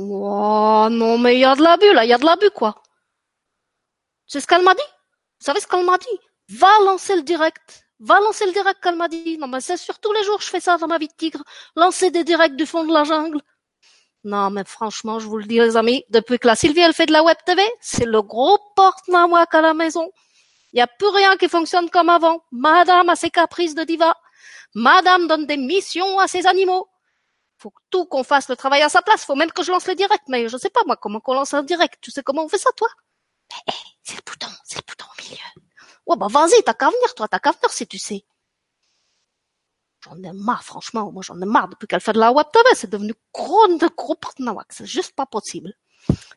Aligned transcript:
Oh, 0.00 0.86
non, 0.92 1.18
mais 1.18 1.34
il 1.34 1.40
y 1.40 1.44
a 1.44 1.56
de 1.56 1.62
l'abus, 1.62 1.92
là, 1.92 2.04
il 2.04 2.08
y 2.08 2.12
a 2.12 2.18
de 2.18 2.24
l'abus, 2.24 2.50
quoi. 2.50 2.80
C'est 4.28 4.38
ce 4.38 4.46
qu'elle 4.46 4.62
m'a 4.62 4.74
dit. 4.74 4.90
Vous 5.40 5.44
savez 5.44 5.58
ce 5.58 5.66
qu'elle 5.66 5.84
m'a 5.84 5.98
dit? 5.98 6.20
Va 6.50 6.68
lancer 6.84 7.16
le 7.16 7.22
direct. 7.22 7.84
Va 7.98 8.20
lancer 8.20 8.46
le 8.46 8.52
direct 8.52 8.80
qu'elle 8.80 8.94
m'a 8.94 9.08
dit. 9.08 9.38
Non, 9.38 9.48
mais 9.48 9.60
c'est 9.60 9.76
sûr, 9.76 9.98
tous 9.98 10.12
les 10.12 10.22
jours, 10.22 10.40
je 10.40 10.46
fais 10.46 10.60
ça 10.60 10.76
dans 10.78 10.86
ma 10.86 10.98
vie 10.98 11.08
de 11.08 11.14
tigre. 11.14 11.42
Lancer 11.74 12.12
des 12.12 12.22
directs 12.22 12.54
du 12.54 12.64
fond 12.64 12.84
de 12.84 12.92
la 12.92 13.02
jungle. 13.02 13.40
Non, 14.22 14.50
mais 14.50 14.62
franchement, 14.64 15.18
je 15.18 15.26
vous 15.26 15.38
le 15.38 15.46
dis, 15.46 15.58
les 15.58 15.76
amis, 15.76 16.04
depuis 16.10 16.38
que 16.38 16.46
la 16.46 16.54
Sylvie, 16.54 16.80
elle 16.80 16.94
fait 16.94 17.06
de 17.06 17.12
la 17.12 17.24
web 17.24 17.36
TV, 17.44 17.60
c'est 17.80 18.06
le 18.06 18.22
gros 18.22 18.58
porte-nawak 18.76 19.52
à 19.52 19.62
la 19.62 19.74
maison. 19.74 20.12
Il 20.72 20.76
n'y 20.76 20.82
a 20.82 20.86
plus 20.86 21.08
rien 21.08 21.36
qui 21.36 21.48
fonctionne 21.48 21.90
comme 21.90 22.08
avant. 22.08 22.44
Madame 22.52 23.08
a 23.08 23.16
ses 23.16 23.30
caprices 23.30 23.74
de 23.74 23.82
diva. 23.82 24.16
Madame 24.74 25.26
donne 25.26 25.46
des 25.46 25.56
missions 25.56 26.20
à 26.20 26.28
ses 26.28 26.46
animaux. 26.46 26.86
Faut 27.58 27.72
tout 27.90 28.06
qu'on 28.06 28.22
fasse 28.22 28.48
le 28.48 28.56
travail 28.56 28.82
à 28.82 28.88
sa 28.88 29.02
place. 29.02 29.24
Faut 29.24 29.34
même 29.34 29.50
que 29.52 29.62
je 29.64 29.72
lance 29.72 29.86
le 29.86 29.94
direct. 29.96 30.24
Mais 30.28 30.48
je 30.48 30.56
sais 30.56 30.70
pas, 30.70 30.80
moi, 30.86 30.96
comment 30.96 31.20
qu'on 31.20 31.34
lance 31.34 31.54
un 31.54 31.64
direct. 31.64 31.98
Tu 32.00 32.10
sais 32.10 32.22
comment 32.22 32.44
on 32.44 32.48
fait 32.48 32.58
ça, 32.58 32.70
toi? 32.76 32.88
Eh, 33.52 33.70
eh, 33.70 33.72
c'est 34.02 34.16
le 34.16 34.22
bouton, 34.24 34.48
c'est 34.64 34.78
le 34.78 34.84
bouton 34.86 35.06
au 35.06 35.22
milieu. 35.22 35.36
Ouais, 36.06 36.16
bah, 36.16 36.28
vas-y, 36.30 36.62
t'as 36.64 36.74
qu'à 36.74 36.86
venir, 36.86 37.14
toi, 37.14 37.28
t'as 37.28 37.40
qu'à 37.40 37.50
venir 37.50 37.70
si 37.70 37.86
tu 37.86 37.98
sais. 37.98 38.24
J'en 40.04 40.16
ai 40.22 40.32
marre, 40.32 40.62
franchement. 40.64 41.10
Moi, 41.10 41.22
j'en 41.24 41.40
ai 41.40 41.46
marre 41.46 41.68
depuis 41.68 41.88
qu'elle 41.88 42.00
fait 42.00 42.12
de 42.12 42.20
la 42.20 42.32
web. 42.32 42.46
C'est 42.74 42.90
devenu 42.90 43.14
gros 43.34 43.66
de 43.66 43.88
gros 43.96 44.14
porte-nawak. 44.14 44.72
C'est 44.72 44.86
juste 44.86 45.14
pas 45.16 45.26
possible. 45.26 45.74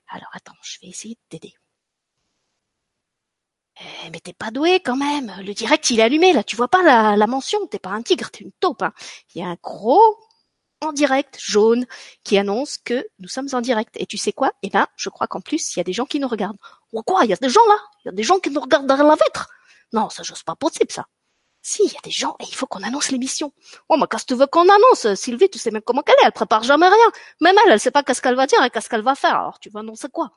Alors, 0.10 0.30
attends, 0.34 0.56
je 0.64 0.80
vais 0.82 0.88
essayer 0.88 1.16
de 1.16 1.22
t'aider. 1.30 1.54
Eh, 3.80 4.10
mais 4.12 4.20
t'es 4.20 4.34
pas 4.34 4.52
doué 4.52 4.80
quand 4.80 4.98
même. 4.98 5.32
Le 5.40 5.54
direct, 5.54 5.90
il 5.92 6.00
est 6.00 6.04
allumé. 6.04 6.34
Là, 6.34 6.44
tu 6.44 6.56
vois 6.56 6.68
pas 6.68 6.82
la, 6.84 7.16
la 7.16 7.28
mention. 7.28 7.66
T'es 7.68 7.80
pas 7.80 7.92
un 7.92 8.02
tigre, 8.02 8.30
t'es 8.32 8.44
une 8.44 8.52
taupe. 8.54 8.82
Hein. 8.82 8.94
Il 9.36 9.42
y 9.42 9.44
a 9.44 9.48
un 9.48 9.58
gros 9.62 10.18
en 10.82 10.92
direct 10.92 11.38
jaune 11.40 11.86
qui 12.24 12.38
annonce 12.38 12.78
que 12.78 13.06
nous 13.20 13.28
sommes 13.28 13.48
en 13.54 13.62
direct. 13.62 13.96
Et 13.98 14.06
tu 14.06 14.18
sais 14.18 14.34
quoi? 14.34 14.52
Eh 14.64 14.70
ben, 14.70 14.88
je 14.96 15.10
crois 15.10 15.28
qu'en 15.28 15.42
plus, 15.42 15.76
il 15.76 15.80
y 15.80 15.82
a 15.82 15.84
des 15.84 15.94
gens 15.94 16.06
qui 16.06 16.20
nous 16.20 16.28
regardent. 16.28 16.58
Oh 16.92 17.04
quoi? 17.04 17.24
Il 17.24 17.30
y 17.30 17.34
a 17.34 17.38
des 17.38 17.50
gens 17.50 17.66
là? 17.68 17.78
Il 18.04 18.08
y 18.08 18.10
a 18.10 18.12
des 18.14 18.24
gens 18.24 18.40
qui 18.40 18.50
nous 18.50 18.62
regardent 18.62 18.88
derrière 18.88 19.06
la 19.06 19.16
vitre? 19.16 19.50
Non, 19.94 20.10
ça, 20.10 20.24
c'est 20.26 20.44
pas 20.44 20.56
possible, 20.56 20.92
ça. 20.92 21.06
Si, 21.64 21.84
il 21.84 21.94
y 21.94 21.98
a 21.98 22.02
des 22.04 22.12
gens 22.12 22.36
et 22.40 22.46
il 22.48 22.56
faut 22.56 22.66
qu'on 22.66 22.82
annonce 22.82 23.12
l'émission. 23.12 23.54
Oh, 23.88 23.96
mais 23.98 24.08
qu'est-ce 24.10 24.24
que 24.24 24.34
tu 24.34 24.40
veux 24.40 24.48
qu'on 24.48 24.68
annonce? 24.68 25.14
Sylvie, 25.14 25.50
tu 25.50 25.60
sais 25.60 25.70
même 25.70 25.84
comment 25.84 26.02
qu'elle 26.02 26.16
est, 26.22 26.26
elle 26.26 26.32
prépare 26.32 26.64
jamais 26.64 26.88
rien. 26.88 27.12
Même 27.40 27.56
elle, 27.66 27.74
elle 27.74 27.80
sait 27.80 27.92
pas 27.92 28.02
qu'est-ce 28.02 28.22
qu'elle 28.22 28.36
va 28.36 28.48
dire 28.48 28.64
et 28.64 28.72
qu'est-ce 28.72 28.90
qu'elle 28.90 29.04
va 29.04 29.14
faire. 29.14 29.36
Alors, 29.36 29.60
tu 29.60 29.70
vas 29.70 29.82
annoncer 29.82 30.08
quoi? 30.10 30.32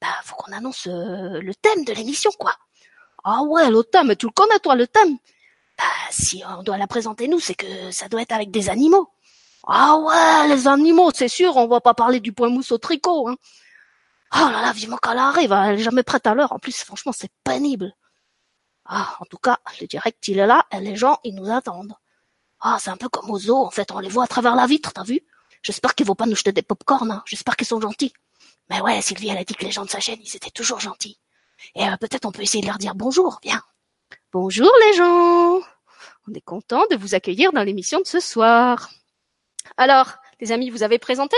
Bah, 0.00 0.08
faut 0.24 0.36
qu'on 0.36 0.52
annonce 0.52 0.86
euh, 0.86 1.40
le 1.40 1.54
thème 1.54 1.84
de 1.84 1.92
l'émission, 1.94 2.30
quoi. 2.38 2.54
Ah 3.24 3.42
ouais, 3.42 3.70
le 3.70 3.82
thème, 3.82 4.14
tu 4.16 4.26
le 4.26 4.32
connais 4.32 4.58
toi, 4.58 4.74
le 4.74 4.86
thème? 4.86 5.16
Bah, 5.78 5.84
si 6.10 6.42
on 6.46 6.62
doit 6.62 6.76
la 6.76 6.86
présenter 6.86 7.28
nous, 7.28 7.40
c'est 7.40 7.54
que 7.54 7.90
ça 7.90 8.08
doit 8.08 8.22
être 8.22 8.32
avec 8.32 8.50
des 8.50 8.68
animaux. 8.68 9.08
Ah 9.66 9.96
ouais, 9.98 10.48
les 10.48 10.68
animaux, 10.68 11.10
c'est 11.14 11.28
sûr, 11.28 11.56
on 11.56 11.66
va 11.66 11.80
pas 11.80 11.94
parler 11.94 12.20
du 12.20 12.32
point 12.32 12.48
mousse 12.48 12.72
au 12.72 12.78
tricot. 12.78 13.28
Hein. 13.28 13.36
Oh 14.34 14.48
là 14.50 14.62
là, 14.62 14.72
vivement 14.72 14.98
qu'elle 14.98 15.18
arrive, 15.18 15.52
elle 15.52 15.80
est 15.80 15.82
jamais 15.82 16.02
prête 16.02 16.26
à 16.26 16.34
l'heure. 16.34 16.52
En 16.52 16.58
plus, 16.58 16.76
franchement, 16.84 17.12
c'est 17.12 17.30
pénible. 17.44 17.92
Ah, 18.84 19.16
en 19.20 19.24
tout 19.26 19.38
cas, 19.38 19.58
le 19.80 19.86
direct, 19.86 20.26
il 20.28 20.38
est 20.38 20.46
là, 20.46 20.66
et 20.72 20.80
les 20.80 20.96
gens, 20.96 21.18
ils 21.24 21.34
nous 21.34 21.50
attendent. 21.50 21.94
Ah, 22.60 22.78
c'est 22.80 22.90
un 22.90 22.96
peu 22.96 23.08
comme 23.08 23.30
aux 23.30 23.38
zoos, 23.38 23.64
en 23.64 23.70
fait, 23.70 23.90
on 23.92 23.98
les 24.00 24.08
voit 24.08 24.24
à 24.24 24.26
travers 24.26 24.54
la 24.56 24.66
vitre, 24.66 24.92
t'as 24.92 25.04
vu? 25.04 25.20
J'espère 25.62 25.94
qu'ils 25.94 26.06
vont 26.06 26.14
pas 26.14 26.26
nous 26.26 26.36
jeter 26.36 26.52
des 26.52 26.62
pop-corn, 26.62 27.10
hein. 27.10 27.22
j'espère 27.26 27.56
qu'ils 27.56 27.66
sont 27.66 27.80
gentils. 27.80 28.12
Mais 28.70 28.80
ouais, 28.80 29.00
Sylvie, 29.02 29.28
elle 29.28 29.38
a 29.38 29.44
dit 29.44 29.54
que 29.54 29.64
les 29.64 29.70
gens 29.70 29.84
de 29.84 29.90
sa 29.90 30.00
chaîne, 30.00 30.18
ils 30.22 30.36
étaient 30.36 30.50
toujours 30.50 30.80
gentils. 30.80 31.18
Et 31.74 31.84
euh, 31.86 31.96
peut-être 31.96 32.26
on 32.26 32.32
peut 32.32 32.42
essayer 32.42 32.62
de 32.62 32.66
leur 32.66 32.78
dire 32.78 32.94
bonjour, 32.94 33.40
viens. 33.42 33.62
Bonjour 34.32 34.70
les 34.86 34.96
gens 34.96 35.60
On 36.28 36.34
est 36.34 36.40
content 36.40 36.84
de 36.90 36.96
vous 36.96 37.14
accueillir 37.14 37.52
dans 37.52 37.62
l'émission 37.62 38.00
de 38.00 38.06
ce 38.06 38.20
soir. 38.20 38.90
Alors, 39.76 40.14
les 40.40 40.52
amis, 40.52 40.70
vous 40.70 40.82
avez 40.82 40.98
présenté? 40.98 41.36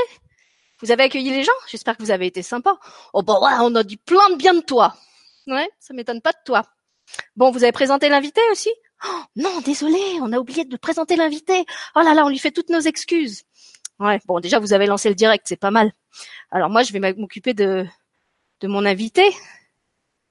Vous 0.81 0.91
avez 0.91 1.05
accueilli 1.05 1.31
les 1.31 1.45
gens? 1.45 1.53
J'espère 1.69 1.97
que 1.97 2.03
vous 2.03 2.11
avez 2.11 2.27
été 2.27 2.43
sympa. 2.43 2.79
Oh 3.13 3.23
bah 3.23 3.39
ouais, 3.41 3.53
on 3.61 3.75
a 3.75 3.83
dit 3.83 3.97
plein 3.99 4.31
de 4.31 4.37
bien 4.37 4.55
de 4.55 4.61
toi. 4.61 4.95
Ouais, 5.47 5.69
ça 5.79 5.93
m'étonne 5.95 6.21
pas 6.23 6.33
de 6.33 6.39
toi. 6.45 6.63
Bon, 7.37 7.51
vous 7.51 7.63
avez 7.65 7.73
présenté 7.73 8.09
l'invité 8.09 8.41
aussi? 8.53 8.71
Oh, 9.07 9.23
Non, 9.37 9.61
désolé, 9.61 9.99
on 10.23 10.33
a 10.33 10.39
oublié 10.39 10.65
de 10.65 10.77
présenter 10.77 11.17
l'invité. 11.17 11.65
Oh 11.97 12.01
là 12.01 12.15
là, 12.15 12.25
on 12.25 12.29
lui 12.29 12.39
fait 12.39 12.51
toutes 12.51 12.71
nos 12.71 12.81
excuses. 12.81 13.43
Ouais, 13.99 14.19
bon, 14.27 14.41
déjà 14.41 14.59
vous 14.59 14.73
avez 14.73 14.87
lancé 14.87 15.09
le 15.11 15.15
direct, 15.15 15.45
c'est 15.47 15.57
pas 15.57 15.71
mal. 15.71 15.93
Alors 16.51 16.71
moi, 16.71 16.83
je 16.83 16.93
vais 16.93 17.01
m'occuper 17.15 17.53
de 17.53 17.87
de 18.61 18.69
mon 18.69 18.85
invité. 18.87 19.25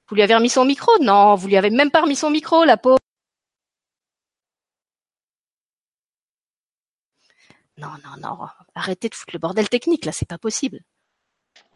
Vous 0.08 0.16
lui 0.16 0.22
avez 0.22 0.34
remis 0.34 0.48
son 0.50 0.64
micro? 0.64 0.90
Non, 1.00 1.34
vous 1.36 1.46
lui 1.48 1.56
avez 1.56 1.70
même 1.70 1.90
pas 1.90 2.02
remis 2.02 2.16
son 2.16 2.30
micro, 2.30 2.64
la 2.64 2.76
pauvre. 2.76 2.98
Non, 7.80 7.92
non, 8.04 8.16
non. 8.20 8.38
Arrêtez 8.74 9.08
de 9.08 9.14
foutre 9.14 9.32
le 9.32 9.38
bordel 9.38 9.68
technique, 9.70 10.04
là, 10.04 10.12
c'est 10.12 10.28
pas 10.28 10.36
possible. 10.36 10.80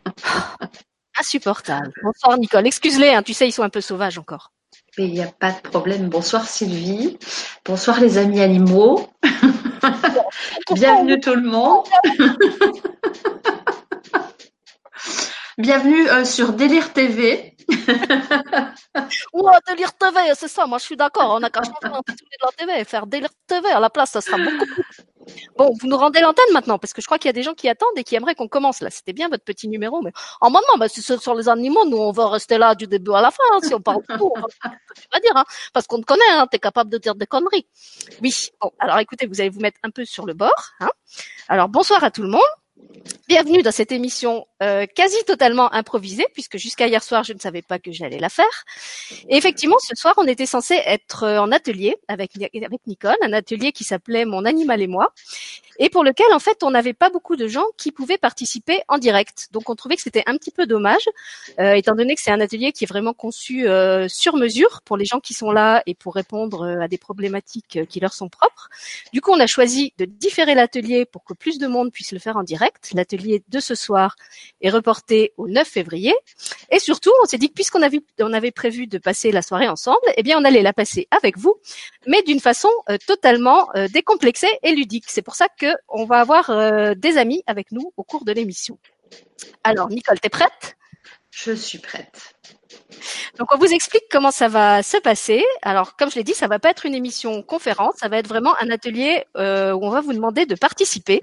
Insupportable. 1.19 1.93
Bonsoir, 2.03 2.37
Nicole. 2.37 2.67
Excuse-les, 2.67 3.15
hein, 3.15 3.23
tu 3.23 3.33
sais, 3.33 3.49
ils 3.49 3.53
sont 3.53 3.63
un 3.63 3.71
peu 3.71 3.81
sauvages 3.81 4.19
encore. 4.19 4.53
Il 4.99 5.13
n'y 5.13 5.23
a 5.23 5.29
pas 5.29 5.53
de 5.53 5.61
problème. 5.61 6.11
Bonsoir, 6.11 6.47
Sylvie. 6.47 7.19
Bonsoir, 7.65 8.01
les 8.01 8.19
amis 8.19 8.43
animaux. 8.43 9.09
Bienvenue 10.75 11.19
tout 11.21 11.35
le 11.35 11.49
monde. 11.49 11.87
Bienvenue 15.59 16.09
euh, 16.11 16.25
sur 16.25 16.53
Délire 16.53 16.93
TV. 16.93 17.57
ouais, 19.33 19.53
Délire 19.69 19.95
TV, 19.95 20.19
c'est 20.35 20.49
ça. 20.49 20.67
Moi, 20.67 20.79
je 20.79 20.85
suis 20.85 20.97
d'accord. 20.97 21.37
On 21.39 21.43
a 21.43 21.49
qu'à 21.49 21.63
changer 21.63 21.79
l'intitulé 21.85 22.31
de 22.41 22.45
la 22.45 22.53
TV 22.53 22.81
et 22.81 22.85
faire 22.85 23.07
Délire 23.07 23.31
TV 23.47 23.71
à 23.71 23.81
la 23.81 23.89
place. 23.89 24.11
Ça 24.11 24.21
sera 24.21 24.37
beaucoup 24.37 24.67
plus. 24.67 24.85
Bon, 25.57 25.73
vous 25.81 25.87
nous 25.87 25.97
rendez 25.97 26.21
l'antenne 26.21 26.53
maintenant 26.53 26.79
parce 26.79 26.93
que 26.93 27.01
je 27.01 27.07
crois 27.07 27.19
qu'il 27.19 27.29
y 27.29 27.31
a 27.31 27.33
des 27.33 27.43
gens 27.43 27.55
qui 27.55 27.69
attendent 27.69 27.97
et 27.97 28.05
qui 28.05 28.15
aimeraient 28.15 28.35
qu'on 28.35 28.49
commence 28.49 28.81
là. 28.81 28.91
C'était 28.91 29.13
bien 29.13 29.29
votre 29.29 29.45
petit 29.45 29.69
numéro, 29.69 30.03
mais 30.03 30.13
en 30.41 30.51
maintenant, 30.51 30.77
bah, 30.79 30.89
c'est 30.89 31.19
sur 31.19 31.35
les 31.35 31.49
animaux. 31.49 31.85
Nous, 31.87 31.97
on 31.97 32.13
va 32.13 32.29
rester 32.29 32.59
là 32.59 32.75
du 32.75 32.87
début 32.87 33.13
à 33.13 33.21
la 33.21 33.31
fin. 33.31 33.43
Hein, 33.53 33.59
si 33.63 33.75
on 33.75 33.81
parle 33.81 34.03
de 34.09 34.17
tout, 34.17 34.33
on 34.37 34.41
va 34.41 35.21
dire, 35.21 35.37
hein, 35.37 35.45
parce 35.73 35.87
qu'on 35.87 36.01
te 36.01 36.07
connaît. 36.07 36.23
Hein, 36.31 36.47
T'es 36.51 36.59
capable 36.59 36.91
de 36.91 36.99
dire 36.99 37.15
des 37.15 37.27
conneries. 37.27 37.67
Oui. 38.23 38.51
Bon, 38.61 38.73
alors 38.79 38.99
écoutez, 38.99 39.27
vous 39.27 39.41
allez 39.41 39.51
vous 39.51 39.61
mettre 39.61 39.79
un 39.83 39.91
peu 39.91 40.05
sur 40.05 40.27
le 40.27 40.35
bord. 40.35 40.71
Hein. 40.81 40.91
Alors 41.49 41.69
bonsoir 41.69 42.03
à 42.03 42.11
tout 42.11 42.23
le 42.23 42.29
monde. 42.29 42.41
Bienvenue 43.29 43.63
dans 43.63 43.71
cette 43.71 43.93
émission 43.93 44.47
euh, 44.63 44.87
quasi 44.93 45.17
totalement 45.27 45.73
improvisée, 45.73 46.27
puisque 46.33 46.59
jusqu'à 46.59 46.89
hier 46.89 47.03
soir, 47.03 47.23
je 47.23 47.33
ne 47.33 47.39
savais 47.39 47.63
pas 47.63 47.79
que 47.79 47.93
j'allais 47.93 48.19
la 48.19 48.29
faire. 48.29 48.65
Et 49.29 49.37
effectivement, 49.37 49.79
ce 49.79 49.95
soir, 49.95 50.15
on 50.17 50.27
était 50.27 50.47
censé 50.47 50.75
être 50.85 51.25
en 51.25 51.53
atelier 51.53 51.97
avec, 52.09 52.33
avec 52.37 52.87
Nicole, 52.87 53.17
un 53.23 53.33
atelier 53.33 53.73
qui 53.73 53.85
s'appelait 53.85 54.25
Mon 54.25 54.45
animal 54.45 54.83
et 54.83 54.89
moi, 54.89 55.13
et 55.79 55.89
pour 55.89 56.05
lequel, 56.05 56.27
en 56.33 56.39
fait, 56.39 56.63
on 56.63 56.71
n'avait 56.71 56.93
pas 56.93 57.11
beaucoup 57.11 57.37
de 57.37 57.49
gens 57.49 57.65
qui 57.77 57.91
pouvaient 57.91 58.19
participer 58.19 58.83
en 58.89 58.99
direct. 58.99 59.49
Donc, 59.53 59.71
on 59.71 59.75
trouvait 59.75 59.97
que 59.97 60.03
c'était 60.03 60.23
un 60.27 60.37
petit 60.37 60.51
peu 60.51 60.67
dommage, 60.67 61.09
euh, 61.59 61.73
étant 61.73 61.95
donné 61.95 62.15
que 62.15 62.21
c'est 62.23 62.31
un 62.31 62.41
atelier 62.41 62.73
qui 62.73 62.85
est 62.85 62.87
vraiment 62.87 63.13
conçu 63.13 63.67
euh, 63.67 64.07
sur 64.09 64.37
mesure 64.37 64.83
pour 64.85 64.97
les 64.97 65.05
gens 65.05 65.21
qui 65.21 65.35
sont 65.35 65.51
là 65.51 65.83
et 65.87 65.95
pour 65.95 66.15
répondre 66.15 66.63
euh, 66.63 66.81
à 66.81 66.89
des 66.89 66.99
problématiques 66.99 67.81
qui 67.89 68.01
leur 68.01 68.13
sont 68.13 68.29
propres. 68.29 68.69
Du 69.13 69.21
coup, 69.21 69.33
on 69.33 69.41
a 69.41 69.47
choisi 69.47 69.93
de 69.99 70.05
différer 70.05 70.55
l'atelier 70.55 71.05
pour 71.05 71.25
que 71.25 71.35
plus 71.35 71.59
de 71.59 71.67
monde 71.67 71.91
puisse 71.93 72.13
le 72.13 72.19
faire 72.19 72.37
en 72.37 72.43
direct. 72.43 72.64
L'atelier 72.93 73.43
de 73.49 73.61
ce 73.61 73.75
soir 73.75 74.17
est 74.61 74.71
reporté 74.71 75.33
au 75.37 75.49
9 75.49 75.67
février. 75.67 76.15
Et 76.71 76.79
surtout, 76.79 77.13
on 77.23 77.27
s'est 77.27 77.39
dit 77.39 77.49
que 77.49 77.55
puisqu'on 77.55 77.83
avait, 77.83 78.51
prévu 78.51 78.87
de 78.87 78.99
passer 78.99 79.33
la 79.33 79.43
soirée 79.43 79.69
ensemble, 79.69 79.99
eh 80.17 80.23
bien, 80.23 80.39
on 80.39 80.45
allait 80.45 80.63
la 80.63 80.73
passer 80.73 81.09
avec 81.11 81.39
vous, 81.39 81.55
mais 82.07 82.23
d'une 82.23 82.41
façon 82.41 82.69
totalement 83.07 83.69
décomplexée 83.93 84.59
et 84.63 84.75
ludique. 84.75 85.05
C'est 85.09 85.23
pour 85.23 85.35
ça 85.35 85.49
que 85.49 85.75
on 85.89 86.05
va 86.05 86.21
avoir 86.21 86.51
euh, 86.51 86.95
des 86.95 87.17
amis 87.17 87.43
avec 87.47 87.73
nous 87.73 87.93
au 87.97 88.03
cours 88.03 88.25
de 88.25 88.33
l'émission. 88.33 88.79
Alors, 89.63 89.89
Nicole, 89.89 90.21
t'es 90.21 90.29
prête? 90.29 90.77
Je 91.31 91.53
suis 91.53 91.79
prête. 91.79 92.35
Donc 93.39 93.49
on 93.53 93.59
vous 93.59 93.73
explique 93.73 94.05
comment 94.11 94.31
ça 94.31 94.49
va 94.49 94.83
se 94.83 94.97
passer. 94.99 95.45
Alors 95.63 95.97
comme 95.97 96.11
je 96.11 96.17
l'ai 96.17 96.25
dit, 96.25 96.35
ça 96.35 96.47
va 96.47 96.59
pas 96.59 96.71
être 96.71 96.87
une 96.87 96.95
émission 96.95 97.43
conférence, 97.43 97.95
ça 97.97 98.09
va 98.09 98.19
être 98.19 98.29
vraiment 98.29 98.55
un 98.61 98.71
atelier 98.71 99.25
euh, 99.37 99.73
où 99.73 99.85
on 99.85 99.91
va 99.91 100.01
vous 100.01 100.13
demander 100.13 100.47
de 100.47 100.55
participer 100.55 101.23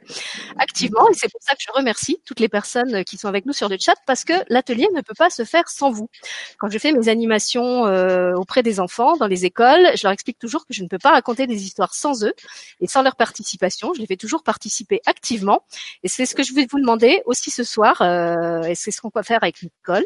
activement. 0.59 1.07
Et 1.09 1.13
c'est 1.13 1.31
pour 1.31 1.41
ça 1.41 1.53
que 1.55 1.61
je 1.61 1.71
remercie 1.73 2.21
toutes 2.25 2.39
les 2.39 2.49
personnes 2.49 3.03
qui 3.05 3.17
sont 3.17 3.27
avec 3.27 3.45
nous 3.45 3.53
sur 3.53 3.69
le 3.69 3.77
chat 3.79 3.95
parce 4.05 4.23
que 4.23 4.33
l'atelier 4.49 4.87
ne 4.93 5.01
peut 5.01 5.13
pas 5.17 5.29
se 5.29 5.45
faire 5.45 5.69
sans 5.69 5.91
vous. 5.91 6.09
Quand 6.57 6.69
je 6.69 6.77
fais 6.77 6.91
mes 6.91 7.07
animations 7.07 7.87
euh, 7.87 8.33
auprès 8.35 8.63
des 8.63 8.79
enfants 8.79 9.15
dans 9.17 9.27
les 9.27 9.45
écoles, 9.45 9.91
je 9.95 10.03
leur 10.03 10.11
explique 10.11 10.39
toujours 10.39 10.65
que 10.65 10.73
je 10.73 10.83
ne 10.83 10.87
peux 10.87 10.99
pas 10.99 11.11
raconter 11.11 11.47
des 11.47 11.63
histoires 11.63 11.93
sans 11.93 12.25
eux 12.25 12.33
et 12.81 12.87
sans 12.87 13.03
leur 13.03 13.15
participation. 13.15 13.93
Je 13.93 14.01
les 14.01 14.07
fais 14.07 14.17
toujours 14.17 14.43
participer 14.43 15.01
activement. 15.05 15.63
Et 16.03 16.07
c'est 16.07 16.25
ce 16.25 16.35
que 16.35 16.43
je 16.43 16.53
vais 16.53 16.67
vous 16.69 16.79
demander 16.79 17.21
aussi 17.25 17.51
ce 17.51 17.63
soir. 17.63 18.01
Euh, 18.01 18.63
et 18.63 18.75
c'est 18.75 18.91
ce 18.91 19.01
qu'on 19.01 19.11
va 19.13 19.23
faire 19.23 19.39
avec 19.41 19.63
Nicole. 19.63 20.05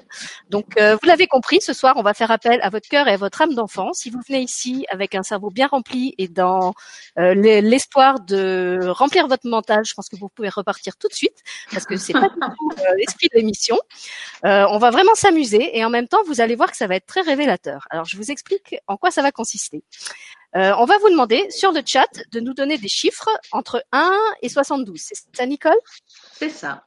Donc 0.49 0.65
vous 0.79 1.07
l'avez 1.07 1.27
compris, 1.35 1.59
ce 1.59 1.73
soir, 1.73 1.95
on 1.97 2.01
va 2.01 2.13
faire 2.13 2.31
appel 2.31 2.61
à 2.61 2.69
votre 2.69 2.87
cœur 2.87 3.09
et 3.09 3.11
à 3.11 3.17
votre 3.17 3.41
âme 3.41 3.53
d'enfant. 3.53 3.91
Si 3.91 4.09
vous 4.09 4.21
venez 4.25 4.39
ici 4.39 4.85
avec 4.89 5.15
un 5.15 5.23
cerveau 5.23 5.49
bien 5.49 5.67
rempli 5.67 6.15
et 6.17 6.29
dans 6.29 6.73
euh, 7.19 7.33
l'espoir 7.33 8.21
de 8.21 8.79
remplir 8.87 9.27
votre 9.27 9.45
mental, 9.45 9.83
je 9.83 9.93
pense 9.95 10.07
que 10.07 10.15
vous 10.15 10.29
pouvez 10.29 10.47
repartir 10.47 10.95
tout 10.95 11.09
de 11.09 11.13
suite 11.13 11.43
parce 11.73 11.85
que 11.85 11.97
c'est 11.97 12.13
pas 12.13 12.29
du 12.29 12.39
tout 12.39 12.71
euh, 12.79 12.95
l'esprit 12.97 13.27
de 13.33 13.37
l'émission. 13.37 13.77
Euh, 14.45 14.65
on 14.69 14.77
va 14.77 14.91
vraiment 14.91 15.13
s'amuser 15.13 15.77
et 15.77 15.83
en 15.83 15.89
même 15.89 16.07
temps, 16.07 16.23
vous 16.25 16.39
allez 16.39 16.55
voir 16.55 16.71
que 16.71 16.77
ça 16.77 16.87
va 16.87 16.95
être 16.95 17.05
très 17.05 17.21
révélateur. 17.21 17.85
Alors, 17.89 18.05
je 18.05 18.15
vous 18.15 18.31
explique 18.31 18.77
en 18.87 18.95
quoi 18.95 19.11
ça 19.11 19.21
va 19.21 19.33
consister. 19.33 19.83
on 20.53 20.85
va 20.85 20.97
vous 20.99 21.09
demander 21.09 21.45
sur 21.49 21.73
le 21.73 21.81
chat 21.85 22.13
de 22.31 22.39
nous 22.39 22.53
donner 22.53 22.77
des 22.77 22.87
chiffres 22.87 23.29
entre 23.51 23.83
1 23.91 24.09
et 24.41 24.47
72. 24.47 24.97
C'est 24.97 25.15
ça, 25.33 25.45
Nicole? 25.45 25.81
C'est 26.39 26.49
ça. 26.49 26.85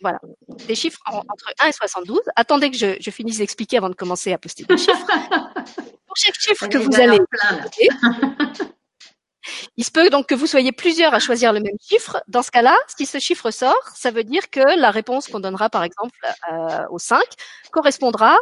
Voilà. 0.00 0.20
Des 0.66 0.74
chiffres 0.74 1.00
entre 1.06 1.52
1 1.60 1.68
et 1.68 1.72
72. 1.72 2.20
Attendez 2.36 2.70
que 2.70 2.76
je, 2.76 2.96
je 3.00 3.10
finisse 3.10 3.38
d'expliquer 3.38 3.78
avant 3.78 3.90
de 3.90 3.94
commencer 3.94 4.32
à 4.32 4.38
poster 4.38 4.64
des 4.64 4.76
chiffres. 4.76 5.06
Pour 6.06 6.16
chaque 6.16 6.34
chiffre 6.38 6.66
que 6.66 6.78
vous 6.78 7.00
allez 7.00 7.18
il 9.76 9.84
se 9.84 9.90
peut 9.90 10.10
donc 10.10 10.26
que 10.26 10.34
vous 10.34 10.46
soyez 10.46 10.72
plusieurs 10.72 11.14
à 11.14 11.18
choisir 11.18 11.52
le 11.52 11.60
même 11.60 11.76
chiffre. 11.80 12.22
Dans 12.28 12.42
ce 12.42 12.50
cas-là, 12.50 12.76
si 12.96 13.06
ce 13.06 13.18
chiffre 13.18 13.50
sort, 13.50 13.82
ça 13.94 14.10
veut 14.10 14.24
dire 14.24 14.50
que 14.50 14.60
la 14.78 14.90
réponse 14.90 15.28
qu'on 15.28 15.40
donnera, 15.40 15.70
par 15.70 15.84
exemple, 15.84 16.18
euh, 16.52 16.84
au 16.90 16.98
5 16.98 17.22
correspondra 17.70 18.36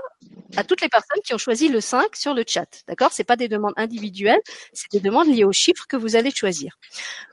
à 0.56 0.65
toutes 0.65 0.81
les 0.81 0.89
personnes 0.89 1.21
qui 1.25 1.35
ont 1.35 1.39
choisi 1.39 1.69
le 1.69 1.81
5 1.81 2.17
sur 2.17 2.35
le 2.35 2.45
chat. 2.47 2.83
D'accord? 2.89 3.11
C'est 3.12 3.25
pas 3.25 3.37
des 3.37 3.49
demandes 3.49 3.75
individuelles, 3.77 4.41
c'est 4.73 4.91
des 4.93 5.00
demandes 5.00 5.29
liées 5.29 5.45
au 5.45 5.53
chiffre 5.53 5.87
que 5.87 5.97
vous 5.97 6.17
allez 6.17 6.31
choisir. 6.31 6.79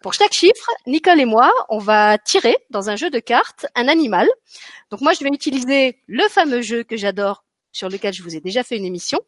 Pour 0.02 0.14
chaque 0.14 0.34
chiffre, 0.34 0.70
Nicole 0.86 1.20
et 1.20 1.26
moi, 1.26 1.52
on 1.70 1.80
va 1.80 2.18
tirer 2.18 2.58
dans 2.70 2.90
un 2.90 2.96
jeu 2.96 3.10
de 3.10 3.20
cartes 3.20 3.66
un 3.76 3.88
animal. 3.88 4.28
Donc 4.92 5.02
moi, 5.02 5.14
je 5.14 5.24
vais 5.24 5.30
utiliser 5.30 6.02
le 6.08 6.28
fameux 6.30 6.62
jeu 6.62 6.84
que 6.84 6.98
j'adore, 6.98 7.44
sur 7.72 7.90
lequel 7.90 8.14
je 8.14 8.24
vous 8.24 8.36
ai 8.36 8.42
déjà 8.42 8.64
fait 8.64 8.78
une 8.78 8.86
émission, 8.86 9.20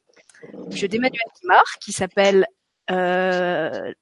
le 0.70 0.76
jeu 0.76 0.88
d'Emmanuel 0.88 1.20
Guimard, 1.42 1.80
qui 1.82 1.92
s'appelle 1.92 2.46
euh, 2.92 3.94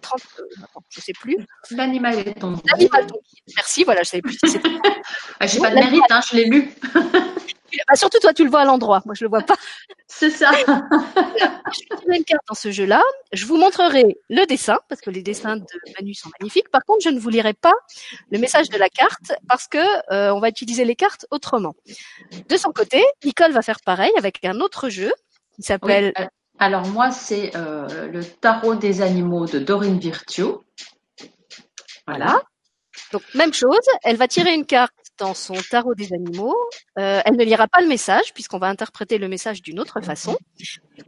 30, 0.00 0.20
euh, 0.40 0.42
je 0.90 1.00
sais 1.00 1.12
plus. 1.12 1.36
L'animal 1.70 2.18
est 2.18 2.34
ton 2.34 2.60
L'animal 2.70 3.06
Merci, 3.56 3.84
voilà, 3.84 4.02
je 4.02 4.10
savais 4.10 4.22
plus 4.22 4.38
si 4.44 4.50
c'était. 4.50 4.68
ah, 5.40 5.46
J'ai 5.46 5.58
pas 5.58 5.70
de 5.70 5.76
mérite, 5.76 6.02
hein, 6.10 6.20
je 6.30 6.36
l'ai 6.36 6.44
lu. 6.46 6.70
bah, 7.88 7.94
surtout 7.94 8.18
toi, 8.20 8.32
tu 8.32 8.44
le 8.44 8.50
vois 8.50 8.60
à 8.60 8.64
l'endroit. 8.64 9.02
Moi, 9.04 9.14
je 9.14 9.24
le 9.24 9.30
vois 9.30 9.42
pas. 9.42 9.54
C'est 10.06 10.30
ça. 10.30 10.50
je 10.52 10.66
vais 10.66 12.00
tirer 12.00 12.16
une 12.16 12.24
carte 12.24 12.42
dans 12.48 12.54
ce 12.54 12.70
jeu-là. 12.70 13.02
Je 13.32 13.46
vous 13.46 13.56
montrerai 13.56 14.18
le 14.28 14.44
dessin 14.46 14.78
parce 14.88 15.00
que 15.00 15.10
les 15.10 15.22
dessins 15.22 15.56
de 15.56 15.64
Manu 15.98 16.14
sont 16.14 16.30
magnifiques. 16.38 16.70
Par 16.70 16.84
contre, 16.84 17.02
je 17.02 17.08
ne 17.08 17.18
vous 17.18 17.30
lirai 17.30 17.54
pas 17.54 17.72
le 18.30 18.38
message 18.38 18.68
de 18.68 18.76
la 18.76 18.88
carte 18.88 19.32
parce 19.48 19.68
que 19.68 19.78
euh, 20.12 20.34
on 20.34 20.40
va 20.40 20.48
utiliser 20.48 20.84
les 20.84 20.96
cartes 20.96 21.26
autrement. 21.30 21.74
De 22.48 22.56
son 22.56 22.72
côté, 22.72 23.02
Nicole 23.24 23.52
va 23.52 23.62
faire 23.62 23.80
pareil 23.80 24.12
avec 24.18 24.44
un 24.44 24.60
autre 24.60 24.90
jeu 24.90 25.12
qui 25.56 25.62
s'appelle 25.62 26.12
oui, 26.18 26.26
alors 26.58 26.86
moi, 26.88 27.10
c'est 27.10 27.56
euh, 27.56 28.08
le 28.08 28.24
tarot 28.24 28.74
des 28.74 29.02
animaux 29.02 29.46
de 29.46 29.58
Dorine 29.58 29.98
Virtue. 29.98 30.44
Voilà. 32.06 32.40
Donc 33.12 33.22
même 33.34 33.52
chose, 33.52 33.84
elle 34.04 34.16
va 34.16 34.28
tirer 34.28 34.54
une 34.54 34.66
carte 34.66 34.92
dans 35.18 35.34
son 35.34 35.54
tarot 35.54 35.94
des 35.94 36.12
animaux. 36.12 36.56
Euh, 36.98 37.20
elle 37.24 37.36
ne 37.36 37.44
lira 37.44 37.68
pas 37.68 37.80
le 37.80 37.88
message 37.88 38.32
puisqu'on 38.34 38.58
va 38.58 38.68
interpréter 38.68 39.18
le 39.18 39.28
message 39.28 39.62
d'une 39.62 39.78
autre 39.80 40.00
façon. 40.00 40.36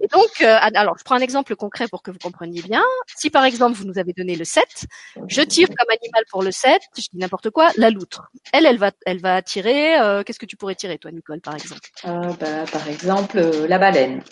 Et 0.01 0.07
donc, 0.09 0.41
euh, 0.41 0.57
alors 0.61 0.97
je 0.99 1.05
prends 1.05 1.17
un 1.17 1.21
exemple 1.21 1.57
concret 1.57 1.87
pour 1.89 2.03
que 2.03 2.11
vous 2.11 2.19
compreniez 2.19 2.63
bien. 2.63 2.83
Si 3.17 3.31
par 3.31 3.45
exemple 3.45 3.77
vous 3.77 3.85
nous 3.85 3.99
avez 3.99 4.13
donné 4.13 4.37
le 4.37 4.45
7, 4.45 4.87
je 5.29 5.43
tire 5.43 5.69
comme 5.69 5.91
animal 5.91 6.25
pour 6.31 6.43
le 6.43 6.53
7, 6.53 6.81
je 6.97 7.03
dis 7.13 7.19
n'importe 7.19 7.51
quoi, 7.51 7.71
la 7.77 7.91
loutre. 7.91 8.31
Elle, 8.53 8.67
elle 8.67 8.79
va, 8.79 8.91
elle 9.07 9.21
va 9.21 9.43
tirer. 9.43 9.99
Euh, 10.01 10.23
Qu'est-ce 10.23 10.39
que 10.39 10.47
tu 10.47 10.57
pourrais 10.57 10.75
tirer 10.75 10.99
toi, 10.99 11.11
Nicole, 11.11 11.41
par 11.41 11.55
exemple? 11.55 11.91
Bah, 12.05 12.65
Par 12.71 12.89
exemple, 12.89 13.41
la 13.41 13.79
baleine 13.79 14.23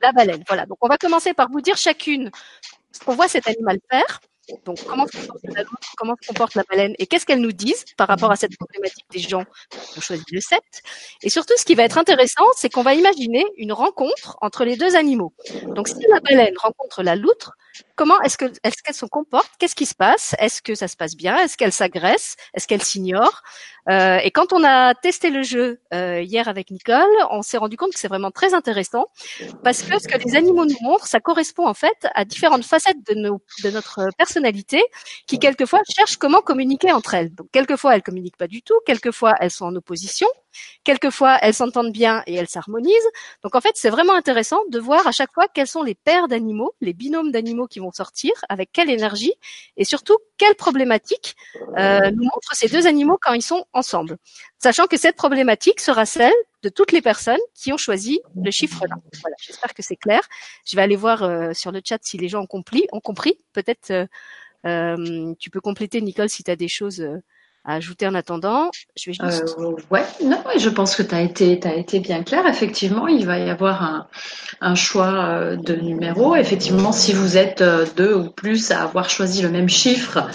la 0.00 0.12
baleine. 0.12 0.42
On 0.80 0.88
va 0.88 0.98
commencer 0.98 1.34
par 1.34 1.48
vous 1.50 1.60
dire 1.60 1.76
chacune 1.76 2.30
ce 2.92 3.00
qu'on 3.00 3.14
voit 3.14 3.28
cet 3.28 3.46
animal 3.48 3.78
faire. 3.90 4.20
Donc 4.64 4.82
comment 4.84 5.06
se 5.06 5.16
comporte 5.16 5.44
la 5.44 5.64
comment 5.96 6.16
se 6.20 6.26
comporte 6.26 6.54
la 6.56 6.64
baleine 6.68 6.94
et 6.98 7.06
qu'est-ce 7.06 7.24
qu'elles 7.24 7.40
nous 7.40 7.52
disent 7.52 7.84
par 7.96 8.08
rapport 8.08 8.32
à 8.32 8.36
cette 8.36 8.56
problématique 8.56 9.04
des 9.12 9.20
gens 9.20 9.44
qui 9.70 9.98
ont 9.98 10.00
choisi 10.00 10.24
le 10.32 10.40
7. 10.40 10.60
Et 11.22 11.30
surtout, 11.30 11.54
ce 11.56 11.64
qui 11.64 11.74
va 11.74 11.84
être 11.84 11.98
intéressant, 11.98 12.44
c'est 12.56 12.68
qu'on 12.68 12.82
va 12.82 12.94
imaginer 12.94 13.44
une 13.56 13.72
rencontre 13.72 14.36
entre 14.40 14.64
les 14.64 14.76
deux 14.76 14.96
animaux. 14.96 15.32
Donc 15.66 15.88
si 15.88 16.04
la 16.08 16.20
baleine 16.20 16.54
rencontre 16.58 17.02
la 17.02 17.14
loutre, 17.14 17.52
comment 18.00 18.18
est-ce 18.22 18.38
que 18.38 18.46
est-ce 18.64 18.82
qu'elle 18.82 18.94
se 18.94 19.04
comporte 19.04 19.50
Qu'est-ce 19.58 19.74
qui 19.74 19.84
se 19.84 19.94
passe? 19.94 20.34
Est-ce 20.38 20.62
que 20.62 20.74
ça 20.74 20.88
se 20.88 20.96
passe 20.96 21.14
bien? 21.16 21.36
Est-ce 21.36 21.58
qu'elle 21.58 21.70
s'agresse 21.70 22.36
Est-ce 22.54 22.66
qu'elle 22.66 22.80
s'ignore 22.82 23.42
euh, 23.90 24.16
Et 24.24 24.30
quand 24.30 24.54
on 24.54 24.64
a 24.64 24.94
testé 24.94 25.28
le 25.28 25.42
jeu 25.42 25.82
euh, 25.92 26.22
hier 26.22 26.48
avec 26.48 26.70
Nicole, 26.70 27.04
on 27.30 27.42
s'est 27.42 27.58
rendu 27.58 27.76
compte 27.76 27.92
que 27.92 27.98
c'est 27.98 28.08
vraiment 28.08 28.30
très 28.30 28.54
intéressant 28.54 29.04
parce 29.62 29.82
que 29.82 29.98
ce 29.98 30.08
que 30.08 30.16
les 30.16 30.34
animaux 30.34 30.64
nous 30.64 30.78
montrent, 30.80 31.06
ça 31.06 31.20
correspond 31.20 31.66
en 31.66 31.74
fait 31.74 32.08
à 32.14 32.24
différentes 32.24 32.64
facettes 32.64 33.06
de, 33.06 33.14
nos, 33.16 33.42
de 33.64 33.68
notre 33.68 34.08
personnalité 34.16 34.82
qui 35.26 35.38
quelquefois 35.38 35.80
cherchent 35.94 36.16
comment 36.16 36.40
communiquer 36.40 36.92
entre 36.92 37.12
elles. 37.12 37.34
Donc 37.34 37.48
quelquefois 37.52 37.96
elles 37.96 38.02
communiquent 38.02 38.38
pas 38.38 38.48
du 38.48 38.62
tout, 38.62 38.80
quelquefois 38.86 39.34
elles 39.40 39.50
sont 39.50 39.66
en 39.66 39.76
opposition, 39.76 40.28
quelquefois 40.84 41.36
elles 41.42 41.52
s'entendent 41.52 41.92
bien 41.92 42.22
et 42.26 42.34
elles 42.34 42.48
s'harmonisent. 42.48 43.10
Donc 43.42 43.54
en 43.54 43.60
fait 43.60 43.72
c'est 43.74 43.90
vraiment 43.90 44.14
intéressant 44.14 44.60
de 44.70 44.78
voir 44.78 45.06
à 45.06 45.12
chaque 45.12 45.34
fois 45.34 45.48
quels 45.52 45.66
sont 45.66 45.82
les 45.82 45.94
paires 45.94 46.28
d'animaux, 46.28 46.72
les 46.80 46.94
binômes 46.94 47.30
d'animaux 47.30 47.66
qui 47.66 47.78
vont 47.78 47.89
sortir, 47.92 48.32
avec 48.48 48.70
quelle 48.72 48.90
énergie 48.90 49.32
et 49.76 49.84
surtout 49.84 50.18
quelle 50.38 50.54
problématique 50.54 51.36
euh, 51.78 52.10
nous 52.10 52.24
montrent 52.24 52.54
ces 52.54 52.68
deux 52.68 52.86
animaux 52.86 53.18
quand 53.20 53.32
ils 53.32 53.42
sont 53.42 53.64
ensemble. 53.72 54.16
Sachant 54.58 54.86
que 54.86 54.96
cette 54.96 55.16
problématique 55.16 55.80
sera 55.80 56.06
celle 56.06 56.34
de 56.62 56.68
toutes 56.68 56.92
les 56.92 57.00
personnes 57.00 57.40
qui 57.54 57.72
ont 57.72 57.76
choisi 57.76 58.20
le 58.36 58.50
chiffre 58.50 58.84
là. 58.86 58.96
Voilà, 59.20 59.36
j'espère 59.40 59.74
que 59.74 59.82
c'est 59.82 59.96
clair. 59.96 60.20
Je 60.66 60.76
vais 60.76 60.82
aller 60.82 60.96
voir 60.96 61.22
euh, 61.22 61.52
sur 61.54 61.72
le 61.72 61.80
chat 61.84 61.98
si 62.02 62.18
les 62.18 62.28
gens 62.28 62.42
ont 62.42 62.46
compris. 62.46 62.86
Ont 62.92 63.00
compris. 63.00 63.38
Peut-être 63.52 63.90
euh, 63.90 64.06
euh, 64.66 65.34
tu 65.38 65.50
peux 65.50 65.60
compléter, 65.60 66.00
Nicole, 66.00 66.28
si 66.28 66.44
tu 66.44 66.50
as 66.50 66.56
des 66.56 66.68
choses 66.68 67.06
ajouter 67.64 68.06
en 68.06 68.14
attendant. 68.14 68.70
Je 68.96 69.10
vais 69.10 69.14
juste... 69.14 69.56
euh, 69.58 69.74
ouais, 69.90 70.04
non, 70.24 70.42
je 70.56 70.68
pense 70.68 70.96
que 70.96 71.02
tu 71.02 71.14
as 71.14 71.20
été, 71.20 71.52
été 71.52 72.00
bien 72.00 72.22
clair. 72.22 72.46
Effectivement, 72.46 73.06
il 73.06 73.26
va 73.26 73.38
y 73.38 73.50
avoir 73.50 73.82
un, 73.82 74.06
un 74.60 74.74
choix 74.74 75.56
de 75.56 75.74
numéros. 75.74 76.36
Effectivement, 76.36 76.92
si 76.92 77.12
vous 77.12 77.36
êtes 77.36 77.62
deux 77.96 78.14
ou 78.14 78.30
plus 78.30 78.70
à 78.70 78.82
avoir 78.82 79.10
choisi 79.10 79.42
le 79.42 79.50
même 79.50 79.68
chiffre, 79.68 80.28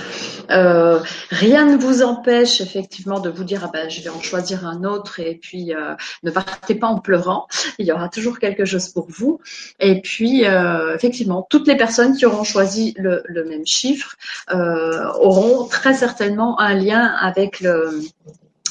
euh, 0.52 1.00
rien 1.30 1.66
ne 1.66 1.78
vous 1.78 2.04
empêche 2.04 2.62
effectivement 2.62 3.20
de 3.20 3.30
vous 3.30 3.44
dire 3.44 3.62
ah 3.66 3.70
ben 3.72 3.90
je 3.90 4.02
vais 4.02 4.10
en 4.10 4.22
choisir 4.22 4.66
un 4.68 4.84
autre 4.84 5.20
et 5.20 5.36
puis 5.36 5.74
euh, 5.74 5.96
ne 6.24 6.32
partez 6.32 6.76
pas 6.76 6.88
en 6.88 7.00
pleurant. 7.00 7.48
Il 7.80 7.86
y 7.86 7.92
aura 7.92 8.10
toujours 8.10 8.40
quelque 8.40 8.66
chose 8.66 8.90
pour 8.90 9.08
vous. 9.10 9.40
Et 9.80 10.02
puis 10.02 10.46
euh, 10.46 10.96
effectivement, 10.96 11.46
toutes 11.50 11.68
les 11.68 11.76
personnes 11.76 12.16
qui 12.16 12.26
auront 12.26 12.44
choisi 12.44 12.94
le 12.98 13.24
même 13.48 13.66
chiffre 13.66 14.16
auront 14.52 15.68
très 15.68 15.94
certainement 15.94 16.60
un 16.60 16.74
lien 16.74 17.15
avec 17.20 17.64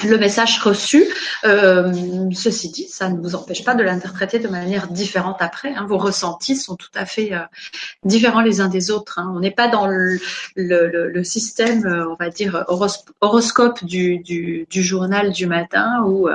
le 0.02 0.19
message 0.19 0.58
reçu. 0.61 1.05
Euh, 1.44 2.31
ceci 2.32 2.70
dit, 2.70 2.88
ça 2.88 3.08
ne 3.08 3.20
vous 3.20 3.35
empêche 3.35 3.64
pas 3.64 3.75
de 3.75 3.82
l'interpréter 3.82 4.38
de 4.38 4.49
manière 4.49 4.88
différente 4.88 5.37
après. 5.41 5.75
Hein. 5.75 5.87
Vos 5.88 5.99
ressentis 5.99 6.56
sont 6.56 6.76
tout 6.76 6.91
à 6.94 7.06
fait 7.06 7.32
euh, 7.32 7.41
différents 8.05 8.41
les 8.41 8.61
uns 8.61 8.69
des 8.69 8.91
autres. 8.91 9.19
Hein. 9.19 9.32
On 9.35 9.41
n'est 9.41 9.50
pas 9.50 9.69
dans 9.69 9.87
le, 9.87 10.19
système, 11.23 11.87
euh, 11.87 12.09
on 12.11 12.16
va 12.16 12.30
dire, 12.30 12.64
horoscope 13.21 13.85
du, 13.85 14.66
journal 14.71 15.33
du 15.33 15.47
matin 15.47 16.02
où 16.07 16.28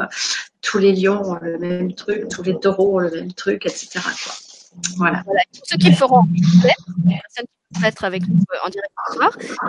tous 0.61 0.77
les 0.77 0.93
lions 0.93 1.21
ont 1.23 1.37
le 1.41 1.57
même 1.57 1.93
truc, 1.93 2.27
tous 2.29 2.43
les 2.43 2.57
taureaux 2.59 2.95
ont 2.95 2.99
le 2.99 3.11
même 3.11 3.33
truc, 3.33 3.65
etc. 3.65 3.99
Voilà. 4.97 5.23
voilà. 5.25 5.41
Ce 5.63 5.75
qu'ils 5.75 5.95
feront, 5.95 6.23
être 7.83 8.03
avec 8.03 8.27
nous 8.27 8.39
euh, 8.53 8.57
en 8.65 8.69
direct. 8.69 8.91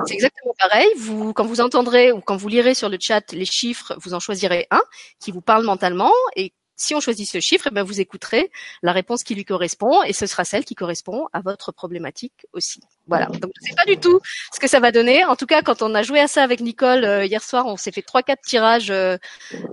C'est 0.07 0.15
exactement 0.15 0.55
pareil. 0.59 0.89
Vous, 0.97 1.33
quand 1.33 1.45
vous 1.45 1.61
entendrez 1.61 2.13
ou 2.13 2.21
quand 2.21 2.37
vous 2.37 2.49
lirez 2.49 2.75
sur 2.75 2.89
le 2.89 2.99
chat 3.01 3.33
les 3.33 3.45
chiffres, 3.45 3.95
vous 4.01 4.15
en 4.15 4.21
choisirez 4.21 4.67
un 4.71 4.83
qui 5.19 5.33
vous 5.33 5.41
parle 5.41 5.65
mentalement 5.65 6.13
et 6.37 6.53
si 6.81 6.95
on 6.95 7.01
choisit 7.01 7.29
ce 7.29 7.41
chiffre, 7.41 7.67
eh 7.71 7.75
bien 7.75 7.83
vous 7.83 8.01
écouterez 8.01 8.51
la 8.83 8.93
réponse 8.93 9.23
qui 9.23 9.35
lui 9.35 9.45
correspond 9.45 10.03
et 10.03 10.13
ce 10.13 10.27
sera 10.27 10.45
celle 10.45 10.65
qui 10.65 10.75
correspond 10.75 11.29
à 11.33 11.41
votre 11.41 11.73
problématique 11.73 12.47
aussi. 12.53 12.81
Voilà. 13.07 13.27
Donc 13.27 13.51
je 13.61 13.69
sais 13.69 13.75
pas 13.77 13.85
du 13.85 13.99
tout 13.99 14.21
ce 14.55 14.61
que 14.61 14.69
ça 14.69 14.81
va 14.81 14.93
donner. 14.93 15.25
En 15.25 15.37
tout 15.37 15.47
cas, 15.47 15.63
quand 15.63 15.83
on 15.83 15.95
a 15.95 16.03
joué 16.03 16.21
à 16.21 16.29
ça 16.29 16.43
avec 16.43 16.61
Nicole 16.61 17.05
euh, 17.05 17.25
hier 17.25 17.43
soir, 17.43 17.67
on 17.67 17.77
s'est 17.77 17.91
fait 17.93 18.03
trois 18.03 18.23
quatre 18.23 18.43
tirages. 18.43 18.91
Euh, 18.91 19.17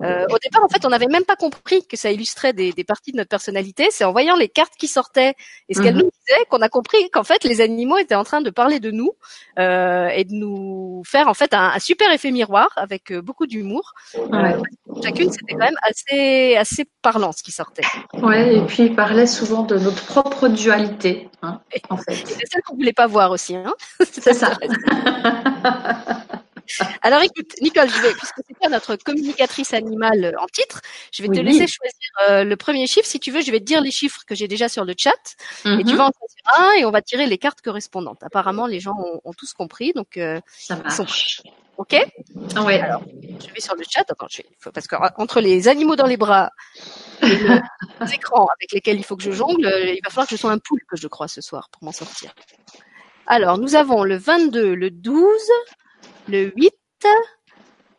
euh, 0.03 0.25
au 0.29 0.37
départ, 0.39 0.63
en 0.63 0.69
fait, 0.69 0.85
on 0.85 0.89
n'avait 0.89 1.07
même 1.07 1.23
pas 1.23 1.35
compris 1.35 1.85
que 1.87 1.95
ça 1.97 2.11
illustrait 2.11 2.53
des, 2.53 2.71
des 2.73 2.83
parties 2.83 3.11
de 3.11 3.17
notre 3.17 3.29
personnalité. 3.29 3.87
C'est 3.91 4.03
en 4.05 4.11
voyant 4.11 4.35
les 4.35 4.49
cartes 4.49 4.73
qui 4.77 4.87
sortaient 4.87 5.35
et 5.69 5.73
ce 5.75 5.81
qu'elles 5.81 5.95
Mhm. 5.95 6.01
nous 6.01 6.09
disaient 6.27 6.45
qu'on 6.49 6.61
a 6.61 6.69
compris 6.69 7.09
qu'en 7.11 7.23
fait 7.23 7.43
les 7.43 7.61
animaux 7.61 7.97
étaient 7.97 8.15
en 8.15 8.23
train 8.23 8.41
de 8.41 8.49
parler 8.49 8.79
de 8.79 8.91
nous 8.91 9.11
euh, 9.59 10.07
et 10.09 10.23
de 10.23 10.33
nous 10.33 11.03
faire 11.05 11.27
en 11.27 11.33
fait 11.33 11.53
un, 11.53 11.69
un 11.75 11.79
super 11.79 12.11
effet 12.11 12.31
miroir 12.31 12.69
avec 12.75 13.11
euh, 13.11 13.21
beaucoup 13.21 13.45
d'humour. 13.47 13.93
Ouais. 14.15 14.55
Chacune, 15.03 15.31
c'était 15.31 15.53
quand 15.53 15.65
même 15.65 15.77
assez 15.83 16.55
assez 16.55 16.85
parlant 17.01 17.31
ce 17.31 17.43
qui 17.43 17.51
sortait. 17.51 17.83
Ouais, 18.13 18.55
et 18.57 18.61
puis 18.65 18.83
il 18.83 18.95
parlait 18.95 19.27
souvent 19.27 19.63
de 19.63 19.77
notre 19.77 20.03
propre 20.05 20.47
dualité, 20.47 21.29
hein, 21.41 21.61
en 21.89 21.97
fait. 21.97 22.15
C'est 22.15 22.45
celle 22.51 22.61
qu'on 22.63 22.75
voulait 22.75 22.93
pas 22.93 23.07
voir 23.07 23.31
aussi. 23.31 23.55
Hein 23.55 23.73
C'est 24.11 24.33
ça. 24.33 24.57
Alors 27.01 27.21
écoute, 27.21 27.53
Nicole, 27.61 27.89
je 27.89 28.01
vais, 28.01 28.11
puisque 28.13 28.41
c'est 28.61 28.69
notre 28.69 28.97
communicatrice 28.97 29.73
animale 29.73 30.35
en 30.37 30.47
titre, 30.47 30.81
je 31.13 31.21
vais 31.23 31.29
te 31.29 31.39
laisser 31.39 31.65
choisir 31.65 32.09
euh, 32.29 32.43
le 32.43 32.57
premier 32.57 32.85
chiffre. 32.87 33.07
Si 33.07 33.21
tu 33.21 33.31
veux, 33.31 33.39
je 33.41 33.51
vais 33.51 33.59
te 33.61 33.65
dire 33.65 33.79
les 33.79 33.91
chiffres 33.91 34.21
que 34.27 34.35
j'ai 34.35 34.49
déjà 34.49 34.67
sur 34.67 34.83
le 34.83 34.93
chat 34.97 35.11
et 35.63 35.83
tu 35.85 35.91
Mhm. 35.93 35.95
vas 35.95 36.07
en 36.07 36.11
choisir 36.11 36.59
un 36.59 36.71
et 36.73 36.83
on 36.85 36.91
va 36.91 37.01
tirer 37.01 37.25
les 37.25 37.37
cartes 37.37 37.61
correspondantes. 37.61 38.21
Apparemment, 38.21 38.67
les 38.67 38.81
gens 38.81 38.95
ont, 38.99 39.21
ont 39.23 39.33
tous 39.33 39.53
compris, 39.53 39.93
donc 39.93 40.17
euh, 40.17 40.41
Ça 40.57 40.75
sont 40.89 41.03
marche. 41.03 41.41
Ok. 41.77 41.95
Ouais. 42.65 42.81
Alors, 42.81 43.03
je 43.23 43.53
vais 43.53 43.59
sur 43.59 43.75
le 43.75 43.83
chat. 43.89 44.01
Attends, 44.09 44.27
je 44.29 44.37
vais- 44.37 44.49
faut- 44.59 44.71
parce 44.71 44.87
que 44.87 44.95
euh, 44.95 45.09
entre 45.17 45.39
les 45.41 45.67
animaux 45.67 45.95
dans 45.95 46.05
les 46.07 46.17
bras 46.17 46.49
et 47.21 47.27
le- 47.35 47.59
les 48.01 48.13
écrans 48.13 48.47
avec 48.57 48.71
lesquels 48.71 48.97
il 48.97 49.03
faut 49.03 49.15
que 49.15 49.23
je 49.23 49.31
jongle, 49.31 49.65
euh, 49.65 49.91
il 49.93 49.99
va 50.03 50.09
falloir 50.09 50.27
que 50.27 50.35
je 50.35 50.39
sois 50.41 50.51
un 50.51 50.57
poulpe, 50.59 50.83
je 50.93 51.07
crois, 51.07 51.27
ce 51.27 51.41
soir 51.41 51.69
pour 51.71 51.83
m'en 51.83 51.91
sortir. 51.91 52.33
Alors, 53.27 53.57
nous 53.57 53.75
avons 53.75 54.03
le 54.03 54.17
22, 54.17 54.73
le 54.75 54.89
12, 54.91 55.25
le 56.27 56.51
8, 56.55 56.73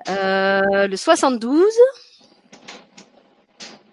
Euh, 0.08 0.86
le 0.86 0.96
72, 0.96 1.62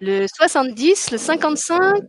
le 0.00 0.26
70, 0.26 1.10
le 1.10 1.18
55, 1.18 2.02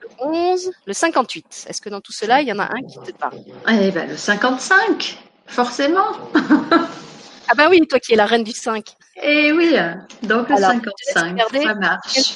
le 0.00 0.08
11, 0.20 0.70
le 0.86 0.92
58. 0.92 1.66
Est-ce 1.68 1.80
que 1.80 1.88
dans 1.88 2.00
tout 2.00 2.12
cela, 2.12 2.40
il 2.40 2.48
y 2.48 2.52
en 2.52 2.58
a 2.58 2.64
un 2.64 2.82
qui 2.82 2.98
te 2.98 3.12
parle? 3.16 3.38
Eh 3.68 3.90
ben, 3.92 4.08
le 4.08 4.16
55, 4.16 5.18
forcément. 5.46 6.08
ah 7.52 7.54
ben 7.54 7.68
oui, 7.68 7.86
toi 7.86 8.00
qui 8.00 8.14
es 8.14 8.16
la 8.16 8.24
reine 8.24 8.44
du 8.44 8.52
5. 8.52 8.94
Eh 9.22 9.52
oui, 9.52 9.74
donc 10.22 10.48
le 10.48 10.56
Alors, 10.56 10.70
55, 10.72 11.32
regardez 11.32 11.62
ça 11.62 11.74
marche. 11.74 12.34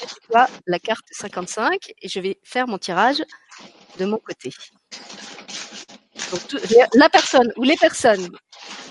La 0.66 0.78
carte 0.78 1.06
55 1.10 1.92
et 2.02 2.08
je 2.08 2.20
vais 2.20 2.38
faire 2.44 2.68
mon 2.68 2.76
tirage 2.76 3.22
de 3.98 4.04
mon 4.04 4.18
côté. 4.18 4.50
Donc, 6.30 6.46
tout- 6.48 6.58
la 6.94 7.08
personne 7.08 7.50
ou 7.56 7.62
les 7.62 7.76
personnes 7.76 8.28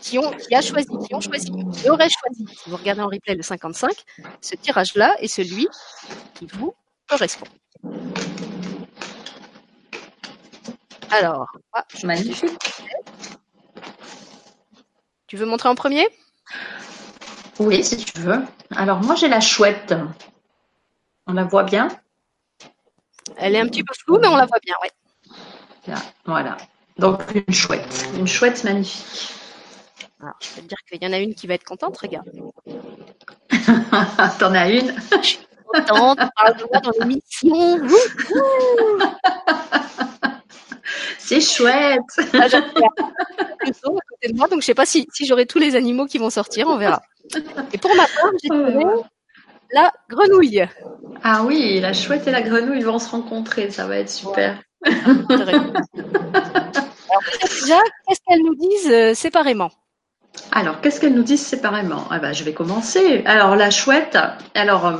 qui 0.01 0.17
ont, 0.17 0.31
qui 0.31 0.55
a 0.55 0.61
choisi, 0.61 0.87
qui 1.07 1.13
ont 1.13 1.21
choisi, 1.21 1.51
qui 1.73 1.89
auraient 1.89 2.09
choisi, 2.09 2.45
si 2.63 2.69
vous 2.69 2.77
regardez 2.77 3.01
en 3.01 3.07
replay 3.07 3.35
le 3.35 3.43
55, 3.43 3.91
ce 4.41 4.55
tirage-là 4.55 5.15
est 5.19 5.27
celui 5.27 5.67
qui 6.35 6.47
vous 6.53 6.73
correspond. 7.07 7.45
Alors, 11.11 11.45
ah, 11.73 11.85
je- 11.95 12.07
Magnifique. 12.07 12.51
Tu 15.27 15.37
veux 15.37 15.45
montrer 15.45 15.69
en 15.69 15.75
premier? 15.75 16.07
Oui, 17.59 17.83
si 17.83 17.97
tu 17.97 18.19
veux. 18.19 18.41
Alors 18.75 19.01
moi 19.01 19.15
j'ai 19.15 19.27
la 19.27 19.39
chouette. 19.39 19.93
On 21.27 21.33
la 21.33 21.43
voit 21.43 21.63
bien? 21.63 21.87
Elle 23.37 23.55
est 23.55 23.59
un 23.59 23.67
petit 23.67 23.83
peu 23.83 23.93
floue, 24.03 24.19
mais 24.19 24.27
on 24.27 24.35
la 24.35 24.45
voit 24.45 24.59
bien. 24.63 24.75
Là, 25.87 25.95
voilà. 26.25 26.57
Donc 26.97 27.21
une 27.33 27.53
chouette. 27.53 28.07
Une 28.17 28.27
chouette 28.27 28.63
magnifique. 28.63 29.33
Alors, 30.21 30.35
je 30.41 30.49
peux 30.49 30.61
te 30.61 30.67
dire 30.67 30.77
qu'il 30.89 31.03
y 31.03 31.07
en 31.07 31.13
a 31.13 31.17
une 31.17 31.35
qui 31.35 31.45
va 31.45 31.55
être 31.55 31.65
contente, 31.65 31.97
regarde. 31.97 32.31
T'en 34.39 34.53
as 34.53 34.69
une? 34.69 34.95
Contente, 35.67 36.19
on 36.21 36.29
parle 36.35 36.57
de 36.57 36.65
moi 36.71 36.79
dans 36.81 36.91
l'émission. 36.99 37.81
C'est 41.25 41.41
chouette. 41.41 42.01
Ah, 42.33 42.47
j'adore. 42.47 42.93
Le 43.65 43.73
zoo 43.73 43.97
à 43.97 44.01
côté 44.07 44.31
de 44.31 44.37
moi, 44.37 44.47
donc 44.47 44.61
je 44.61 44.65
sais 44.67 44.75
pas 44.75 44.85
si, 44.85 45.07
si 45.11 45.25
j'aurai 45.25 45.47
tous 45.47 45.57
les 45.57 45.75
animaux 45.75 46.05
qui 46.05 46.19
vont 46.19 46.29
sortir, 46.29 46.67
on 46.67 46.77
verra. 46.77 47.01
Et 47.73 47.79
pour 47.79 47.95
ma 47.95 48.03
part, 48.03 48.31
j'ai 48.43 48.49
trouvé 48.49 48.85
la 49.73 49.91
grenouille. 50.07 50.67
Ah 51.23 51.43
oui, 51.43 51.79
la 51.79 51.93
chouette 51.93 52.27
et 52.27 52.31
la 52.31 52.43
grenouille 52.43 52.83
vont 52.83 52.99
se 52.99 53.09
rencontrer, 53.09 53.71
ça 53.71 53.87
va 53.87 53.97
être 53.97 54.11
super. 54.11 54.61
Alors 54.85 55.25
peut-être 57.25 57.61
déjà, 57.61 57.79
qu'est-ce 58.07 58.19
qu'elles 58.27 58.43
nous 58.43 58.55
disent 58.55 58.91
euh, 58.91 59.13
séparément? 59.15 59.71
Alors, 60.51 60.79
qu'est-ce 60.81 60.99
qu'elles 60.99 61.15
nous 61.15 61.23
disent 61.23 61.45
séparément? 61.45 62.05
Ah 62.11 62.19
ben, 62.19 62.33
je 62.33 62.43
vais 62.43 62.53
commencer. 62.53 63.23
Alors, 63.25 63.55
la 63.55 63.71
chouette. 63.71 64.17
Alors, 64.53 64.85
euh, 64.85 64.97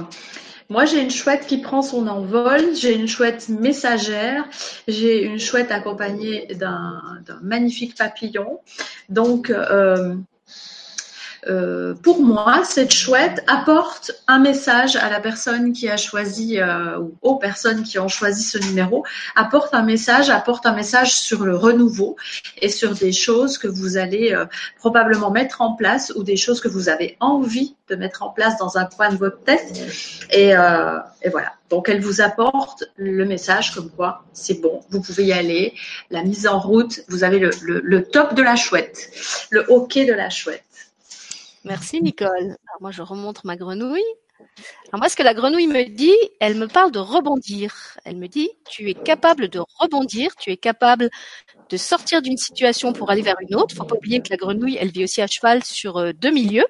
moi, 0.70 0.86
j'ai 0.86 1.02
une 1.02 1.12
chouette 1.12 1.46
qui 1.46 1.60
prend 1.60 1.82
son 1.82 2.08
envol. 2.08 2.76
J'ai 2.76 2.96
une 2.96 3.08
chouette 3.08 3.50
messagère. 3.50 4.46
J'ai 4.88 5.24
une 5.24 5.40
chouette 5.40 5.72
accompagnée 5.72 6.48
d'un 6.56 7.02
magnifique 7.42 7.96
papillon. 7.96 8.60
Donc, 9.10 9.50
euh, 9.50 10.16
euh, 11.48 11.94
pour 11.94 12.22
moi, 12.22 12.64
cette 12.64 12.92
chouette 12.92 13.44
apporte 13.48 14.12
un 14.28 14.40
message 14.40 14.96
à 14.96 15.10
la 15.10 15.20
personne 15.20 15.74
qui 15.74 15.88
a 15.90 15.98
choisi, 15.98 16.60
euh, 16.60 17.00
ou 17.00 17.16
aux 17.22 17.36
personnes 17.36 17.84
qui 17.84 18.00
ont 18.00 18.08
choisi 18.08 18.44
ce 18.44 18.58
numéro, 18.58 19.06
apporte 19.36 19.74
un 19.74 19.84
message, 19.84 20.30
apporte 20.30 20.66
un 20.66 20.74
message 20.74 21.14
sur 21.14 21.44
le 21.44 21.56
renouveau 21.56 22.16
et 22.62 22.70
sur 22.70 22.96
des 22.96 23.12
choses 23.12 23.58
que 23.58 23.68
vous 23.68 23.98
allez 23.98 24.34
euh, 24.34 24.46
probablement 24.80 25.30
mettre 25.30 25.62
en 25.62 25.74
place 25.74 26.12
ou 26.16 26.24
des 26.24 26.38
choses 26.38 26.62
que 26.62 26.68
vous 26.68 26.90
avez 26.90 27.16
envie 27.20 27.76
de 27.90 27.96
mettre 27.96 28.24
en 28.24 28.30
place 28.30 28.58
dans 28.58 28.78
un 28.78 28.86
coin 28.86 29.10
de 29.10 29.18
votre 29.18 29.42
tête. 29.44 29.72
Et, 30.32 30.54
voilà. 31.32 31.54
Donc, 31.70 31.90
elle 31.90 32.02
vous 32.02 32.22
apporte 32.22 32.84
le 32.96 33.26
message 33.26 33.74
comme 33.74 33.90
quoi 33.90 34.24
c'est 34.34 34.62
bon, 34.62 34.82
vous 34.92 35.02
pouvez 35.02 35.26
y 35.26 35.34
aller. 35.34 35.74
La 36.12 36.24
mise 36.24 36.48
en 36.48 36.60
route, 36.60 37.02
vous 37.08 37.24
avez 37.24 37.40
le, 37.40 37.50
le, 37.64 37.82
le 37.84 38.04
top 38.04 38.36
de 38.36 38.44
la 38.44 38.56
chouette, 38.56 39.10
le 39.50 39.66
hockey 39.70 40.06
de 40.06 40.14
la 40.14 40.30
chouette. 40.30 40.65
Merci 41.66 42.02
Nicole. 42.02 42.30
Alors 42.30 42.82
moi 42.82 42.92
je 42.92 43.02
remonte 43.02 43.44
ma 43.44 43.56
grenouille. 43.56 44.04
Alors 44.90 45.00
moi 45.00 45.10
ce 45.10 45.16
que 45.16 45.24
la 45.24 45.34
grenouille 45.34 45.68
me 45.68 45.84
dit, 45.86 46.16
elle 46.40 46.56
me 46.56 46.68
parle 46.68 46.92
de 46.92 47.00
rebondir. 47.00 47.98
Elle 48.06 48.18
me 48.18 48.28
dit 48.28 48.50
tu 48.70 48.90
es 48.90 48.94
capable 48.94 49.50
de 49.50 49.60
rebondir, 49.80 50.36
tu 50.36 50.52
es 50.52 50.58
capable 50.58 51.10
de 51.70 51.78
sortir 51.78 52.22
d'une 52.22 52.38
situation 52.38 52.94
pour 52.94 53.10
aller 53.10 53.22
vers 53.22 53.38
une 53.42 53.56
autre. 53.56 53.76
Faut 53.76 53.84
pas 53.84 53.96
oublier 53.96 54.22
que 54.22 54.30
la 54.30 54.38
grenouille, 54.38 54.78
elle 54.80 54.92
vit 54.92 55.04
aussi 55.04 55.22
à 55.22 55.28
cheval 55.28 55.64
sur 55.64 55.98
euh, 55.98 56.12
deux 56.14 56.32
milieux, 56.32 56.66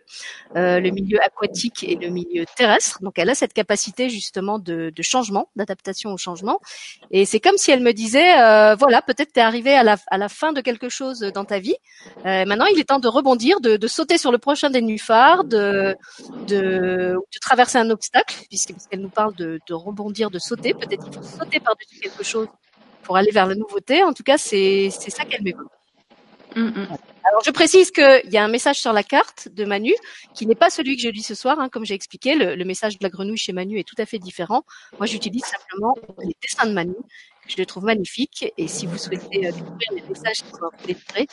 euh, 0.56 0.80
le 0.80 0.90
milieu 0.90 1.20
aquatique 1.22 1.84
et 1.84 1.96
le 1.96 2.10
milieu 2.10 2.46
terrestre. 2.56 3.00
Donc 3.02 3.20
elle 3.20 3.30
a 3.30 3.36
cette 3.36 3.54
capacité 3.54 4.10
justement 4.10 4.60
de, 4.60 4.92
changement, 5.02 5.50
d'adaptation 5.56 6.14
au 6.14 6.18
changement. 6.18 6.60
Et 7.12 7.26
c'est 7.26 7.40
comme 7.40 7.58
si 7.58 7.72
elle 7.72 7.82
me 7.82 7.94
disait, 7.94 8.40
euh, 8.40 8.76
voilà, 8.76 9.02
peut-être 9.02 9.34
tu 9.34 9.40
es 9.40 9.44
arrivé 9.44 9.76
à 9.76 9.84
la, 9.84 10.30
fin 10.30 10.54
de 10.54 10.62
quelque 10.62 10.90
chose 10.90 11.20
dans 11.20 11.46
ta 11.46 11.60
vie. 11.60 11.76
Maintenant, 12.24 12.66
il 12.66 12.80
est 12.80 12.86
temps 12.86 13.00
de 13.00 13.08
rebondir, 13.08 13.62
de, 13.62 13.88
sauter 13.88 14.18
sur 14.18 14.32
le 14.32 14.40
prochain 14.40 14.70
des 14.70 14.82
nénuphars, 14.82 15.44
de, 15.44 15.96
de, 16.48 17.16
de 17.16 17.40
traverser 17.56 17.78
un 17.78 17.90
obstacle, 17.90 18.36
puisque- 18.50 18.74
puisqu'elle 18.76 19.00
nous 19.08 19.10
parle 19.22 19.34
de, 19.36 19.60
de 19.70 19.74
rebondir, 19.74 20.30
de 20.30 20.40
sauter. 20.40 20.74
Peut-être 20.74 21.06
il 21.08 21.14
faut 21.16 21.24
sauter 21.24 21.60
par-dessus 21.62 22.00
quelque 22.06 22.24
chose 22.24 22.48
pour 23.04 23.16
aller 23.18 23.32
vers 23.32 23.46
la 23.48 23.56
nouveauté. 23.56 24.04
En 24.04 24.14
tout 24.14 24.24
cas, 24.24 24.38
c'est 24.38 24.90
c'est 25.02 25.12
ça 25.18 25.24
qu'elle 25.26 25.44
m'évoque. 25.44 25.72
Mm, 26.56 26.68
mm. 26.68 26.88
Alors, 27.28 27.42
je 27.46 27.52
précise 27.52 27.92
qu'il 27.92 28.30
y 28.36 28.38
a 28.38 28.44
un 28.44 28.48
message 28.58 28.80
sur 28.86 28.94
la 28.94 29.04
carte 29.04 29.42
de 29.60 29.64
Manu 29.66 29.94
qui 30.36 30.46
n'est 30.48 30.60
pas 30.64 30.70
celui 30.70 30.96
que 30.98 31.02
je 31.02 31.10
lis 31.10 31.24
ce 31.32 31.36
soir, 31.36 31.56
hein, 31.60 31.70
comme 31.70 31.86
j'ai 31.86 31.94
expliqué. 32.02 32.36
Le, 32.36 32.56
le 32.62 32.66
message 32.66 32.94
de 33.00 33.04
la 33.08 33.10
grenouille 33.10 33.38
chez 33.46 33.54
Manu 33.60 33.80
est 33.80 33.88
tout 33.92 34.00
à 34.04 34.06
fait 34.06 34.20
différent. 34.20 34.62
Moi, 35.00 35.06
j'utilise 35.06 35.46
simplement 35.56 35.94
les 36.28 36.36
dessins 36.44 36.68
de 36.68 36.74
Manu, 36.74 36.96
que 37.44 37.50
je 37.54 37.58
les 37.58 37.66
trouve 37.66 37.86
magnifiques. 37.86 38.42
Et 38.58 38.68
si 38.68 38.86
vous 38.86 38.98
souhaitez 38.98 39.48
euh, 39.48 39.52
découvrir 39.52 39.90
les 39.98 40.04
messages 40.10 40.40
qui 40.46 40.52
sont 40.60 40.72
délivrés, 40.86 41.28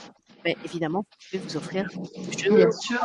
ben, 0.45 0.55
évidemment, 0.65 1.03
vous 1.09 1.17
pouvez 1.31 1.43
vous 1.47 1.57
offrir 1.57 1.83
le 2.17 2.39
jeu. 2.39 2.57
Bien 2.57 2.71
sûr. 2.73 3.01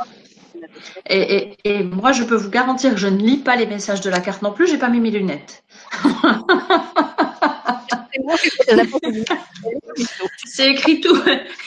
Et, 1.07 1.35
et, 1.35 1.57
et 1.79 1.83
moi, 1.83 2.11
je 2.11 2.23
peux 2.23 2.35
vous 2.35 2.49
garantir 2.49 2.91
que 2.91 2.97
je 2.97 3.07
ne 3.07 3.17
lis 3.17 3.37
pas 3.37 3.55
les 3.55 3.65
messages 3.65 4.01
de 4.01 4.09
la 4.09 4.19
carte 4.19 4.41
non 4.41 4.51
plus. 4.53 4.67
J'ai 4.67 4.77
pas 4.77 4.89
mis 4.89 4.99
mes 4.99 5.11
lunettes. 5.11 5.63
C'est 10.45 10.71
écrit 10.71 11.01
tout. 11.01 11.17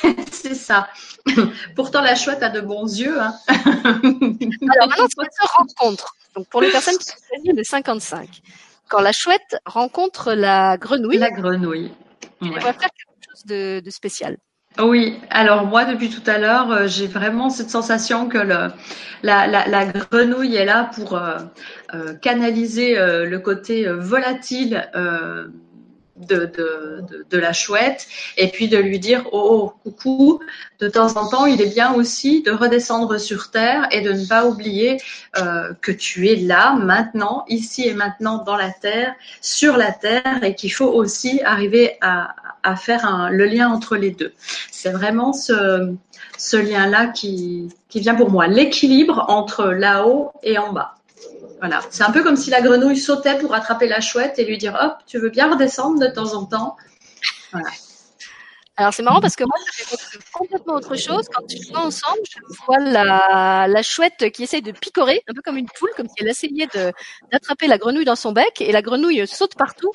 C'est 0.33 0.55
ça. 0.55 0.89
Pourtant, 1.77 2.01
la 2.03 2.15
chouette 2.15 2.43
a 2.43 2.49
de 2.49 2.61
bons 2.61 2.99
yeux. 2.99 3.21
Hein. 3.21 3.35
Alors 3.49 4.89
maintenant, 4.89 5.07
se 5.09 5.47
rencontre. 5.59 6.15
Donc 6.35 6.49
pour 6.49 6.61
les 6.61 6.71
personnes 6.71 6.97
qui 6.97 7.11
ont 7.11 7.37
choisi 7.37 7.57
le 7.57 7.65
55, 7.65 8.29
quand 8.89 9.01
la 9.01 9.13
chouette 9.13 9.57
rencontre 9.67 10.33
la 10.33 10.77
grenouille, 10.77 11.19
La 11.19 11.31
grenouille. 11.31 11.93
elle 12.43 12.49
Ouais. 12.49 12.55
va 12.61 12.73
faire 12.73 12.91
quelque 12.91 13.29
chose 13.29 13.45
de, 13.47 13.81
de 13.85 13.91
spécial. 13.91 14.37
Oui, 14.79 15.19
alors 15.31 15.67
moi 15.67 15.85
depuis 15.85 16.09
tout 16.11 16.23
à 16.27 16.39
l'heure, 16.39 16.71
euh, 16.71 16.87
j'ai 16.87 17.09
vraiment 17.09 17.51
cette 17.51 17.71
sensation 17.71 18.29
que 18.29 18.39
la, 18.39 19.85
grenouille 19.87 20.55
est 20.55 20.65
là 20.65 20.91
pour 20.95 21.17
euh, 21.17 21.39
euh, 21.93 22.15
canaliser 22.15 22.95
le 22.97 23.39
côté 23.39 23.87
volatile 23.89 24.89
de, 26.29 26.47
de, 26.57 27.27
de, 27.29 27.39
la 27.39 27.53
chouette 27.53 28.07
et 28.37 28.49
puis 28.49 28.69
de 28.69 28.77
lui 28.77 28.99
dire 28.99 29.25
oh, 29.33 29.73
oh 29.85 29.91
coucou, 29.91 30.41
de 30.79 30.89
temps 30.89 31.17
en 31.17 31.29
temps 31.29 31.47
il 31.47 31.61
est 31.61 31.73
bien 31.73 31.93
aussi 31.95 32.43
de 32.43 32.51
redescendre 32.51 33.19
sur 33.19 33.51
terre 33.51 33.89
et 33.91 34.01
de 34.01 34.13
ne 34.13 34.27
pas 34.27 34.47
oublier 34.47 35.01
euh, 35.39 35.73
que 35.81 35.93
tu 35.93 36.29
es 36.29 36.37
là 36.37 36.75
maintenant, 36.75 37.45
ici 37.49 37.87
et 37.87 37.95
maintenant 37.95 38.45
dans 38.45 38.57
la 38.57 38.71
terre, 38.71 39.15
sur 39.41 39.77
la 39.77 39.93
terre 39.93 40.43
et 40.43 40.55
qu'il 40.55 40.73
faut 40.73 40.91
aussi 40.91 41.41
arriver 41.43 41.97
à, 42.01 42.35
à 42.63 42.77
faire 42.77 43.29
le 43.31 43.47
lien 43.47 43.71
entre 43.71 43.97
les 43.97 44.11
deux. 44.11 44.33
C'est 44.71 44.91
vraiment 44.91 45.33
ce, 45.33 45.95
ce 46.39 46.57
lien-là 46.57 47.09
qui, 47.09 47.69
qui 47.89 48.01
vient 48.01 48.15
pour 48.15 48.31
moi, 48.31 48.47
l'équilibre 48.47 49.25
entre 49.29 49.67
là-haut 49.67 50.33
et 50.43 50.59
en 50.59 50.73
bas. 50.73 50.97
Voilà, 51.61 51.83
c'est 51.91 52.03
un 52.03 52.11
peu 52.11 52.23
comme 52.23 52.37
si 52.37 52.49
la 52.49 52.63
grenouille 52.63 52.97
sautait 52.97 53.39
pour 53.39 53.55
attraper 53.55 53.87
la 53.87 54.01
chouette 54.01 54.39
et 54.39 54.45
lui 54.47 54.57
dire 54.57 54.77
hop, 54.81 54.95
tu 55.07 55.19
veux 55.19 55.29
bien 55.29 55.53
redescendre 55.53 56.01
de 56.01 56.07
temps 56.07 56.33
en 56.35 56.47
temps. 56.47 56.77
Alors 58.77 58.95
c'est 58.95 59.03
marrant 59.03 59.21
parce 59.21 59.37
que 59.37 59.45
moi, 59.45 59.57
ça 59.59 60.19
complètement 60.33 60.77
autre 60.77 60.97
chose. 60.97 61.27
Quand 61.31 61.47
tu 61.47 61.59
vois 61.71 61.85
ensemble, 61.85 62.21
je 62.33 62.39
vois 62.65 62.79
la, 62.79 63.83
chouette 63.83 64.31
qui 64.33 64.45
essaye 64.45 64.63
de 64.63 64.73
picorer, 64.73 65.23
un 65.29 65.35
peu 65.35 65.43
comme 65.43 65.59
une 65.59 65.69
poule, 65.79 65.91
comme 65.99 66.09
si 66.09 66.15
elle 66.21 66.29
essayait 66.29 66.69
d'attraper 67.31 67.67
la 67.67 67.77
grenouille 67.77 68.07
dans 68.07 68.17
son 68.17 68.33
bec, 68.33 68.63
et 68.63 68.73
la 68.73 68.81
grenouille 68.81 69.27
saute 69.27 69.55
partout. 69.55 69.93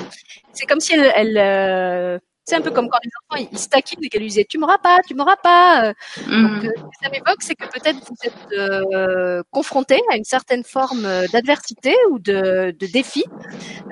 C'est 0.53 0.67
comme 0.67 0.79
si 0.79 0.93
elle, 0.93 1.11
elle 1.15 1.37
euh, 1.39 2.19
c'est 2.45 2.55
un 2.55 2.61
peu 2.61 2.71
comme 2.71 2.87
quand 2.89 2.99
les 3.03 3.09
enfants 3.23 3.47
ils, 3.51 3.59
se 3.59 3.67
taquinent 3.67 4.03
et 4.03 4.09
qu'elle 4.09 4.21
lui 4.21 4.29
disait 4.29 4.45
tu 4.47 4.57
m'auras 4.57 4.77
pas, 4.77 4.99
tu 5.07 5.15
m'auras 5.15 5.37
pas. 5.37 5.85
Euh, 5.85 5.93
Donc, 6.29 6.51
Mhm. 6.51 6.65
euh, 6.65 6.69
ce 6.75 6.83
que 6.83 6.97
ça 7.03 7.09
m'évoque, 7.11 7.41
c'est 7.41 7.55
que 7.55 7.65
peut-être 7.71 7.97
vous 8.07 8.15
êtes 8.23 8.33
euh, 8.59 9.43
confronté 9.51 9.99
à 10.11 10.17
une 10.17 10.23
certaine 10.23 10.63
forme 10.63 11.05
euh, 11.05 11.25
d'adversité 11.33 11.95
ou 12.11 12.19
de, 12.19 12.75
de 12.77 12.87
défi, 12.87 13.23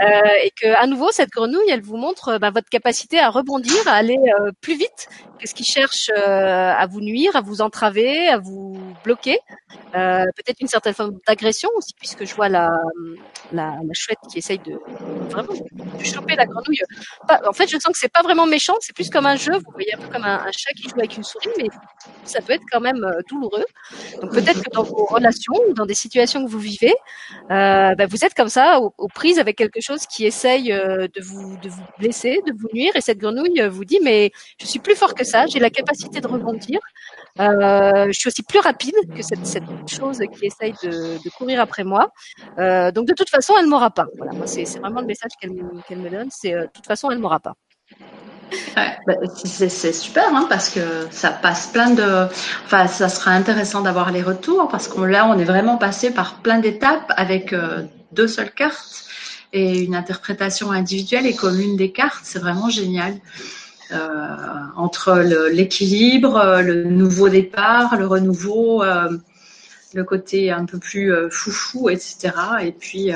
euh, 0.01 0.05
et 0.43 0.51
que 0.61 0.67
à 0.75 0.87
nouveau 0.87 1.11
cette 1.11 1.29
grenouille, 1.29 1.69
elle 1.69 1.81
vous 1.81 1.97
montre 1.97 2.37
ben, 2.37 2.51
votre 2.51 2.69
capacité 2.69 3.19
à 3.19 3.29
rebondir, 3.29 3.75
à 3.87 3.93
aller 3.93 4.17
euh, 4.39 4.51
plus 4.61 4.75
vite 4.77 5.07
Est-ce 5.43 5.53
qu'ils 5.53 5.65
cherchent 5.65 6.09
euh, 6.17 6.71
à 6.71 6.87
vous 6.87 7.01
nuire, 7.01 7.35
à 7.35 7.41
vous 7.41 7.59
entraver, 7.59 8.29
à 8.29 8.37
vous 8.37 8.77
bloquer 9.03 9.39
euh, 9.93 10.23
Peut-être 10.37 10.61
une 10.61 10.69
certaine 10.69 10.93
forme 10.93 11.19
d'agression 11.27 11.69
aussi, 11.75 11.93
puisque 11.99 12.23
je 12.25 12.33
vois 12.33 12.47
la, 12.47 12.71
chouette 13.91 14.19
qui 14.31 14.37
essaye 14.37 14.59
de 14.59 14.79
vraiment 15.29 15.53
choper 16.01 16.35
la 16.37 16.45
grenouille. 16.45 16.79
en 17.45 17.51
fait, 17.51 17.67
je 17.67 17.77
sens 17.77 17.91
que 17.91 17.99
c'est 17.99 18.11
pas 18.11 18.21
vraiment 18.21 18.45
méchant, 18.45 18.75
c'est 18.79 18.95
plus 18.95 19.09
comme 19.09 19.25
un 19.25 19.35
jeu. 19.35 19.51
Vous 19.51 19.71
voyez 19.73 19.93
un 19.93 19.97
peu 19.97 20.07
comme 20.07 20.23
un, 20.23 20.45
chat 20.55 20.71
qui 20.77 20.83
joue 20.83 20.97
avec 20.97 21.17
une 21.17 21.23
souris, 21.25 21.49
mais 21.57 21.67
ça 22.23 22.39
peut 22.41 22.53
être 22.53 22.63
quand 22.71 22.79
même 22.79 23.03
euh, 23.03 23.19
douloureux. 23.29 23.65
Donc 24.21 24.31
peut-être 24.31 24.63
que 24.63 24.69
dans 24.71 24.83
vos 24.83 25.05
relations 25.05 25.53
dans 25.75 25.85
des 25.85 25.93
situations 25.93 26.45
que 26.45 26.49
vous 26.49 26.59
vivez, 26.59 26.93
bah, 27.49 28.05
vous 28.09 28.23
êtes 28.23 28.33
comme 28.33 28.49
ça 28.49 28.79
aux, 28.79 28.93
aux, 28.97 29.09
prises 29.09 29.39
avec 29.39 29.57
quelque 29.57 29.81
chose 29.81 30.05
qui 30.07 30.25
essaye 30.25 30.69
de 30.69 31.21
vous 31.21 31.57
de 31.57 31.67
vous 31.67 31.83
blesser, 31.99 32.39
de 32.47 32.53
vous 32.57 32.69
nuire, 32.73 32.95
et 32.95 33.01
cette 33.01 33.17
grenouille 33.17 33.61
vous 33.67 33.83
dit 33.83 33.99
mais 34.01 34.31
je 34.59 34.65
suis 34.65 34.79
plus 34.79 34.95
fort 34.95 35.15
que 35.15 35.25
ça, 35.25 35.32
j'ai 35.47 35.59
la 35.59 35.69
capacité 35.69 36.21
de 36.21 36.27
rebondir. 36.27 36.79
Euh, 37.39 38.07
je 38.07 38.19
suis 38.19 38.27
aussi 38.27 38.43
plus 38.43 38.59
rapide 38.59 38.93
que 39.15 39.23
cette, 39.23 39.45
cette 39.45 39.63
chose 39.87 40.19
qui 40.19 40.45
essaye 40.45 40.73
de, 40.83 41.29
courir 41.37 41.59
après 41.59 41.83
moi. 41.83 42.11
Euh, 42.59 42.91
donc 42.91 43.07
de 43.07 43.13
toute 43.13 43.29
façon, 43.29 43.53
elle 43.59 43.67
m'aura 43.67 43.91
pas. 43.91 44.05
Voilà, 44.17 44.33
c'est 44.45 44.63
vraiment 44.79 45.01
le 45.01 45.07
message 45.07 45.31
qu'elle 45.39 45.51
me 45.51 46.09
donne, 46.09 46.29
c'est 46.29 46.53
euh, 46.53 46.63
de 46.63 46.71
toute 46.73 46.85
façon, 46.85 47.09
elle 47.11 47.19
m'aura 47.19 47.39
pas. 47.39 47.55
Bah, 48.75 49.15
c'est 49.43 49.93
super 49.93 50.35
hein, 50.35 50.45
parce 50.47 50.69
que 50.69 51.07
ça 51.09 51.31
passe 51.31 51.67
plein 51.67 51.89
de. 51.89 52.27
Enfin, 52.65 52.87
ça 52.87 53.09
sera 53.09 53.31
intéressant 53.31 53.81
d'avoir 53.81 54.11
les 54.11 54.21
retours 54.21 54.67
parce 54.67 54.87
que 54.87 55.01
là, 55.01 55.25
on 55.27 55.39
est 55.39 55.43
vraiment 55.43 55.77
passé 55.77 56.11
par 56.11 56.35
plein 56.41 56.59
d'étapes 56.59 57.11
avec 57.17 57.55
deux 58.11 58.27
seules 58.27 58.51
cartes 58.51 59.05
et 59.53 59.79
une 59.79 59.95
interprétation 59.95 60.71
individuelle 60.71 61.25
et 61.25 61.35
commune 61.35 61.75
des 61.77 61.91
cartes. 61.91 62.21
C'est 62.23 62.39
vraiment 62.39 62.69
génial. 62.69 63.15
Euh, 63.93 63.97
entre 64.75 65.19
l'équilibre, 65.51 66.61
le, 66.63 66.83
le, 66.83 66.89
nouveau 66.89 67.29
départ, 67.29 67.95
le 67.95 68.07
renouveau, 68.07 68.81
euh, 68.81 69.17
le 69.93 70.03
côté 70.03 70.51
un 70.51 70.65
peu 70.65 70.79
plus 70.79 71.13
euh, 71.13 71.29
foufou, 71.29 71.89
etc. 71.89 72.31
Et 72.61 72.71
puis 72.71 73.11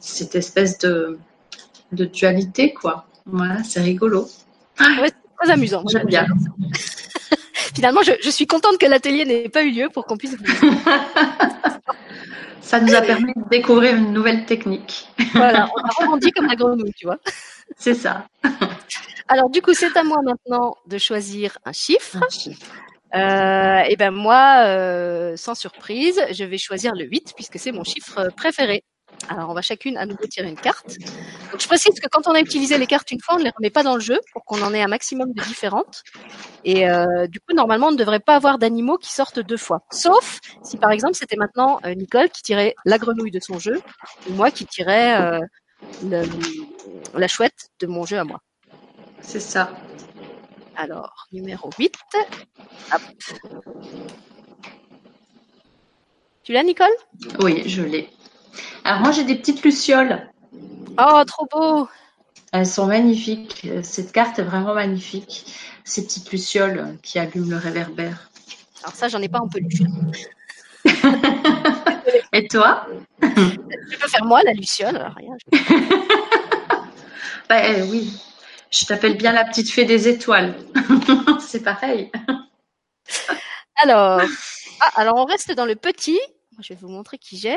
cette 0.00 0.34
espèce 0.34 0.78
de, 0.78 1.18
de 1.92 2.04
dualité, 2.06 2.72
quoi. 2.72 3.06
Voilà, 3.26 3.62
c'est 3.62 3.80
rigolo. 3.80 4.28
Ouais, 4.80 5.08
c'est 5.08 5.36
très 5.38 5.50
amusant. 5.50 5.84
J'aime 5.90 6.06
bien. 6.06 6.26
Finalement, 7.74 8.02
je, 8.02 8.12
je, 8.22 8.30
suis 8.30 8.46
contente 8.46 8.78
que 8.78 8.86
l'atelier 8.86 9.24
n'ait 9.24 9.48
pas 9.48 9.62
eu 9.62 9.70
lieu 9.70 9.88
pour 9.92 10.06
qu'on 10.06 10.16
puisse. 10.16 10.36
Ça 12.60 12.80
nous 12.80 12.94
a 12.94 13.02
permis 13.02 13.32
de 13.34 13.48
découvrir 13.50 13.96
une 13.96 14.12
nouvelle 14.12 14.46
technique. 14.46 15.08
Voilà, 15.34 15.68
on 15.76 15.80
a 15.84 16.06
rebondi 16.06 16.30
comme 16.30 16.46
la 16.46 16.54
grenouille, 16.54 16.94
tu 16.96 17.06
vois. 17.06 17.18
C'est 17.76 17.94
ça. 17.94 18.26
Alors 19.32 19.48
du 19.48 19.62
coup, 19.62 19.72
c'est 19.72 19.96
à 19.96 20.04
moi 20.04 20.20
maintenant 20.20 20.76
de 20.86 20.98
choisir 20.98 21.56
un 21.64 21.72
chiffre. 21.72 22.18
Euh, 23.14 23.82
et 23.88 23.96
ben 23.96 24.10
moi, 24.10 24.64
euh, 24.66 25.36
sans 25.36 25.54
surprise, 25.54 26.20
je 26.32 26.44
vais 26.44 26.58
choisir 26.58 26.92
le 26.94 27.04
8 27.04 27.32
puisque 27.34 27.58
c'est 27.58 27.72
mon 27.72 27.82
chiffre 27.82 28.28
préféré. 28.36 28.84
Alors 29.30 29.48
on 29.48 29.54
va 29.54 29.62
chacune 29.62 29.96
à 29.96 30.04
nouveau 30.04 30.26
tirer 30.26 30.50
une 30.50 30.60
carte. 30.60 30.98
Donc 31.50 31.62
je 31.62 31.66
précise 31.66 31.98
que 31.98 32.08
quand 32.10 32.26
on 32.26 32.32
a 32.34 32.40
utilisé 32.40 32.76
les 32.76 32.86
cartes 32.86 33.10
une 33.10 33.20
fois, 33.22 33.36
on 33.36 33.38
ne 33.38 33.44
les 33.44 33.52
remet 33.56 33.70
pas 33.70 33.82
dans 33.82 33.94
le 33.94 34.02
jeu 34.02 34.20
pour 34.34 34.44
qu'on 34.44 34.60
en 34.60 34.74
ait 34.74 34.82
un 34.82 34.88
maximum 34.88 35.32
de 35.32 35.42
différentes. 35.44 36.02
Et 36.64 36.90
euh, 36.90 37.26
du 37.26 37.40
coup, 37.40 37.54
normalement, 37.54 37.86
on 37.86 37.92
ne 37.92 37.96
devrait 37.96 38.20
pas 38.20 38.36
avoir 38.36 38.58
d'animaux 38.58 38.98
qui 38.98 39.10
sortent 39.10 39.40
deux 39.40 39.56
fois. 39.56 39.80
Sauf 39.90 40.40
si 40.62 40.76
par 40.76 40.90
exemple 40.90 41.14
c'était 41.14 41.36
maintenant 41.36 41.80
euh, 41.86 41.94
Nicole 41.94 42.28
qui 42.28 42.42
tirait 42.42 42.74
la 42.84 42.98
grenouille 42.98 43.30
de 43.30 43.40
son 43.40 43.58
jeu 43.58 43.80
ou 44.28 44.34
moi 44.34 44.50
qui 44.50 44.66
tirais 44.66 45.22
euh, 45.22 45.40
le, 46.04 46.24
la 47.14 47.28
chouette 47.28 47.70
de 47.80 47.86
mon 47.86 48.04
jeu 48.04 48.18
à 48.18 48.24
moi. 48.24 48.40
C'est 49.22 49.40
ça. 49.40 49.70
Alors, 50.76 51.26
numéro 51.32 51.70
8. 51.78 51.94
Hop. 52.92 53.00
Tu 56.42 56.52
l'as, 56.52 56.64
Nicole? 56.64 56.88
Oui, 57.40 57.62
je 57.66 57.82
l'ai. 57.82 58.10
Alors 58.84 59.00
moi, 59.00 59.12
j'ai 59.12 59.24
des 59.24 59.36
petites 59.36 59.62
lucioles. 59.62 60.28
Oh, 60.98 61.22
trop 61.26 61.46
beau 61.50 61.88
Elles 62.52 62.66
sont 62.66 62.86
magnifiques. 62.86 63.68
Cette 63.82 64.12
carte 64.12 64.38
est 64.38 64.44
vraiment 64.44 64.74
magnifique. 64.74 65.46
Ces 65.84 66.04
petites 66.04 66.30
lucioles 66.32 66.98
qui 67.02 67.18
allument 67.18 67.50
le 67.50 67.56
réverbère. 67.56 68.30
Alors 68.82 68.94
ça, 68.94 69.08
j'en 69.08 69.22
ai 69.22 69.28
pas 69.28 69.40
en 69.40 69.48
peluche. 69.48 69.82
Et 72.32 72.48
toi? 72.48 72.86
Je 73.22 73.98
peux 73.98 74.08
faire 74.08 74.24
moi 74.24 74.42
la 74.42 74.52
luciole. 74.52 74.96
Alors, 74.96 75.14
rien. 75.14 75.36
bah, 77.48 77.68
eh, 77.68 77.82
oui, 77.82 78.12
je 78.72 78.86
t'appelle 78.86 79.16
bien 79.16 79.32
la 79.32 79.44
petite 79.44 79.70
fée 79.70 79.84
des 79.84 80.08
étoiles. 80.08 80.56
C'est 81.40 81.62
pareil. 81.62 82.10
Alors, 83.76 84.22
ah, 84.80 84.90
alors 84.94 85.16
on 85.16 85.24
reste 85.24 85.52
dans 85.52 85.66
le 85.66 85.76
petit. 85.76 86.20
Je 86.60 86.70
vais 86.70 86.78
vous 86.80 86.88
montrer 86.88 87.18
qui 87.18 87.36
j'ai. 87.36 87.56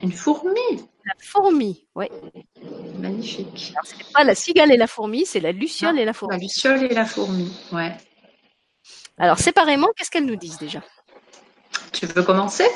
Une 0.00 0.12
fourmi. 0.12 0.60
La 1.04 1.12
fourmi, 1.18 1.86
oui. 1.94 2.06
Magnifique. 2.98 3.72
Alors, 3.74 3.86
c'est 3.86 4.12
pas 4.12 4.24
la 4.24 4.34
cigale 4.34 4.72
et 4.72 4.76
la 4.76 4.86
fourmi, 4.86 5.26
c'est 5.26 5.40
la 5.40 5.52
luciole 5.52 5.96
Ah, 5.98 6.02
et 6.02 6.04
la 6.04 6.12
fourmi. 6.12 6.36
La 6.36 6.42
luciole 6.42 6.82
et 6.82 6.94
la 6.94 7.04
fourmi, 7.04 7.52
ouais. 7.72 7.96
Alors, 9.18 9.38
séparément, 9.38 9.88
qu'est-ce 9.96 10.10
qu'elles 10.10 10.26
nous 10.26 10.36
disent 10.36 10.58
déjà? 10.58 10.82
Tu 11.92 12.06
veux 12.06 12.22
commencer? 12.22 12.66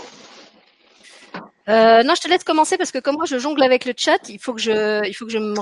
Euh, 1.69 2.03
Non, 2.03 2.15
je 2.15 2.21
te 2.21 2.29
laisse 2.29 2.45
commencer 2.45 2.77
parce 2.77 2.93
que 2.93 2.99
comme 2.99 3.17
moi, 3.17 3.27
je 3.27 3.39
jongle 3.39 3.63
avec 3.63 3.85
le 3.85 3.93
chat, 3.97 4.29
il 4.29 4.39
faut 4.39 4.55
que 4.55 4.61
je, 4.61 5.07
il 5.07 5.15
faut 5.15 5.27
que 5.27 5.33
je 5.33 5.39
me. 5.39 5.55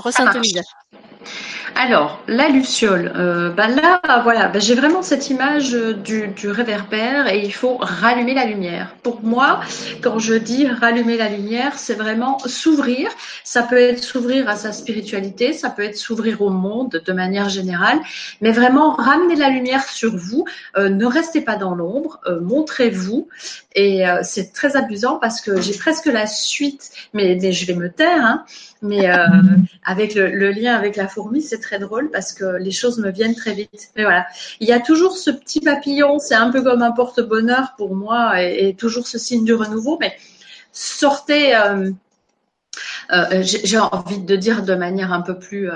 Alors, 1.75 2.23
la 2.27 2.49
luciole, 2.49 3.11
euh, 3.15 3.51
bah 3.51 3.67
là, 3.67 4.01
voilà, 4.23 4.47
bah 4.47 4.57
j'ai 4.57 4.73
vraiment 4.73 5.03
cette 5.03 5.29
image 5.29 5.75
euh, 5.75 5.93
du, 5.93 6.27
du 6.29 6.49
réverbère 6.49 7.27
et 7.27 7.39
il 7.45 7.53
faut 7.53 7.77
rallumer 7.79 8.33
la 8.33 8.45
lumière. 8.45 8.95
Pour 9.03 9.21
moi, 9.21 9.59
quand 10.01 10.17
je 10.17 10.33
dis 10.33 10.67
rallumer 10.67 11.17
la 11.17 11.29
lumière, 11.29 11.77
c'est 11.77 11.93
vraiment 11.93 12.39
s'ouvrir. 12.39 13.09
Ça 13.43 13.61
peut 13.61 13.77
être 13.77 14.03
s'ouvrir 14.03 14.49
à 14.49 14.55
sa 14.55 14.71
spiritualité, 14.71 15.53
ça 15.53 15.69
peut 15.69 15.83
être 15.83 15.97
s'ouvrir 15.97 16.41
au 16.41 16.49
monde 16.49 17.01
de 17.05 17.13
manière 17.13 17.49
générale, 17.49 17.99
mais 18.41 18.51
vraiment 18.51 18.93
ramener 18.93 19.35
la 19.35 19.49
lumière 19.49 19.83
sur 19.83 20.15
vous. 20.15 20.45
Euh, 20.77 20.89
ne 20.89 21.05
restez 21.05 21.41
pas 21.41 21.57
dans 21.57 21.75
l'ombre, 21.75 22.19
montrez-vous. 22.41 23.27
Et 23.75 24.03
c'est 24.23 24.53
très 24.53 24.75
amusant 24.75 25.19
parce 25.19 25.39
que 25.39 25.61
j'ai 25.61 25.77
presque 25.77 25.96
la 26.05 26.27
suite, 26.27 26.91
mais, 27.13 27.37
mais 27.41 27.51
je 27.51 27.65
vais 27.65 27.75
me 27.75 27.91
taire, 27.91 28.23
hein, 28.23 28.45
mais 28.81 29.09
euh, 29.09 29.25
avec 29.85 30.15
le, 30.15 30.29
le, 30.29 30.51
lien 30.51 30.75
avec 30.75 30.95
la 30.95 31.07
fourmi, 31.07 31.41
c'est 31.41 31.59
très 31.59 31.79
drôle 31.79 32.09
parce 32.11 32.33
que 32.33 32.57
les 32.57 32.71
choses 32.71 32.99
me 32.99 33.11
viennent 33.11 33.35
très 33.35 33.53
vite. 33.53 33.89
Mais 33.95 34.03
voilà, 34.03 34.27
il 34.59 34.67
y 34.67 34.71
a 34.71 34.79
toujours 34.79 35.17
ce 35.17 35.31
petit 35.31 35.61
papillon, 35.61 36.19
c'est 36.19 36.35
un 36.35 36.51
peu 36.51 36.61
comme 36.61 36.81
un 36.81 36.91
porte-bonheur 36.91 37.73
pour 37.77 37.95
moi 37.95 38.41
et, 38.41 38.69
et, 38.69 38.75
toujours 38.75 39.07
ce 39.07 39.17
signe 39.17 39.43
du 39.43 39.53
renouveau. 39.53 39.97
Mais 39.99 40.15
sortez, 40.71 41.55
euh, 41.55 41.91
euh, 43.11 43.41
j'ai 43.41 43.79
envie 43.79 44.19
de 44.19 44.35
dire 44.35 44.63
de 44.63 44.75
manière 44.75 45.11
un 45.11 45.21
peu 45.21 45.37
plus 45.37 45.69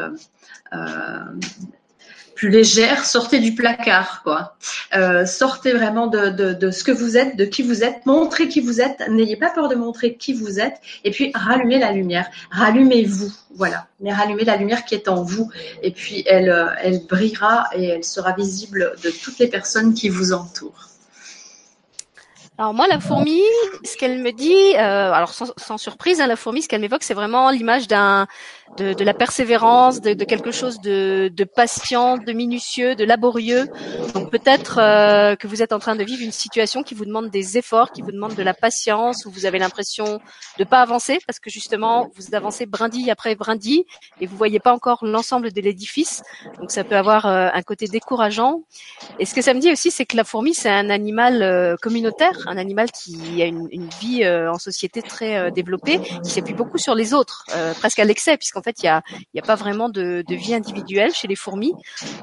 plus 2.41 2.49
légère, 2.49 3.05
sortez 3.05 3.37
du 3.37 3.53
placard, 3.53 4.23
quoi. 4.23 4.55
Euh, 4.95 5.27
sortez 5.27 5.73
vraiment 5.73 6.07
de, 6.07 6.71
ce 6.71 6.83
que 6.83 6.91
vous 6.91 7.15
êtes, 7.15 7.35
de 7.35 7.45
qui 7.45 7.61
vous 7.61 7.83
êtes, 7.83 8.03
montrez 8.07 8.47
qui 8.47 8.61
vous 8.61 8.81
êtes, 8.81 9.07
n'ayez 9.09 9.35
pas 9.35 9.51
peur 9.51 9.69
de 9.69 9.75
montrer 9.75 10.15
qui 10.15 10.33
vous 10.33 10.59
êtes, 10.59 10.81
et 11.03 11.11
puis 11.11 11.31
rallumez 11.35 11.77
la 11.77 11.91
lumière, 11.91 12.31
rallumez-vous, 12.49 13.31
voilà, 13.53 13.85
mais 13.99 14.11
rallumez 14.11 14.43
la 14.43 14.57
lumière 14.57 14.85
qui 14.85 14.95
est 14.95 15.07
en 15.07 15.21
vous, 15.21 15.51
et 15.83 15.91
puis 15.91 16.23
elle, 16.25 16.51
elle 16.81 17.05
brillera 17.05 17.69
et 17.75 17.85
elle 17.89 18.03
sera 18.03 18.31
visible 18.31 18.95
de 19.03 19.11
toutes 19.11 19.37
les 19.37 19.47
personnes 19.47 19.93
qui 19.93 20.09
vous 20.09 20.33
entourent. 20.33 20.89
Alors 22.57 22.73
moi, 22.73 22.85
la 22.87 22.99
fourmi, 22.99 23.41
ce 23.83 23.97
qu'elle 23.97 24.19
me 24.19 24.31
dit, 24.31 24.75
euh, 24.75 25.11
alors 25.11 25.33
sans, 25.33 25.51
sans 25.57 25.79
surprise, 25.79 26.21
hein, 26.21 26.27
la 26.27 26.35
fourmi, 26.35 26.61
ce 26.61 26.67
qu'elle 26.67 26.81
m'évoque, 26.81 27.01
c'est 27.01 27.13
vraiment 27.13 27.49
l'image 27.49 27.87
d'un 27.87 28.27
de, 28.77 28.93
de, 28.93 29.03
la 29.03 29.13
persévérance, 29.13 30.01
de, 30.01 30.13
de 30.13 30.23
quelque 30.25 30.51
chose 30.51 30.79
de, 30.81 31.31
de, 31.33 31.43
patient, 31.43 32.17
de 32.17 32.31
minutieux, 32.31 32.95
de 32.95 33.03
laborieux. 33.03 33.67
Donc 34.13 34.31
peut-être 34.31 34.79
euh, 34.79 35.35
que 35.35 35.47
vous 35.47 35.61
êtes 35.61 35.73
en 35.73 35.79
train 35.79 35.95
de 35.95 36.03
vivre 36.03 36.23
une 36.23 36.31
situation 36.31 36.83
qui 36.83 36.93
vous 36.93 37.05
demande 37.05 37.29
des 37.29 37.57
efforts, 37.57 37.91
qui 37.91 38.01
vous 38.01 38.11
demande 38.11 38.35
de 38.35 38.43
la 38.43 38.53
patience, 38.53 39.25
où 39.25 39.31
vous 39.31 39.45
avez 39.45 39.59
l'impression 39.59 40.19
de 40.57 40.63
pas 40.63 40.81
avancer 40.81 41.19
parce 41.27 41.39
que 41.39 41.49
justement 41.49 42.09
vous 42.15 42.35
avancez 42.35 42.65
brindille 42.65 43.11
après 43.11 43.35
brindille 43.35 43.85
et 44.19 44.27
vous 44.27 44.37
voyez 44.37 44.59
pas 44.59 44.73
encore 44.73 45.05
l'ensemble 45.05 45.51
de 45.51 45.61
l'édifice. 45.61 46.23
Donc 46.59 46.71
ça 46.71 46.83
peut 46.83 46.97
avoir 46.97 47.25
euh, 47.25 47.49
un 47.53 47.61
côté 47.61 47.87
décourageant. 47.87 48.63
Et 49.19 49.25
ce 49.25 49.33
que 49.33 49.41
ça 49.41 49.53
me 49.53 49.59
dit 49.59 49.71
aussi, 49.71 49.91
c'est 49.91 50.05
que 50.05 50.17
la 50.17 50.23
fourmi 50.23 50.53
c'est 50.53 50.69
un 50.69 50.89
animal 50.89 51.41
euh, 51.41 51.75
communautaire, 51.81 52.47
un 52.47 52.57
animal 52.57 52.91
qui 52.91 53.41
a 53.41 53.45
une, 53.45 53.67
une 53.71 53.89
vie 53.99 54.23
euh, 54.23 54.51
en 54.51 54.57
société 54.57 55.01
très 55.01 55.37
euh, 55.37 55.51
développée, 55.51 55.99
qui 56.23 56.31
s'appuie 56.31 56.53
beaucoup 56.53 56.77
sur 56.77 56.95
les 56.95 57.13
autres, 57.13 57.45
euh, 57.55 57.73
presque 57.73 57.99
à 57.99 58.05
l'excès 58.05 58.37
puisqu'en 58.37 58.60
en 58.61 58.63
fait, 58.63 58.83
il 58.83 58.85
y 58.85 59.39
a, 59.39 59.41
pas 59.41 59.55
vraiment 59.55 59.89
de, 59.89 60.23
vie 60.29 60.53
individuelle 60.53 61.13
chez 61.13 61.27
les 61.27 61.35
fourmis. 61.35 61.73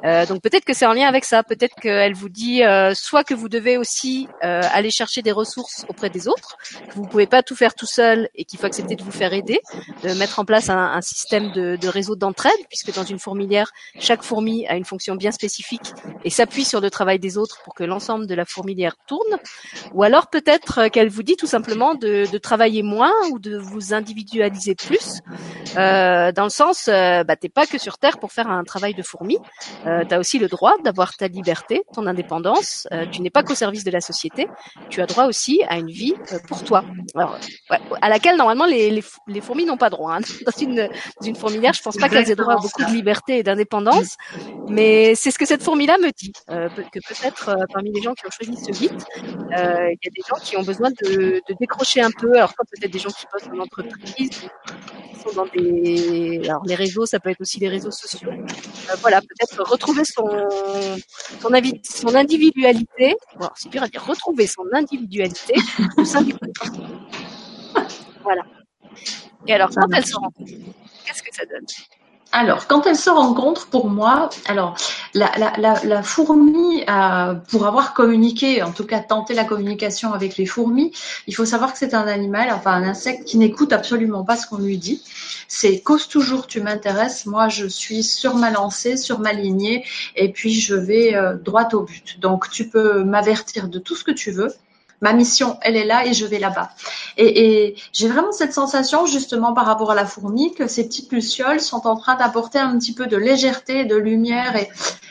Euh, 0.04 0.24
donc 0.24 0.40
peut-être 0.40 0.64
que 0.64 0.72
c'est 0.72 0.86
en 0.86 0.92
lien 0.92 1.08
avec 1.08 1.24
ça. 1.24 1.42
Peut-être 1.42 1.74
que 1.74 1.88
elle 1.88 2.14
vous 2.14 2.28
dit 2.28 2.62
euh, 2.62 2.94
soit 2.94 3.24
que 3.24 3.34
vous 3.34 3.48
devez 3.48 3.76
aussi 3.76 4.28
euh, 4.44 4.62
aller 4.72 4.90
chercher 4.90 5.20
des 5.20 5.32
ressources 5.32 5.84
auprès 5.88 6.10
des 6.10 6.28
autres, 6.28 6.56
que 6.88 6.94
vous 6.94 7.06
pouvez 7.06 7.26
pas 7.26 7.42
tout 7.42 7.56
faire 7.56 7.74
tout 7.74 7.86
seul 7.86 8.28
et 8.36 8.44
qu'il 8.44 8.58
faut 8.58 8.66
accepter 8.66 8.94
de 8.94 9.02
vous 9.02 9.10
faire 9.10 9.32
aider, 9.32 9.60
de 10.04 10.14
mettre 10.14 10.38
en 10.38 10.44
place 10.44 10.70
un, 10.70 11.00
système 11.00 11.50
de, 11.50 11.88
réseau 11.88 12.14
d'entraide, 12.14 12.52
puisque 12.68 12.94
dans 12.94 13.04
une 13.04 13.18
fourmilière, 13.18 13.72
chaque 13.98 14.22
fourmi 14.22 14.66
a 14.68 14.76
une 14.76 14.84
fonction 14.84 15.16
bien 15.16 15.32
spécifique 15.32 15.92
et 16.24 16.30
s'appuie 16.30 16.64
sur 16.64 16.80
le 16.80 16.90
travail 16.90 17.18
des 17.18 17.36
autres 17.36 17.62
pour 17.64 17.74
que 17.74 17.82
l'ensemble 17.82 18.26
de 18.26 18.34
la 18.34 18.44
fourmilière 18.44 18.94
tourne. 19.06 19.38
Ou 19.92 20.04
alors 20.04 20.28
peut-être 20.28 20.88
qu'elle 20.88 21.08
vous 21.08 21.24
dit 21.24 21.36
tout 21.36 21.46
simplement 21.46 21.94
de, 21.94 22.26
travailler 22.38 22.84
moins 22.84 23.12
ou 23.32 23.40
de 23.40 23.58
vous 23.58 23.92
individualiser 23.92 24.74
plus, 24.74 25.20
dans 26.32 26.44
le 26.44 26.50
sens, 26.50 26.88
euh, 26.88 27.24
bah, 27.24 27.36
t'es 27.36 27.48
pas 27.48 27.66
que 27.66 27.78
sur 27.78 27.98
Terre 27.98 28.18
pour 28.18 28.32
faire 28.32 28.48
un 28.50 28.64
travail 28.64 28.94
de 28.94 29.02
fourmi, 29.02 29.38
euh, 29.86 30.04
tu 30.04 30.14
as 30.14 30.18
aussi 30.18 30.38
le 30.38 30.48
droit 30.48 30.74
d'avoir 30.84 31.16
ta 31.16 31.28
liberté, 31.28 31.82
ton 31.92 32.06
indépendance, 32.06 32.86
euh, 32.92 33.06
tu 33.10 33.22
n'es 33.22 33.30
pas 33.30 33.42
qu'au 33.42 33.54
service 33.54 33.84
de 33.84 33.90
la 33.90 34.00
société, 34.00 34.48
tu 34.90 35.00
as 35.00 35.06
droit 35.06 35.26
aussi 35.26 35.62
à 35.68 35.78
une 35.78 35.90
vie 35.90 36.14
euh, 36.32 36.38
pour 36.46 36.64
toi. 36.64 36.84
Alors, 37.14 37.38
ouais, 37.70 37.78
à 38.00 38.08
laquelle 38.08 38.36
normalement 38.36 38.66
les, 38.66 38.90
les, 38.90 39.04
les 39.26 39.40
fourmis 39.40 39.64
n'ont 39.64 39.76
pas 39.76 39.90
droit. 39.90 40.14
Hein. 40.14 40.20
Dans, 40.46 40.64
une, 40.64 40.88
dans 41.20 41.26
une 41.26 41.36
fourmilière, 41.36 41.72
je 41.72 41.82
pense 41.82 41.96
pas 41.96 42.08
qu'elles 42.08 42.30
aient 42.30 42.36
droit 42.36 42.54
à 42.54 42.56
beaucoup 42.56 42.84
de 42.84 42.90
liberté 42.90 43.38
et 43.38 43.42
d'indépendance, 43.42 44.16
mais 44.68 45.14
c'est 45.14 45.30
ce 45.30 45.38
que 45.38 45.46
cette 45.46 45.62
fourmi-là 45.62 45.98
me 45.98 46.10
dit, 46.16 46.32
euh, 46.50 46.68
que 46.68 47.00
peut-être 47.06 47.56
parmi 47.72 47.92
les 47.92 48.00
gens 48.00 48.14
qui 48.14 48.26
ont 48.26 48.30
choisi 48.30 48.56
ce 48.56 48.70
guide, 48.70 49.02
il 49.50 49.52
y 49.52 49.54
a 49.54 50.10
des 50.10 50.22
gens 50.28 50.36
qui 50.42 50.56
ont 50.56 50.62
besoin 50.62 50.90
de, 50.90 51.42
de 51.46 51.54
décrocher 51.60 52.00
un 52.00 52.10
peu, 52.10 52.34
alors 52.34 52.54
peut-être 52.54 52.90
des 52.90 52.98
gens 52.98 53.10
qui 53.10 53.26
bossent 53.32 53.48
en 53.52 53.60
entreprise, 53.60 54.30
qui 54.30 55.20
sont 55.20 55.34
dans 55.34 55.46
des... 55.46 56.07
Alors 56.44 56.62
les 56.64 56.74
réseaux, 56.74 57.06
ça 57.06 57.20
peut 57.20 57.30
être 57.30 57.40
aussi 57.40 57.60
les 57.60 57.68
réseaux 57.68 57.90
sociaux. 57.90 58.30
Euh, 58.30 58.94
voilà, 59.00 59.20
peut-être 59.20 59.70
retrouver 59.70 60.04
son 60.04 60.26
son, 61.40 61.50
son 61.82 62.14
individualité. 62.14 63.16
Bon, 63.38 63.48
c'est 63.54 63.68
dur 63.70 63.82
à 63.82 63.88
dire. 63.88 64.04
Retrouver 64.04 64.46
son 64.46 64.64
individualité 64.72 65.54
au 65.96 66.04
sein 66.04 66.22
du 66.22 66.34
Voilà. 68.22 68.42
Et 69.46 69.54
alors, 69.54 69.70
quand 69.70 69.86
elle 69.94 70.06
se 70.06 70.14
rencontre, 70.16 70.52
qu'est-ce 71.04 71.22
que 71.22 71.34
ça 71.34 71.44
donne? 71.46 71.66
Alors, 72.30 72.66
quand 72.66 72.86
elle 72.86 72.96
se 72.96 73.08
rencontre, 73.08 73.68
pour 73.68 73.88
moi, 73.88 74.28
alors 74.46 74.76
la, 75.14 75.30
la, 75.38 75.52
la, 75.56 75.82
la 75.82 76.02
fourmi, 76.02 76.84
euh, 76.86 77.34
pour 77.34 77.66
avoir 77.66 77.94
communiqué, 77.94 78.62
en 78.62 78.70
tout 78.70 78.84
cas 78.84 79.00
tenté 79.00 79.32
la 79.32 79.44
communication 79.44 80.12
avec 80.12 80.36
les 80.36 80.44
fourmis, 80.44 80.92
il 81.26 81.34
faut 81.34 81.46
savoir 81.46 81.72
que 81.72 81.78
c'est 81.78 81.94
un 81.94 82.06
animal, 82.06 82.50
enfin 82.52 82.72
un 82.72 82.82
insecte 82.82 83.24
qui 83.24 83.38
n'écoute 83.38 83.72
absolument 83.72 84.24
pas 84.24 84.36
ce 84.36 84.46
qu'on 84.46 84.58
lui 84.58 84.76
dit. 84.76 85.02
C'est 85.48 85.80
cause 85.80 86.06
toujours, 86.06 86.46
tu 86.46 86.60
m'intéresses, 86.60 87.24
moi 87.24 87.48
je 87.48 87.66
suis 87.66 88.02
sur 88.02 88.34
ma 88.34 88.50
lancée, 88.50 88.98
sur 88.98 89.20
ma 89.20 89.32
lignée, 89.32 89.86
et 90.14 90.30
puis 90.30 90.52
je 90.52 90.74
vais 90.74 91.14
euh, 91.14 91.34
droit 91.34 91.68
au 91.72 91.80
but. 91.80 92.20
Donc 92.20 92.50
tu 92.50 92.68
peux 92.68 93.04
m'avertir 93.04 93.68
de 93.68 93.78
tout 93.78 93.96
ce 93.96 94.04
que 94.04 94.12
tu 94.12 94.32
veux 94.32 94.52
ma 95.00 95.12
mission, 95.12 95.58
elle 95.62 95.76
est 95.76 95.84
là 95.84 96.06
et 96.06 96.12
je 96.12 96.26
vais 96.26 96.38
là-bas. 96.38 96.70
Et, 97.16 97.76
j'ai 97.92 98.08
vraiment 98.08 98.32
cette 98.32 98.52
sensation, 98.52 99.06
justement, 99.06 99.52
par 99.52 99.66
rapport 99.66 99.90
à 99.90 99.94
la 99.94 100.06
fourmi, 100.06 100.54
que 100.54 100.66
ces 100.66 100.84
petites 100.84 101.12
lucioles 101.12 101.60
sont 101.60 101.86
en 101.86 101.96
train 101.96 102.16
d'apporter 102.16 102.58
un 102.58 102.78
petit 102.78 102.94
peu 102.94 103.06
de 103.06 103.16
légèreté, 103.16 103.84
de 103.84 103.96
lumière. 103.96 104.56
Et 104.56 104.68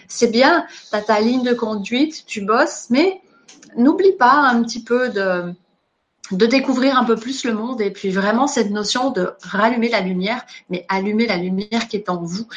c'est 0.07 0.31
bien, 0.31 0.65
tu 0.89 0.95
as 0.95 1.01
ta 1.01 1.19
ligne 1.19 1.43
de 1.43 1.53
conduite, 1.53 2.25
tu 2.25 2.41
bosses, 2.41 2.87
mais 2.89 3.21
n'oublie 3.75 4.13
pas 4.13 4.33
un 4.33 4.63
petit 4.63 4.83
peu 4.83 5.09
de 5.09 5.55
découvrir 6.45 6.97
un 6.97 7.05
peu 7.05 7.15
plus 7.15 7.45
le 7.45 7.53
monde 7.53 7.81
et 7.81 7.91
puis 7.91 8.09
vraiment 8.09 8.47
cette 8.47 8.71
notion 8.71 9.11
de 9.11 9.31
rallumer 9.41 9.89
la 9.89 10.01
lumière, 10.01 10.45
mais 10.69 10.85
allumer 10.89 11.27
la 11.27 11.37
lumière 11.37 11.87
qui 11.87 11.95
est 11.95 12.09
en 12.09 12.21
vous. 12.21 12.47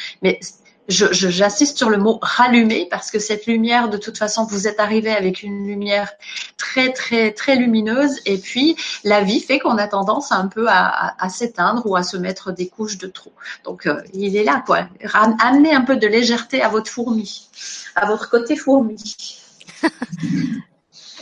J'insiste 0.91 1.77
sur 1.77 1.89
le 1.89 1.97
mot 1.97 2.19
rallumer 2.21 2.87
parce 2.89 3.11
que 3.11 3.19
cette 3.19 3.45
lumière, 3.45 3.89
de 3.89 3.97
toute 3.97 4.17
façon, 4.17 4.45
vous 4.45 4.67
êtes 4.67 4.79
arrivé 4.79 5.11
avec 5.11 5.43
une 5.43 5.65
lumière 5.65 6.11
très, 6.57 6.91
très, 6.91 7.31
très 7.31 7.55
lumineuse 7.55 8.19
et 8.25 8.37
puis 8.37 8.75
la 9.03 9.21
vie 9.21 9.39
fait 9.39 9.59
qu'on 9.59 9.77
a 9.77 9.87
tendance 9.87 10.31
un 10.31 10.47
peu 10.47 10.67
à, 10.69 11.15
s'éteindre 11.29 11.85
ou 11.85 11.95
à 11.95 12.03
se 12.03 12.17
mettre 12.17 12.51
des 12.51 12.67
couches 12.67 12.97
de 12.97 13.07
trop. 13.07 13.33
Donc, 13.63 13.87
euh, 13.87 14.01
il 14.13 14.35
est 14.35 14.43
là, 14.43 14.63
quoi. 14.65 14.87
Amener 15.13 15.73
un 15.73 15.81
peu 15.81 15.95
de 15.95 16.07
légèreté 16.07 16.61
à 16.61 16.69
votre 16.69 16.91
fourmi, 16.91 17.47
à 17.95 18.05
votre 18.05 18.29
côté 18.29 18.55
fourmi. 18.55 19.37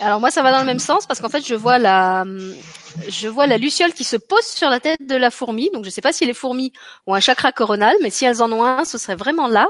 Alors 0.01 0.19
moi, 0.19 0.31
ça 0.31 0.41
va 0.41 0.51
dans 0.51 0.59
le 0.59 0.65
même 0.65 0.79
sens 0.79 1.05
parce 1.05 1.19
qu'en 1.19 1.29
fait, 1.29 1.45
je 1.45 1.55
vois 1.55 1.77
la, 1.77 2.23
je 3.09 3.27
vois 3.27 3.47
la 3.47 3.57
luciole 3.57 3.93
qui 3.93 4.03
se 4.03 4.15
pose 4.15 4.45
sur 4.45 4.69
la 4.69 4.79
tête 4.79 5.05
de 5.05 5.15
la 5.15 5.31
fourmi. 5.31 5.69
Donc 5.73 5.83
je 5.83 5.89
ne 5.89 5.91
sais 5.91 6.01
pas 6.01 6.13
si 6.13 6.25
les 6.25 6.33
fourmis 6.33 6.71
ont 7.05 7.13
un 7.13 7.19
chakra 7.19 7.51
coronal, 7.51 7.95
mais 8.01 8.09
si 8.09 8.25
elles 8.25 8.41
en 8.41 8.51
ont 8.51 8.63
un, 8.63 8.85
ce 8.85 8.97
serait 8.97 9.15
vraiment 9.15 9.47
là. 9.47 9.67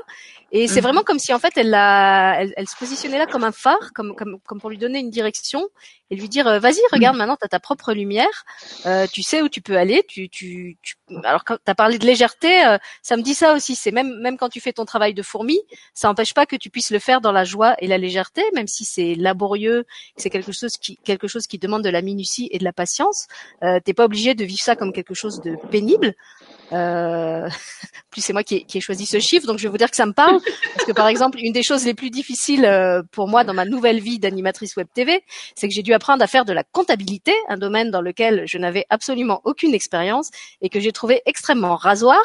Et 0.52 0.68
c'est 0.68 0.76
mhm. 0.76 0.84
vraiment 0.84 1.04
comme 1.04 1.20
si 1.20 1.34
en 1.34 1.40
fait 1.40 1.54
elle, 1.58 1.70
la, 1.70 2.38
elle, 2.40 2.54
elle, 2.58 2.68
se 2.68 2.76
positionnait 2.76 3.18
là 3.18 3.28
comme 3.28 3.44
un 3.44 3.52
phare, 3.52 3.92
comme, 3.94 4.16
comme, 4.16 4.40
comme 4.46 4.60
pour 4.60 4.70
lui 4.70 4.78
donner 4.78 5.00
une 5.00 5.10
direction 5.10 5.68
et 6.10 6.16
lui 6.16 6.28
dire 6.28 6.48
euh, 6.48 6.60
vas-y 6.60 6.80
regarde 6.92 7.16
mhm. 7.16 7.20
maintenant 7.20 7.38
tu 7.38 7.46
as 7.46 7.50
ta 7.50 7.60
propre 7.60 7.94
lumière, 7.94 8.46
euh, 8.86 9.06
tu 9.12 9.22
sais 9.22 9.42
où 9.42 9.50
tu 9.50 9.62
peux 9.62 9.78
aller. 9.78 10.04
Tu, 10.08 10.30
tu, 10.30 10.78
tu... 10.82 10.96
alors 11.24 11.44
quand 11.44 11.58
tu 11.64 11.72
as 11.72 11.76
parlé 11.76 12.00
de 12.00 12.06
légèreté, 12.06 12.66
euh, 12.66 12.78
ça 13.02 13.16
me 13.18 13.22
dit 13.22 13.34
ça 13.34 13.54
aussi. 13.54 13.76
C'est 13.76 13.92
même 13.92 14.20
même 14.20 14.38
quand 14.38 14.50
tu 14.50 14.60
fais 14.60 14.74
ton 14.74 14.86
travail 14.86 15.14
de 15.14 15.22
fourmi, 15.22 15.60
ça 15.94 16.08
n'empêche 16.08 16.34
pas 16.34 16.46
que 16.46 16.56
tu 16.56 16.70
puisses 16.70 16.92
le 16.92 17.00
faire 17.00 17.22
dans 17.22 17.32
la 17.32 17.44
joie 17.44 17.76
et 17.80 17.88
la 17.88 17.98
légèreté, 17.98 18.44
même 18.56 18.68
si 18.68 18.86
c'est 18.86 19.16
laborieux, 19.16 19.86
c'est 20.18 20.30
quelque 20.30 20.52
chose 20.52 20.78
qui 20.78 20.98
quelque 21.04 21.28
chose 21.28 21.48
qui 21.48 21.60
demande 21.60 21.84
de 21.84 21.90
la 21.90 22.02
minutie 22.02 22.50
et 22.52 22.58
de 22.58 22.64
la 22.64 22.74
patience. 22.74 23.28
Euh, 23.64 23.80
T'es 23.84 23.94
pas 23.94 24.06
obligé 24.06 24.34
de 24.34 24.46
vivre 24.46 24.62
ça 24.62 24.76
comme 24.76 24.94
quelque 24.94 25.14
chose 25.14 25.42
de 25.42 25.56
pénible. 25.70 26.16
Euh, 26.72 27.50
plus 28.12 28.22
c'est 28.22 28.34
moi 28.34 28.44
qui 28.44 28.56
ai, 28.56 28.64
qui 28.64 28.78
ai, 28.78 28.82
choisi 28.82 29.06
ce 29.06 29.20
chiffre, 29.20 29.46
donc 29.48 29.58
je 29.58 29.64
vais 29.64 29.70
vous 29.70 29.78
dire 29.78 29.90
que 29.90 29.96
ça 29.96 30.06
me 30.06 30.14
parle, 30.14 30.40
parce 30.76 30.86
que 30.86 30.92
par 30.92 31.08
exemple, 31.08 31.38
une 31.42 31.54
des 31.54 31.64
choses 31.64 31.86
les 31.86 31.94
plus 31.94 32.10
difficiles 32.10 32.66
euh, 32.66 33.02
pour 33.12 33.28
moi 33.28 33.44
dans 33.44 33.54
ma 33.54 33.66
nouvelle 33.66 34.00
vie 34.00 34.20
d'animatrice 34.20 34.76
web 34.76 34.88
TV, 34.94 35.24
c'est 35.56 35.68
que 35.68 35.74
j'ai 35.74 35.84
dû 35.84 35.94
apprendre 35.94 36.24
à 36.24 36.28
faire 36.28 36.46
de 36.46 36.54
la 36.54 36.64
comptabilité, 36.64 37.34
un 37.48 37.58
domaine 37.58 37.92
dans 37.92 38.02
lequel 38.02 38.44
je 38.48 38.58
n'avais 38.58 38.86
absolument 38.90 39.42
aucune 39.44 39.74
expérience 39.74 40.30
et 40.62 40.70
que 40.70 40.80
j'ai 40.80 40.92
trouvé 40.92 41.22
extrêmement 41.26 41.76
rasoir. 41.76 42.22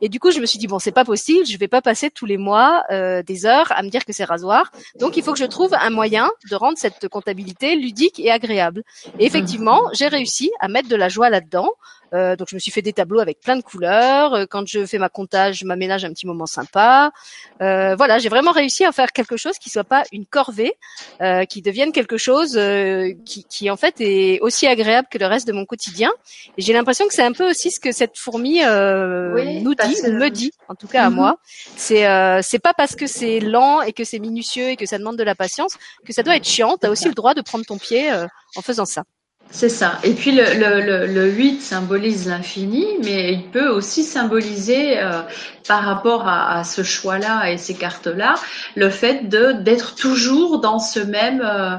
Et 0.00 0.08
du 0.08 0.20
coup, 0.20 0.30
je 0.30 0.40
me 0.40 0.46
suis 0.46 0.58
dit 0.58 0.66
bon, 0.66 0.78
c'est 0.78 0.92
pas 0.92 1.04
possible, 1.04 1.46
je 1.46 1.58
vais 1.58 1.68
pas 1.68 1.82
passer 1.82 2.10
tous 2.10 2.26
les 2.26 2.36
mois 2.36 2.84
euh, 2.90 3.22
des 3.22 3.46
heures 3.46 3.72
à 3.72 3.82
me 3.82 3.88
dire 3.88 4.04
que 4.04 4.12
c'est 4.12 4.24
rasoir. 4.24 4.70
Donc, 4.98 5.16
il 5.16 5.22
faut 5.22 5.32
que 5.32 5.38
je 5.38 5.44
trouve 5.44 5.74
un 5.74 5.90
moyen 5.90 6.30
de 6.50 6.56
rendre 6.56 6.78
cette 6.78 7.08
comptabilité 7.08 7.76
ludique 7.76 8.20
et 8.20 8.30
agréable. 8.30 8.82
Et 9.18 9.26
effectivement, 9.26 9.82
j'ai 9.92 10.08
réussi 10.08 10.50
à 10.60 10.68
mettre 10.68 10.88
de 10.88 10.96
la 10.96 11.08
joie 11.08 11.30
là-dedans. 11.30 11.70
Euh, 12.14 12.36
donc 12.36 12.48
je 12.50 12.54
me 12.54 12.60
suis 12.60 12.70
fait 12.70 12.82
des 12.82 12.92
tableaux 12.92 13.20
avec 13.20 13.40
plein 13.40 13.56
de 13.56 13.62
couleurs. 13.62 14.34
Euh, 14.34 14.46
quand 14.48 14.66
je 14.66 14.86
fais 14.86 14.98
ma 14.98 15.08
comptage, 15.08 15.58
je 15.58 15.66
m'aménage 15.66 16.04
un 16.04 16.10
petit 16.10 16.26
moment 16.26 16.46
sympa. 16.46 17.12
Euh, 17.60 17.96
voilà, 17.96 18.18
j'ai 18.18 18.28
vraiment 18.28 18.52
réussi 18.52 18.84
à 18.84 18.92
faire 18.92 19.12
quelque 19.12 19.36
chose 19.36 19.58
qui 19.58 19.70
soit 19.70 19.84
pas 19.84 20.04
une 20.12 20.26
corvée, 20.26 20.74
euh, 21.20 21.44
qui 21.44 21.62
devienne 21.62 21.92
quelque 21.92 22.16
chose 22.16 22.56
euh, 22.56 23.12
qui, 23.24 23.44
qui, 23.44 23.70
en 23.70 23.76
fait 23.76 24.00
est 24.00 24.40
aussi 24.40 24.66
agréable 24.66 25.08
que 25.10 25.18
le 25.18 25.26
reste 25.26 25.46
de 25.46 25.52
mon 25.52 25.64
quotidien. 25.64 26.10
Et 26.56 26.62
j'ai 26.62 26.72
l'impression 26.72 27.06
que 27.08 27.14
c'est 27.14 27.24
un 27.24 27.32
peu 27.32 27.48
aussi 27.48 27.70
ce 27.70 27.80
que 27.80 27.92
cette 27.92 28.16
fourmi 28.16 28.60
nous 28.60 29.74
dit, 29.74 30.02
me 30.12 30.28
dit, 30.28 30.52
en 30.68 30.74
tout 30.74 30.88
cas 30.88 31.04
à 31.04 31.10
mhm. 31.10 31.16
moi. 31.16 31.38
C'est 31.76 32.04
c'est 32.42 32.58
pas 32.58 32.74
parce 32.74 32.94
que 32.94 33.06
c'est 33.06 33.40
lent 33.40 33.82
et 33.82 33.92
que 33.92 34.04
c'est 34.04 34.18
minutieux 34.18 34.70
et 34.70 34.76
que 34.76 34.86
ça 34.86 34.98
demande 34.98 35.16
de 35.16 35.24
la 35.24 35.34
patience 35.34 35.76
que 36.04 36.12
ça 36.12 36.22
doit 36.22 36.36
être 36.36 36.46
chiant. 36.46 36.76
Tu 36.78 36.86
as 36.86 36.90
aussi 36.90 37.08
le 37.08 37.14
droit 37.14 37.34
de 37.34 37.40
prendre 37.40 37.64
ton 37.64 37.78
pied 37.78 38.10
en 38.56 38.62
faisant 38.62 38.84
ça. 38.86 39.04
C'est 39.50 39.68
ça. 39.68 40.00
Et 40.02 40.14
puis 40.14 40.32
le, 40.32 40.42
le, 40.54 41.06
le, 41.06 41.30
8 41.30 41.60
symbolise 41.60 42.26
l'infini, 42.26 42.86
mais 43.04 43.32
il 43.32 43.50
peut 43.50 43.68
aussi 43.68 44.02
symboliser 44.02 44.98
euh, 44.98 45.22
par 45.68 45.84
rapport 45.84 46.26
à, 46.26 46.58
à 46.58 46.64
ce 46.64 46.82
choix-là 46.82 47.52
et 47.52 47.56
ces 47.56 47.74
cartes-là, 47.74 48.34
le 48.74 48.90
fait 48.90 49.28
de 49.28 49.52
d'être 49.52 49.94
toujours 49.94 50.60
dans 50.60 50.80
ce 50.80 50.98
même 50.98 51.40
euh, 51.40 51.76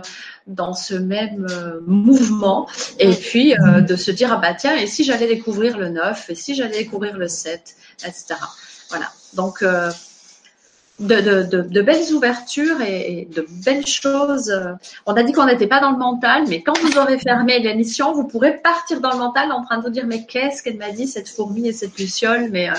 dans 0.47 0.73
ce 0.73 0.93
même 0.93 1.47
euh, 1.49 1.81
mouvement 1.85 2.69
et 2.99 3.11
puis 3.11 3.53
de 3.55 3.95
se 3.95 4.11
dire 4.11 4.31
ah 4.31 4.37
bah 4.37 4.53
tiens 4.53 4.75
et 4.75 4.87
si 4.87 5.03
j'allais 5.03 5.27
découvrir 5.27 5.77
le 5.77 5.89
9 5.89 6.29
et 6.29 6.35
si 6.35 6.55
j'allais 6.55 6.77
découvrir 6.77 7.17
le 7.17 7.27
7 7.27 7.75
etc. 8.05 8.35
Voilà. 8.89 9.11
Donc 9.33 9.65
de, 10.99 11.21
de, 11.21 11.61
de, 11.61 11.81
belles 11.81 12.13
ouvertures 12.13 12.81
et, 12.81 13.27
de 13.31 13.45
belles 13.65 13.85
choses. 13.85 14.53
On 15.05 15.13
a 15.13 15.23
dit 15.23 15.33
qu'on 15.33 15.45
n'était 15.45 15.67
pas 15.67 15.81
dans 15.81 15.91
le 15.91 15.97
mental, 15.97 16.45
mais 16.47 16.63
quand 16.63 16.77
vous 16.79 16.97
aurez 16.97 17.17
fermé 17.19 17.59
l'émission, 17.59 18.13
vous 18.13 18.27
pourrez 18.27 18.57
partir 18.57 19.01
dans 19.01 19.11
le 19.11 19.17
mental 19.17 19.51
en 19.51 19.63
train 19.63 19.77
de 19.77 19.83
vous 19.83 19.89
dire 19.89 20.05
mais 20.05 20.25
qu'est-ce 20.25 20.63
qu'elle 20.63 20.77
m'a 20.77 20.91
dit 20.91 21.07
cette 21.07 21.29
fourmi 21.29 21.67
et 21.67 21.73
cette 21.73 21.97
luciole 21.97 22.49
Mais 22.51 22.69
euh, 22.69 22.73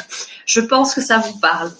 je 0.46 0.60
pense 0.60 0.94
que 0.94 1.02
ça 1.02 1.18
vous 1.18 1.38
parle. 1.38 1.70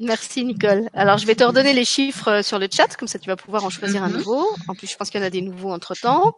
Merci 0.00 0.44
Nicole. 0.46 0.88
Alors 0.94 1.18
je 1.18 1.26
vais 1.26 1.34
te 1.34 1.44
redonner 1.44 1.74
les 1.74 1.84
chiffres 1.84 2.28
euh, 2.28 2.42
sur 2.42 2.58
le 2.58 2.68
chat, 2.72 2.96
comme 2.96 3.06
ça 3.06 3.18
tu 3.18 3.28
vas 3.28 3.36
pouvoir 3.36 3.64
en 3.66 3.70
choisir 3.70 4.02
un 4.02 4.08
mhm. 4.08 4.16
nouveau. 4.16 4.46
En 4.66 4.74
plus 4.74 4.90
je 4.90 4.96
pense 4.96 5.10
qu'il 5.10 5.20
y 5.20 5.22
en 5.22 5.26
a 5.26 5.30
des 5.30 5.42
nouveaux 5.42 5.72
entre 5.72 5.94
temps. 5.94 6.32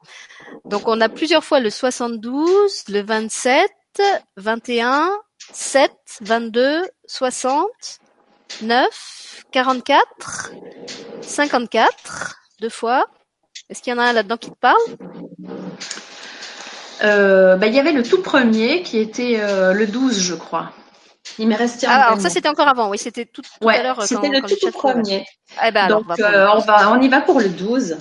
Donc 0.65 0.89
on 0.89 1.01
a 1.01 1.09
plusieurs 1.09 1.45
fois 1.45 1.61
le 1.61 1.71
72, 1.71 2.85
le 2.89 3.03
27, 3.03 3.71
21, 4.37 5.11
7, 5.53 5.93
22, 6.23 6.83
60, 7.07 7.69
9, 8.61 9.45
44, 9.53 10.53
54, 11.23 12.37
deux 12.61 12.69
fois. 12.69 13.07
Est-ce 13.71 13.83
qu'il 13.83 13.93
y 13.93 13.97
en 13.97 13.99
a 13.99 14.05
un 14.05 14.13
là-dedans 14.13 14.37
qui 14.37 14.51
te 14.51 14.57
parle? 14.57 14.77
Euh, 17.03 17.57
bah, 17.57 17.67
Il 17.67 17.75
y 17.75 17.81
avait 17.81 17.93
le 17.93 18.03
tout 18.03 18.23
premier 18.23 18.83
qui 18.83 18.99
était 18.99 19.39
euh, 19.41 19.73
le 19.73 19.87
12, 19.87 20.19
je 20.21 20.35
crois. 20.35 20.71
Il 21.39 21.49
m'est 21.49 21.57
resté 21.57 21.87
un 21.87 21.91
Ah, 21.91 22.07
alors 22.09 22.21
ça 22.21 22.29
c'était 22.29 22.49
encore 22.49 22.69
avant, 22.69 22.91
oui, 22.91 22.99
c'était 22.99 23.25
tout, 23.25 23.43
tout 23.43 23.67
Ouais, 23.67 23.77
à 23.79 23.83
l'heure. 23.83 24.01
euh, 24.01 24.05
c'était 24.07 24.29
le 24.29 24.41
quand 24.41 24.49
tout, 24.49 24.71
premier. 24.73 25.25
Eh 25.65 25.71
ben 25.71 25.85
alors, 25.85 26.01
Donc, 26.03 26.11
on 26.19 26.23
va 26.23 26.31
euh, 26.31 26.49
on, 26.55 26.59
va, 26.59 26.91
on 26.93 27.01
y 27.01 27.09
va 27.09 27.21
pour 27.23 27.41
le 27.41 27.49
12. 27.49 27.97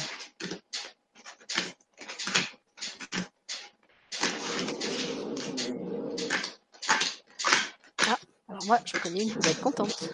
Moi, 8.65 8.79
je 8.85 8.97
connais 8.99 9.23
une 9.23 9.31
qui 9.31 9.39
va 9.39 9.49
être 9.49 9.61
contente. 9.61 9.97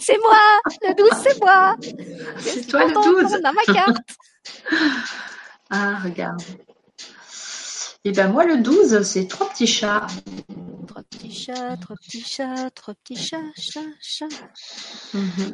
c'est 0.00 0.18
moi 0.18 0.38
Le 0.82 0.94
12, 0.94 1.10
c'est 1.22 1.40
moi 1.40 1.76
C'est 2.38 2.66
toi 2.66 2.84
le 2.84 2.94
contente, 2.94 3.22
12. 3.22 3.38
On 3.40 3.44
a 3.44 3.52
ma 3.52 3.62
carte 3.64 3.96
Ah, 5.70 5.98
regarde. 6.04 6.42
Et 8.04 8.12
ben 8.12 8.28
moi, 8.28 8.44
le 8.44 8.58
12, 8.58 9.02
c'est 9.02 9.26
trois 9.26 9.48
petits 9.48 9.66
chats. 9.66 10.06
Trois 10.86 11.02
petits 11.02 11.34
chats, 11.34 11.76
trois 11.76 11.96
petits 11.96 12.22
chats, 12.22 12.70
trois 12.70 12.94
petits 12.94 13.16
chats, 13.16 13.50
chats, 13.56 13.80
chats. 14.00 14.28
Mhm. 15.12 15.52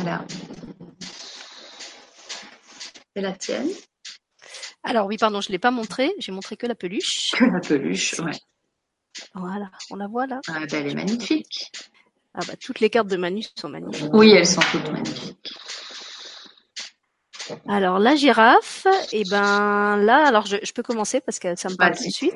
Alors. 0.00 0.24
C'est 3.14 3.22
la 3.22 3.32
tienne. 3.32 3.68
Alors 4.84 5.06
oui, 5.06 5.16
pardon, 5.16 5.40
je 5.40 5.48
ne 5.48 5.52
l'ai 5.52 5.58
pas 5.58 5.70
montré, 5.70 6.12
j'ai 6.18 6.30
montré 6.30 6.56
que 6.56 6.66
la 6.66 6.74
peluche. 6.74 7.30
Que 7.32 7.44
la 7.44 7.60
peluche, 7.60 8.18
ouais. 8.20 8.32
Voilà, 9.34 9.70
on 9.90 9.96
la 9.96 10.06
voit 10.06 10.26
là. 10.26 10.40
Ah, 10.48 10.60
ben, 10.70 10.84
elle 10.84 10.92
est 10.92 10.94
magnifique. 10.94 11.72
Ah 12.34 12.40
bah 12.46 12.54
toutes 12.60 12.80
les 12.80 12.90
cartes 12.90 13.06
de 13.06 13.16
Manu 13.16 13.44
sont 13.54 13.68
magnifiques. 13.68 14.10
Oui, 14.12 14.32
elles 14.32 14.46
sont 14.46 14.60
toutes 14.72 14.90
magnifiques. 14.90 15.52
Alors 17.68 17.98
la 17.98 18.16
girafe, 18.16 18.86
et 19.12 19.22
ben 19.30 19.96
là, 19.98 20.26
alors 20.26 20.46
je, 20.46 20.56
je 20.62 20.72
peux 20.72 20.82
commencer 20.82 21.20
parce 21.20 21.38
que 21.38 21.54
ça 21.56 21.68
me 21.68 21.76
parle 21.76 21.96
tout 21.96 22.04
de 22.04 22.10
suite. 22.10 22.34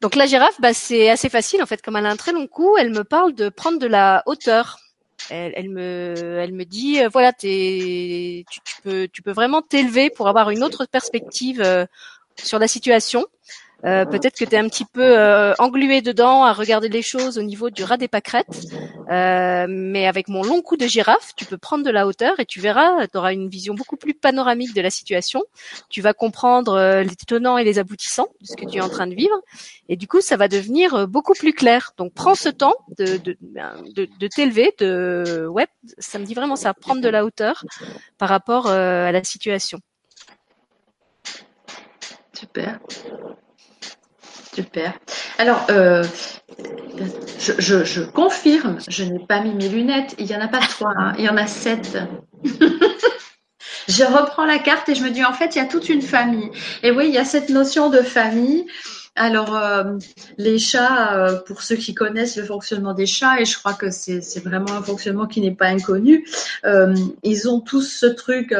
Donc 0.00 0.14
la 0.14 0.26
girafe, 0.26 0.60
bah, 0.60 0.72
c'est 0.72 1.10
assez 1.10 1.28
facile 1.28 1.62
en 1.62 1.66
fait, 1.66 1.82
comme 1.82 1.96
elle 1.96 2.06
a 2.06 2.10
un 2.10 2.16
très 2.16 2.32
long 2.32 2.46
cou, 2.46 2.76
elle 2.78 2.90
me 2.90 3.04
parle 3.04 3.34
de 3.34 3.48
prendre 3.48 3.78
de 3.78 3.86
la 3.86 4.22
hauteur. 4.26 4.78
Elle, 5.30 5.70
me, 5.70 6.64
dit, 6.64 7.00
euh, 7.00 7.08
voilà, 7.08 7.32
t'es, 7.32 8.44
tu, 8.50 8.60
tu 8.60 8.82
peux, 8.82 9.08
tu 9.08 9.22
peux 9.22 9.32
vraiment 9.32 9.62
t'élever 9.62 10.10
pour 10.10 10.28
avoir 10.28 10.50
une 10.50 10.62
autre 10.62 10.86
perspective 10.86 11.62
euh, 11.62 11.86
sur 12.36 12.58
la 12.58 12.68
situation. 12.68 13.26
Euh, 13.84 14.04
peut-être 14.04 14.38
que 14.38 14.44
tu 14.44 14.54
es 14.54 14.58
un 14.58 14.68
petit 14.68 14.84
peu 14.84 15.18
euh, 15.18 15.54
englué 15.58 16.00
dedans 16.00 16.44
à 16.44 16.52
regarder 16.52 16.88
les 16.88 17.02
choses 17.02 17.38
au 17.38 17.42
niveau 17.42 17.70
du 17.70 17.84
ras 17.84 17.96
des 17.96 18.08
pâquerettes. 18.08 18.66
Euh, 19.10 19.66
mais 19.68 20.06
avec 20.06 20.28
mon 20.28 20.42
long 20.42 20.62
cou 20.62 20.76
de 20.76 20.86
girafe, 20.86 21.34
tu 21.36 21.44
peux 21.44 21.58
prendre 21.58 21.84
de 21.84 21.90
la 21.90 22.06
hauteur 22.06 22.40
et 22.40 22.46
tu 22.46 22.60
verras, 22.60 23.06
tu 23.06 23.18
auras 23.18 23.32
une 23.32 23.48
vision 23.48 23.74
beaucoup 23.74 23.96
plus 23.96 24.14
panoramique 24.14 24.74
de 24.74 24.80
la 24.80 24.90
situation. 24.90 25.42
Tu 25.90 26.00
vas 26.00 26.14
comprendre 26.14 26.74
euh, 26.74 27.02
les 27.02 27.16
tenants 27.16 27.58
et 27.58 27.64
les 27.64 27.78
aboutissants 27.78 28.28
de 28.40 28.46
ce 28.46 28.56
que 28.56 28.64
tu 28.64 28.78
es 28.78 28.80
en 28.80 28.88
train 28.88 29.06
de 29.06 29.14
vivre. 29.14 29.36
Et 29.88 29.96
du 29.96 30.08
coup, 30.08 30.20
ça 30.20 30.36
va 30.36 30.48
devenir 30.48 30.94
euh, 30.94 31.06
beaucoup 31.06 31.34
plus 31.34 31.52
clair. 31.52 31.92
Donc, 31.98 32.14
prends 32.14 32.34
ce 32.34 32.48
temps 32.48 32.74
de, 32.98 33.18
de, 33.18 33.36
de, 33.94 34.08
de 34.18 34.26
t'élever. 34.28 34.74
De, 34.78 35.46
ouais, 35.50 35.66
ça 35.98 36.18
me 36.18 36.24
dit 36.24 36.34
vraiment 36.34 36.56
ça, 36.56 36.72
prendre 36.72 37.02
de 37.02 37.08
la 37.08 37.24
hauteur 37.24 37.64
par 38.18 38.28
rapport 38.28 38.68
euh, 38.68 39.06
à 39.06 39.12
la 39.12 39.22
situation. 39.22 39.78
Super. 42.32 42.80
Super. 44.54 44.92
Alors, 45.38 45.66
euh, 45.70 46.04
je, 47.38 48.02
confirme, 48.04 48.78
je 48.88 49.04
n'ai 49.04 49.18
pas 49.18 49.40
mis 49.40 49.52
mes 49.52 49.68
lunettes. 49.68 50.14
Il 50.18 50.26
y 50.26 50.36
en 50.36 50.40
a 50.40 50.48
pas 50.48 50.60
trois, 50.60 50.94
hein, 50.96 51.12
il 51.18 51.24
y 51.24 51.28
en 51.28 51.36
a 51.36 51.46
sept. 51.46 51.98
je 53.88 54.04
reprends 54.04 54.44
la 54.44 54.58
carte 54.58 54.88
et 54.88 54.94
je 54.94 55.02
me 55.02 55.10
dis 55.10 55.24
en 55.24 55.32
fait, 55.32 55.56
il 55.56 55.58
y 55.58 55.60
a 55.60 55.66
toute 55.66 55.88
une 55.88 56.02
famille. 56.02 56.50
Et 56.82 56.92
oui, 56.92 57.06
il 57.08 57.14
y 57.14 57.18
a 57.18 57.24
cette 57.24 57.48
notion 57.48 57.90
de 57.90 58.00
famille. 58.00 58.66
Alors, 59.16 59.56
euh, 59.56 59.98
les 60.38 60.58
chats, 60.58 61.14
euh, 61.14 61.40
pour 61.46 61.62
ceux 61.62 61.76
qui 61.76 61.94
connaissent 61.94 62.36
le 62.36 62.44
fonctionnement 62.44 62.94
des 62.94 63.06
chats, 63.06 63.40
et 63.40 63.44
je 63.44 63.56
crois 63.56 63.74
que 63.74 63.90
c'est 63.92 64.42
vraiment 64.42 64.72
un 64.72 64.82
fonctionnement 64.82 65.26
qui 65.26 65.40
n'est 65.40 65.54
pas 65.54 65.68
inconnu, 65.68 66.26
euh, 66.64 66.96
ils 67.22 67.48
ont 67.48 67.60
tous 67.60 67.82
ce 67.82 68.06
truc 68.06 68.52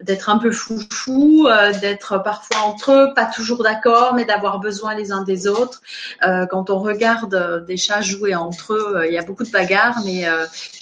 d'être 0.00 0.30
un 0.30 0.38
peu 0.38 0.52
foufou, 0.52 1.48
d'être 1.80 2.22
parfois 2.22 2.58
entre 2.58 2.92
eux, 2.92 3.14
pas 3.14 3.26
toujours 3.26 3.64
d'accord, 3.64 4.14
mais 4.14 4.24
d'avoir 4.24 4.60
besoin 4.60 4.94
les 4.94 5.10
uns 5.10 5.22
des 5.24 5.48
autres. 5.48 5.82
Quand 6.20 6.70
on 6.70 6.78
regarde 6.78 7.64
des 7.66 7.76
chats 7.76 8.02
jouer 8.02 8.34
entre 8.34 8.74
eux, 8.74 9.04
il 9.08 9.12
y 9.12 9.18
a 9.18 9.22
beaucoup 9.22 9.44
de 9.44 9.50
bagarres, 9.50 10.00
mais 10.04 10.26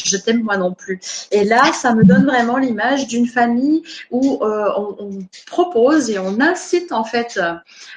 je 0.04 0.16
t'aime 0.18 0.42
moi 0.42 0.58
non 0.58 0.72
plus. 0.72 1.00
Et 1.30 1.44
là, 1.44 1.72
ça 1.72 1.94
me 1.94 2.04
donne 2.04 2.26
vraiment 2.26 2.58
l'image 2.58 3.06
d'une 3.06 3.26
famille 3.26 3.82
où 4.10 4.38
on, 4.42 4.96
on 4.98 5.10
propose 5.46 6.10
et 6.10 6.18
on 6.18 6.40
incite 6.40 6.92
en 6.92 7.04
fait 7.04 7.40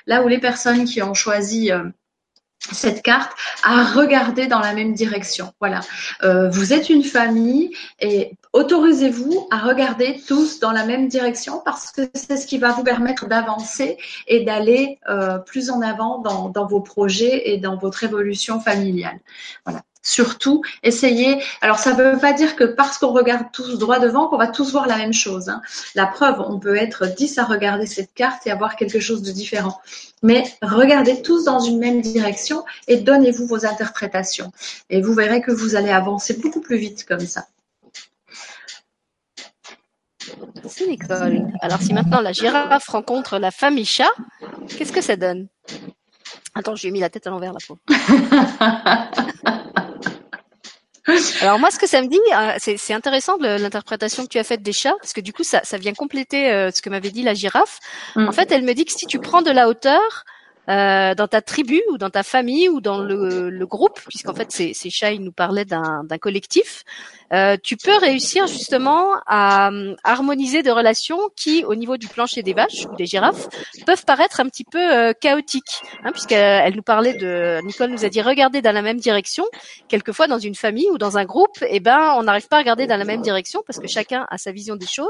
là 0.08 0.24
où 0.24 0.28
les 0.28 0.40
personnes 0.40 0.86
qui 0.86 0.93
ont 1.02 1.14
choisi 1.14 1.72
euh, 1.72 1.84
cette 2.72 3.02
carte 3.02 3.32
à 3.64 3.84
regarder 3.84 4.48
dans 4.48 4.60
la 4.60 4.74
même 4.74 4.94
direction. 4.94 5.54
Voilà. 5.60 5.82
Euh, 6.24 6.50
vous 6.50 6.74
êtes 6.74 6.90
une 6.90 7.04
famille 7.04 7.76
et 8.00 8.32
autorisez-vous 8.54 9.48
à 9.52 9.58
regarder 9.58 10.22
tous 10.28 10.60
dans 10.60 10.72
la 10.72 10.86
même 10.86 11.08
direction 11.08 11.62
parce 11.66 11.92
que 11.92 12.02
c'est 12.14 12.38
ce 12.38 12.48
qui 12.48 12.58
va 12.58 12.72
vous 12.72 12.84
permettre 12.84 13.28
d'avancer 13.28 13.98
et 14.28 14.46
d'aller 14.46 15.00
euh, 15.10 15.40
plus 15.40 15.70
en 15.70 15.82
avant 15.82 16.20
dans, 16.20 16.50
dans 16.50 16.66
vos 16.66 16.82
projets 16.82 17.50
et 17.52 17.58
dans 17.58 17.76
votre 17.76 18.04
évolution 18.04 18.60
familiale. 18.60 19.20
Voilà. 19.66 19.82
Surtout, 20.06 20.62
essayez. 20.84 21.42
Alors, 21.62 21.80
ça 21.80 21.94
ne 21.94 22.04
veut 22.04 22.20
pas 22.20 22.34
dire 22.34 22.58
que 22.58 22.66
parce 22.66 22.98
qu'on 22.98 23.14
regarde 23.14 23.46
tous 23.54 23.80
droit 23.80 24.00
devant, 24.00 24.28
qu'on 24.28 24.38
va 24.38 24.48
tous 24.48 24.72
voir 24.74 24.86
la 24.86 24.98
même 24.98 25.14
chose. 25.14 25.48
hein. 25.48 25.62
La 25.96 26.06
preuve, 26.06 26.42
on 26.46 26.60
peut 26.60 26.76
être 26.76 27.08
10 27.08 27.38
à 27.40 27.46
regarder 27.46 27.86
cette 27.86 28.14
carte 28.14 28.46
et 28.46 28.52
avoir 28.52 28.76
quelque 28.76 29.00
chose 29.00 29.22
de 29.22 29.32
différent. 29.32 29.80
Mais 30.22 30.44
regardez 30.62 31.22
tous 31.22 31.46
dans 31.46 31.60
une 31.60 31.80
même 31.80 32.02
direction 32.02 32.66
et 32.90 32.98
donnez-vous 32.98 33.48
vos 33.48 33.66
interprétations. 33.66 34.52
Et 34.90 35.02
vous 35.02 35.14
verrez 35.14 35.42
que 35.42 35.52
vous 35.52 35.76
allez 35.76 35.92
avancer 35.92 36.34
beaucoup 36.34 36.62
plus 36.62 36.78
vite 36.78 37.06
comme 37.06 37.22
ça. 37.26 37.46
Merci 40.62 40.88
Nicole. 40.88 41.48
Alors 41.62 41.82
si 41.82 41.94
maintenant 41.94 42.22
la 42.22 42.32
girafe 42.32 42.88
rencontre 42.88 43.38
la 43.38 43.52
famille 43.52 43.86
chat, 43.86 44.12
qu'est-ce 44.78 44.94
que 44.94 45.02
ça 45.02 45.16
donne? 45.16 45.48
Attends, 46.56 46.76
je 46.76 46.84
lui 46.84 46.90
ai 46.90 46.92
mis 46.92 47.00
la 47.00 47.10
tête 47.10 47.28
à 47.28 47.30
l'envers 47.30 47.54
la 47.54 47.60
peau. 47.68 47.78
Alors 51.42 51.60
moi, 51.60 51.72
ce 51.72 51.80
que 51.80 51.88
ça 51.88 52.02
me 52.02 52.08
dit, 52.08 52.20
euh, 52.36 52.74
c'est 52.78 52.94
intéressant 52.94 53.38
l'interprétation 53.38 54.24
que 54.24 54.30
tu 54.30 54.40
as 54.40 54.44
faite 54.44 54.62
des 54.62 54.74
chats, 54.74 54.96
parce 55.00 55.14
que 55.14 55.22
du 55.22 55.34
coup, 55.34 55.44
ça, 55.44 55.62
ça 55.64 55.78
vient 55.78 55.94
compléter 55.94 56.52
euh, 56.52 56.72
ce 56.72 56.82
que 56.82 56.90
m'avait 56.90 57.12
dit 57.12 57.24
la 57.24 57.34
girafe. 57.34 57.80
Mm. 58.16 58.28
En 58.28 58.32
fait, 58.32 58.52
elle 58.52 58.64
me 58.64 58.74
dit 58.74 58.86
que 58.86 58.92
si 58.92 59.06
tu 59.06 59.20
prends 59.20 59.42
de 59.42 59.52
la 59.52 59.68
hauteur 59.68 60.26
euh, 60.70 61.14
dans 61.16 61.28
ta 61.28 61.42
tribu 61.42 61.82
ou 61.92 61.98
dans 61.98 62.10
ta 62.10 62.24
famille 62.24 62.70
ou 62.70 62.80
dans 62.80 63.00
le, 63.00 63.50
le 63.50 63.66
groupe, 63.66 64.00
puisqu'en 64.08 64.34
fait, 64.34 64.52
ces, 64.52 64.74
ces 64.74 64.90
chats, 64.90 65.12
ils 65.12 65.24
nous 65.24 65.34
parlaient 65.34 65.66
d'un 65.66 66.18
collectif, 66.20 66.84
euh, 67.34 67.58
tu 67.62 67.78
peux 67.78 67.98
réussir 67.98 68.46
justement 68.48 69.16
à 69.26 69.72
euh, 69.72 69.96
harmoniser 70.04 70.62
des 70.62 70.72
relations 70.72 71.20
qui, 71.36 71.64
au 71.66 71.74
niveau 71.74 71.98
du 71.98 72.08
plancher 72.08 72.44
des 72.44 72.54
vaches 72.54 72.86
ou 72.92 72.96
des 72.96 73.06
girafes, 73.06 73.48
peuvent 73.86 74.06
paraître 74.06 74.40
un 74.40 74.46
petit 74.46 74.64
peu 74.64 74.80
euh, 74.80 75.14
chaotiques, 75.20 75.82
hein, 76.04 76.12
puisqu'elle 76.12 76.64
elle 76.64 76.76
nous 76.76 76.84
parlait 76.84 77.14
de, 77.14 77.60
Nicole 77.66 77.90
nous 77.90 78.06
a 78.06 78.10
dit 78.10 78.22
regarder 78.22 78.62
dans 78.62 78.72
la 78.72 78.82
même 78.82 79.00
direction. 79.00 79.46
Quelquefois, 79.88 80.28
dans 80.28 80.38
une 80.38 80.56
famille 80.56 80.90
ou 80.92 80.98
dans 80.98 81.18
un 81.18 81.26
groupe, 81.26 81.58
eh 81.68 81.80
ben, 81.80 82.14
on 82.18 82.24
n'arrive 82.24 82.48
pas 82.48 82.58
à 82.58 82.60
regarder 82.60 82.86
dans 82.86 82.98
la 82.98 83.06
même 83.06 83.22
direction 83.22 83.64
parce 83.66 83.80
que 83.80 83.88
chacun 83.88 84.28
a 84.30 84.38
sa 84.38 84.52
vision 84.52 84.76
des 84.76 84.88
choses 84.88 85.08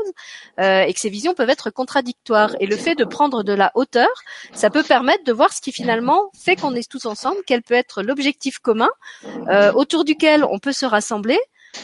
et 0.59 0.93
que 0.93 0.99
ces 0.99 1.09
visions 1.09 1.33
peuvent 1.33 1.49
être 1.49 1.69
contradictoires. 1.69 2.55
Et 2.59 2.65
le 2.65 2.75
fait 2.77 2.95
de 2.95 3.03
prendre 3.03 3.43
de 3.43 3.53
la 3.53 3.71
hauteur, 3.75 4.09
ça 4.53 4.69
peut 4.69 4.83
permettre 4.83 5.23
de 5.23 5.33
voir 5.33 5.51
ce 5.51 5.61
qui 5.61 5.71
finalement 5.71 6.31
fait 6.37 6.55
qu'on 6.55 6.75
est 6.75 6.89
tous 6.89 7.05
ensemble, 7.05 7.37
quel 7.45 7.61
peut 7.61 7.73
être 7.73 8.01
l'objectif 8.01 8.59
commun 8.59 8.89
autour 9.75 10.05
duquel 10.05 10.43
on 10.43 10.59
peut 10.59 10.73
se 10.73 10.85
rassembler. 10.85 11.39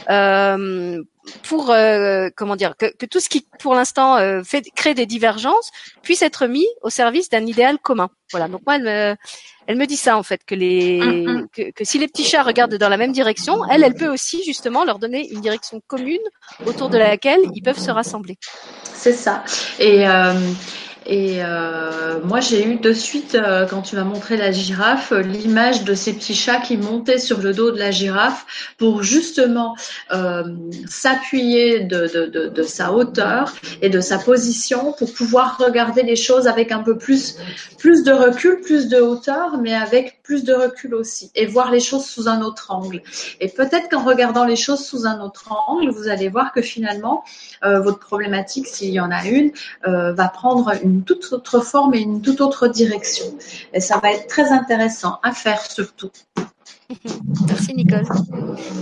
Euh, 0.09 1.01
pour 1.43 1.69
euh, 1.71 2.29
comment 2.35 2.55
dire 2.55 2.75
que, 2.77 2.87
que, 2.97 3.05
tout 3.05 3.19
ce 3.19 3.29
qui 3.29 3.45
pour 3.59 3.75
l'instant 3.75 4.17
euh, 4.17 4.41
fait 4.43 4.63
crée 4.75 4.93
des 4.95 5.05
divergences 5.05 5.71
puisse 6.01 6.21
être 6.21 6.47
mis 6.47 6.65
au 6.81 6.89
service 6.89 7.29
d'un 7.29 7.45
idéal 7.45 7.77
commun. 7.77 8.09
Voilà. 8.31 8.47
Donc 8.47 8.61
moi 8.65 8.75
elle 8.77 8.83
me 8.83 9.15
elle 9.67 9.77
me 9.77 9.85
dit 9.85 9.97
ça 9.97 10.17
en 10.17 10.23
fait 10.23 10.41
que 10.45 10.55
les 10.55 10.99
Mm 10.99 11.25
-hmm. 11.25 11.47
que, 11.55 11.71
que, 11.71 11.83
si 11.83 11.97
les 11.99 12.07
petits 12.07 12.25
chats 12.31 12.43
regardent 12.43 12.77
dans 12.83 12.89
la 12.89 12.97
même 12.97 13.11
direction, 13.11 13.55
elle 13.71 13.83
elle 13.83 13.95
peut 14.01 14.11
aussi 14.17 14.43
justement 14.43 14.83
leur 14.89 14.97
donner 14.99 15.21
une 15.33 15.41
direction 15.41 15.81
commune 15.87 16.25
autour 16.65 16.89
de 16.89 16.97
laquelle 16.97 17.41
ils 17.55 17.63
peuvent 17.67 17.83
se 17.89 17.91
rassembler. 17.99 18.35
C'est 19.03 19.17
ça. 19.25 19.35
Et 19.79 19.97
euh, 20.07 20.33
et 21.05 21.43
euh, 21.43 22.19
moi, 22.23 22.39
j'ai 22.39 22.65
eu 22.65 22.75
de 22.75 22.93
suite, 22.93 23.35
euh, 23.35 23.65
quand 23.65 23.81
tu 23.81 23.95
m'as 23.95 24.03
montré 24.03 24.37
la 24.37 24.51
girafe, 24.51 25.11
l'image 25.11 25.83
de 25.83 25.93
ces 25.93 26.13
petits 26.13 26.35
chats 26.35 26.59
qui 26.59 26.77
montaient 26.77 27.19
sur 27.19 27.41
le 27.41 27.53
dos 27.53 27.71
de 27.71 27.79
la 27.79 27.89
girafe 27.89 28.73
pour 28.77 29.01
justement 29.01 29.75
euh, 30.11 30.43
s'appuyer 30.87 31.81
de, 31.81 32.07
de, 32.07 32.25
de, 32.25 32.47
de, 32.49 32.63
sa 32.63 32.91
hauteur 32.91 33.53
et 33.81 33.89
de 33.89 34.01
sa 34.01 34.17
position 34.17 34.93
pour 34.93 35.13
pouvoir 35.13 35.57
regarder 35.57 36.03
les 36.03 36.15
choses 36.15 36.47
avec 36.47 36.71
un 36.71 36.83
peu 36.83 36.97
plus, 36.97 37.37
plus 37.77 38.03
de 38.03 38.11
recul, 38.11 38.59
plus 38.61 38.87
de 38.87 38.99
hauteur, 38.99 39.57
mais 39.61 39.73
avec 39.73 40.18
plus 40.29 40.43
de 40.43 40.53
recul 40.53 40.93
aussi 40.93 41.31
et 41.33 41.47
voir 41.47 41.71
les 41.71 41.79
choses 41.79 42.05
sous 42.05 42.27
un 42.27 42.43
autre 42.43 42.67
angle. 42.69 43.01
Et 43.39 43.47
peut-être 43.47 43.89
qu'en 43.89 44.03
regardant 44.03 44.45
les 44.45 44.55
choses 44.55 44.85
sous 44.85 45.07
un 45.07 45.21
autre 45.21 45.51
angle, 45.67 45.89
vous 45.89 46.07
allez 46.07 46.29
voir 46.29 46.51
que 46.51 46.61
finalement, 46.61 47.23
euh, 47.63 47.79
votre 47.79 47.97
problématique, 47.97 48.67
s'il 48.67 48.91
y 48.91 48.99
en 48.99 49.09
a 49.09 49.25
une, 49.25 49.51
euh, 49.87 50.13
va 50.13 50.27
prendre 50.27 50.71
une 50.83 51.01
toute 51.03 51.33
autre 51.33 51.61
forme 51.61 51.95
et 51.95 52.01
une 52.01 52.21
toute 52.21 52.41
autre 52.41 52.67
direction. 52.67 53.25
Et 53.73 53.79
ça 53.79 53.97
va 53.97 54.11
être 54.11 54.27
très 54.27 54.51
intéressant 54.51 55.19
à 55.23 55.31
faire 55.31 55.63
surtout. 55.63 56.11
Merci 57.47 57.75
Nicole. 57.75 58.03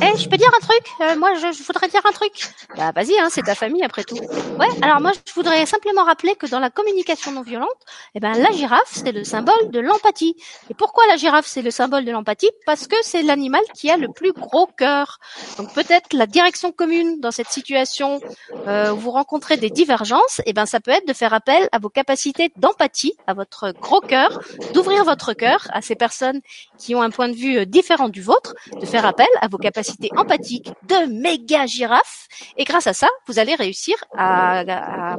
Eh, 0.01 0.17
je 0.17 0.29
peux 0.29 0.37
dire 0.37 0.49
un 0.55 0.65
truc? 0.65 0.83
Euh, 1.01 1.17
Moi, 1.17 1.33
je, 1.35 1.63
voudrais 1.63 1.89
dire 1.89 2.01
un 2.05 2.13
truc. 2.13 2.31
Bah, 2.77 2.91
vas-y, 2.95 3.19
hein, 3.19 3.27
c'est 3.29 3.41
ta 3.41 3.53
famille 3.53 3.83
après 3.83 4.05
tout. 4.05 4.15
Ouais. 4.15 4.67
Alors 4.81 5.01
moi, 5.01 5.11
je 5.11 5.33
voudrais 5.33 5.65
simplement 5.65 6.03
rappeler 6.03 6.35
que 6.35 6.47
dans 6.47 6.59
la 6.59 6.69
communication 6.69 7.31
non 7.31 7.41
violente, 7.41 7.69
eh 8.15 8.19
ben 8.19 8.33
la 8.33 8.51
girafe 8.51 8.87
c'est 8.87 9.11
le 9.11 9.23
symbole 9.23 9.71
de 9.71 9.79
l'empathie. 9.79 10.35
Et 10.69 10.73
pourquoi 10.73 11.05
la 11.07 11.17
girafe 11.17 11.45
c'est 11.47 11.61
le 11.61 11.71
symbole 11.71 12.05
de 12.05 12.11
l'empathie? 12.11 12.49
Parce 12.65 12.87
que 12.87 12.95
c'est 13.01 13.23
l'animal 13.23 13.61
qui 13.73 13.89
a 13.89 13.97
le 13.97 14.07
plus 14.07 14.31
gros 14.31 14.67
cœur. 14.67 15.19
Donc 15.57 15.73
peut-être 15.73 16.13
la 16.13 16.27
direction 16.27 16.71
commune 16.71 17.19
dans 17.19 17.31
cette 17.31 17.49
situation 17.49 18.19
euh, 18.67 18.91
où 18.91 18.97
vous 18.97 19.11
rencontrez 19.11 19.57
des 19.57 19.69
divergences, 19.69 20.41
eh 20.45 20.53
ben 20.53 20.65
ça 20.65 20.79
peut 20.79 20.91
être 20.91 21.07
de 21.07 21.13
faire 21.13 21.33
appel 21.33 21.67
à 21.71 21.79
vos 21.79 21.89
capacités 21.89 22.51
d'empathie, 22.55 23.13
à 23.27 23.33
votre 23.33 23.73
gros 23.81 24.01
cœur, 24.01 24.39
d'ouvrir 24.73 25.03
votre 25.03 25.33
cœur 25.33 25.67
à 25.73 25.81
ces 25.81 25.95
personnes 25.95 26.41
qui 26.77 26.95
ont 26.95 27.01
un 27.01 27.09
point 27.09 27.29
de 27.29 27.35
vue 27.35 27.57
euh, 27.57 27.65
différent 27.97 28.09
du 28.09 28.21
vôtre, 28.21 28.53
de 28.79 28.85
faire 28.85 29.05
appel 29.05 29.27
à 29.41 29.47
vos 29.47 29.57
capacités 29.57 30.09
empathiques 30.15 30.69
de 30.87 31.07
méga 31.21 31.65
girafe. 31.65 32.27
Et 32.57 32.63
grâce 32.63 32.85
à 32.87 32.93
ça, 32.93 33.07
vous 33.27 33.39
allez 33.39 33.55
réussir 33.55 33.95
à, 34.15 34.59
à, 34.59 35.17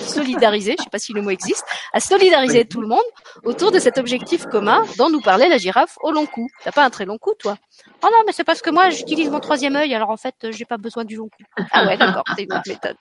solidariser, 0.00 0.74
je 0.78 0.84
sais 0.84 0.90
pas 0.90 0.98
si 0.98 1.12
le 1.12 1.22
mot 1.22 1.30
existe, 1.30 1.64
à 1.92 2.00
solidariser 2.00 2.66
tout 2.66 2.80
le 2.80 2.88
monde 2.88 3.04
autour 3.44 3.72
de 3.72 3.78
cet 3.78 3.98
objectif 3.98 4.46
commun 4.46 4.84
dont 4.98 5.08
nous 5.08 5.20
parlait 5.20 5.48
la 5.48 5.58
girafe 5.58 5.96
au 6.02 6.12
long 6.12 6.26
cou. 6.26 6.46
T'as 6.62 6.72
pas 6.72 6.84
un 6.84 6.90
très 6.90 7.06
long 7.06 7.18
cou, 7.18 7.32
toi? 7.38 7.56
Oh 8.02 8.08
non, 8.12 8.18
mais 8.26 8.32
c'est 8.32 8.44
parce 8.44 8.60
que 8.60 8.70
moi, 8.70 8.90
j'utilise 8.90 9.30
mon 9.30 9.40
troisième 9.40 9.76
œil, 9.76 9.94
alors 9.94 10.10
en 10.10 10.16
fait, 10.16 10.34
j'ai 10.50 10.64
pas 10.64 10.76
besoin 10.76 11.04
du 11.04 11.16
long 11.16 11.28
cou. 11.28 11.44
Ah 11.72 11.86
ouais, 11.86 11.96
d'accord, 11.96 12.24
c'est 12.36 12.42
une 12.42 12.52
autre 12.52 12.68
méthode. 12.68 12.96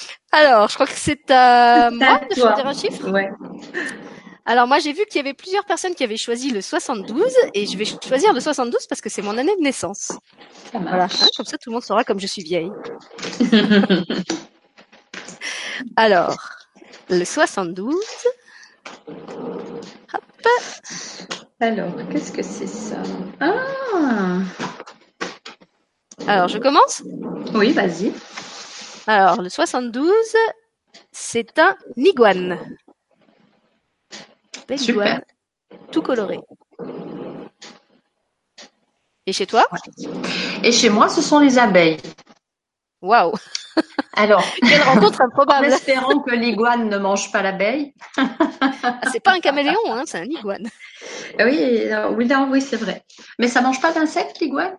Alors, 0.32 0.68
je 0.68 0.74
crois 0.74 0.86
que 0.86 0.92
c'est 0.94 1.30
à 1.30 1.90
moi 1.90 2.20
de 2.28 2.34
choisir 2.34 2.66
un 2.66 2.74
chiffre. 2.74 3.10
Ouais. 3.10 3.30
Alors 4.46 4.66
moi 4.66 4.78
j'ai 4.80 4.92
vu 4.92 5.04
qu'il 5.06 5.16
y 5.16 5.20
avait 5.20 5.34
plusieurs 5.34 5.64
personnes 5.64 5.94
qui 5.94 6.02
avaient 6.02 6.16
choisi 6.16 6.50
le 6.50 6.60
72 6.60 7.32
et 7.54 7.66
je 7.66 7.76
vais 7.76 7.84
choisir 7.84 8.32
le 8.32 8.40
72 8.40 8.86
parce 8.88 9.00
que 9.00 9.08
c'est 9.08 9.22
mon 9.22 9.38
année 9.38 9.54
de 9.56 9.62
naissance. 9.62 10.12
Voilà, 10.72 11.04
hein, 11.04 11.26
comme 11.36 11.46
ça 11.46 11.56
tout 11.56 11.70
le 11.70 11.74
monde 11.74 11.84
saura 11.84 12.02
comme 12.02 12.18
je 12.18 12.26
suis 12.26 12.42
vieille. 12.42 12.72
Alors, 15.96 16.36
le 17.10 17.24
72. 17.24 17.94
Hop. 19.08 20.22
Alors, 21.60 21.92
qu'est-ce 22.10 22.32
que 22.32 22.42
c'est 22.42 22.66
ça? 22.66 23.02
Ah 23.40 24.38
Alors, 26.26 26.48
je 26.48 26.58
commence? 26.58 27.02
Oui, 27.54 27.72
vas-y. 27.72 28.12
Alors, 29.06 29.40
le 29.42 29.48
72, 29.48 30.12
c'est 31.12 31.58
un 31.58 31.76
iguane. 31.96 32.58
Belle 34.68 34.78
Super. 34.78 35.20
tout 35.90 36.02
coloré. 36.02 36.38
Et 39.26 39.32
chez 39.32 39.46
toi 39.46 39.66
Et 40.62 40.72
chez 40.72 40.90
moi, 40.90 41.08
ce 41.08 41.22
sont 41.22 41.38
les 41.38 41.58
abeilles. 41.58 41.98
Waouh 43.02 43.32
Alors, 44.14 44.44
quelle 44.68 44.82
rencontre 44.82 45.22
improbable 45.22 45.66
En 45.70 45.70
espérant 45.70 46.20
que 46.20 46.34
l'iguane 46.34 46.88
ne 46.88 46.98
mange 46.98 47.32
pas 47.32 47.42
l'abeille. 47.42 47.94
Ah, 48.16 49.00
c'est 49.10 49.20
pas 49.20 49.32
un 49.32 49.40
caméléon, 49.40 49.80
hein, 49.86 50.02
c'est 50.06 50.18
un 50.18 50.24
iguane. 50.24 50.68
Oui, 51.38 51.88
oui, 52.16 52.28
oui, 52.50 52.60
c'est 52.60 52.76
vrai. 52.76 53.04
Mais 53.38 53.48
ça 53.48 53.62
mange 53.62 53.80
pas 53.80 53.92
d'insectes, 53.92 54.40
l'iguane? 54.40 54.76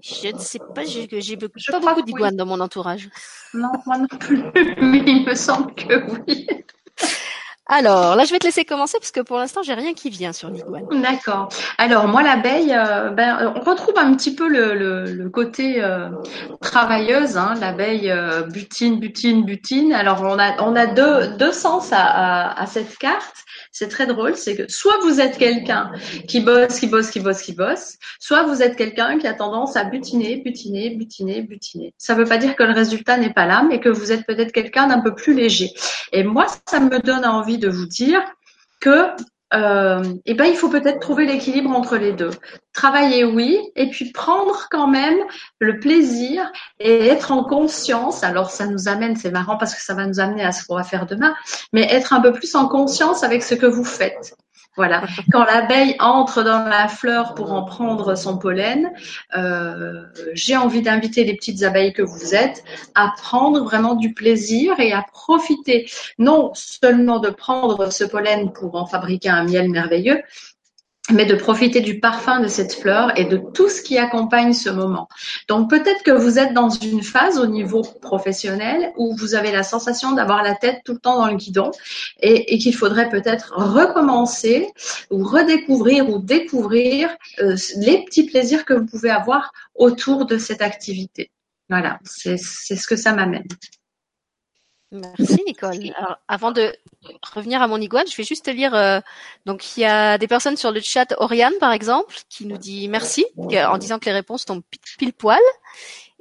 Je 0.00 0.28
ne 0.28 0.38
sais 0.38 0.58
pas, 0.74 0.84
j'ai 0.84 1.36
pas 1.36 1.80
beaucoup 1.80 2.02
d'iguanes 2.02 2.36
dans 2.36 2.46
mon 2.46 2.60
entourage. 2.60 3.08
Non, 3.54 3.72
moi 3.86 3.98
non 3.98 4.18
plus, 4.18 4.42
mais 4.80 5.02
il 5.06 5.24
me 5.26 5.34
semble 5.34 5.74
que 5.74 6.10
oui. 6.10 6.46
Alors, 7.66 8.16
là, 8.16 8.24
je 8.24 8.32
vais 8.32 8.38
te 8.38 8.44
laisser 8.44 8.64
commencer 8.64 8.98
parce 9.00 9.12
que 9.12 9.20
pour 9.20 9.38
l'instant, 9.38 9.62
j'ai 9.62 9.72
rien 9.72 9.94
qui 9.94 10.10
vient 10.10 10.32
sur 10.32 10.50
l'iguane. 10.50 10.84
D'accord. 11.00 11.48
Alors, 11.78 12.08
moi, 12.08 12.22
l'abeille, 12.22 12.74
euh, 12.76 13.10
ben, 13.10 13.54
on 13.56 13.60
retrouve 13.60 13.96
un 13.96 14.14
petit 14.14 14.34
peu 14.34 14.48
le, 14.48 14.74
le, 15.04 15.30
côté 15.30 15.82
euh, 15.82 16.08
travailleuse. 16.60 17.38
Hein, 17.38 17.54
l'abeille 17.60 18.10
euh, 18.10 18.42
butine, 18.42 18.98
butine, 18.98 19.44
butine. 19.44 19.92
Alors, 19.92 20.22
on 20.22 20.38
a, 20.38 20.60
on 20.60 20.74
a 20.74 20.86
deux, 20.86 21.28
deux 21.38 21.52
sens 21.52 21.92
à, 21.92 22.02
à, 22.02 22.62
à 22.62 22.66
cette 22.66 22.98
carte 22.98 23.44
c'est 23.72 23.88
très 23.88 24.06
drôle, 24.06 24.36
c'est 24.36 24.54
que 24.54 24.70
soit 24.70 24.98
vous 25.02 25.18
êtes 25.20 25.38
quelqu'un 25.38 25.90
qui 26.28 26.40
bosse, 26.40 26.78
qui 26.78 26.86
bosse, 26.86 27.10
qui 27.10 27.20
bosse, 27.20 27.42
qui 27.42 27.54
bosse, 27.54 27.96
soit 28.20 28.42
vous 28.44 28.62
êtes 28.62 28.76
quelqu'un 28.76 29.18
qui 29.18 29.26
a 29.26 29.32
tendance 29.32 29.76
à 29.76 29.84
butiner, 29.84 30.36
butiner, 30.36 30.90
butiner, 30.90 31.40
butiner. 31.40 31.94
Ça 31.96 32.14
ne 32.14 32.18
veut 32.18 32.26
pas 32.26 32.36
dire 32.36 32.54
que 32.54 32.62
le 32.62 32.72
résultat 32.72 33.16
n'est 33.16 33.32
pas 33.32 33.46
là, 33.46 33.64
mais 33.66 33.80
que 33.80 33.88
vous 33.88 34.12
êtes 34.12 34.26
peut-être 34.26 34.52
quelqu'un 34.52 34.88
d'un 34.88 35.00
peu 35.00 35.14
plus 35.14 35.34
léger. 35.34 35.70
Et 36.12 36.22
moi, 36.22 36.46
ça 36.68 36.80
me 36.80 36.98
donne 37.00 37.24
envie 37.24 37.58
de 37.58 37.68
vous 37.68 37.86
dire 37.86 38.20
que 38.78 39.08
euh, 39.54 40.02
eh 40.24 40.34
ben, 40.34 40.46
il 40.46 40.56
faut 40.56 40.68
peut-être 40.68 41.00
trouver 41.00 41.26
l'équilibre 41.26 41.70
entre 41.70 41.96
les 41.96 42.12
deux. 42.12 42.30
Travailler, 42.72 43.24
oui, 43.24 43.58
et 43.76 43.90
puis 43.90 44.10
prendre 44.12 44.68
quand 44.70 44.86
même 44.86 45.18
le 45.58 45.78
plaisir 45.78 46.50
et 46.78 47.06
être 47.08 47.32
en 47.32 47.44
conscience. 47.44 48.24
Alors, 48.24 48.50
ça 48.50 48.66
nous 48.66 48.88
amène, 48.88 49.16
c'est 49.16 49.30
marrant 49.30 49.56
parce 49.56 49.74
que 49.74 49.82
ça 49.82 49.94
va 49.94 50.06
nous 50.06 50.20
amener 50.20 50.44
à 50.44 50.52
ce 50.52 50.64
qu'on 50.66 50.76
va 50.76 50.84
faire 50.84 51.06
demain, 51.06 51.34
mais 51.72 51.82
être 51.82 52.12
un 52.12 52.20
peu 52.20 52.32
plus 52.32 52.54
en 52.54 52.66
conscience 52.66 53.22
avec 53.22 53.42
ce 53.42 53.54
que 53.54 53.66
vous 53.66 53.84
faites. 53.84 54.34
Voilà. 54.74 55.02
Quand 55.30 55.44
l'abeille 55.44 55.96
entre 55.98 56.42
dans 56.42 56.64
la 56.64 56.88
fleur 56.88 57.34
pour 57.34 57.52
en 57.52 57.64
prendre 57.64 58.14
son 58.14 58.38
pollen, 58.38 58.90
euh, 59.36 60.04
j'ai 60.32 60.56
envie 60.56 60.80
d'inviter 60.80 61.24
les 61.24 61.34
petites 61.34 61.62
abeilles 61.62 61.92
que 61.92 62.00
vous 62.00 62.34
êtes 62.34 62.64
à 62.94 63.12
prendre 63.14 63.62
vraiment 63.64 63.94
du 63.94 64.14
plaisir 64.14 64.80
et 64.80 64.92
à 64.92 65.04
profiter 65.12 65.90
non 66.18 66.52
seulement 66.54 67.18
de 67.18 67.28
prendre 67.28 67.92
ce 67.92 68.04
pollen 68.04 68.50
pour 68.52 68.74
en 68.76 68.86
fabriquer 68.86 69.28
un 69.28 69.44
miel 69.44 69.68
merveilleux, 69.68 70.22
mais 71.10 71.26
de 71.26 71.34
profiter 71.34 71.80
du 71.80 71.98
parfum 71.98 72.40
de 72.40 72.46
cette 72.46 72.74
fleur 72.74 73.18
et 73.18 73.24
de 73.24 73.36
tout 73.36 73.68
ce 73.68 73.82
qui 73.82 73.98
accompagne 73.98 74.52
ce 74.52 74.70
moment. 74.70 75.08
Donc 75.48 75.68
peut-être 75.68 76.02
que 76.04 76.12
vous 76.12 76.38
êtes 76.38 76.54
dans 76.54 76.68
une 76.70 77.02
phase 77.02 77.38
au 77.38 77.46
niveau 77.46 77.82
professionnel 77.82 78.92
où 78.96 79.16
vous 79.16 79.34
avez 79.34 79.50
la 79.50 79.64
sensation 79.64 80.12
d'avoir 80.12 80.44
la 80.44 80.54
tête 80.54 80.82
tout 80.84 80.92
le 80.92 80.98
temps 80.98 81.16
dans 81.16 81.26
le 81.26 81.36
guidon 81.36 81.72
et, 82.20 82.56
qu'il 82.58 82.74
faudrait 82.74 83.08
peut-être 83.08 83.52
recommencer 83.56 84.68
ou 85.10 85.24
redécouvrir 85.24 86.08
ou 86.08 86.18
découvrir 86.20 87.10
euh, 87.40 87.56
les 87.78 88.04
petits 88.04 88.24
plaisirs 88.24 88.64
que 88.64 88.74
vous 88.74 88.86
pouvez 88.86 89.10
avoir 89.10 89.52
autour 89.74 90.26
de 90.26 90.38
cette 90.38 90.62
activité. 90.62 91.32
Voilà, 91.68 91.98
c'est 92.04 92.36
ce 92.36 92.86
que 92.86 92.96
ça 92.96 93.12
m'amène. 93.12 93.46
Merci 94.92 95.42
Nicole. 95.46 95.92
Alors, 95.96 96.18
avant 96.28 96.52
de 96.52 96.72
revenir 97.34 97.62
à 97.62 97.66
mon 97.66 97.80
iguane, 97.80 98.06
je 98.06 98.14
vais 98.14 98.24
juste 98.24 98.44
te 98.44 98.50
lire. 98.50 98.74
Euh, 98.74 99.00
donc 99.46 99.76
il 99.76 99.80
y 99.80 99.84
a 99.86 100.18
des 100.18 100.28
personnes 100.28 100.58
sur 100.58 100.70
le 100.70 100.80
chat, 100.80 101.14
Oriane 101.18 101.54
par 101.58 101.72
exemple, 101.72 102.14
qui 102.28 102.44
nous 102.44 102.58
dit 102.58 102.88
merci 102.88 103.24
en 103.38 103.78
disant 103.78 103.98
que 103.98 104.04
les 104.04 104.12
réponses 104.12 104.44
tombent 104.44 104.62
pile 104.98 105.14
poil. 105.14 105.40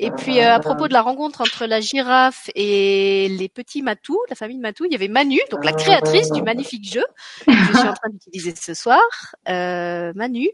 Et 0.04 0.10
puis 0.10 0.40
euh, 0.40 0.56
à 0.56 0.60
propos 0.60 0.88
de 0.88 0.94
la 0.94 1.04
rencontre 1.04 1.42
entre 1.42 1.68
la 1.68 1.80
girafe 1.80 2.50
et 2.56 3.30
les 3.30 3.48
petits 3.50 3.84
matous, 3.84 4.18
la 4.30 4.36
famille 4.36 4.58
de 4.58 4.62
Matou, 4.62 4.86
il 4.86 4.92
y 4.92 4.96
avait 4.96 5.08
Manu, 5.08 5.40
donc 5.52 5.64
la 5.64 5.74
créatrice 5.74 6.32
du 6.32 6.42
magnifique 6.42 6.92
jeu 6.92 7.04
que 7.46 7.52
je 7.54 7.78
suis 7.78 7.88
en 7.88 7.94
train 7.94 8.10
d'utiliser 8.10 8.56
ce 8.60 8.74
soir, 8.74 9.00
euh, 9.48 10.12
Manu, 10.16 10.50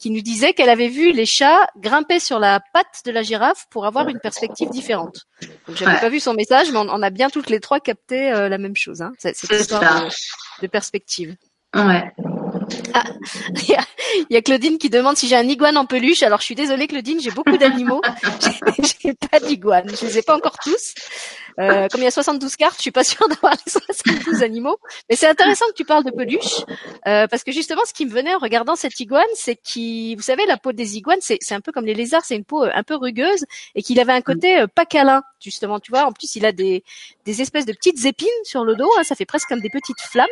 qui 0.00 0.10
nous 0.10 0.20
disait 0.20 0.52
qu'elle 0.52 0.68
avait 0.68 0.88
vu 0.88 1.12
les 1.12 1.24
chats 1.24 1.66
grimper 1.78 2.20
sur 2.20 2.38
la 2.38 2.60
patte 2.74 3.00
de 3.06 3.10
la 3.10 3.22
girafe 3.22 3.66
pour 3.70 3.86
avoir 3.86 4.06
une 4.10 4.20
perspective 4.20 4.68
différente. 4.68 5.26
Donc 5.66 5.76
j'avais 5.76 5.98
pas 5.98 6.10
vu 6.10 6.20
son 6.20 6.34
message, 6.34 6.70
mais 6.70 6.78
on, 6.78 7.02
a 7.02 7.08
bien 7.08 7.30
toutes 7.30 7.48
les 7.48 7.60
trois 7.60 7.80
capté 7.80 8.30
euh, 8.30 8.50
la 8.50 8.58
même 8.58 8.76
chose. 8.76 9.00
Hein. 9.00 9.12
C'est 9.16 9.32
histoire 9.50 10.04
de, 10.04 10.10
de 10.60 10.66
perspective. 10.66 11.36
Ouais. 11.74 12.12
Ah, 12.94 13.04
il 13.68 13.76
y, 14.30 14.36
a 14.36 14.42
Claudine 14.42 14.78
qui 14.78 14.90
demande 14.90 15.16
si 15.16 15.28
j'ai 15.28 15.36
un 15.36 15.48
iguane 15.48 15.76
en 15.76 15.86
peluche. 15.86 16.22
Alors 16.22 16.40
je 16.40 16.44
suis 16.44 16.54
désolée 16.54 16.86
Claudine, 16.86 17.20
j'ai 17.20 17.30
beaucoup 17.30 17.56
d'animaux. 17.56 18.00
j'ai 19.02 19.14
pas 19.14 19.40
d'iguane. 19.40 19.90
Je 19.94 20.06
les 20.06 20.18
ai 20.18 20.22
pas 20.22 20.36
encore 20.36 20.56
tous. 20.62 20.94
Euh, 21.60 21.88
comme 21.88 22.00
il 22.00 22.04
y 22.04 22.06
a 22.06 22.10
72 22.10 22.56
cartes, 22.56 22.76
je 22.76 22.82
suis 22.82 22.90
pas 22.90 23.04
sûre 23.04 23.28
d'avoir 23.28 23.52
les 23.52 23.70
72 23.70 24.42
animaux. 24.42 24.78
Mais 25.08 25.16
c'est 25.16 25.26
intéressant 25.28 25.66
que 25.68 25.74
tu 25.74 25.84
parles 25.84 26.04
de 26.04 26.10
peluche, 26.10 26.64
euh, 27.06 27.26
parce 27.26 27.44
que 27.44 27.52
justement, 27.52 27.82
ce 27.86 27.92
qui 27.92 28.06
me 28.06 28.10
venait 28.10 28.34
en 28.34 28.38
regardant 28.38 28.76
cette 28.76 28.98
iguane, 28.98 29.22
c'est 29.34 29.56
qu'il, 29.56 30.16
vous 30.16 30.22
savez, 30.22 30.46
la 30.46 30.56
peau 30.56 30.72
des 30.72 30.96
iguanes, 30.96 31.18
c'est, 31.20 31.38
un 31.52 31.60
peu 31.60 31.72
comme 31.72 31.84
les 31.84 31.94
lézards, 31.94 32.24
c'est 32.24 32.36
une 32.36 32.44
peau 32.44 32.64
euh, 32.64 32.70
un 32.72 32.82
peu 32.82 32.96
rugueuse, 32.96 33.44
et 33.74 33.82
qu'il 33.82 34.00
avait 34.00 34.12
un 34.12 34.22
côté 34.22 34.64
pas 34.74 34.86
câlin, 34.86 35.22
justement. 35.40 35.80
Tu 35.80 35.90
vois, 35.90 36.04
en 36.06 36.12
plus, 36.12 36.36
il 36.36 36.46
a 36.46 36.52
des, 36.52 36.82
des 37.24 37.42
espèces 37.42 37.66
de 37.66 37.72
petites 37.72 38.04
épines 38.06 38.28
sur 38.44 38.64
le 38.64 38.74
dos, 38.74 38.90
hein, 38.98 39.02
ça 39.02 39.14
fait 39.14 39.26
presque 39.26 39.48
comme 39.48 39.60
des 39.60 39.70
petites 39.70 40.00
flammes. 40.00 40.26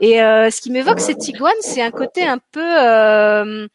Et 0.00 0.16
ce 0.16 0.60
qui 0.60 0.70
m'évoque 0.70 1.00
cette 1.00 1.26
iguane, 1.28 1.52
c'est 1.60 1.82
un 1.82 1.90
côté 1.90 2.24
un 2.24 2.38
peu 2.52 3.68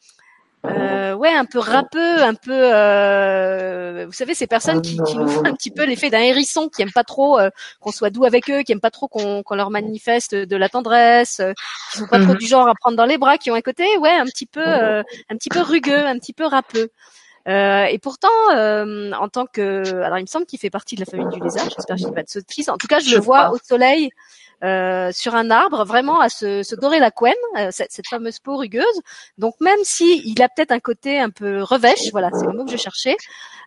euh, 0.65 1.13
ouais, 1.15 1.33
un 1.33 1.45
peu 1.45 1.57
râpeux, 1.59 2.21
un 2.21 2.35
peu, 2.35 2.51
euh, 2.53 4.05
vous 4.05 4.11
savez, 4.11 4.33
ces 4.35 4.45
personnes 4.47 4.81
qui, 4.81 4.97
qui 5.07 5.17
nous 5.17 5.27
font 5.27 5.43
un 5.45 5.53
petit 5.53 5.71
peu 5.71 5.85
l'effet 5.85 6.09
d'un 6.09 6.19
hérisson, 6.19 6.69
qui 6.69 6.81
aiment 6.83 6.91
pas 6.91 7.03
trop 7.03 7.39
euh, 7.39 7.49
qu'on 7.79 7.91
soit 7.91 8.09
doux 8.11 8.25
avec 8.25 8.49
eux, 8.49 8.61
qui 8.61 8.71
aiment 8.71 8.79
pas 8.79 8.91
trop 8.91 9.07
qu'on 9.07 9.43
leur 9.55 9.71
manifeste 9.71 10.35
de 10.35 10.55
la 10.55 10.69
tendresse, 10.69 11.39
euh, 11.39 11.53
qui 11.91 11.97
sont 11.99 12.07
pas 12.07 12.19
trop 12.19 12.33
Mhm. 12.33 12.37
du 12.37 12.45
genre 12.45 12.67
à 12.67 12.73
prendre 12.75 12.95
dans 12.95 13.05
les 13.05 13.17
bras, 13.17 13.37
qui 13.37 13.49
ont 13.49 13.55
un 13.55 13.61
côté, 13.61 13.85
ouais, 13.97 14.11
un 14.11 14.25
petit 14.25 14.45
peu, 14.45 14.61
euh, 14.65 15.01
un 15.29 15.35
petit 15.35 15.49
peu 15.49 15.61
rugueux, 15.61 16.05
un 16.05 16.17
petit 16.19 16.33
peu 16.33 16.45
râpeux. 16.45 16.89
Euh, 17.47 17.85
et 17.85 17.97
pourtant, 17.97 18.27
euh, 18.55 19.11
en 19.13 19.27
tant 19.29 19.47
que, 19.47 20.01
alors 20.03 20.19
il 20.19 20.21
me 20.21 20.27
semble 20.27 20.45
qu'il 20.45 20.59
fait 20.59 20.69
partie 20.69 20.93
de 20.95 20.99
la 21.01 21.05
famille 21.07 21.27
du 21.35 21.39
lézard. 21.43 21.65
J'espère 21.75 21.95
que 21.95 22.01
je 22.03 22.07
dis 22.07 22.13
pas 22.13 22.21
de 22.21 22.29
sottises. 22.29 22.69
En 22.69 22.77
tout 22.77 22.85
cas, 22.87 22.99
je, 22.99 23.09
Je 23.09 23.15
le 23.15 23.21
vois 23.21 23.45
crois. 23.45 23.55
au 23.55 23.57
soleil. 23.67 24.11
Euh, 24.63 25.11
sur 25.11 25.35
un 25.35 25.49
arbre, 25.49 25.83
vraiment 25.85 26.19
à 26.19 26.29
se, 26.29 26.63
se 26.63 26.75
dorer 26.75 26.99
la 26.99 27.11
couenne, 27.11 27.33
euh, 27.57 27.69
cette, 27.71 27.91
cette 27.91 28.07
fameuse 28.07 28.39
peau 28.39 28.57
rugueuse. 28.57 29.01
Donc 29.37 29.55
même 29.59 29.79
si 29.83 30.21
il 30.25 30.41
a 30.41 30.49
peut-être 30.49 30.71
un 30.71 30.79
côté 30.79 31.19
un 31.19 31.29
peu 31.29 31.63
revêche, 31.63 32.11
voilà, 32.11 32.29
c'est 32.33 32.45
le 32.45 32.53
mot 32.53 32.65
que 32.65 32.71
je 32.71 32.77
cherchais, 32.77 33.17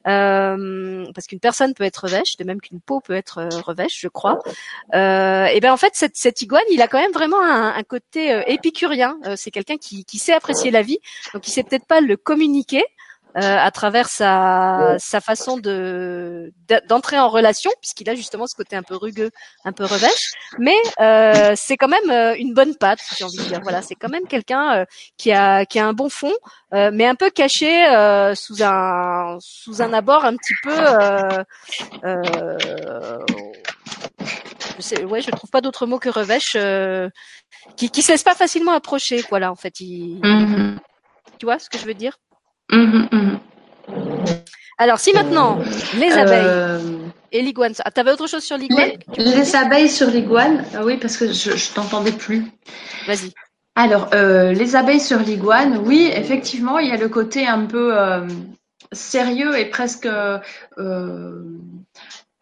euh, 0.06 1.04
parce 1.14 1.26
qu'une 1.26 1.40
personne 1.40 1.74
peut 1.74 1.84
être 1.84 2.04
revêche, 2.04 2.36
de 2.36 2.44
même 2.44 2.60
qu'une 2.60 2.80
peau 2.80 3.00
peut 3.00 3.14
être 3.14 3.38
euh, 3.38 3.60
revêche, 3.64 3.98
je 4.00 4.08
crois. 4.08 4.38
Euh, 4.94 5.46
et 5.46 5.60
ben 5.60 5.72
en 5.72 5.76
fait, 5.76 5.92
cette, 5.94 6.16
cette 6.16 6.42
iguane, 6.42 6.62
il 6.70 6.82
a 6.82 6.88
quand 6.88 7.00
même 7.00 7.12
vraiment 7.12 7.42
un, 7.42 7.74
un 7.74 7.82
côté 7.82 8.42
épicurien. 8.46 9.18
C'est 9.36 9.50
quelqu'un 9.50 9.76
qui, 9.76 10.04
qui 10.04 10.18
sait 10.18 10.32
apprécier 10.32 10.70
la 10.70 10.82
vie, 10.82 10.98
donc 11.32 11.46
il 11.48 11.50
sait 11.50 11.62
peut-être 11.62 11.86
pas 11.86 12.00
le 12.00 12.16
communiquer. 12.16 12.84
Euh, 13.36 13.58
à 13.58 13.70
travers 13.70 14.08
sa, 14.08 14.96
sa 14.98 15.20
façon 15.20 15.56
de 15.58 16.52
d'entrer 16.88 17.18
en 17.18 17.28
relation, 17.28 17.70
puisqu'il 17.80 18.08
a 18.08 18.14
justement 18.14 18.46
ce 18.46 18.54
côté 18.54 18.76
un 18.76 18.82
peu 18.82 18.96
rugueux, 18.96 19.30
un 19.64 19.72
peu 19.72 19.84
revêche, 19.84 20.32
mais 20.58 20.76
euh, 21.00 21.54
c'est 21.56 21.76
quand 21.76 21.88
même 21.88 22.10
euh, 22.10 22.34
une 22.38 22.54
bonne 22.54 22.76
patte, 22.76 23.00
j'ai 23.16 23.24
envie 23.24 23.38
de 23.38 23.42
dire. 23.44 23.60
Voilà, 23.62 23.82
c'est 23.82 23.94
quand 23.96 24.08
même 24.08 24.26
quelqu'un 24.28 24.74
euh, 24.78 24.84
qui 25.16 25.32
a 25.32 25.64
qui 25.66 25.78
a 25.78 25.86
un 25.86 25.92
bon 25.92 26.08
fond, 26.08 26.32
euh, 26.74 26.90
mais 26.92 27.06
un 27.06 27.14
peu 27.16 27.30
caché 27.30 27.86
euh, 27.88 28.34
sous 28.34 28.62
un 28.62 29.36
sous 29.40 29.82
un 29.82 29.92
abord 29.92 30.24
un 30.24 30.36
petit 30.36 30.54
peu. 30.62 30.76
Euh, 30.78 31.44
euh, 32.04 33.18
je 34.76 34.82
sais, 34.82 35.04
ouais, 35.04 35.20
je 35.20 35.30
trouve 35.30 35.50
pas 35.50 35.60
d'autre 35.60 35.86
mot 35.86 35.98
que 35.98 36.08
revêche, 36.08 36.52
euh, 36.56 37.08
qui 37.76 37.90
qui 37.90 38.02
se 38.02 38.12
laisse 38.12 38.22
pas 38.22 38.34
facilement 38.34 38.72
approcher. 38.72 39.24
Voilà, 39.30 39.50
en 39.50 39.56
fait, 39.56 39.80
il, 39.80 40.20
Mhm. 40.22 40.78
tu 41.38 41.46
vois 41.46 41.58
ce 41.58 41.68
que 41.70 41.78
je 41.78 41.86
veux 41.86 41.94
dire? 41.94 42.16
Mhm, 42.70 43.08
mhm. 43.12 43.38
Alors, 44.78 44.98
si 44.98 45.12
maintenant 45.12 45.58
les 45.98 46.12
abeilles 46.12 46.44
Euh, 46.46 47.08
et 47.30 47.42
l'iguane, 47.42 47.74
ah, 47.84 47.90
t'avais 47.90 48.12
autre 48.12 48.26
chose 48.28 48.44
sur 48.44 48.56
l'iguane 48.56 48.92
les, 49.16 49.24
les 49.24 49.56
abeilles 49.56 49.90
sur 49.90 50.08
l'iguane, 50.08 50.64
euh, 50.74 50.84
oui, 50.84 50.96
parce 50.98 51.16
que 51.16 51.32
je, 51.32 51.56
je 51.56 51.72
t'entendais 51.72 52.12
plus. 52.12 52.44
Vas-y. 53.06 53.32
Alors, 53.76 54.10
euh, 54.14 54.52
les 54.52 54.76
abeilles 54.76 55.00
sur 55.00 55.18
l'iguane, 55.18 55.78
oui, 55.78 56.10
effectivement, 56.14 56.78
il 56.78 56.88
y 56.88 56.92
a 56.92 56.96
le 56.96 57.08
côté 57.08 57.46
un 57.46 57.66
peu 57.66 57.98
euh, 57.98 58.26
sérieux 58.92 59.58
et 59.58 59.66
presque 59.66 60.08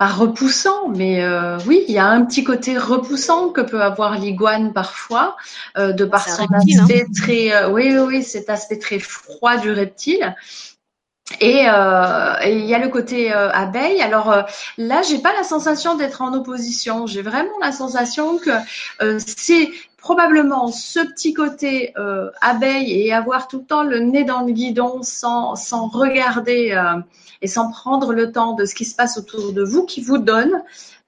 pas 0.02 0.08
repoussant, 0.08 0.88
mais 0.88 1.22
euh, 1.22 1.58
oui, 1.64 1.84
il 1.86 1.94
y 1.94 1.98
a 1.98 2.06
un 2.06 2.24
petit 2.24 2.42
côté 2.42 2.76
repoussant 2.76 3.50
que 3.50 3.60
peut 3.60 3.82
avoir 3.82 4.18
l'iguane 4.18 4.72
parfois, 4.72 5.36
euh, 5.78 5.92
de 5.92 6.04
par 6.04 6.28
son 6.28 6.44
reptile, 6.46 6.80
hein. 6.80 6.82
aspect 6.82 7.06
très, 7.16 7.52
euh, 7.52 7.70
oui, 7.70 7.92
oui, 7.92 8.00
oui, 8.08 8.22
cet 8.24 8.50
aspect 8.50 8.80
très 8.80 8.98
froid 8.98 9.58
du 9.58 9.70
reptile. 9.70 10.34
Et 11.40 11.68
euh, 11.68 12.34
il 12.44 12.64
y 12.64 12.74
a 12.74 12.80
le 12.80 12.88
côté 12.88 13.32
euh, 13.32 13.48
abeille. 13.52 14.02
Alors 14.02 14.32
euh, 14.32 14.42
là, 14.76 15.02
j'ai 15.02 15.18
pas 15.18 15.32
la 15.34 15.44
sensation 15.44 15.94
d'être 15.94 16.20
en 16.20 16.34
opposition. 16.34 17.06
J'ai 17.06 17.22
vraiment 17.22 17.56
la 17.60 17.70
sensation 17.70 18.38
que 18.38 18.50
c'est 19.18 19.70
probablement 20.02 20.66
ce 20.72 20.98
petit 20.98 21.32
côté 21.32 21.94
euh, 21.96 22.28
abeille 22.40 22.92
et 22.92 23.12
avoir 23.12 23.46
tout 23.46 23.60
le 23.60 23.64
temps 23.64 23.84
le 23.84 24.00
nez 24.00 24.24
dans 24.24 24.42
le 24.42 24.52
guidon 24.52 25.02
sans 25.02 25.54
sans 25.54 25.86
regarder 25.86 26.72
euh, 26.72 27.00
et 27.40 27.46
sans 27.46 27.70
prendre 27.70 28.12
le 28.12 28.32
temps 28.32 28.54
de 28.54 28.64
ce 28.64 28.74
qui 28.74 28.84
se 28.84 28.96
passe 28.96 29.16
autour 29.16 29.52
de 29.52 29.62
vous 29.62 29.86
qui 29.86 30.02
vous 30.02 30.18
donne 30.18 30.52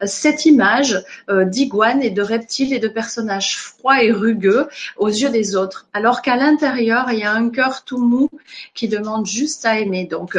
euh, 0.02 0.06
cette 0.06 0.46
image 0.46 1.04
d'iguane 1.28 2.02
et 2.02 2.10
de 2.10 2.22
reptiles 2.22 2.72
et 2.72 2.78
de 2.78 2.88
personnages 2.88 3.58
froids 3.58 4.02
et 4.02 4.12
rugueux 4.12 4.68
aux 4.96 5.08
yeux 5.08 5.30
des 5.30 5.56
autres, 5.56 5.88
alors 5.92 6.22
qu'à 6.22 6.36
l'intérieur, 6.36 7.10
il 7.10 7.18
y 7.18 7.24
a 7.24 7.32
un 7.32 7.50
cœur 7.50 7.84
tout 7.84 7.98
mou 7.98 8.30
qui 8.74 8.86
demande 8.86 9.26
juste 9.26 9.66
à 9.66 9.78
aimer. 9.80 10.04
Donc, 10.04 10.38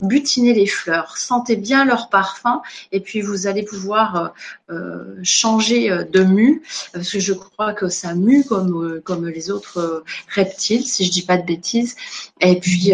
butinez 0.00 0.52
les 0.52 0.66
fleurs, 0.66 1.16
sentez 1.16 1.56
bien 1.56 1.84
leur 1.84 2.08
parfum, 2.08 2.62
et 2.92 3.00
puis 3.00 3.20
vous 3.20 3.46
allez 3.46 3.62
pouvoir 3.62 4.16
euh, 4.16 4.28
euh, 4.74 5.20
changer 5.22 5.90
euh, 5.90 6.04
de 6.04 6.22
mue, 6.22 6.62
parce 6.92 7.10
que 7.10 7.20
je 7.20 7.32
crois 7.32 7.72
que 7.72 7.88
ça 7.88 8.14
mue 8.14 8.44
comme 8.44 9.00
comme 9.02 9.28
les 9.28 9.50
autres 9.50 10.04
reptiles, 10.28 10.86
si 10.86 11.04
je 11.04 11.10
dis 11.10 11.22
pas 11.22 11.36
de 11.36 11.46
bêtises, 11.46 11.96
et 12.40 12.58
puis 12.58 12.92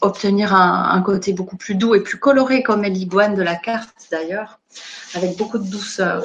obtenir 0.00 0.54
un, 0.54 0.90
un 0.92 1.02
côté 1.02 1.32
beaucoup 1.32 1.56
plus 1.56 1.74
doux 1.74 1.94
et 1.94 2.00
plus 2.00 2.18
coloré 2.18 2.62
comme 2.62 2.84
est 2.84 2.90
l'iguane 2.90 3.34
de 3.34 3.42
la 3.42 3.54
carte 3.54 3.90
d'ailleurs, 4.10 4.60
avec 5.14 5.36
beaucoup 5.36 5.58
de 5.58 5.68
douceur. 5.68 6.24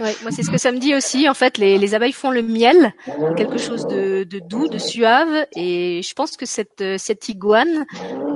Ouais, 0.00 0.16
moi 0.22 0.30
c'est 0.30 0.42
ce 0.42 0.50
que 0.50 0.56
ça 0.56 0.72
me 0.72 0.78
dit 0.78 0.94
aussi. 0.94 1.28
En 1.28 1.34
fait, 1.34 1.58
les, 1.58 1.76
les 1.76 1.94
abeilles 1.94 2.12
font 2.12 2.30
le 2.30 2.40
miel, 2.40 2.94
quelque 3.36 3.58
chose 3.58 3.86
de, 3.86 4.24
de 4.24 4.38
doux, 4.38 4.66
de 4.66 4.78
suave, 4.78 5.46
et 5.54 6.00
je 6.02 6.14
pense 6.14 6.38
que 6.38 6.46
cette 6.46 6.82
cette 6.96 7.28
iguane, 7.28 7.84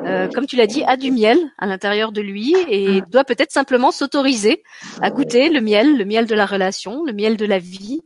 euh, 0.07 0.29
comme 0.29 0.47
tu 0.47 0.57
l'as 0.57 0.67
dit, 0.67 0.85
a 0.85 0.97
du 0.97 1.11
miel 1.11 1.39
à 1.59 1.67
l'intérieur 1.67 2.13
de 2.13 2.21
lui 2.21 2.55
et 2.69 3.01
doit 3.11 3.25
peut-être 3.25 3.53
simplement 3.53 3.91
s'autoriser 3.91 4.63
à 5.01 5.11
goûter 5.11 5.49
le 5.49 5.61
miel, 5.61 5.99
le 5.99 6.05
miel 6.05 6.27
de 6.27 6.35
la 6.35 6.47
relation, 6.47 7.05
le 7.05 7.13
miel 7.13 7.37
de 7.37 7.45
la 7.45 7.59
vie, 7.59 8.03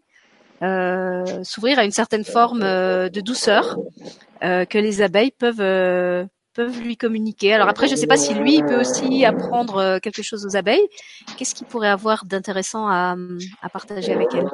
euh, 0.62 1.24
s'ouvrir 1.42 1.78
à 1.78 1.84
une 1.84 1.90
certaine 1.90 2.24
forme 2.24 2.62
euh, 2.62 3.09
de 3.09 3.20
douceur 3.20 3.78
que 4.42 4.78
les 4.78 5.03
abeilles 5.03 5.32
peuvent 5.32 6.26
peuvent 6.55 6.80
lui 6.82 6.96
communiquer. 6.96 7.53
Alors 7.53 7.68
après, 7.68 7.88
je 7.88 7.92
ne 7.92 7.96
sais 7.98 8.07
pas 8.07 8.16
si 8.16 8.32
lui 8.32 8.55
il 8.55 8.64
peut 8.64 8.80
aussi 8.80 9.22
apprendre 9.26 9.98
quelque 9.98 10.22
chose 10.22 10.46
aux 10.46 10.57
abeilles. 10.57 10.88
Qu'est-ce 11.36 11.55
qu'il 11.55 11.66
pourrait 11.66 11.90
avoir 11.90 12.24
d'intéressant 12.24 12.88
à, 12.88 13.16
à 13.61 13.68
partager 13.68 14.14
avec 14.14 14.28
elles 14.34 14.48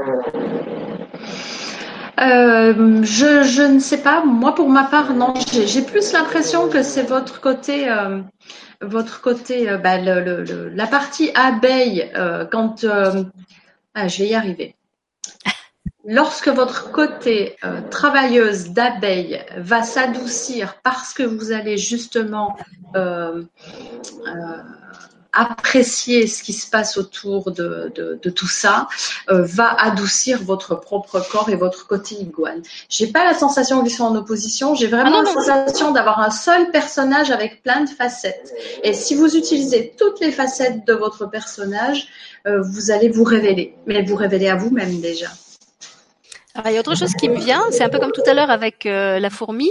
Euh, 2.21 3.03
je, 3.03 3.63
ne 3.63 3.79
sais 3.79 3.99
pas. 3.99 4.25
Moi, 4.25 4.55
pour 4.55 4.69
ma 4.69 4.85
part, 4.85 5.15
non. 5.15 5.35
J'ai 5.53 5.83
plus 5.83 6.13
l'impression 6.13 6.69
que 6.69 6.83
c'est 6.83 7.03
votre 7.03 7.41
côté, 7.41 7.91
euh, 7.91 8.21
votre 8.81 9.21
côté, 9.21 9.69
euh, 9.69 9.79
bah, 9.79 9.99
la 9.99 10.87
partie 10.87 11.31
abeille. 11.35 12.11
quand 12.51 12.85
ah, 13.95 14.09
je 14.09 14.19
vais 14.19 14.29
y 14.29 14.35
arriver. 14.35 14.75
Lorsque 16.09 16.49
votre 16.49 16.93
côté 16.93 17.57
travailleuse 17.91 18.71
d'abeille 18.71 19.43
va 19.57 19.83
s'adoucir 19.83 20.77
parce 20.85 21.13
que 21.13 21.25
vous 21.25 21.51
allez 21.51 21.79
justement 21.79 22.57
apprécier 25.37 26.27
ce 26.27 26.43
qui 26.43 26.53
se 26.53 26.69
passe 26.69 26.97
autour 26.97 27.51
de, 27.51 27.93
de, 27.95 28.19
de 28.23 28.31
tout 28.31 28.49
ça, 28.49 28.89
euh, 29.31 29.43
va 29.43 29.69
adoucir 29.81 30.43
votre 30.43 30.75
propre 30.75 31.21
corps 31.31 31.49
et 31.51 31.57
votre 31.57 31.87
côté 31.87 32.15
iguane. 32.17 32.63
J'ai 32.89 33.09
pas 33.09 33.25
la 33.25 33.35
sensation 33.35 33.83
qu'ils 33.83 33.93
sont 33.93 34.05
en 34.05 34.17
opposition, 34.17 34.75
j'ai 34.75 34.87
vraiment 34.87 35.07
Ah 35.07 35.11
non, 35.11 35.23
la 35.23 35.35
non. 35.35 35.41
sensation 35.41 35.93
d'avoir 35.93 36.21
un 36.21 36.31
seul 36.31 36.71
personnage 36.71 37.31
avec 37.31 37.63
plein 37.63 37.83
de 37.85 37.89
facettes. 37.91 38.53
Et 38.83 38.93
si 38.93 39.15
vous 39.15 39.37
utilisez 39.37 39.95
toutes 39.99 40.21
les 40.21 40.33
facettes 40.33 40.87
de 40.87 40.93
votre 40.93 41.27
personnage, 41.27 42.09
euh, 42.47 42.63
vous 42.63 42.91
allez 42.91 43.09
vous 43.09 43.25
révéler, 43.25 43.75
mais 43.87 44.03
vous 44.03 44.17
révéler 44.17 44.49
à 44.49 44.57
vous-même 44.57 45.01
déjà. 45.01 45.29
Alors, 46.57 46.71
il 46.71 46.75
y 46.75 46.77
a 46.79 46.81
autre 46.81 46.95
chose 46.95 47.13
qui 47.13 47.29
me 47.29 47.37
vient, 47.39 47.63
c'est 47.71 47.83
un 47.83 47.91
peu 47.91 47.99
comme 47.99 48.13
tout 48.13 48.23
à 48.27 48.33
l'heure 48.33 48.51
avec 48.51 48.87
euh, 48.87 49.19
la 49.19 49.29
fourmi, 49.29 49.71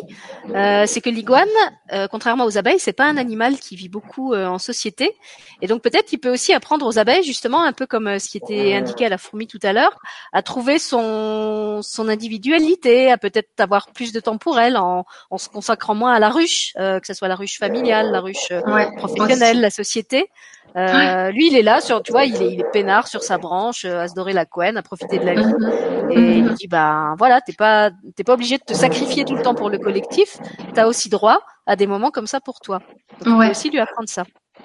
euh, 0.54 0.84
c'est 0.86 1.02
que 1.02 1.10
l'iguane, 1.10 1.48
euh, 1.92 2.08
contrairement 2.08 2.46
aux 2.46 2.60
abeilles, 2.60 2.78
c'est 2.80 2.94
pas 2.94 3.06
un 3.06 3.18
animal 3.18 3.58
qui 3.58 3.76
vit 3.76 3.90
beaucoup 3.90 4.34
euh, 4.34 4.46
en 4.46 4.60
société, 4.60 5.16
et 5.64 5.68
donc 5.68 5.82
peut-être 5.82 6.06
qu'il 6.06 6.20
peut 6.20 6.32
aussi 6.32 6.54
apprendre 6.54 6.86
aux 6.86 7.00
abeilles, 7.00 7.24
justement, 7.24 7.64
un 7.64 7.74
peu 7.74 7.88
comme 7.88 8.08
euh, 8.08 8.20
ce 8.20 8.30
qui 8.30 8.38
était 8.38 8.76
indiqué 8.76 9.08
à 9.08 9.10
la 9.10 9.18
fourmi 9.18 9.48
tout 9.48 9.60
à 9.64 9.74
l'heure, 9.74 9.98
à 10.32 10.44
trouver 10.44 10.78
son 10.78 11.82
son 11.82 12.08
individualité, 12.08 13.12
à 13.12 13.18
peut-être 13.18 13.50
avoir 13.60 13.88
plus 13.92 14.12
de 14.14 14.20
temps 14.20 14.38
pour 14.38 14.60
elle, 14.60 14.78
en, 14.78 15.06
en 15.32 15.38
se 15.40 15.50
consacrant 15.50 15.96
moins 15.96 16.14
à 16.14 16.20
la 16.20 16.30
ruche, 16.30 16.74
euh, 16.78 17.00
que 17.00 17.08
ce 17.08 17.16
soit 17.16 17.28
la 17.28 17.36
ruche 17.36 17.58
familiale, 17.58 18.12
la 18.12 18.22
ruche 18.22 18.52
euh, 18.52 18.62
professionnelle, 18.98 19.60
la 19.60 19.72
société. 19.72 20.30
Euh, 20.78 21.32
lui, 21.32 21.48
il 21.48 21.56
est 21.58 21.62
là, 21.62 21.80
sur, 21.80 22.04
tu 22.04 22.12
vois, 22.12 22.26
il 22.26 22.42
est, 22.42 22.52
il 22.54 22.60
est 22.60 22.72
peinard 22.72 23.08
sur 23.08 23.24
sa 23.24 23.38
branche, 23.38 23.86
euh, 23.86 24.02
à 24.02 24.08
se 24.10 24.14
dorer 24.14 24.34
la 24.34 24.46
couenne, 24.46 24.76
à 24.78 24.82
profiter 24.82 25.20
de 25.20 25.26
la 25.26 25.34
vie. 25.36 25.46
Mhm. 25.46 26.12
Et 26.12 26.38
il 26.40 26.54
dit 26.54 26.68
bah 26.68 27.16
voilà, 27.18 27.40
t'es 27.42 27.54
pas 27.54 27.92
t'es 28.16 28.24
pas 28.24 28.34
obligé 28.34 28.58
de 28.58 28.64
te 28.64 28.74
sacrifier 28.74 29.24
tout 29.26 29.36
le 29.36 29.42
temps 29.42 29.56
pour 29.56 29.70
le 29.70 29.78
collectif. 29.78 30.38
T'as 30.74 30.86
aussi 30.88 31.10
droit 31.10 31.40
à 31.66 31.76
des 31.76 31.88
moments 31.88 32.12
comme 32.12 32.28
ça 32.28 32.42
pour 32.42 32.60
toi. 32.60 32.80
Donc, 33.24 33.36
on 33.36 33.38
Ouais. 33.40 33.46
peut 33.48 33.52
aussi 33.52 33.70
lui 33.70 33.80
apprendre 33.80 34.10
ça. 34.10 34.24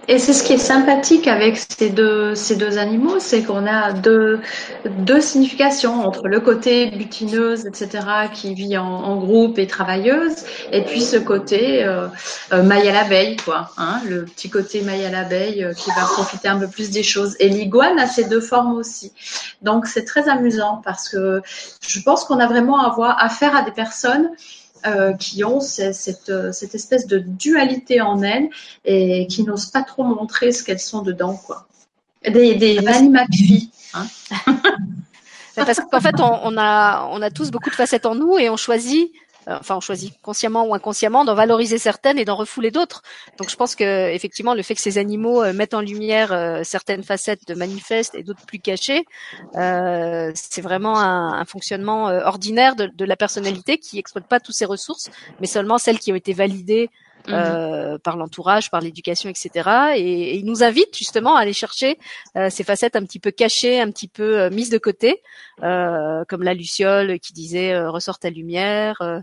Et 0.08 0.18
c'est 0.18 0.32
ce 0.32 0.42
qui 0.42 0.54
est 0.54 0.58
sympathique 0.58 1.28
avec 1.28 1.56
ces 1.56 1.90
deux, 1.90 2.34
ces 2.34 2.56
deux 2.56 2.78
animaux, 2.78 3.20
c'est 3.20 3.42
qu'on 3.42 3.66
a 3.66 3.92
deux, 3.92 4.40
deux 4.84 5.20
significations 5.20 6.04
entre 6.04 6.26
le 6.26 6.40
côté 6.40 6.90
butineuse, 6.90 7.66
etc., 7.66 8.06
qui 8.32 8.54
vit 8.54 8.76
en, 8.76 8.86
en 8.86 9.16
groupe 9.18 9.58
et 9.58 9.66
travailleuse, 9.66 10.34
et 10.72 10.82
puis 10.82 11.02
ce 11.02 11.16
côté 11.16 11.84
euh, 11.84 12.08
euh, 12.52 12.62
maille 12.62 12.88
à 12.88 12.92
l'abeille, 12.92 13.36
quoi. 13.36 13.70
Hein, 13.76 14.00
le 14.08 14.24
petit 14.24 14.50
côté 14.50 14.82
maille 14.82 15.04
à 15.04 15.10
l'abeille 15.10 15.62
euh, 15.62 15.74
qui 15.74 15.90
va 15.90 16.02
profiter 16.02 16.48
un 16.48 16.58
peu 16.58 16.68
plus 16.68 16.90
des 16.90 17.02
choses. 17.02 17.36
Et 17.38 17.48
l'iguane 17.48 17.98
a 17.98 18.06
ces 18.06 18.24
deux 18.24 18.40
formes 18.40 18.72
aussi. 18.72 19.12
Donc 19.62 19.86
c'est 19.86 20.04
très 20.04 20.28
amusant 20.28 20.80
parce 20.84 21.08
que 21.08 21.42
je 21.86 22.00
pense 22.00 22.24
qu'on 22.24 22.40
a 22.40 22.46
vraiment 22.46 22.82
à 22.82 22.88
avoir 22.88 23.22
affaire 23.22 23.54
à 23.54 23.62
des 23.62 23.72
personnes 23.72 24.30
euh, 24.86 25.12
qui 25.14 25.44
ont 25.44 25.60
cette, 25.60 26.32
cette, 26.52 26.74
espèce 26.74 27.06
de 27.06 27.18
dualité 27.18 28.00
en 28.00 28.22
elles 28.22 28.48
et 28.84 29.26
qui 29.26 29.44
n'osent 29.44 29.70
pas 29.70 29.82
trop 29.82 30.04
montrer 30.04 30.52
ce 30.52 30.64
qu'elles 30.64 30.80
sont 30.80 31.02
dedans, 31.02 31.36
quoi. 31.36 31.66
Des, 32.24 32.54
des 32.54 32.80
Nanny 32.80 33.08
McPhee. 33.08 33.70
Hein 33.94 34.06
parce 35.56 35.80
qu'en 35.80 36.00
fait, 36.00 36.20
on, 36.20 36.40
on, 36.44 36.58
a, 36.58 37.08
on 37.12 37.22
a 37.22 37.30
tous 37.30 37.50
beaucoup 37.50 37.70
de 37.70 37.74
facettes 37.74 38.06
en 38.06 38.14
nous 38.14 38.38
et 38.38 38.50
on 38.50 38.56
choisit 38.56 39.10
euh, 39.10 39.29
enfin 39.58 39.76
on 39.76 39.80
choisit 39.80 40.14
consciemment 40.22 40.66
ou 40.66 40.74
inconsciemment 40.74 41.24
d'en 41.24 41.34
valoriser 41.34 41.78
certaines 41.78 42.18
et 42.18 42.24
d'en 42.24 42.36
refouler 42.36 42.70
d'autres. 42.70 43.02
Donc 43.38 43.50
je 43.50 43.56
pense 43.56 43.74
que 43.74 44.10
effectivement 44.10 44.54
le 44.54 44.62
fait 44.62 44.74
que 44.74 44.80
ces 44.80 44.98
animaux 44.98 45.42
euh, 45.42 45.52
mettent 45.52 45.74
en 45.74 45.80
lumière 45.80 46.32
euh, 46.32 46.62
certaines 46.64 47.02
facettes 47.02 47.46
de 47.48 47.54
manifestes 47.54 48.14
et 48.14 48.22
d'autres 48.22 48.44
plus 48.46 48.58
cachées, 48.58 49.04
euh, 49.56 50.30
c'est 50.34 50.62
vraiment 50.62 50.98
un, 50.98 51.32
un 51.32 51.44
fonctionnement 51.44 52.04
ordinaire 52.04 52.76
de, 52.76 52.86
de, 52.86 53.04
la 53.04 53.16
personnalité 53.16 53.78
qui 53.78 53.98
exploite 53.98 54.26
pas 54.26 54.40
toutes 54.40 54.54
ses 54.54 54.64
ressources, 54.64 55.10
mais 55.40 55.46
seulement 55.46 55.78
celles 55.78 55.98
qui 55.98 56.12
ont 56.12 56.16
été 56.16 56.32
validées 56.32 56.90
Mmh. 57.26 57.32
Euh, 57.32 57.98
par 57.98 58.16
l'entourage, 58.16 58.70
par 58.70 58.80
l'éducation, 58.80 59.28
etc. 59.28 59.92
Et, 59.96 60.00
et, 60.00 60.36
il 60.36 60.46
nous 60.46 60.62
invite 60.62 60.96
justement 60.96 61.36
à 61.36 61.40
aller 61.40 61.52
chercher 61.52 61.98
euh, 62.36 62.48
ces 62.48 62.64
facettes 62.64 62.96
un 62.96 63.04
petit 63.04 63.18
peu 63.18 63.30
cachées, 63.30 63.80
un 63.80 63.90
petit 63.90 64.08
peu 64.08 64.40
euh, 64.40 64.50
mises 64.50 64.70
de 64.70 64.78
côté, 64.78 65.22
comme 65.58 66.42
la 66.42 66.54
luciole 66.54 67.20
qui 67.20 67.32
disait 67.32 67.78
ressort 67.86 68.18
ta 68.18 68.30
lumière, 68.30 69.22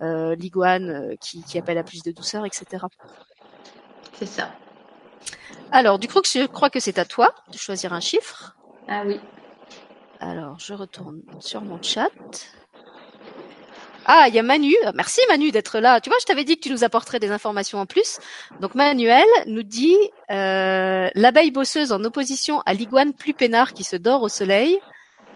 l'iguane 0.00 1.16
qui, 1.20 1.44
qui, 1.44 1.58
appelle 1.58 1.78
à 1.78 1.84
plus 1.84 2.02
de 2.02 2.10
douceur, 2.10 2.44
etc. 2.44 2.84
C'est 4.14 4.26
ça. 4.26 4.50
Alors, 5.70 5.98
du 5.98 6.08
coup, 6.08 6.20
je 6.24 6.46
crois 6.46 6.70
que 6.70 6.80
c'est 6.80 6.98
à 6.98 7.04
toi 7.04 7.32
de 7.52 7.58
choisir 7.58 7.92
un 7.92 8.00
chiffre. 8.00 8.56
Ah 8.88 9.02
oui. 9.06 9.20
Alors, 10.18 10.58
je 10.58 10.74
retourne 10.74 11.22
sur 11.40 11.60
mon 11.62 11.80
chat. 11.80 12.10
Ah, 14.08 14.26
il 14.28 14.34
y 14.34 14.38
a 14.38 14.42
Manu. 14.44 14.72
Merci 14.94 15.20
Manu 15.28 15.50
d'être 15.50 15.80
là. 15.80 16.00
Tu 16.00 16.10
vois, 16.10 16.18
je 16.20 16.26
t'avais 16.26 16.44
dit 16.44 16.56
que 16.56 16.60
tu 16.60 16.70
nous 16.70 16.84
apporterais 16.84 17.18
des 17.18 17.32
informations 17.32 17.80
en 17.80 17.86
plus. 17.86 18.18
Donc 18.60 18.76
Manuel 18.76 19.26
nous 19.46 19.64
dit 19.64 19.96
euh, 20.30 21.08
l'abeille 21.14 21.50
bosseuse 21.50 21.90
en 21.90 22.02
opposition 22.04 22.60
à 22.66 22.72
l'iguane 22.72 23.12
plus 23.12 23.34
peinard 23.34 23.72
qui 23.72 23.82
se 23.82 23.96
dort 23.96 24.22
au 24.22 24.28
soleil. 24.28 24.78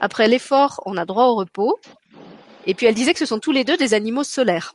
Après 0.00 0.28
l'effort, 0.28 0.80
on 0.86 0.96
a 0.96 1.04
droit 1.04 1.24
au 1.24 1.34
repos. 1.34 1.80
Et 2.66 2.74
puis 2.74 2.86
elle 2.86 2.94
disait 2.94 3.12
que 3.12 3.18
ce 3.18 3.26
sont 3.26 3.40
tous 3.40 3.50
les 3.50 3.64
deux 3.64 3.76
des 3.76 3.92
animaux 3.92 4.22
solaires, 4.22 4.72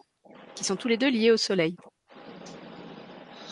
qui 0.56 0.66
sont 0.66 0.76
tous 0.76 0.89
les 0.89 0.98
deux 0.98 1.10
liés 1.10 1.32
au 1.32 1.38
soleil. 1.38 1.78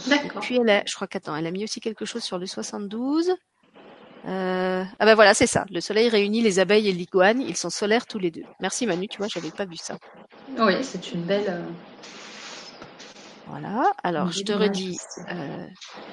D'accord. 0.07 0.41
Puis 0.41 0.57
elle 0.57 0.69
a, 0.69 0.83
je 0.85 0.93
crois 0.93 1.07
qu'attends, 1.07 1.37
elle 1.37 1.47
a 1.47 1.51
mis 1.51 1.63
aussi 1.63 1.79
quelque 1.79 2.03
chose 2.03 2.23
sur 2.23 2.37
le 2.37 2.47
72. 2.47 3.33
Euh, 4.25 4.83
ah 4.99 5.05
ben 5.05 5.15
voilà, 5.15 5.33
c'est 5.33 5.47
ça. 5.47 5.65
Le 5.69 5.81
soleil 5.81 6.07
réunit 6.09 6.41
les 6.41 6.59
abeilles 6.59 6.89
et 6.89 6.93
l'iguane. 6.93 7.41
Ils 7.41 7.57
sont 7.57 7.69
solaires 7.69 8.05
tous 8.05 8.19
les 8.19 8.31
deux. 8.31 8.43
Merci 8.59 8.85
Manu, 8.87 9.07
tu 9.07 9.17
vois, 9.17 9.27
j'avais 9.27 9.51
pas 9.51 9.65
vu 9.65 9.75
ça. 9.75 9.97
Oui, 10.57 10.73
c'est 10.81 11.11
une 11.11 11.23
belle. 11.23 11.45
Euh, 11.49 11.61
voilà. 13.47 13.91
Alors, 14.03 14.31
je 14.31 14.43
te 14.43 14.53
redis. 14.53 14.97
Euh, 15.29 15.67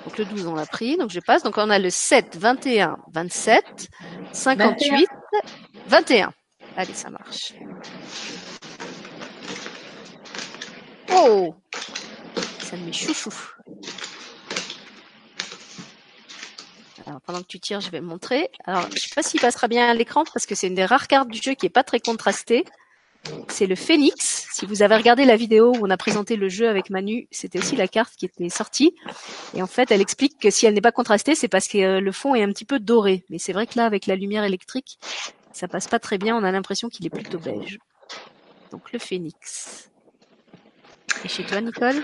donc 0.05 0.19
le 0.19 0.25
12, 0.25 0.47
on 0.47 0.55
l'a 0.55 0.67
pris. 0.67 0.97
Donc 0.97 1.11
je 1.11 1.21
passe. 1.21 1.43
Donc 1.43 1.57
on 1.57 1.71
a 1.71 1.79
le 1.79 1.91
7, 1.91 2.37
21, 2.37 2.97
27, 3.13 3.89
58, 4.33 5.09
21. 5.87 6.33
Allez, 6.77 6.95
ça 6.95 7.11
marche. 7.11 7.55
Oh 11.13 11.55
Ça 12.61 12.77
me 12.77 12.87
met 12.87 12.93
chouchou. 12.93 13.31
Alors, 17.07 17.21
pendant 17.23 17.41
que 17.41 17.47
tu 17.47 17.61
tires, 17.61 17.81
je 17.81 17.91
vais 17.91 18.01
montrer. 18.01 18.51
Alors, 18.67 18.87
je 18.95 19.01
sais 19.01 19.15
pas 19.15 19.23
s'il 19.23 19.41
passera 19.41 19.69
bien 19.69 19.89
à 19.89 19.95
l'écran 19.95 20.25
parce 20.33 20.47
que 20.47 20.55
c'est 20.55 20.67
une 20.67 20.75
des 20.75 20.85
rares 20.85 21.09
cartes 21.09 21.29
du 21.29 21.41
jeu 21.41 21.55
qui 21.55 21.67
est 21.67 21.71
pas 21.71 21.85
très 21.85 22.01
contrastée. 22.01 22.65
C'est 23.49 23.67
le 23.67 23.77
Phoenix. 23.77 24.49
Si 24.53 24.65
vous 24.67 24.83
avez 24.83 24.97
regardé 24.97 25.25
la 25.25 25.37
vidéo 25.37 25.73
où 25.75 25.87
on 25.87 25.91
a 25.91 25.97
présenté 25.97 26.37
le 26.37 26.49
jeu 26.49 26.69
avec 26.69 26.91
Manu, 26.91 27.29
c'était 27.31 27.59
aussi 27.59 27.77
la 27.77 27.87
carte 27.87 28.15
qui 28.17 28.25
était 28.25 28.49
sortie. 28.49 28.95
Et 29.55 29.63
en 29.63 29.67
fait, 29.67 29.91
elle 29.91 30.01
explique 30.01 30.39
que 30.39 30.51
si 30.51 30.67
elle 30.67 30.75
n'est 30.75 30.81
pas 30.81 30.93
contrastée, 30.93 31.35
c'est 31.35 31.49
parce 31.49 31.69
que 31.69 31.79
euh, 31.79 32.01
le 32.01 32.13
fond 32.13 32.35
est 32.35 32.43
un 32.43 32.49
petit 32.49 32.65
peu 32.65 32.79
doré. 32.79 33.25
Mais 33.29 33.39
c'est 33.39 33.53
vrai 33.53 33.67
que 33.67 33.77
là, 33.77 33.85
avec 33.85 34.07
la 34.07 34.17
lumière 34.17 34.45
électrique, 34.45 34.99
ça 35.53 35.69
passe 35.69 35.87
pas 35.87 35.99
très 35.99 36.19
bien. 36.19 36.37
On 36.37 36.45
a 36.45 36.51
l'impression 36.51 36.89
qu'il 36.89 37.07
est 37.07 37.11
plutôt 37.11 37.39
beige. 37.39 37.79
Donc 38.71 38.93
le 38.93 38.99
Phoenix. 38.99 39.91
Et 41.25 41.29
chez 41.29 41.45
toi, 41.45 41.61
Nicole? 41.61 42.03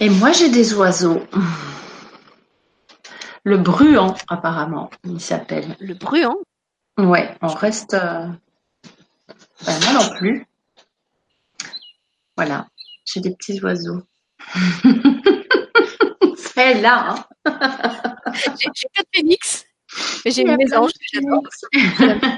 Et 0.00 0.10
moi, 0.10 0.32
j'ai 0.32 0.50
des 0.50 0.74
oiseaux. 0.74 1.22
Le 3.44 3.56
bruant, 3.56 4.14
apparemment, 4.28 4.90
il 5.04 5.20
s'appelle. 5.20 5.76
Le 5.80 5.94
bruant? 5.94 6.36
Ouais, 6.98 7.34
on 7.40 7.48
reste. 7.48 7.94
Euh... 7.94 8.26
Ben, 9.64 9.80
moi 9.80 9.92
non 9.94 10.16
plus. 10.16 10.46
Voilà, 12.36 12.66
j'ai 13.04 13.20
des 13.20 13.34
petits 13.34 13.62
oiseaux. 13.62 14.02
C'est 16.36 16.80
là. 16.80 17.14
Hein 17.14 17.24
j'ai 17.46 18.88
pas 18.94 19.02
de 19.02 19.08
phénix, 19.14 19.64
mais 20.24 20.30
j'ai 20.30 20.42
une 20.42 20.56
mésange 20.56 20.92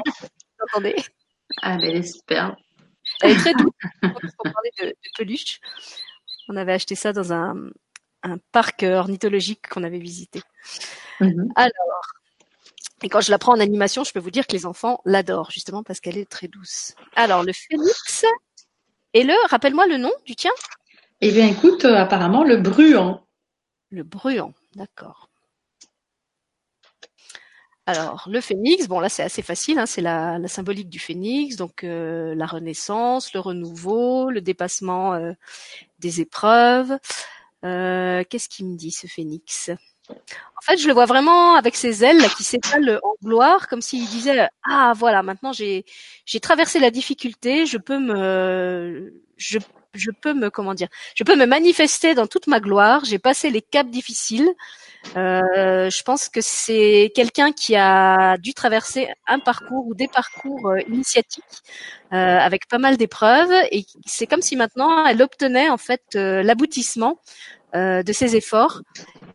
Attendez. 0.68 0.96
Ah, 1.60 1.76
mais 1.76 2.02
superbe. 2.02 2.54
Elle 3.20 3.32
est 3.32 3.36
très 3.36 3.54
douce. 3.54 3.72
Pour 4.00 4.52
parler 4.52 4.70
de, 4.80 4.86
de, 4.86 4.94
peluche, 5.16 5.60
on 6.48 6.56
avait 6.56 6.72
acheté 6.72 6.94
ça 6.94 7.12
dans 7.12 7.32
un, 7.32 7.70
un 8.22 8.38
parc 8.52 8.82
ornithologique 8.82 9.68
qu'on 9.68 9.82
avait 9.82 9.98
visité. 9.98 10.42
Mm-hmm. 11.20 11.52
Alors, 11.56 12.02
et 13.02 13.08
quand 13.08 13.20
je 13.20 13.30
la 13.30 13.38
prends 13.38 13.52
en 13.52 13.60
animation, 13.60 14.04
je 14.04 14.12
peux 14.12 14.20
vous 14.20 14.30
dire 14.30 14.46
que 14.46 14.52
les 14.52 14.64
enfants 14.64 15.00
l'adorent, 15.04 15.50
justement 15.50 15.82
parce 15.82 16.00
qu'elle 16.00 16.18
est 16.18 16.28
très 16.28 16.48
douce. 16.48 16.94
Alors, 17.16 17.42
le 17.42 17.52
phénix, 17.52 18.24
et 19.14 19.24
le, 19.24 19.34
rappelle-moi 19.48 19.86
le 19.86 19.96
nom 19.96 20.12
du 20.24 20.36
tien? 20.36 20.52
Eh 21.20 21.30
bien, 21.30 21.46
écoute, 21.46 21.84
euh, 21.84 21.96
apparemment, 21.96 22.44
le 22.44 22.56
bruant. 22.56 23.26
Le 23.90 24.04
bruant, 24.04 24.54
d'accord. 24.76 25.28
Alors, 27.84 28.28
le 28.30 28.40
phénix, 28.40 28.86
bon 28.86 29.00
là 29.00 29.08
c'est 29.08 29.24
assez 29.24 29.42
facile, 29.42 29.80
hein, 29.80 29.86
c'est 29.86 30.00
la, 30.00 30.38
la, 30.38 30.46
symbolique 30.46 30.88
du 30.88 31.00
phénix, 31.00 31.56
donc 31.56 31.82
euh, 31.82 32.32
la 32.36 32.46
renaissance, 32.46 33.34
le 33.34 33.40
renouveau, 33.40 34.30
le 34.30 34.40
dépassement 34.40 35.14
euh, 35.14 35.32
des 35.98 36.20
épreuves. 36.20 36.96
Euh, 37.64 38.24
Qu'est-ce 38.28 38.48
qu'il 38.48 38.66
me 38.68 38.76
dit 38.76 38.90
ce 38.92 39.06
phénix? 39.06 39.70
En 40.10 40.62
fait, 40.64 40.76
je 40.76 40.86
le 40.86 40.92
vois 40.92 41.06
vraiment 41.06 41.56
avec 41.56 41.76
ses 41.76 42.04
ailes 42.04 42.22
qui 42.36 42.44
s'étalent 42.44 43.00
en 43.02 43.14
gloire, 43.24 43.68
comme 43.68 43.80
s'il 43.80 44.06
disait 44.06 44.48
ah 44.68 44.92
voilà 44.96 45.22
maintenant 45.22 45.52
j'ai 45.52 45.84
traversé 46.40 46.78
la 46.78 46.90
difficulté, 46.90 47.66
je 47.66 47.78
peux 47.78 47.98
me 47.98 49.12
je 49.94 50.10
peux 50.10 50.34
me 50.34 51.46
manifester 51.46 52.14
dans 52.14 52.26
toute 52.26 52.46
ma 52.46 52.60
gloire. 52.60 53.04
J'ai 53.04 53.18
passé 53.18 53.50
les 53.50 53.62
caps 53.62 53.90
difficiles. 53.90 54.50
Euh, 55.16 55.90
je 55.90 56.02
pense 56.02 56.28
que 56.28 56.40
c'est 56.40 57.10
quelqu'un 57.14 57.52
qui 57.52 57.74
a 57.76 58.38
dû 58.38 58.54
traverser 58.54 59.08
un 59.26 59.40
parcours 59.40 59.86
ou 59.86 59.94
des 59.94 60.06
parcours 60.08 60.68
euh, 60.68 60.80
initiatiques 60.88 61.42
euh, 62.12 62.38
avec 62.38 62.68
pas 62.68 62.78
mal 62.78 62.96
d'épreuves 62.96 63.52
et 63.72 63.84
c'est 64.06 64.28
comme 64.28 64.42
si 64.42 64.54
maintenant 64.54 65.04
elle 65.06 65.20
obtenait 65.20 65.68
en 65.68 65.76
fait 65.76 66.02
l'aboutissement 66.14 67.18
euh, 67.74 68.02
de 68.02 68.12
ses 68.12 68.36
efforts 68.36 68.82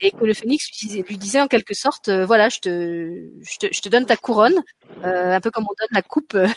et 0.02 0.12
que 0.12 0.24
le 0.26 0.34
phénix 0.34 0.70
lui 1.08 1.18
disait, 1.18 1.42
en 1.42 1.48
quelque 1.48 1.74
sorte, 1.74 2.10
euh, 2.10 2.26
voilà, 2.26 2.50
je 2.50 2.60
te, 2.60 3.30
je 3.42 3.58
te, 3.58 3.74
je 3.74 3.82
te, 3.82 3.90
donne 3.90 4.06
ta 4.06 4.16
couronne, 4.16 4.56
euh, 5.04 5.36
un 5.36 5.42
peu 5.42 5.52
comme 5.52 5.64
on 5.64 5.74
donne 5.80 5.88
la 5.92 6.02
coupe 6.02 6.36
euh, 6.36 6.48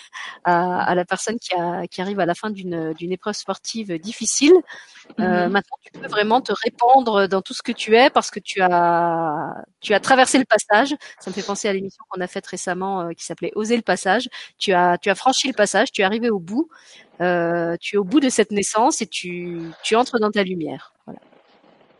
à, 0.44 0.82
à, 0.82 0.94
la 0.94 1.04
personne 1.04 1.38
qui, 1.38 1.54
a, 1.54 1.86
qui 1.86 2.00
arrive 2.00 2.20
à 2.20 2.26
la 2.26 2.34
fin 2.34 2.50
d'une, 2.50 2.92
d'une 2.94 3.12
épreuve 3.12 3.34
sportive 3.34 3.98
difficile. 3.98 4.52
Mm-hmm. 5.18 5.48
Maintenant, 5.48 5.76
tu 5.82 5.92
peux 5.92 6.08
vraiment 6.08 6.40
te 6.40 6.52
répandre 6.64 7.28
dans 7.28 7.42
tout 7.42 7.54
ce 7.54 7.62
que 7.62 7.72
tu 7.72 7.96
es 7.96 8.10
parce 8.10 8.30
que 8.30 8.40
tu 8.40 8.60
as, 8.60 9.54
tu 9.80 9.94
as 9.94 10.00
traversé 10.00 10.38
le 10.38 10.44
passage. 10.44 10.94
Ça 11.18 11.30
me 11.30 11.34
fait 11.34 11.42
penser 11.42 11.68
à 11.68 11.72
l'émission 11.72 12.04
qu'on 12.08 12.20
a 12.20 12.26
faite 12.26 12.46
récemment 12.46 13.08
qui 13.10 13.24
s'appelait 13.24 13.52
Oser 13.54 13.76
le 13.76 13.82
passage. 13.82 14.28
Tu 14.58 14.72
as, 14.72 14.98
tu 14.98 15.10
as 15.10 15.14
franchi 15.14 15.48
le 15.48 15.54
passage, 15.54 15.92
tu 15.92 16.02
es 16.02 16.04
arrivé 16.04 16.30
au 16.30 16.38
bout. 16.38 16.68
tu 17.18 17.24
es 17.24 17.96
au 17.96 18.04
bout 18.04 18.20
de 18.20 18.28
cette 18.28 18.52
naissance 18.52 19.02
et 19.02 19.06
tu, 19.06 19.60
tu 19.82 19.96
entres 19.96 20.18
dans 20.18 20.30
ta 20.30 20.42
lumière. 20.42 20.94
Voilà. 21.06 21.20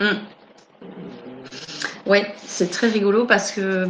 Mmh. 0.00 0.06
Oui, 2.06 2.18
c'est 2.46 2.70
très 2.70 2.88
rigolo 2.88 3.24
parce 3.26 3.52
que 3.52 3.86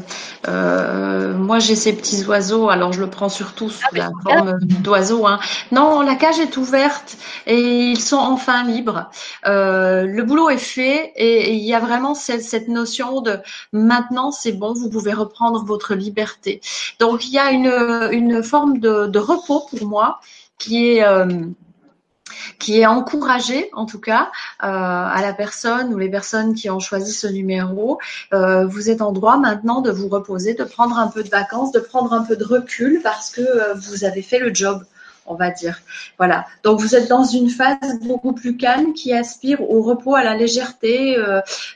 euh, 0.48 1.34
moi 1.34 1.58
j'ai 1.58 1.76
ces 1.76 1.94
petits 1.94 2.24
oiseaux, 2.26 2.68
alors 2.68 2.92
je 2.92 3.00
le 3.00 3.08
prends 3.08 3.28
surtout 3.28 3.70
sous 3.70 3.86
ah, 3.92 3.96
la 3.96 4.10
forme 4.22 4.58
d'oiseau. 4.60 5.26
Hein. 5.26 5.38
Non, 5.72 6.02
la 6.02 6.16
cage 6.16 6.38
est 6.38 6.56
ouverte 6.56 7.16
et 7.46 7.58
ils 7.58 8.00
sont 8.00 8.18
enfin 8.18 8.64
libres. 8.64 9.08
Euh, 9.46 10.04
le 10.04 10.22
boulot 10.24 10.50
est 10.50 10.58
fait 10.58 11.12
et 11.16 11.54
il 11.54 11.64
y 11.64 11.72
a 11.72 11.80
vraiment 11.80 12.14
cette, 12.14 12.42
cette 12.42 12.68
notion 12.68 13.22
de 13.22 13.38
maintenant 13.72 14.32
c'est 14.32 14.52
bon, 14.52 14.74
vous 14.74 14.90
pouvez 14.90 15.14
reprendre 15.14 15.64
votre 15.64 15.94
liberté. 15.94 16.60
Donc 16.98 17.26
il 17.26 17.32
y 17.32 17.38
a 17.38 17.52
une, 17.52 17.72
une 18.12 18.42
forme 18.42 18.80
de, 18.80 19.06
de 19.06 19.18
repos 19.18 19.66
pour 19.70 19.86
moi 19.86 20.20
qui 20.58 20.90
est 20.90 21.04
euh, 21.04 21.26
qui 22.58 22.80
est 22.80 22.86
encouragé 22.86 23.70
en 23.72 23.86
tout 23.86 24.00
cas 24.00 24.30
euh, 24.62 24.66
à 24.66 25.20
la 25.22 25.32
personne 25.32 25.92
ou 25.94 25.98
les 25.98 26.08
personnes 26.08 26.54
qui 26.54 26.70
ont 26.70 26.80
choisi 26.80 27.12
ce 27.12 27.26
numéro. 27.26 27.98
Euh, 28.32 28.66
vous 28.66 28.90
êtes 28.90 29.02
en 29.02 29.12
droit 29.12 29.36
maintenant 29.36 29.80
de 29.80 29.90
vous 29.90 30.08
reposer, 30.08 30.54
de 30.54 30.64
prendre 30.64 30.98
un 30.98 31.08
peu 31.08 31.22
de 31.22 31.28
vacances, 31.28 31.72
de 31.72 31.80
prendre 31.80 32.12
un 32.12 32.24
peu 32.24 32.36
de 32.36 32.44
recul 32.44 33.00
parce 33.02 33.30
que 33.30 33.40
euh, 33.40 33.74
vous 33.74 34.04
avez 34.04 34.22
fait 34.22 34.38
le 34.38 34.54
job 34.54 34.84
on 35.26 35.34
va 35.34 35.50
dire. 35.50 35.78
Voilà. 36.18 36.46
Donc 36.64 36.80
vous 36.80 36.96
êtes 36.96 37.08
dans 37.08 37.22
une 37.22 37.50
phase 37.50 38.00
beaucoup 38.02 38.32
plus 38.32 38.56
calme 38.56 38.94
qui 38.94 39.12
aspire 39.12 39.60
au 39.60 39.80
repos, 39.80 40.16
à 40.16 40.24
la 40.24 40.34
légèreté, 40.34 41.14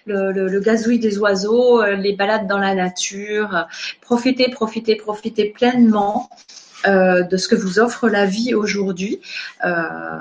le, 0.07 0.33
le, 0.33 0.49
le, 0.49 0.61
gazouille 0.61 0.99
des 0.99 1.19
oiseaux, 1.19 1.85
les 1.85 2.15
balades 2.15 2.49
dans 2.49 2.59
la 2.59 2.75
nature. 2.75 3.69
Profitez, 4.01 4.49
profitez, 4.51 4.97
profitez 4.97 5.45
pleinement. 5.51 6.29
Euh, 6.87 7.23
de 7.23 7.39
ce 7.39 7.49
que 7.49 7.55
vous 7.55 7.79
offre 7.79 8.09
la 8.11 8.27
vie 8.27 8.55
aujourd'hui. 8.55 9.21
Euh, 9.65 10.19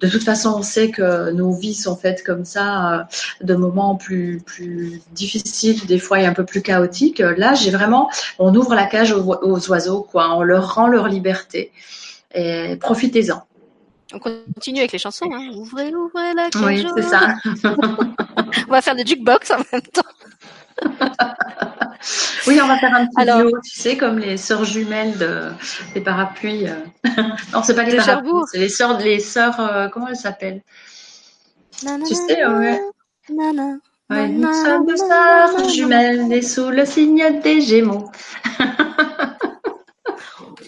de 0.00 0.08
toute 0.08 0.22
façon, 0.22 0.54
on 0.58 0.62
sait 0.62 0.90
que 0.90 1.32
nos 1.32 1.52
vies 1.52 1.74
sont 1.74 1.96
faites 1.96 2.22
comme 2.22 2.44
ça, 2.44 3.00
euh, 3.00 3.02
de 3.42 3.54
moments 3.56 3.96
plus 3.96 4.40
plus 4.46 5.00
difficiles, 5.12 5.84
des 5.86 5.98
fois 5.98 6.20
et 6.20 6.26
un 6.26 6.32
peu 6.32 6.44
plus 6.44 6.62
chaotiques. 6.62 7.18
Là, 7.18 7.54
j'ai 7.54 7.70
vraiment, 7.70 8.10
on 8.38 8.54
ouvre 8.54 8.76
la 8.76 8.86
cage 8.86 9.10
aux, 9.12 9.24
aux, 9.24 9.70
oiseaux, 9.70 10.02
quoi. 10.02 10.36
On 10.36 10.42
leur 10.42 10.74
rend 10.74 10.86
leur 10.86 11.08
liberté 11.08 11.72
et 12.32 12.76
profitez-en. 12.76 13.42
On 14.12 14.20
continue 14.20 14.78
avec 14.78 14.92
les 14.92 14.98
chansons. 14.98 15.28
Hein. 15.32 15.50
Ouvrez, 15.56 15.92
ouvrez 15.94 16.32
la 16.34 16.50
cage. 16.50 16.62
Oui, 16.62 16.86
c'est 16.96 17.02
ça. 17.02 17.34
on 18.68 18.70
va 18.70 18.80
faire 18.82 18.94
des 18.94 19.04
jukebox 19.04 19.50
en 19.50 19.58
même 19.72 19.82
temps. 19.82 20.02
Oui, 22.46 22.58
on 22.62 22.66
va 22.66 22.78
faire 22.78 22.94
un 22.94 23.06
petit 23.06 23.20
Alors, 23.20 23.40
duo, 23.40 23.58
tu 23.64 23.78
sais, 23.78 23.96
comme 23.96 24.18
les 24.18 24.36
sœurs 24.36 24.64
jumelles 24.64 25.16
de, 25.18 25.50
des 25.94 26.00
parapluies. 26.00 26.66
non, 27.52 27.62
c'est 27.62 27.74
pas 27.74 27.84
les 27.84 27.96
parapluies, 27.96 28.42
c'est 28.50 28.58
les 28.58 28.68
sœurs, 28.68 28.98
les 28.98 29.20
sœurs, 29.20 29.58
euh, 29.60 29.88
comment 29.88 30.08
elles 30.08 30.16
s'appellent? 30.16 30.62
Tu 31.80 32.14
sais, 32.14 32.46
ouais. 32.46 32.80
Nana. 33.30 33.76
Ouais, 34.10 34.28
nous 34.28 34.52
sommes 34.52 34.86
deux 34.86 34.96
sœurs 34.96 35.68
jumelles 35.70 36.28
nées 36.28 36.42
sous 36.42 36.68
le 36.68 36.84
signe 36.84 37.40
des 37.40 37.60
Gémeaux. 37.60 38.10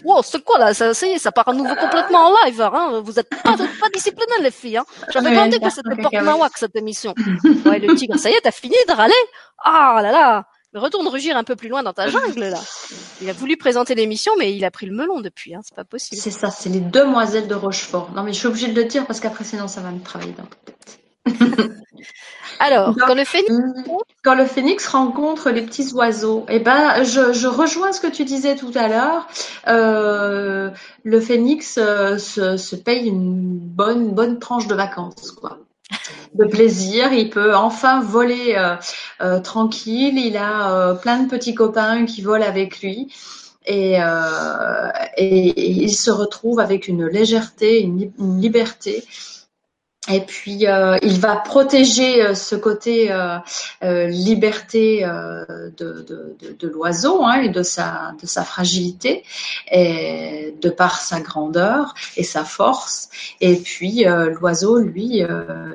Wow, 0.05 0.23
c'est 0.23 0.45
quoi 0.45 0.57
là 0.61 0.73
ça, 0.73 0.95
ça 0.95 1.05
y 1.05 1.11
est, 1.11 1.19
ça 1.19 1.33
part 1.33 1.49
à 1.49 1.53
nouveau 1.53 1.75
complètement 1.75 2.29
en 2.29 2.35
live. 2.45 2.61
Hein 2.61 3.01
vous 3.03 3.19
êtes 3.19 3.29
pas, 3.29 3.57
pas 3.57 3.89
disciplinées 3.93 4.41
les 4.41 4.53
filles. 4.53 4.77
Hein 4.77 4.85
J'avais 5.13 5.31
demandé 5.31 5.59
que 5.59 5.69
c'était 5.69 6.01
porte 6.01 6.15
nawak 6.15 6.57
cette 6.57 6.77
émission. 6.77 7.13
Ouais, 7.65 7.81
le 7.81 7.93
tigre, 7.97 8.17
ça 8.17 8.31
y 8.31 8.35
est, 8.35 8.41
t'as 8.41 8.53
fini 8.53 8.77
de 8.87 8.93
râler? 8.93 9.13
Ah 9.65 9.99
là 10.01 10.13
là 10.13 10.47
Retourne 10.77 11.09
rugir 11.09 11.37
un 11.37 11.45
peu 11.45 11.57
plus 11.57 11.69
loin 11.69 11.83
dans 11.83 11.93
ta 11.93 12.09
jungle, 12.09 12.45
là. 12.45 12.61
Il 13.23 13.31
a 13.31 13.33
voulu 13.33 13.57
présenter 13.57 13.95
l'émission, 13.95 14.33
mais 14.39 14.55
il 14.55 14.65
a 14.65 14.71
pris 14.71 14.87
le 14.87 14.95
melon 14.95 15.21
depuis, 15.21 15.55
hein. 15.55 15.61
C'est 15.65 15.75
pas 15.75 15.85
possible. 15.85 16.21
C'est 16.21 16.31
ça, 16.31 16.51
c'est 16.51 16.69
les 16.69 16.81
demoiselles 16.81 17.49
de 17.49 17.55
Rochefort. 17.55 18.11
Non, 18.15 18.23
mais 18.23 18.33
je 18.33 18.39
suis 18.39 18.49
obligée 18.49 18.69
de 18.69 18.81
le 18.81 18.87
dire 18.87 19.07
parce 19.07 19.21
qu'après, 19.21 19.45
sinon, 19.45 19.69
ça 19.69 19.81
va 19.81 19.91
me 19.91 20.01
travailler 20.01 20.33
dans 20.33 20.45
la 20.45 20.49
tête. 20.65 21.71
Alors, 22.59 22.95
quand 22.97 23.15
le 23.15 23.25
phénix... 23.25 23.53
Quand 24.23 24.35
le 24.35 24.47
phénix 24.47 24.87
rencontre 24.89 25.51
les 25.51 25.63
petits 25.63 25.93
oiseaux, 25.93 26.47
eh 26.49 26.59
ben, 26.59 27.05
je, 27.05 27.33
je 27.33 27.47
rejoins 27.47 27.93
ce 27.93 28.01
que 28.01 28.07
tu 28.07 28.25
disais 28.25 28.57
tout 28.57 28.73
à 28.75 28.89
l'heure. 28.89 29.29
Euh, 29.69 30.71
le 31.05 31.21
phénix 31.21 31.79
euh, 31.79 32.19
se, 32.19 32.57
se, 32.57 32.77
paye 32.77 33.07
une 33.07 33.59
bonne, 33.59 34.15
bonne 34.15 34.39
tranche 34.39 34.67
de 34.67 34.75
vacances, 34.75 35.33
quoi 35.33 35.59
de 36.35 36.45
plaisir. 36.45 37.13
Il 37.13 37.31
peut 37.31 37.55
enfin 37.55 38.01
voler 38.01 38.55
euh, 38.57 38.77
euh, 39.21 39.41
tranquille. 39.41 40.19
Il 40.19 40.37
a 40.37 40.73
euh, 40.73 40.95
plein 40.95 41.23
de 41.23 41.29
petits 41.29 41.55
copains 41.55 42.05
qui 42.07 42.23
volent 42.23 42.47
avec 42.47 42.81
lui. 42.81 43.13
Et, 43.69 43.97
il 45.19 45.93
se 45.93 46.11
retrouve 46.13 46.61
avec 46.61 46.87
une 46.87 47.07
légèreté, 47.07 47.81
une 47.81 48.13
liberté 48.41 49.05
et 50.09 50.21
puis 50.21 50.67
euh, 50.67 50.97
il 51.03 51.19
va 51.21 51.37
protéger 51.37 52.23
euh, 52.23 52.35
ce 52.35 52.55
côté 52.55 53.11
euh, 53.11 53.39
liberté 54.07 55.05
de, 55.05 55.77
de, 55.79 56.37
de, 56.41 56.57
de 56.59 56.69
l'oiseau 56.69 57.25
hein, 57.25 57.41
et 57.41 57.49
de 57.49 57.63
sa, 57.63 58.13
de 58.21 58.27
sa 58.27 58.45
fragilité, 58.45 59.25
et 59.71 60.55
de 60.61 60.71
par 60.71 61.01
sa 61.01 61.21
grandeur 61.21 61.95
et 62.17 62.23
sa 62.23 62.45
force. 62.45 63.09
Et 63.41 63.57
puis 63.57 64.05
l'oiseau, 64.05 64.79
lui, 64.79 65.23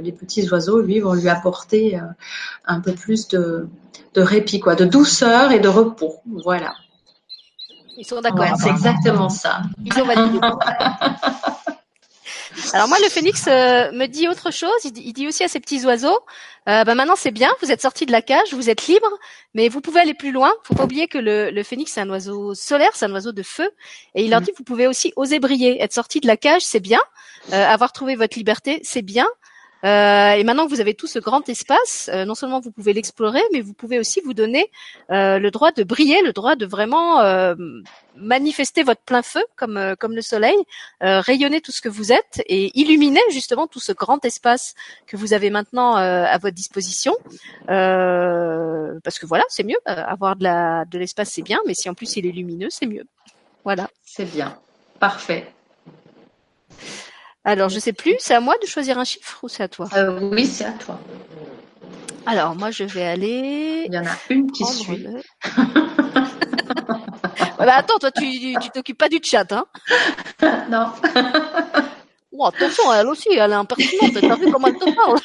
les 0.01 0.11
petits 0.11 0.49
oiseaux, 0.49 0.79
lui, 0.79 0.99
vont 0.99 1.13
lui 1.13 1.29
apporter 1.29 1.99
un 2.65 2.79
peu 2.79 2.93
plus 2.93 3.27
de, 3.27 3.67
de 4.13 4.21
répit, 4.21 4.59
quoi, 4.59 4.75
de 4.75 4.85
douceur 4.85 5.51
et 5.51 5.59
de 5.59 5.67
repos. 5.67 6.15
Voilà. 6.43 6.73
Ils 7.97 8.05
sont 8.05 8.21
d'accord. 8.21 8.39
Ouais, 8.39 8.51
c'est 8.57 8.69
exactement 8.69 9.29
ça. 9.29 9.61
Ils 9.83 9.93
ont 10.01 10.05
validé. 10.05 10.39
Alors 12.73 12.87
moi, 12.87 12.97
le 13.01 13.09
phénix 13.09 13.45
euh, 13.47 13.91
me 13.91 14.07
dit 14.07 14.27
autre 14.27 14.51
chose. 14.51 14.71
Il 14.83 14.91
dit, 14.91 15.03
il 15.05 15.13
dit, 15.13 15.27
aussi 15.27 15.43
à 15.43 15.47
ces 15.47 15.59
petits 15.59 15.85
oiseaux, 15.85 16.19
euh, 16.69 16.83
bah 16.83 16.95
maintenant 16.95 17.15
c'est 17.15 17.31
bien, 17.31 17.49
vous 17.61 17.71
êtes 17.71 17.81
sortis 17.81 18.05
de 18.05 18.11
la 18.11 18.21
cage, 18.21 18.53
vous 18.53 18.69
êtes 18.69 18.87
libres, 18.87 19.17
mais 19.53 19.67
vous 19.67 19.81
pouvez 19.81 19.99
aller 19.99 20.13
plus 20.13 20.31
loin. 20.31 20.53
Faut 20.63 20.75
pas 20.75 20.83
oublier 20.83 21.07
que 21.07 21.17
le, 21.17 21.49
le 21.49 21.63
phénix 21.63 21.93
c'est 21.93 22.01
un 22.01 22.09
oiseau 22.09 22.53
solaire, 22.53 22.91
c'est 22.93 23.05
un 23.05 23.13
oiseau 23.13 23.31
de 23.31 23.43
feu, 23.43 23.69
et 24.15 24.23
il 24.23 24.29
leur 24.29 24.41
mm. 24.41 24.45
dit 24.45 24.51
vous 24.57 24.63
pouvez 24.63 24.87
aussi 24.87 25.13
oser 25.15 25.39
briller. 25.39 25.81
Être 25.81 25.93
sorti 25.93 26.19
de 26.19 26.27
la 26.27 26.37
cage, 26.37 26.61
c'est 26.61 26.79
bien. 26.79 27.01
Euh, 27.53 27.65
avoir 27.65 27.91
trouvé 27.91 28.15
votre 28.15 28.37
liberté, 28.37 28.79
c'est 28.83 29.01
bien. 29.01 29.27
Euh, 29.83 30.31
et 30.33 30.43
maintenant 30.43 30.65
que 30.65 30.69
vous 30.69 30.81
avez 30.81 30.93
tout 30.93 31.07
ce 31.07 31.19
grand 31.19 31.47
espace, 31.49 32.09
euh, 32.13 32.25
non 32.25 32.35
seulement 32.35 32.59
vous 32.59 32.71
pouvez 32.71 32.93
l'explorer, 32.93 33.41
mais 33.51 33.61
vous 33.61 33.73
pouvez 33.73 33.99
aussi 33.99 34.21
vous 34.23 34.33
donner 34.33 34.69
euh, 35.11 35.39
le 35.39 35.51
droit 35.51 35.71
de 35.71 35.83
briller, 35.83 36.21
le 36.21 36.33
droit 36.33 36.55
de 36.55 36.65
vraiment 36.65 37.19
euh, 37.21 37.55
manifester 38.15 38.83
votre 38.83 39.01
plein 39.01 39.21
feu 39.21 39.43
comme 39.55 39.77
euh, 39.77 39.95
comme 39.95 40.13
le 40.13 40.21
soleil, 40.21 40.57
rayonner 41.01 41.61
tout 41.61 41.71
ce 41.71 41.81
que 41.81 41.89
vous 41.89 42.11
êtes 42.11 42.41
et 42.45 42.71
illuminer 42.79 43.21
justement 43.31 43.67
tout 43.67 43.79
ce 43.79 43.91
grand 43.91 44.23
espace 44.25 44.75
que 45.07 45.17
vous 45.17 45.33
avez 45.33 45.49
maintenant 45.49 45.95
à 45.95 46.37
votre 46.37 46.55
disposition. 46.55 47.15
parce 47.67 49.19
que 49.19 49.25
voilà, 49.25 49.43
c'est 49.49 49.63
mieux. 49.63 49.79
avoir 49.85 50.35
de 50.35 50.43
la 50.43 50.85
de 50.85 50.97
l'espace, 50.99 51.29
c'est 51.31 51.41
bien, 51.41 51.59
mais 51.65 51.73
si 51.73 51.89
en 51.89 51.93
plus 51.93 52.15
il 52.17 52.25
est 52.25 52.31
lumineux, 52.31 52.69
c'est 52.69 52.85
mieux. 52.85 53.05
Voilà. 53.63 53.89
C'est 54.03 54.25
bien. 54.25 54.57
Parfait. 54.99 55.51
Alors, 57.43 57.69
je 57.69 57.79
sais 57.79 57.93
plus, 57.93 58.15
c'est 58.19 58.35
à 58.35 58.39
moi 58.39 58.55
de 58.61 58.67
choisir 58.67 58.99
un 58.99 59.03
chiffre 59.03 59.39
ou 59.43 59.47
c'est 59.47 59.63
à 59.63 59.67
toi 59.67 59.87
euh, 59.95 60.19
Oui, 60.31 60.45
c'est 60.45 60.65
à 60.65 60.73
toi. 60.73 60.99
Alors, 62.27 62.55
moi, 62.55 62.69
je 62.69 62.83
vais 62.83 63.03
aller. 63.03 63.85
Il 63.87 63.93
y 63.93 63.97
en 63.97 64.05
a 64.05 64.15
une 64.29 64.51
qui 64.51 64.63
suit. 64.65 65.07
bah, 67.57 67.73
attends, 67.75 67.97
toi, 67.99 68.11
tu 68.11 68.53
t'occupes 68.73 68.97
pas 68.97 69.09
du 69.09 69.19
chat, 69.23 69.51
hein 69.51 69.65
Non. 70.69 70.91
Oh, 72.33 72.45
attention, 72.45 72.91
elle 72.93 73.07
aussi, 73.07 73.27
elle 73.33 73.51
est 73.51 73.55
impertinente. 73.55 74.13
T'as 74.19 74.35
vu 74.35 74.51
comment 74.51 74.67
elle 74.67 74.77
te 74.77 74.95
parle 74.95 75.19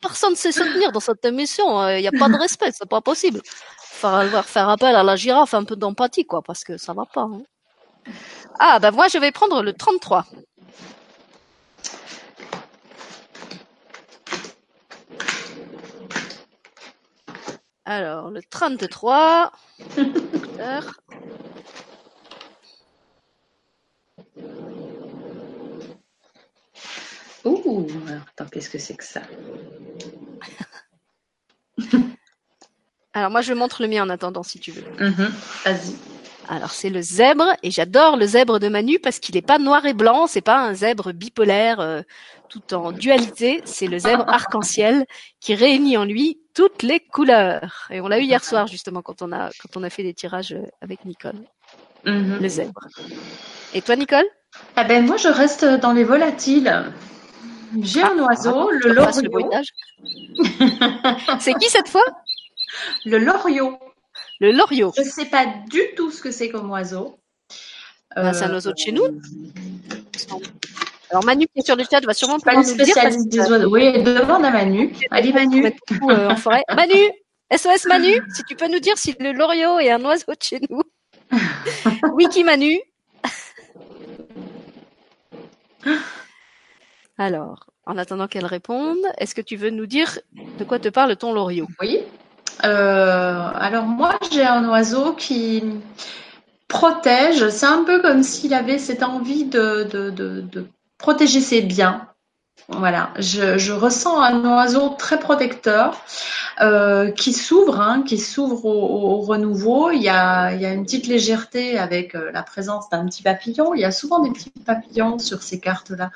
Personne 0.00 0.30
ne 0.30 0.36
sait 0.36 0.52
se 0.52 0.62
tenir 0.62 0.90
dans 0.90 1.00
cette 1.00 1.22
émission. 1.24 1.86
Il 1.88 2.00
n'y 2.00 2.08
a 2.08 2.12
pas 2.12 2.28
de 2.28 2.36
respect, 2.36 2.70
c'est 2.72 2.88
pas 2.88 3.02
possible. 3.02 3.42
Falloir 3.82 4.46
faire 4.46 4.70
appel 4.70 4.94
à 4.94 5.02
la 5.02 5.16
girafe, 5.16 5.52
un 5.52 5.64
peu 5.64 5.76
d'empathie, 5.76 6.24
quoi, 6.24 6.40
parce 6.40 6.64
que 6.64 6.78
ça 6.78 6.94
va 6.94 7.04
pas. 7.04 7.22
Hein. 7.22 7.42
Ah, 8.58 8.78
bah 8.78 8.90
moi, 8.90 9.08
je 9.08 9.18
vais 9.18 9.32
prendre 9.32 9.62
le 9.62 9.72
33. 9.72 10.24
Alors, 17.90 18.30
le 18.30 18.40
33. 18.40 19.50
Ouh, 27.44 27.88
attends, 28.08 28.46
qu'est-ce 28.52 28.70
que 28.70 28.78
c'est 28.78 28.94
que 28.94 29.02
ça? 29.02 29.22
Alors, 33.12 33.32
moi, 33.32 33.40
je 33.42 33.52
montre 33.52 33.82
le 33.82 33.88
mien 33.88 34.04
en 34.04 34.08
attendant, 34.08 34.44
si 34.44 34.60
tu 34.60 34.70
veux. 34.70 34.84
Mm 35.00 35.12
-hmm. 35.12 35.30
Vas-y. 35.64 36.19
Alors 36.50 36.72
c'est 36.72 36.90
le 36.90 37.00
zèbre 37.00 37.46
et 37.62 37.70
j'adore 37.70 38.16
le 38.16 38.26
zèbre 38.26 38.58
de 38.58 38.66
Manu 38.68 38.98
parce 38.98 39.20
qu'il 39.20 39.36
n'est 39.36 39.40
pas 39.40 39.60
noir 39.60 39.86
et 39.86 39.94
blanc, 39.94 40.26
c'est 40.26 40.40
pas 40.40 40.58
un 40.58 40.74
zèbre 40.74 41.12
bipolaire 41.12 41.78
euh, 41.78 42.02
tout 42.48 42.74
en 42.74 42.90
dualité, 42.90 43.62
c'est 43.64 43.86
le 43.86 44.00
zèbre 44.00 44.24
arc-en-ciel 44.28 45.06
qui 45.38 45.54
réunit 45.54 45.96
en 45.96 46.04
lui 46.04 46.40
toutes 46.52 46.82
les 46.82 46.98
couleurs. 46.98 47.86
Et 47.92 48.00
on 48.00 48.08
l'a 48.08 48.18
eu 48.18 48.24
hier 48.24 48.42
soir 48.42 48.66
justement 48.66 49.00
quand 49.00 49.22
on 49.22 49.30
a 49.30 49.50
quand 49.62 49.76
on 49.76 49.84
a 49.84 49.90
fait 49.90 50.02
des 50.02 50.12
tirages 50.12 50.52
euh, 50.52 50.66
avec 50.82 51.04
Nicole. 51.04 51.40
Mm 52.04 52.10
-hmm. 52.10 52.42
Le 52.42 52.48
zèbre. 52.48 52.84
Et 53.72 53.80
toi 53.80 53.94
Nicole? 53.94 54.28
Ah 54.74 54.82
ben 54.82 55.06
moi 55.06 55.18
je 55.24 55.28
reste 55.42 55.64
dans 55.84 55.94
les 55.98 56.06
volatiles. 56.12 56.72
J'ai 57.90 58.02
ah, 58.02 58.10
un 58.12 58.18
oiseau, 58.26 58.68
ah, 58.68 58.78
le 58.82 58.88
loriot. 58.98 59.50
c'est 61.44 61.54
qui 61.60 61.68
cette 61.76 61.90
fois? 61.94 62.08
Le 63.12 63.18
loriot. 63.18 63.78
Le 64.40 64.52
loriot. 64.52 64.92
Je 64.96 65.02
ne 65.02 65.06
sais 65.06 65.26
pas 65.26 65.46
du 65.68 65.80
tout 65.96 66.10
ce 66.10 66.22
que 66.22 66.30
c'est 66.30 66.48
comme 66.48 66.70
oiseau. 66.70 67.18
Ben, 68.16 68.32
c'est 68.32 68.44
un 68.44 68.52
oiseau 68.54 68.72
de 68.72 68.78
chez 68.78 68.90
nous. 68.90 69.04
Alors 71.10 71.24
Manu 71.24 71.46
qui 71.46 71.60
est 71.60 71.66
sur 71.66 71.76
le 71.76 71.84
chat 71.84 72.00
va 72.04 72.14
sûrement 72.14 72.38
pouvoir 72.38 72.62
nous 72.62 72.74
le 72.74 72.84
dire. 72.84 72.94
Parce 72.94 73.18
des 73.26 73.38
oiseaux. 73.38 73.70
Oui, 73.70 74.02
demande 74.02 74.44
à 74.44 74.50
Manu. 74.50 74.94
Allez 75.10 75.32
Manu. 75.32 75.66
Euh, 75.66 76.28
en 76.30 76.36
forêt. 76.36 76.62
Manu, 76.74 77.10
SOS 77.54 77.86
Manu, 77.86 78.20
si 78.34 78.42
tu 78.44 78.56
peux 78.56 78.68
nous 78.68 78.80
dire 78.80 78.96
si 78.96 79.14
le 79.20 79.32
loriot 79.32 79.78
est 79.78 79.90
un 79.90 80.02
oiseau 80.04 80.32
de 80.32 80.42
chez 80.42 80.60
nous. 80.70 80.82
Wiki 82.14 82.42
Manu? 82.42 82.80
Alors, 87.18 87.66
en 87.84 87.98
attendant 87.98 88.28
qu'elle 88.28 88.46
réponde, 88.46 88.98
est-ce 89.18 89.34
que 89.34 89.42
tu 89.42 89.56
veux 89.56 89.70
nous 89.70 89.86
dire 89.86 90.18
de 90.58 90.64
quoi 90.64 90.78
te 90.78 90.88
parle 90.88 91.14
ton 91.16 91.34
loriot? 91.34 91.66
Oui. 91.80 92.00
Euh, 92.64 93.50
alors 93.54 93.84
moi, 93.84 94.18
j'ai 94.30 94.44
un 94.44 94.68
oiseau 94.68 95.12
qui 95.14 95.62
protège. 96.68 97.48
C'est 97.50 97.66
un 97.66 97.84
peu 97.84 98.00
comme 98.00 98.22
s'il 98.22 98.54
avait 98.54 98.78
cette 98.78 99.02
envie 99.02 99.44
de, 99.44 100.46
protéger 100.98 101.40
ses 101.40 101.62
biens. 101.62 102.06
Voilà, 102.68 103.10
je, 103.18 103.72
ressens 103.72 104.20
un 104.20 104.44
oiseau 104.44 104.90
très 104.90 105.18
protecteur 105.18 106.00
euh, 106.60 107.10
qui 107.10 107.32
s'ouvre, 107.32 107.80
hein, 107.80 108.02
qui 108.06 108.16
s'ouvre 108.16 108.64
au, 108.64 109.16
au, 109.16 109.20
renouveau. 109.22 109.90
Il 109.90 110.02
y, 110.02 110.08
a, 110.08 110.52
une 110.52 110.84
petite 110.84 111.08
légèreté 111.08 111.78
avec 111.78 112.14
euh, 112.14 112.30
la 112.32 112.44
présence 112.44 112.88
d'un 112.90 113.06
petit 113.06 113.22
papillon. 113.22 113.74
Il 113.74 113.80
y 113.80 113.84
a 113.84 113.90
souvent 113.90 114.20
des 114.20 114.30
petits 114.30 114.52
papillons 114.64 115.18
sur 115.18 115.42
ces 115.42 115.58
cartes-là, 115.58 116.12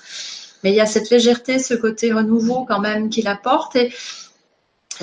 mais 0.63 0.71
il 0.71 0.77
y 0.77 0.81
a 0.81 0.87
cette 0.87 1.11
légèreté, 1.11 1.59
ce 1.59 1.75
côté 1.75 2.13
renouveau 2.13 2.65
quand 2.65 2.81
même 2.81 3.09
qu'il 3.09 3.27
apporte. 3.27 3.77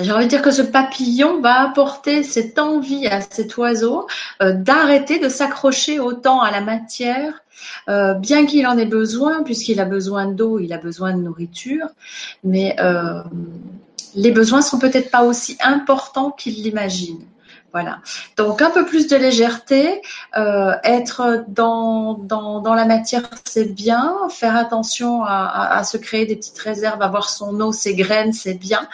J'ai 0.00 0.12
envie 0.12 0.24
de 0.24 0.30
dire 0.30 0.42
que 0.42 0.50
ce 0.50 0.62
papillon 0.62 1.40
va 1.40 1.60
apporter 1.60 2.22
cette 2.22 2.58
envie 2.58 3.06
à 3.06 3.20
cet 3.20 3.56
oiseau 3.56 4.06
euh, 4.42 4.52
d'arrêter 4.52 5.18
de 5.18 5.28
s'accrocher 5.28 6.00
autant 6.00 6.40
à 6.40 6.50
la 6.50 6.60
matière, 6.60 7.42
euh, 7.88 8.14
bien 8.14 8.46
qu'il 8.46 8.66
en 8.66 8.78
ait 8.78 8.86
besoin, 8.86 9.42
puisqu'il 9.42 9.80
a 9.80 9.84
besoin 9.84 10.26
d'eau, 10.26 10.58
il 10.58 10.72
a 10.72 10.78
besoin 10.78 11.12
de 11.14 11.20
nourriture, 11.20 11.88
mais 12.42 12.76
euh, 12.80 13.22
les 14.14 14.30
besoins 14.30 14.62
sont 14.62 14.78
peut-être 14.78 15.10
pas 15.10 15.24
aussi 15.24 15.58
importants 15.62 16.30
qu'il 16.30 16.54
l'imagine. 16.54 17.20
Voilà. 17.72 18.00
Donc 18.36 18.60
un 18.60 18.70
peu 18.70 18.84
plus 18.84 19.06
de 19.08 19.16
légèreté, 19.16 20.02
euh, 20.36 20.72
être 20.84 21.44
dans, 21.48 22.14
dans, 22.14 22.60
dans, 22.60 22.74
la 22.74 22.84
matière, 22.84 23.22
c'est 23.44 23.72
bien. 23.72 24.14
Faire 24.28 24.56
attention 24.56 25.24
à, 25.24 25.46
à, 25.46 25.78
à, 25.78 25.84
se 25.84 25.96
créer 25.96 26.26
des 26.26 26.36
petites 26.36 26.58
réserves, 26.58 27.00
avoir 27.00 27.30
son 27.30 27.58
eau, 27.60 27.72
ses 27.72 27.94
graines, 27.94 28.34
c'est 28.34 28.54
bien. 28.54 28.86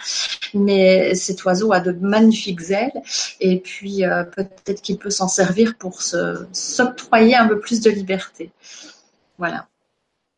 Mais 0.53 1.13
cet 1.13 1.43
oiseau 1.43 1.73
a 1.73 1.81
de 1.81 1.91
magnifiques 1.91 2.69
ailes 2.69 3.01
et 3.41 3.59
puis 3.59 4.05
euh, 4.05 4.23
peut-être 4.23 4.81
qu'il 4.81 4.97
peut 4.97 5.09
s'en 5.09 5.27
servir 5.27 5.75
pour 5.75 6.01
s'octroyer 6.01 7.35
un 7.35 7.47
peu 7.47 7.59
plus 7.59 7.81
de 7.81 7.89
liberté. 7.89 8.51
Voilà. 9.37 9.67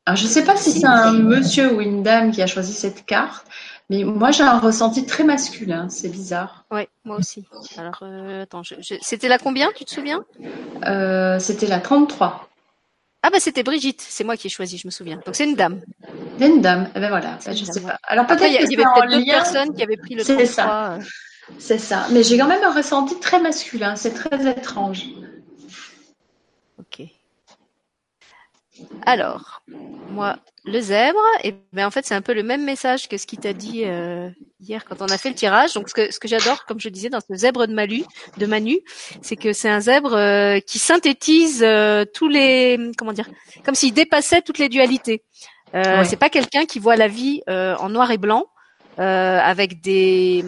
Alors 0.08 0.18
je 0.18 0.24
ne 0.24 0.30
sais 0.30 0.44
pas 0.44 0.56
si 0.56 0.72
c'est 0.72 0.86
un 0.86 1.14
monsieur 1.14 1.76
ou 1.76 1.80
une 1.80 2.02
dame 2.02 2.32
qui 2.32 2.42
a 2.42 2.48
choisi 2.48 2.74
cette 2.74 3.06
carte, 3.06 3.46
mais 3.92 4.06
moi, 4.06 4.32
j'ai 4.32 4.44
un 4.44 4.58
ressenti 4.58 5.06
très 5.06 5.26
masculin, 5.26 5.90
c'est 5.90 6.08
bizarre. 6.08 6.64
Ouais, 6.72 6.88
moi 7.04 7.18
aussi. 7.18 7.44
Alors, 7.76 8.00
euh, 8.04 8.44
attends, 8.44 8.64
je, 8.64 8.76
je... 8.80 8.96
c'était 9.02 9.28
la 9.28 9.38
combien, 9.38 9.70
tu 9.76 9.84
te 9.84 9.92
souviens? 9.92 10.24
Euh, 10.88 11.40
C'était 11.40 11.68
la 11.68 11.82
33. 11.82 12.48
Ah 13.22 13.30
bah 13.30 13.40
c'était 13.42 13.64
Brigitte, 13.64 14.02
c'est 14.02 14.24
moi 14.24 14.38
qui 14.38 14.48
ai 14.48 14.50
choisi, 14.50 14.78
je 14.78 14.88
me 14.88 14.92
souviens. 14.92 15.22
Donc 15.26 15.36
c'est 15.36 15.44
une 15.44 15.56
dame. 15.56 15.82
C'est 16.40 16.48
une 16.48 16.62
dame, 16.62 16.90
eh 16.96 17.00
ben 17.02 17.10
voilà, 17.10 17.38
ben, 17.46 17.54
je 17.54 17.66
sais 17.66 17.82
pas. 17.82 18.00
Alors 18.04 18.26
peut-être 18.26 18.48
il 18.48 18.54
y, 18.54 18.58
avait 18.58 18.66
peut-être 18.66 19.12
d'autres 19.12 19.26
personnes 19.26 19.74
qui 19.76 19.84
avaient 19.84 19.98
pris 19.98 20.16
le 20.16 20.24
33. 20.24 20.46
C'est 20.46 20.52
ça. 20.52 21.00
C'est 21.60 21.78
ça. 21.78 22.08
Mais 22.12 22.24
j'ai 22.24 22.38
quand 22.38 22.48
même 22.48 22.64
un 22.64 22.74
ressenti 22.74 23.20
très 23.20 23.40
masculin, 23.40 23.98
c'est 23.98 24.14
très 24.14 24.50
étrange. 24.50 25.04
Ok. 26.80 27.06
Alors, 29.04 29.62
moi, 30.12 30.38
le 30.64 30.80
zèbre, 30.80 31.20
et 31.44 31.56
ben 31.74 31.88
en 31.88 31.92
fait 31.92 32.06
c'est 32.06 32.14
un 32.14 32.22
peu 32.22 32.34
le 32.34 32.44
même 32.44 32.64
message 32.64 33.10
que 33.10 33.18
ce 33.18 33.26
qu'il 33.26 33.40
t'a 33.40 33.54
dit 33.54 33.84
euh, 33.86 34.30
hier 34.60 34.86
quand 34.86 35.02
on 35.02 35.08
a 35.08 35.18
fait 35.18 35.30
le 35.30 35.36
tirage. 35.36 35.74
Donc 35.74 35.90
ce 35.90 35.94
que 35.96 36.12
ce 36.14 36.20
que 36.20 36.28
j'adore, 36.28 36.66
comme 36.66 36.80
je 36.80 36.90
disais 36.90 37.10
dans 37.10 37.20
ce 37.20 37.34
zèbre 37.36 37.66
de 37.66 37.74
Malu, 37.74 38.04
de 38.38 38.46
Manu, 38.46 38.80
c'est 39.24 39.36
que 39.36 39.54
c'est 39.54 39.70
un 39.70 39.80
zèbre 39.80 40.14
euh, 40.14 40.60
qui 40.60 40.78
synthétise 40.78 41.64
euh, 41.64 42.06
tous 42.14 42.28
les 42.28 42.78
comment 42.98 43.14
dire, 43.14 43.28
comme 43.66 43.74
s'il 43.74 43.94
dépassait 43.94 44.44
toutes 44.44 44.60
les 44.60 44.70
dualités. 44.70 45.24
Euh, 45.74 46.04
C'est 46.04 46.18
pas 46.18 46.30
quelqu'un 46.30 46.66
qui 46.66 46.78
voit 46.80 46.96
la 46.96 47.08
vie 47.08 47.42
en 47.48 47.90
noir 47.90 48.12
et 48.12 48.18
blanc 48.20 48.46
avec 48.98 49.82
des 49.82 50.46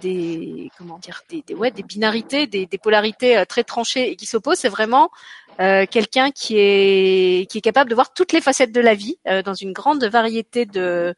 des 0.00 0.70
comment 0.78 0.98
dire 0.98 1.22
des, 1.28 1.42
des 1.46 1.54
ouais 1.54 1.70
des 1.70 1.82
binarités, 1.82 2.46
des, 2.46 2.64
des 2.66 2.78
polarités 2.78 3.44
très 3.46 3.64
tranchées 3.64 4.12
et 4.12 4.16
qui 4.16 4.24
s'opposent. 4.26 4.58
C'est 4.58 4.70
vraiment 4.70 5.10
euh, 5.58 5.86
quelqu'un 5.90 6.30
qui 6.30 6.56
est 6.58 7.50
qui 7.50 7.58
est 7.58 7.62
capable 7.62 7.88
de 7.88 7.94
voir 7.94 8.12
toutes 8.12 8.32
les 8.32 8.42
facettes 8.42 8.72
de 8.72 8.80
la 8.80 8.94
vie 8.94 9.16
euh, 9.26 9.42
dans 9.42 9.54
une 9.54 9.72
grande 9.72 10.04
variété 10.04 10.66
de 10.66 11.14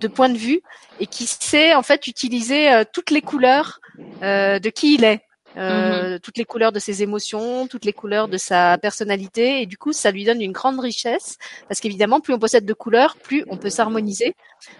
de 0.00 0.08
points 0.08 0.28
de 0.28 0.36
vue 0.36 0.60
et 0.98 1.06
qui 1.06 1.26
sait 1.26 1.74
en 1.74 1.82
fait 1.82 2.06
utiliser 2.06 2.72
euh, 2.72 2.84
toutes 2.90 3.10
les 3.10 3.22
couleurs 3.22 3.80
de 4.22 4.70
qui 4.70 4.94
il 4.94 5.04
est. 5.04 5.22
Mm-hmm. 5.56 6.20
toutes 6.20 6.38
les 6.38 6.44
couleurs 6.44 6.70
de 6.70 6.78
ses 6.78 7.02
émotions, 7.02 7.66
toutes 7.66 7.84
les 7.84 7.92
couleurs 7.92 8.28
de 8.28 8.36
sa 8.36 8.78
personnalité, 8.78 9.60
et 9.60 9.66
du 9.66 9.76
coup, 9.76 9.92
ça 9.92 10.12
lui 10.12 10.24
donne 10.24 10.40
une 10.40 10.52
grande 10.52 10.78
richesse, 10.78 11.38
parce 11.66 11.80
qu'évidemment, 11.80 12.20
plus 12.20 12.32
on 12.32 12.38
possède 12.38 12.64
de 12.64 12.72
couleurs, 12.72 13.16
plus 13.16 13.44
on 13.48 13.56
peut 13.56 13.68
s'harmoniser 13.68 14.36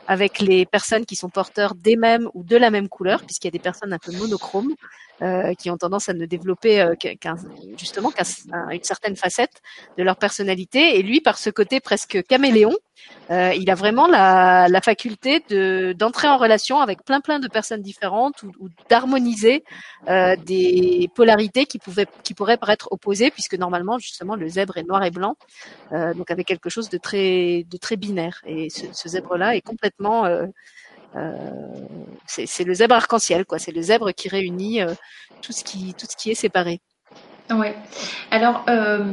avec 0.06 0.38
les 0.38 0.66
personnes 0.66 1.06
qui 1.06 1.16
sont 1.16 1.28
porteurs 1.28 1.74
des 1.74 1.96
mêmes 1.96 2.28
ou 2.34 2.44
de 2.44 2.56
la 2.56 2.70
même 2.70 2.88
couleur, 2.88 3.24
puisqu'il 3.24 3.48
y 3.48 3.50
a 3.50 3.50
des 3.50 3.58
personnes 3.58 3.92
un 3.92 3.98
peu 3.98 4.12
monochromes, 4.12 4.76
euh, 5.22 5.54
qui 5.54 5.70
ont 5.70 5.76
tendance 5.76 6.08
à 6.08 6.14
ne 6.14 6.26
développer 6.26 6.80
euh, 6.80 6.94
qu'un, 6.94 7.36
justement 7.76 8.10
qu'une 8.10 8.82
certaine 8.82 9.16
facette 9.16 9.62
de 9.98 10.02
leur 10.02 10.16
personnalité. 10.16 10.98
Et 10.98 11.02
lui, 11.02 11.20
par 11.20 11.38
ce 11.38 11.50
côté 11.50 11.80
presque 11.80 12.22
caméléon, 12.26 12.76
euh, 13.30 13.52
il 13.54 13.70
a 13.70 13.74
vraiment 13.74 14.06
la, 14.06 14.68
la 14.68 14.80
faculté 14.82 15.42
de 15.48 15.94
d'entrer 15.96 16.28
en 16.28 16.36
relation 16.36 16.80
avec 16.80 17.02
plein 17.02 17.20
plein 17.20 17.38
de 17.38 17.48
personnes 17.48 17.80
différentes 17.80 18.42
ou, 18.42 18.52
ou 18.60 18.68
d'harmoniser 18.90 19.64
euh, 20.08 20.36
des 20.36 21.08
polarités 21.14 21.64
qui 21.64 21.78
pouvaient 21.78 22.06
qui 22.22 22.34
pourraient 22.34 22.58
paraître 22.58 22.88
opposées, 22.90 23.30
puisque 23.30 23.54
normalement 23.54 23.98
justement 23.98 24.36
le 24.36 24.48
zèbre 24.48 24.76
est 24.76 24.82
noir 24.82 25.02
et 25.02 25.10
blanc, 25.10 25.36
euh, 25.92 26.12
donc 26.12 26.30
avec 26.30 26.46
quelque 26.46 26.68
chose 26.68 26.90
de 26.90 26.98
très 26.98 27.64
de 27.70 27.76
très 27.78 27.96
binaire. 27.96 28.42
Et 28.46 28.68
ce, 28.68 28.82
ce 28.92 29.08
zèbre-là 29.08 29.56
est 29.56 29.62
complètement 29.62 30.26
euh, 30.26 30.46
c'est 32.26 32.64
le 32.64 32.74
zèbre 32.74 32.94
arc-en-ciel, 32.94 33.44
quoi. 33.44 33.58
C'est 33.58 33.72
le 33.72 33.82
zèbre 33.82 34.12
qui 34.12 34.28
réunit 34.28 34.82
euh, 34.82 34.94
tout 35.42 35.52
ce 35.52 35.64
qui 35.64 35.94
tout 35.94 36.06
ce 36.08 36.16
qui 36.16 36.30
est 36.30 36.34
séparé. 36.34 36.80
Oui. 37.52 37.68
Alors, 38.30 38.64
euh, 38.68 39.04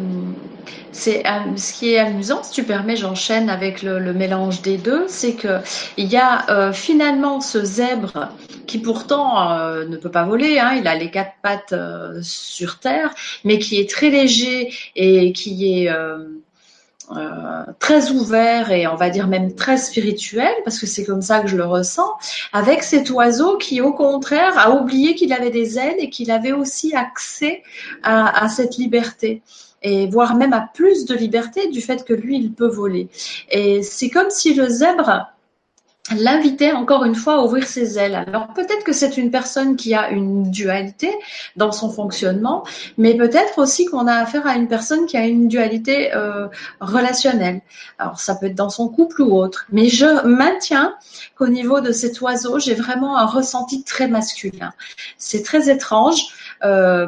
c'est 0.91 1.23
ce 1.55 1.73
qui 1.73 1.93
est 1.93 1.97
amusant, 1.97 2.43
si 2.43 2.51
tu 2.53 2.63
permets, 2.63 2.95
j'enchaîne 2.95 3.49
avec 3.49 3.81
le, 3.81 3.97
le, 3.99 4.13
mélange 4.13 4.61
des 4.61 4.77
deux, 4.77 5.05
c'est 5.07 5.33
que 5.33 5.59
il 5.97 6.05
y 6.05 6.17
a 6.17 6.49
euh, 6.49 6.71
finalement 6.71 7.41
ce 7.41 7.63
zèbre 7.63 8.29
qui 8.67 8.77
pourtant 8.77 9.51
euh, 9.51 9.87
ne 9.87 9.97
peut 9.97 10.11
pas 10.11 10.23
voler, 10.23 10.59
hein, 10.59 10.75
il 10.77 10.87
a 10.87 10.95
les 10.95 11.09
quatre 11.09 11.33
pattes 11.41 11.73
sur 12.21 12.79
terre, 12.79 13.13
mais 13.43 13.57
qui 13.57 13.79
est 13.79 13.89
très 13.89 14.11
léger 14.11 14.71
et 14.95 15.33
qui 15.33 15.73
est 15.73 15.89
euh, 17.15 17.63
très 17.79 18.11
ouvert 18.11 18.71
et 18.71 18.85
on 18.87 18.95
va 18.95 19.09
dire 19.09 19.27
même 19.27 19.55
très 19.55 19.77
spirituel, 19.77 20.51
parce 20.65 20.79
que 20.79 20.85
c'est 20.85 21.05
comme 21.05 21.21
ça 21.21 21.39
que 21.39 21.47
je 21.47 21.55
le 21.55 21.65
ressens, 21.65 22.09
avec 22.51 22.83
cet 22.83 23.09
oiseau 23.09 23.57
qui 23.57 23.79
au 23.79 23.93
contraire 23.93 24.57
a 24.57 24.71
oublié 24.71 25.15
qu'il 25.15 25.31
avait 25.31 25.49
des 25.49 25.79
ailes 25.79 25.95
et 25.99 26.09
qu'il 26.09 26.31
avait 26.31 26.51
aussi 26.51 26.93
accès 26.95 27.63
à, 28.03 28.43
à 28.43 28.49
cette 28.49 28.77
liberté 28.77 29.41
et 29.83 30.07
voire 30.07 30.35
même 30.35 30.53
à 30.53 30.69
plus 30.73 31.05
de 31.05 31.15
liberté 31.15 31.69
du 31.69 31.81
fait 31.81 32.03
que 32.03 32.13
lui 32.13 32.37
il 32.37 32.51
peut 32.51 32.67
voler. 32.67 33.07
Et 33.51 33.83
c'est 33.83 34.09
comme 34.09 34.29
si 34.29 34.53
le 34.53 34.67
zèbre 34.67 35.27
l'invitait 36.15 36.71
encore 36.71 37.03
une 37.03 37.15
fois 37.15 37.35
à 37.35 37.39
ouvrir 37.39 37.67
ses 37.67 37.99
ailes. 37.99 38.15
Alors 38.15 38.47
peut-être 38.53 38.83
que 38.83 38.93
c'est 38.93 39.17
une 39.17 39.31
personne 39.31 39.75
qui 39.75 39.93
a 39.93 40.09
une 40.09 40.49
dualité 40.49 41.13
dans 41.55 41.71
son 41.71 41.89
fonctionnement, 41.89 42.65
mais 42.97 43.15
peut-être 43.15 43.57
aussi 43.57 43.85
qu'on 43.85 44.07
a 44.07 44.13
affaire 44.13 44.47
à 44.47 44.55
une 44.55 44.67
personne 44.67 45.05
qui 45.05 45.17
a 45.17 45.25
une 45.25 45.47
dualité 45.47 46.13
euh, 46.15 46.47
relationnelle. 46.79 47.61
Alors 47.99 48.19
ça 48.19 48.35
peut 48.35 48.47
être 48.47 48.55
dans 48.55 48.69
son 48.69 48.89
couple 48.89 49.21
ou 49.21 49.33
autre, 49.33 49.65
mais 49.71 49.89
je 49.89 50.25
maintiens 50.25 50.95
qu'au 51.35 51.47
niveau 51.47 51.81
de 51.81 51.91
cet 51.91 52.21
oiseau, 52.21 52.59
j'ai 52.59 52.73
vraiment 52.73 53.17
un 53.17 53.25
ressenti 53.25 53.83
très 53.83 54.07
masculin. 54.07 54.73
C'est 55.17 55.43
très 55.43 55.69
étrange. 55.69 56.21
Euh, 56.63 57.07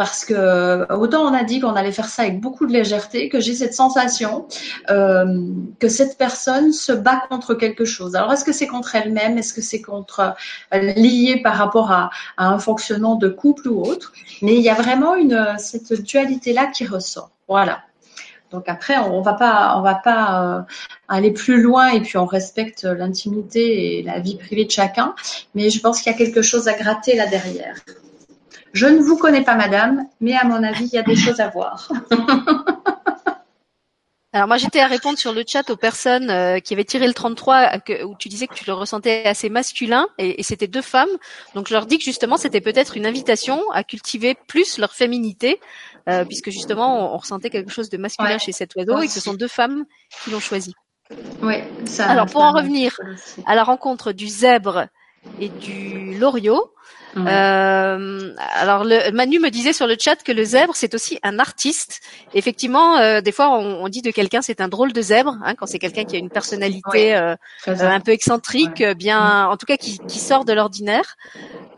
parce 0.00 0.24
que 0.24 0.90
autant 0.94 1.30
on 1.30 1.34
a 1.34 1.44
dit 1.44 1.60
qu'on 1.60 1.74
allait 1.74 1.92
faire 1.92 2.08
ça 2.08 2.22
avec 2.22 2.40
beaucoup 2.40 2.64
de 2.64 2.72
légèreté, 2.72 3.28
que 3.28 3.38
j'ai 3.38 3.52
cette 3.52 3.74
sensation 3.74 4.46
euh, 4.88 5.44
que 5.78 5.90
cette 5.90 6.16
personne 6.16 6.72
se 6.72 6.92
bat 6.92 7.22
contre 7.28 7.52
quelque 7.52 7.84
chose. 7.84 8.16
Alors 8.16 8.32
est-ce 8.32 8.46
que 8.46 8.52
c'est 8.52 8.66
contre 8.66 8.96
elle-même? 8.96 9.36
Est-ce 9.36 9.52
que 9.52 9.60
c'est 9.60 9.82
contre 9.82 10.34
euh, 10.72 10.78
lié 10.78 11.42
par 11.44 11.54
rapport 11.54 11.92
à, 11.92 12.08
un 12.38 12.58
fonctionnement 12.58 13.16
de 13.16 13.28
couple 13.28 13.68
ou 13.68 13.82
autre? 13.82 14.14
Mais 14.40 14.54
il 14.54 14.62
y 14.62 14.70
a 14.70 14.74
vraiment 14.74 15.16
cette 15.58 15.92
dualité 16.00 16.54
là 16.54 16.68
qui 16.68 16.86
ressort. 16.86 17.32
Voilà. 17.46 17.82
Donc 18.52 18.70
après, 18.70 18.96
on 18.96 19.20
va 19.20 19.34
pas, 19.34 19.74
on 19.76 19.82
va 19.82 19.96
pas 19.96 20.24
euh, 20.42 20.62
aller 21.08 21.30
plus 21.30 21.60
loin 21.60 21.88
et 21.88 22.00
puis 22.00 22.16
on 22.16 22.24
respecte 22.24 22.84
l'intimité 22.84 23.98
et 23.98 24.02
la 24.02 24.18
vie 24.18 24.36
privée 24.36 24.64
de 24.64 24.70
chacun. 24.70 25.14
Mais 25.54 25.68
je 25.68 25.78
pense 25.78 26.00
qu'il 26.00 26.10
y 26.10 26.14
a 26.14 26.16
quelque 26.16 26.40
chose 26.40 26.68
à 26.68 26.72
gratter 26.72 27.16
là 27.16 27.26
derrière. 27.26 27.74
Je 28.72 28.86
ne 28.86 29.00
vous 29.00 29.16
connais 29.16 29.42
pas, 29.42 29.56
madame, 29.56 30.06
mais 30.20 30.34
à 30.34 30.44
mon 30.44 30.62
avis, 30.62 30.86
il 30.86 30.94
y 30.94 30.98
a 30.98 31.02
des 31.02 31.16
choses 31.24 31.40
à 31.40 31.48
voir. 31.48 31.90
Alors 34.32 34.46
moi 34.46 34.58
j'étais 34.58 34.78
à 34.78 34.86
répondre 34.86 35.18
sur 35.18 35.32
le 35.32 35.42
chat 35.44 35.68
aux 35.70 35.76
personnes 35.76 36.30
euh, 36.30 36.60
qui 36.60 36.72
avaient 36.72 36.84
tiré 36.84 37.08
le 37.08 37.14
33 37.14 37.80
que, 37.80 38.04
où 38.04 38.14
tu 38.16 38.28
disais 38.28 38.46
que 38.46 38.54
tu 38.54 38.64
le 38.64 38.72
ressentais 38.72 39.24
assez 39.24 39.48
masculin 39.48 40.06
et, 40.18 40.38
et 40.38 40.44
c'était 40.44 40.68
deux 40.68 40.82
femmes. 40.82 41.08
Donc 41.56 41.66
je 41.66 41.74
leur 41.74 41.84
dis 41.84 41.98
que 41.98 42.04
justement 42.04 42.36
c'était 42.36 42.60
peut-être 42.60 42.96
une 42.96 43.06
invitation 43.06 43.60
à 43.72 43.82
cultiver 43.82 44.36
plus 44.46 44.78
leur 44.78 44.92
féminité 44.92 45.60
euh, 46.08 46.24
puisque 46.24 46.50
justement 46.50 47.10
on, 47.10 47.14
on, 47.14 47.16
ressentait 47.16 47.50
quelque 47.50 47.72
chose 47.72 47.90
de 47.90 47.96
masculin 47.96 48.34
ouais. 48.34 48.38
chez 48.38 48.52
cet 48.52 48.76
oiseau 48.76 49.00
et 49.00 49.08
que 49.08 49.12
ce 49.12 49.18
sont 49.18 49.34
deux 49.34 49.48
femmes 49.48 49.84
qui 50.22 50.30
l'ont 50.30 50.38
choisi. 50.38 50.74
Oui, 51.42 51.56
ça. 51.86 52.08
Alors 52.08 52.26
pour 52.26 52.42
en 52.42 52.52
revenir 52.52 52.96
à 53.46 53.56
la 53.56 53.64
rencontre 53.64 54.12
du 54.12 54.28
zèbre 54.28 54.86
et 55.40 55.48
du 55.48 56.16
loriot, 56.18 56.72
Euh, 57.16 58.34
alors 58.54 58.84
le, 58.84 59.10
Manu 59.12 59.38
me 59.40 59.50
disait 59.50 59.72
sur 59.72 59.86
le 59.86 59.96
chat 59.98 60.16
que 60.22 60.32
le 60.32 60.44
zèbre 60.44 60.74
c'est 60.76 60.94
aussi 60.94 61.18
un 61.22 61.38
artiste. 61.38 62.00
Effectivement, 62.34 62.98
euh, 62.98 63.20
des 63.20 63.32
fois 63.32 63.50
on, 63.58 63.82
on 63.84 63.88
dit 63.88 64.02
de 64.02 64.10
quelqu'un 64.10 64.42
c'est 64.42 64.60
un 64.60 64.68
drôle 64.68 64.92
de 64.92 65.02
zèbre 65.02 65.36
hein, 65.44 65.54
quand 65.56 65.66
c'est 65.66 65.78
quelqu'un 65.78 66.04
qui 66.04 66.16
a 66.16 66.18
une 66.18 66.30
personnalité 66.30 67.16
euh, 67.16 67.34
euh, 67.80 67.88
un 67.88 68.00
peu 68.00 68.12
excentrique, 68.12 68.82
bien, 68.96 69.46
en 69.48 69.56
tout 69.56 69.66
cas 69.66 69.76
qui, 69.76 70.00
qui 70.06 70.20
sort 70.20 70.44
de 70.44 70.52
l'ordinaire. 70.52 71.16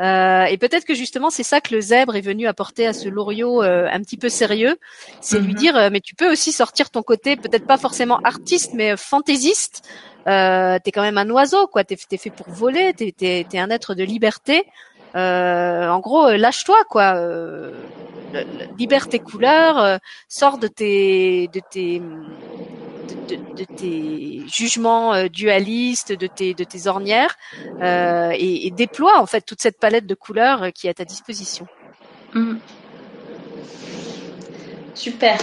Euh, 0.00 0.44
et 0.44 0.56
peut-être 0.58 0.84
que 0.86 0.94
justement 0.94 1.30
c'est 1.30 1.42
ça 1.42 1.60
que 1.60 1.74
le 1.74 1.80
zèbre 1.80 2.16
est 2.16 2.22
venu 2.22 2.46
apporter 2.46 2.86
à 2.86 2.92
ce 2.92 3.08
Loriot 3.08 3.62
euh, 3.62 3.86
un 3.90 4.00
petit 4.00 4.16
peu 4.16 4.28
sérieux, 4.30 4.76
c'est 5.20 5.38
lui 5.38 5.52
Mhm. 5.52 5.58
dire 5.58 5.76
euh, 5.76 5.88
mais 5.92 6.00
tu 6.00 6.14
peux 6.14 6.30
aussi 6.32 6.50
sortir 6.50 6.90
ton 6.90 7.02
côté 7.02 7.36
peut-être 7.36 7.66
pas 7.66 7.76
forcément 7.78 8.18
artiste 8.24 8.70
mais 8.72 8.96
fantaisiste. 8.96 9.82
Euh, 10.28 10.78
t'es 10.82 10.92
quand 10.92 11.02
même 11.02 11.18
un 11.18 11.28
oiseau 11.30 11.66
quoi, 11.66 11.84
t'es 11.84 11.96
t'es 12.08 12.16
fait 12.16 12.30
pour 12.30 12.50
voler, 12.50 12.94
t'es 12.94 13.12
t'es 13.16 13.46
t'es 13.48 13.58
un 13.58 13.70
être 13.70 13.94
de 13.94 14.02
liberté. 14.04 14.64
Euh, 15.14 15.88
en 15.88 16.00
gros, 16.00 16.26
euh, 16.28 16.36
lâche-toi 16.36 16.76
quoi. 16.88 17.14
Euh, 17.16 17.72
libère 18.78 19.08
tes 19.08 19.18
couleurs, 19.20 19.78
euh, 19.78 19.98
sors 20.28 20.56
de 20.58 20.66
tes 20.68 21.48
de 21.48 21.60
tes 21.70 21.98
de, 23.28 23.36
de- 23.56 23.66
tes 23.76 24.42
jugements 24.48 25.12
euh, 25.14 25.28
dualistes, 25.28 26.12
de 26.12 26.26
tes 26.26 26.54
de 26.54 26.64
tes 26.64 26.86
ornières, 26.86 27.34
euh, 27.82 28.30
et, 28.34 28.66
et 28.66 28.70
déploie 28.70 29.20
en 29.20 29.26
fait 29.26 29.42
toute 29.42 29.60
cette 29.60 29.78
palette 29.78 30.06
de 30.06 30.14
couleurs 30.14 30.72
qui 30.72 30.86
est 30.86 30.90
à 30.90 30.94
ta 30.94 31.04
disposition. 31.04 31.66
Mhm. 32.32 32.58
Super. 34.94 35.38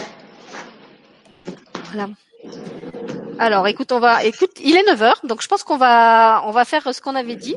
Alors, 3.39 3.67
écoute, 3.67 3.93
on 3.93 3.99
va, 3.99 4.25
écoute, 4.25 4.51
il 4.61 4.75
est 4.75 4.83
9 4.83 5.01
heures, 5.01 5.21
donc 5.23 5.41
je 5.41 5.47
pense 5.47 5.63
qu'on 5.63 5.77
va, 5.77 6.43
on 6.45 6.51
va 6.51 6.65
faire 6.65 6.93
ce 6.93 6.99
qu'on 7.01 7.15
avait 7.15 7.37
dit. 7.37 7.55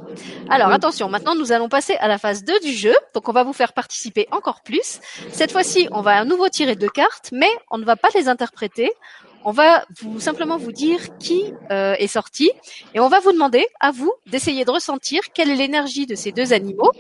Alors, 0.49 0.71
attention, 0.71 1.09
maintenant 1.09 1.35
nous 1.35 1.51
allons 1.51 1.69
passer 1.69 1.97
à 1.97 2.07
la 2.07 2.19
phase 2.19 2.45
2 2.45 2.61
du 2.61 2.73
jeu, 2.73 2.95
donc 3.15 3.29
on 3.29 3.33
va 3.33 3.43
vous 3.43 3.53
faire 3.53 3.73
participer 3.73 4.29
encore 4.31 4.63
plus. 4.63 5.01
Cette 5.33 5.51
fois-ci, 5.51 5.89
on 5.91 6.01
va 6.01 6.19
à 6.19 6.25
nouveau 6.25 6.49
tirer 6.49 6.77
deux 6.77 6.89
cartes, 6.89 7.31
mais 7.33 7.51
on 7.69 7.79
ne 7.79 7.85
va 7.85 7.97
pas 7.97 8.09
les 8.15 8.29
interpréter. 8.29 8.93
On 9.45 9.51
va 9.51 9.85
vous 10.01 10.21
simplement 10.21 10.57
vous 10.57 10.71
dire 10.71 11.01
qui 11.19 11.53
euh, 11.73 11.97
est 11.99 12.07
sorti 12.07 12.53
et 12.95 13.01
on 13.01 13.09
va 13.09 13.19
vous 13.19 13.33
demander 13.33 13.67
à 13.81 13.91
vous 13.91 14.13
d'essayer 14.27 14.65
de 14.65 14.71
ressentir 14.71 15.21
quelle 15.35 15.51
est 15.51 15.57
l'énergie 15.57 16.07
de 16.07 16.15
ces 16.15 16.31
deux 16.31 16.53
animaux 16.53 16.93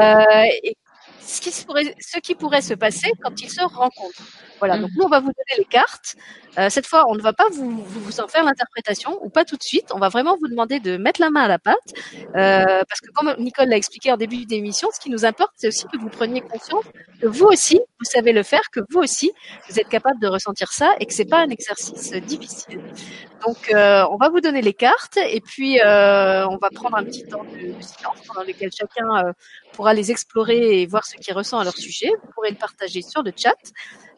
euh, 0.00 0.44
et 0.62 0.76
ce 1.20 1.40
qui, 1.40 1.50
se 1.50 1.64
pourrait, 1.64 1.92
ce 1.98 2.20
qui 2.20 2.36
pourrait 2.36 2.62
se 2.62 2.74
passer 2.74 3.10
quand 3.20 3.40
ils 3.42 3.50
se 3.50 3.62
rencontrent. 3.62 4.22
Voilà, 4.62 4.78
donc 4.78 4.90
nous 4.96 5.02
on 5.02 5.08
va 5.08 5.18
vous 5.18 5.26
donner 5.26 5.58
les 5.58 5.64
cartes. 5.64 6.14
Euh, 6.56 6.70
cette 6.70 6.86
fois, 6.86 7.06
on 7.08 7.16
ne 7.16 7.20
va 7.20 7.32
pas 7.32 7.48
vous, 7.50 7.82
vous, 7.82 8.20
en 8.20 8.28
faire 8.28 8.44
l'interprétation 8.44 9.18
ou 9.20 9.28
pas 9.28 9.44
tout 9.44 9.56
de 9.56 9.62
suite. 9.62 9.86
On 9.92 9.98
va 9.98 10.08
vraiment 10.08 10.36
vous 10.40 10.46
demander 10.46 10.78
de 10.78 10.98
mettre 10.98 11.20
la 11.20 11.30
main 11.30 11.42
à 11.42 11.48
la 11.48 11.58
pâte 11.58 11.76
euh, 12.36 12.82
parce 12.88 13.00
que 13.00 13.10
comme 13.12 13.34
Nicole 13.38 13.70
l'a 13.70 13.76
expliqué 13.76 14.12
en 14.12 14.16
début 14.16 14.46
d'émission, 14.46 14.88
ce 14.94 15.00
qui 15.00 15.10
nous 15.10 15.24
importe, 15.24 15.50
c'est 15.56 15.66
aussi 15.66 15.86
que 15.92 15.98
vous 15.98 16.10
preniez 16.10 16.42
conscience 16.42 16.84
que 17.20 17.26
vous 17.26 17.46
aussi, 17.46 17.80
vous 17.98 18.04
savez 18.04 18.32
le 18.32 18.44
faire, 18.44 18.62
que 18.70 18.78
vous 18.90 19.00
aussi, 19.00 19.32
vous 19.68 19.80
êtes 19.80 19.88
capable 19.88 20.20
de 20.20 20.28
ressentir 20.28 20.70
ça 20.70 20.94
et 21.00 21.06
que 21.06 21.12
c'est 21.12 21.24
pas 21.24 21.40
un 21.40 21.48
exercice 21.48 22.12
difficile. 22.12 22.80
Donc, 23.44 23.72
euh, 23.72 24.06
on 24.12 24.16
va 24.16 24.28
vous 24.28 24.40
donner 24.40 24.62
les 24.62 24.74
cartes 24.74 25.16
et 25.16 25.40
puis 25.40 25.80
on 25.82 26.56
va 26.56 26.68
prendre 26.72 26.96
un 26.96 27.04
petit 27.04 27.24
temps 27.24 27.42
de, 27.42 27.72
de 27.72 27.80
silence 27.80 28.18
pendant 28.28 28.46
lequel 28.46 28.70
chacun 28.70 29.32
pourra 29.72 29.92
les 29.92 30.12
explorer 30.12 30.82
et 30.82 30.86
voir 30.86 31.04
ce 31.04 31.16
qu'il 31.16 31.34
ressent 31.34 31.58
à 31.58 31.64
leur 31.64 31.76
sujet. 31.76 32.10
Vous 32.22 32.30
pourrez 32.32 32.50
le 32.50 32.56
partager 32.56 33.02
sur 33.02 33.24
le 33.24 33.32
chat. 33.36 33.56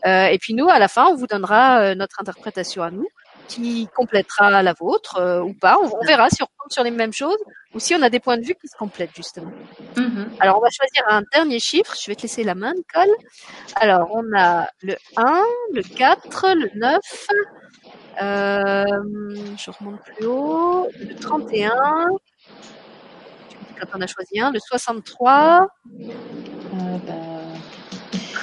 Euh, 0.07 0.27
et 0.27 0.39
puis 0.39 0.55
nous, 0.55 0.69
à 0.69 0.79
la 0.79 0.89
fin, 0.89 1.07
on 1.07 1.15
vous 1.15 1.27
donnera 1.27 1.81
euh, 1.81 1.95
notre 1.95 2.21
interprétation 2.21 2.83
à 2.83 2.91
nous, 2.91 3.09
qui 3.49 3.89
complétera 3.95 4.63
la 4.63 4.73
vôtre 4.73 5.17
euh, 5.17 5.43
ou 5.43 5.55
pas. 5.55 5.77
On, 5.83 5.91
on 6.01 6.07
verra 6.07 6.29
si 6.31 6.43
on 6.43 6.47
tombe 6.47 6.71
sur 6.71 6.83
les 6.83 6.91
mêmes 6.91 7.13
choses 7.13 7.39
ou 7.75 7.81
si 7.81 7.95
on 7.95 8.03
a 8.03 8.11
des 8.11 8.21
points 8.21 8.37
de 8.37 8.45
vue 8.45 8.55
qui 8.55 8.69
se 8.69 8.77
complètent 8.77 9.15
justement. 9.15 9.51
Mhm. 9.97 10.31
Alors, 10.41 10.59
on 10.59 10.61
va 10.61 10.69
choisir 10.71 11.03
un 11.09 11.23
dernier 11.33 11.59
chiffre. 11.59 11.95
Je 12.01 12.11
vais 12.11 12.15
te 12.15 12.23
laisser 12.23 12.45
la 12.45 12.55
main, 12.55 12.73
Nicole. 12.75 13.15
Alors, 13.77 14.09
on 14.13 14.25
a 14.37 14.69
le 14.83 14.97
1, 15.17 15.43
le 15.73 15.83
4, 15.83 16.55
le 16.55 16.71
9. 16.75 17.01
Euh, 18.23 18.85
je 19.57 19.71
remonte 19.71 20.01
plus 20.03 20.27
haut. 20.27 20.89
Le 20.99 21.15
31. 21.17 22.07
Tu 23.49 23.57
me 23.59 23.65
dis 23.65 23.75
quand 23.81 23.99
on 23.99 24.01
a 24.01 24.07
choisi 24.07 24.41
un. 24.41 24.53
Le 24.53 24.61
63. 24.61 25.67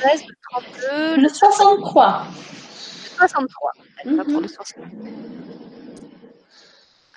Euh, 0.03 0.07
bah, 0.07 0.09
13, 0.09 0.23
le 0.27 0.35
32, 0.51 1.21
Le 1.21 1.29
63. 1.29 2.25
le 2.25 3.17
63. 3.17 3.71
Allez, 3.99 4.11
on 4.11 4.15
va 4.17 4.23
Mhm. 4.23 4.31
pour 4.31 4.41
le 4.41 4.47
63. 4.47 4.85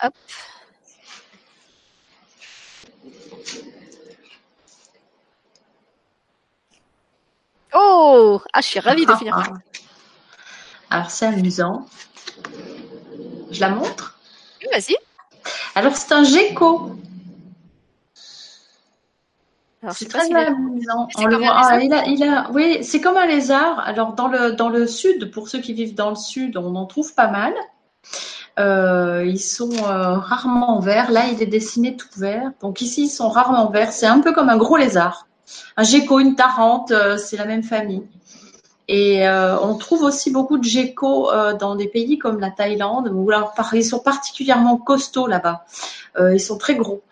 Hop. 0.03 0.15
Oh 7.75 8.41
Ah, 8.53 8.61
je 8.61 8.67
suis 8.67 8.81
ravie 8.81 9.07
de 9.07 9.15
finir. 9.15 9.37
Ah, 9.37 9.45
ah. 9.51 9.59
Alors 10.91 11.11
c'est 11.11 11.27
amusant. 11.27 11.87
Je 13.51 13.61
la 13.61 13.69
montre? 13.71 14.19
Oui, 14.63 14.69
Vas-y. 14.73 14.97
Alors 15.75 15.97
c'est 15.97 16.13
un 16.13 16.25
gecko. 16.25 16.93
C'est 19.93 20.09
très 20.09 20.29
amusant. 20.35 21.09
On 21.19 21.27
le 21.27 21.37
voit- 21.37 21.47
ah, 21.53 21.81
il 21.83 21.93
a, 21.93 22.07
il 22.07 22.23
a, 22.25 22.51
oui, 22.53 22.79
c'est 22.83 23.01
comme 23.01 23.17
un 23.17 23.27
lézard. 23.27 23.81
Alors 23.85 24.15
dans 24.15 24.29
le 24.29 24.53
dans 24.53 24.69
le 24.69 24.87
sud, 24.87 25.31
pour 25.31 25.49
ceux 25.49 25.61
qui 25.61 25.73
vivent 25.73 25.95
dans 25.95 26.11
le 26.11 26.17
sud, 26.17 26.57
on 26.57 26.75
en 26.77 26.87
trouve 26.87 27.15
pas 27.15 27.29
mal. 27.29 27.53
Euh, 28.59 29.25
ils 29.27 29.41
sont 29.41 29.73
euh, 29.73 30.17
rarement 30.17 30.79
verts. 30.79 31.11
Là, 31.11 31.27
il 31.33 31.43
est 31.43 31.47
dessiné 31.47 31.97
tout 31.97 32.09
vert. 32.17 32.53
Donc 32.61 32.81
ici, 32.81 33.05
ils 33.05 33.09
sont 33.09 33.29
rarement 33.29 33.69
verts. 33.71 33.93
C'est 33.93 34.07
un 34.07 34.21
peu 34.21 34.33
comme 34.33 34.49
un 34.49 34.57
gros 34.57 34.77
lézard. 34.77 35.27
Un 35.77 35.83
gecko, 35.83 36.21
une 36.21 36.37
tarente, 36.37 36.91
euh, 36.93 37.17
c'est 37.17 37.37
la 37.37 37.47
même 37.47 37.63
famille. 37.65 38.05
Et 38.87 39.27
euh, 39.27 39.59
on 39.61 39.75
trouve 39.77 40.03
aussi 40.03 40.31
beaucoup 40.31 40.59
de 40.59 40.65
geckos 40.65 41.31
dans 41.59 41.75
des 41.75 41.89
pays 41.89 42.19
comme 42.19 42.39
la 42.39 42.51
Thaïlande, 42.51 43.11
où 43.13 43.31
ils 43.73 43.85
sont 43.85 43.99
particulièrement 43.99 44.77
costauds 44.77 45.27
là-bas. 45.27 45.65
Ils 46.21 46.39
sont 46.41 46.59
très 46.59 46.75
gros. 46.75 47.03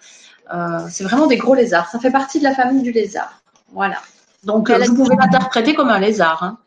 Euh, 0.53 0.87
c'est 0.91 1.05
vraiment 1.05 1.27
des 1.27 1.37
gros 1.37 1.55
lézards. 1.55 1.89
Ça 1.91 1.99
fait 1.99 2.11
partie 2.11 2.39
de 2.39 2.45
la 2.45 2.55
famille 2.55 2.83
du 2.83 2.93
lézard. 2.93 3.43
Voilà. 3.73 3.97
Donc, 4.45 4.71
euh, 4.71 4.79
vous 4.89 4.95
pouvez 4.97 5.17
l'interpréter 5.17 5.75
comme 5.75 5.89
un 5.89 5.99
lézard. 6.01 6.43
hein. 6.43 6.59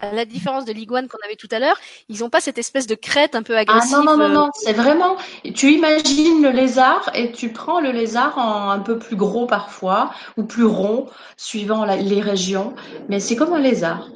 À 0.00 0.12
la 0.12 0.24
différence 0.26 0.64
de 0.66 0.72
l'iguane 0.72 1.08
qu'on 1.08 1.18
avait 1.24 1.36
tout 1.36 1.48
à 1.50 1.58
l'heure, 1.58 1.78
ils 2.10 2.20
n'ont 2.20 2.28
pas 2.28 2.40
cette 2.40 2.58
espèce 2.58 2.86
de 2.86 2.94
crête 2.94 3.34
un 3.34 3.42
peu 3.42 3.56
Ah 3.56 3.60
agressive. 3.60 3.96
non, 3.96 4.04
non, 4.04 4.16
non, 4.18 4.24
euh, 4.24 4.28
non. 4.34 4.50
C'est 4.52 4.72
vraiment. 4.74 5.16
Tu 5.54 5.72
imagines 5.72 6.42
le 6.42 6.50
lézard 6.50 7.10
et 7.14 7.32
tu 7.32 7.48
prends 7.50 7.80
le 7.80 7.90
lézard 7.90 8.36
en 8.36 8.70
un 8.70 8.80
peu 8.80 8.98
plus 8.98 9.16
gros 9.16 9.46
parfois 9.46 10.10
ou 10.36 10.42
plus 10.44 10.64
rond, 10.66 11.06
suivant 11.38 11.84
la- 11.86 11.96
les 11.96 12.20
régions. 12.20 12.74
Mais 13.08 13.18
c'est 13.18 13.34
comme 13.36 13.54
un 13.54 13.60
lézard. 13.60 14.08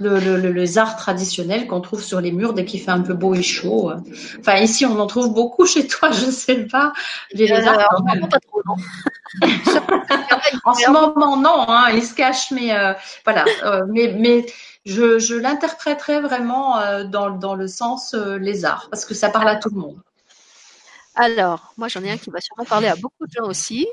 Le, 0.00 0.18
le, 0.18 0.36
le 0.38 0.50
lézard 0.50 0.96
traditionnel 0.96 1.68
qu'on 1.68 1.80
trouve 1.80 2.02
sur 2.02 2.20
les 2.20 2.32
murs 2.32 2.52
dès 2.52 2.64
qu'il 2.64 2.80
fait 2.80 2.90
un 2.90 3.00
peu 3.00 3.14
beau 3.14 3.32
et 3.34 3.42
chaud. 3.42 3.92
Enfin, 4.40 4.56
ici, 4.56 4.84
on 4.84 4.98
en 4.98 5.06
trouve 5.06 5.32
beaucoup 5.32 5.66
chez 5.66 5.86
toi, 5.86 6.10
je 6.10 6.30
sais 6.32 6.66
pas. 6.66 6.92
Les 7.32 7.50
euh, 7.52 7.56
en 7.96 8.28
pas 8.28 8.40
trop, 8.40 8.60
non. 8.66 8.74
En 10.64 10.74
ce 10.74 10.90
moment, 10.90 11.36
non, 11.36 11.64
hein, 11.68 11.90
il 11.92 12.02
se 12.02 12.14
cache, 12.14 12.50
mais 12.50 12.74
euh, 12.74 12.92
voilà. 13.24 13.44
Euh, 13.64 13.84
mais 13.88 14.14
mais 14.18 14.46
je, 14.84 15.18
je 15.18 15.34
l'interpréterais 15.34 16.20
vraiment 16.20 16.78
euh, 16.78 17.04
dans, 17.04 17.30
dans 17.30 17.54
le 17.54 17.68
sens 17.68 18.14
euh, 18.14 18.38
lézard, 18.38 18.88
parce 18.90 19.04
que 19.04 19.14
ça 19.14 19.30
parle 19.30 19.48
à 19.48 19.56
tout 19.56 19.70
le 19.70 19.80
monde. 19.80 19.98
Alors, 21.16 21.72
moi 21.76 21.88
j'en 21.88 22.02
ai 22.04 22.10
un 22.12 22.18
qui 22.18 22.30
va 22.30 22.40
sûrement 22.40 22.64
parler 22.64 22.86
à 22.88 22.96
beaucoup 22.96 23.26
de 23.26 23.32
gens 23.32 23.46
aussi. 23.48 23.86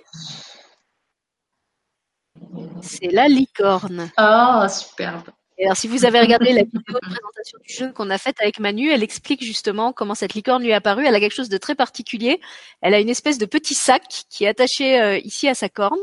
C'est 2.81 3.11
la 3.11 3.27
licorne. 3.27 4.11
Ah, 4.17 4.67
superbe. 4.69 5.29
Alors, 5.63 5.77
si 5.77 5.87
vous 5.87 6.05
avez 6.05 6.19
regardé 6.19 6.53
la 6.53 6.63
vidéo 6.63 6.79
de 6.79 6.99
présentation 6.99 7.59
du 7.65 7.73
jeu 7.73 7.91
qu'on 7.93 8.09
a 8.09 8.17
faite 8.17 8.41
avec 8.41 8.59
Manu, 8.59 8.89
elle 8.89 9.03
explique 9.03 9.43
justement 9.43 9.93
comment 9.93 10.15
cette 10.15 10.33
licorne 10.33 10.63
lui 10.63 10.69
est 10.69 10.73
apparue. 10.73 11.05
Elle 11.05 11.15
a 11.15 11.19
quelque 11.19 11.35
chose 11.35 11.49
de 11.49 11.57
très 11.57 11.75
particulier. 11.75 12.39
Elle 12.81 12.93
a 12.93 12.99
une 12.99 13.09
espèce 13.09 13.37
de 13.37 13.45
petit 13.45 13.75
sac 13.75 14.03
qui 14.29 14.45
est 14.45 14.47
attaché 14.47 14.99
euh, 14.99 15.17
ici 15.17 15.47
à 15.47 15.53
sa 15.53 15.69
corne. 15.69 15.99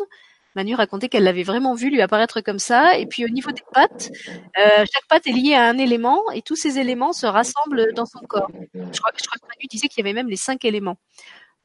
Manu 0.55 0.75
racontait 0.75 1.09
qu'elle 1.09 1.25
l'avait 1.25 1.43
vraiment 1.45 1.75
vu 1.75 1.91
lui 1.91 2.01
apparaître 2.01 2.41
comme 2.41 2.59
ça. 2.59 2.99
Et 2.99 3.07
puis 3.07 3.25
au 3.25 3.29
niveau 3.29 3.53
des 3.53 3.63
pattes, 3.73 4.11
euh, 4.59 4.85
chaque 4.93 5.07
patte 5.09 5.27
est 5.27 5.33
liée 5.33 5.55
à 5.55 5.69
un 5.69 5.79
élément 5.79 6.23
et 6.33 6.43
tous 6.43 6.57
ces 6.57 6.79
éléments 6.79 7.13
se 7.13 7.27
rassemblent 7.27 7.93
dans 7.95 8.07
son 8.07 8.21
corps. 8.21 8.51
Je 8.75 8.79
crois, 8.79 9.13
je 9.17 9.27
crois 9.27 9.39
que 9.41 9.47
Manu 9.47 9.67
disait 9.71 9.89
qu'il 9.89 9.99
y 9.99 10.07
avait 10.07 10.15
même 10.15 10.29
les 10.29 10.37
cinq 10.37 10.65
éléments. 10.65 10.99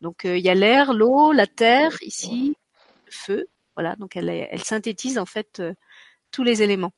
Donc 0.02 0.26
euh, 0.26 0.38
il 0.38 0.44
y 0.44 0.50
a 0.50 0.54
l'air, 0.54 0.94
l'eau, 0.94 1.32
la 1.32 1.48
terre, 1.48 1.98
ici, 2.02 2.56
le 3.06 3.12
feu. 3.12 3.48
Voilà, 3.76 3.96
donc 3.96 4.16
elle, 4.16 4.48
synthétise 4.64 5.18
en 5.18 5.26
fait 5.26 5.60
euh, 5.60 5.74
tous 6.32 6.44
les 6.44 6.62
éléments. 6.62 6.92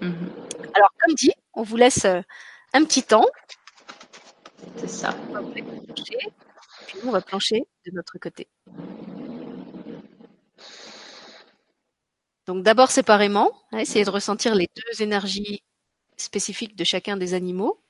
Mhm, 0.00 0.30
Alors, 0.74 0.90
comme 1.00 1.14
dit, 1.14 1.32
on 1.54 1.62
vous 1.62 1.76
laisse 1.76 2.04
euh, 2.04 2.20
un 2.72 2.84
petit 2.84 3.02
temps. 3.02 3.26
C'est 4.76 4.88
ça. 4.88 5.14
On 5.30 5.34
va 5.34 5.40
plancher, 5.42 6.18
puis 6.86 6.98
nous, 7.02 7.08
on 7.08 7.12
va 7.12 7.20
plancher 7.20 7.66
de 7.86 7.92
notre 7.92 8.18
côté. 8.18 8.48
Donc, 12.46 12.62
d'abord 12.62 12.90
séparément, 12.90 13.52
hein, 13.72 13.78
essayez 13.78 14.04
de 14.04 14.10
ressentir 14.10 14.54
les 14.54 14.68
deux 14.76 15.02
énergies 15.02 15.62
spécifiques 16.16 16.76
de 16.76 16.84
chacun 16.84 17.16
des 17.16 17.34
animaux. 17.34 17.80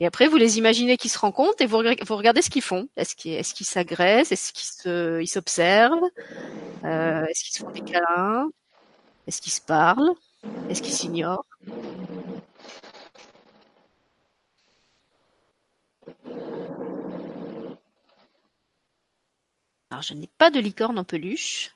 Et 0.00 0.06
après, 0.06 0.28
vous 0.28 0.36
les 0.36 0.58
imaginez 0.58 0.96
qui 0.96 1.08
se 1.08 1.18
rencontrent 1.18 1.60
et 1.60 1.66
vous, 1.66 1.82
vous 2.06 2.16
regardez 2.16 2.42
ce 2.42 2.50
qu'ils 2.50 2.62
font. 2.62 2.88
Est-ce 2.96 3.16
qu'ils 3.16 3.34
est 3.34 3.62
s'agressent? 3.64 4.32
Est-ce 4.32 4.52
qu'ils 4.52 4.68
se, 4.68 5.20
ils 5.20 5.26
s'observent? 5.28 6.04
Euh, 6.84 7.24
Est-ce 7.26 7.44
qu'ils 7.44 7.54
se 7.54 7.60
font 7.60 7.70
des 7.70 7.80
câlins? 7.82 8.48
Est-ce 9.26 9.40
qu'ils 9.42 9.52
se 9.52 9.60
parlent? 9.60 10.12
Est-ce 10.68 10.82
qu'ils 10.82 10.92
s'ignorent 10.92 11.44
Alors, 19.90 20.02
je 20.02 20.14
n'ai 20.14 20.28
pas 20.38 20.50
de 20.50 20.60
licorne 20.60 20.98
en 20.98 21.04
peluche. 21.04 21.72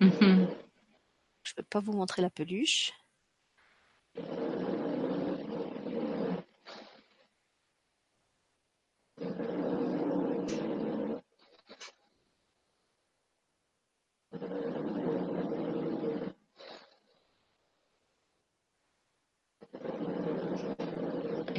Mhm. 0.00 0.48
Je 1.44 1.52
ne 1.52 1.56
peux 1.56 1.62
pas 1.62 1.80
vous 1.80 1.92
montrer 1.92 2.20
la 2.20 2.30
peluche. 2.30 2.92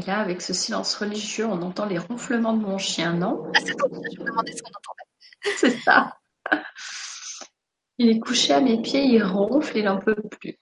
Et 0.04 0.08
là, 0.08 0.20
avec 0.20 0.42
ce 0.42 0.54
silence 0.54 0.96
religieux, 0.96 1.46
on 1.46 1.62
entend 1.62 1.86
les 1.86 1.98
ronflements 1.98 2.58
de 2.58 2.62
mon 2.62 2.78
chien, 2.78 3.14
non? 3.14 3.50
Ah, 3.56 3.60
c'est 3.64 3.78
bon, 3.78 3.88
je 4.12 4.20
me 4.20 4.26
demandais 4.26 4.52
ce 4.52 4.62
qu'on 4.62 4.70
entendait. 4.70 5.04
C'est 5.58 5.78
ça. 5.80 6.20
Il 7.98 8.10
est 8.10 8.20
couché 8.20 8.52
à 8.52 8.60
mes 8.60 8.82
pieds, 8.82 9.06
il 9.06 9.24
ronfle, 9.24 9.78
il 9.78 9.86
n'en 9.86 10.00
peut 10.00 10.16
plus. 10.42 10.60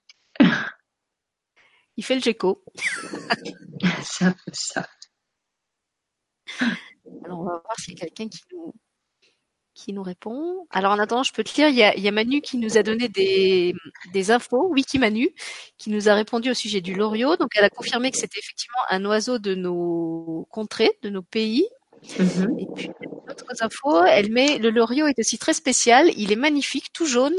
Il 1.98 2.06
fait 2.06 2.16
le 2.16 2.22
gecko. 2.22 2.64
C'est 4.04 4.26
un 4.26 4.34
peu 4.34 4.52
ça. 4.54 4.88
Alors, 7.26 7.40
on 7.40 7.46
va 7.46 7.62
voir 7.64 7.80
s'il 7.80 7.94
y 7.94 7.98
a 7.98 8.06
quelqu'un 8.06 8.28
qui 8.28 8.42
nous, 8.52 8.76
qui 9.82 9.94
nous 9.94 10.04
répond. 10.04 10.68
Alors, 10.70 10.92
en 10.92 11.00
attendant, 11.00 11.24
je 11.24 11.34
peux 11.34 11.44
te 11.44 11.56
lire, 11.56 11.70
il 11.70 11.76
y 11.76 11.84
a, 11.84 11.96
il 11.96 12.04
y 12.04 12.08
a 12.08 12.12
Manu 12.12 12.42
qui 12.42 12.58
nous 12.58 12.78
a 12.78 12.84
donné 12.84 13.10
des, 13.10 13.74
des 14.14 14.32
infos, 14.32 14.68
Wiki 14.70 15.00
Manu, 15.00 15.30
qui 15.78 15.90
nous 15.90 16.08
a 16.08 16.14
répondu 16.14 16.52
au 16.52 16.54
sujet 16.54 16.82
du 16.82 16.94
loriot. 16.94 17.36
Donc, 17.38 17.52
elle 17.56 17.64
a 17.64 17.70
confirmé 17.70 18.12
que 18.12 18.18
c'était 18.18 18.40
effectivement 18.40 18.82
un 18.90 19.04
oiseau 19.06 19.40
de 19.40 19.56
nos 19.56 20.48
contrées, 20.52 20.92
de 21.02 21.10
nos 21.10 21.24
pays. 21.24 21.66
Mhm. 22.20 22.60
Et 22.60 22.68
puis, 22.76 22.90
d'autres 23.28 23.64
infos, 23.64 24.04
elle 24.04 24.32
met, 24.32 24.60
le 24.60 24.70
loriot 24.70 25.08
est 25.08 25.20
aussi 25.20 25.38
très 25.38 25.54
spécial, 25.54 26.12
il 26.16 26.32
est 26.32 26.36
magnifique, 26.38 26.94
tout 26.94 27.06
jaune, 27.06 27.36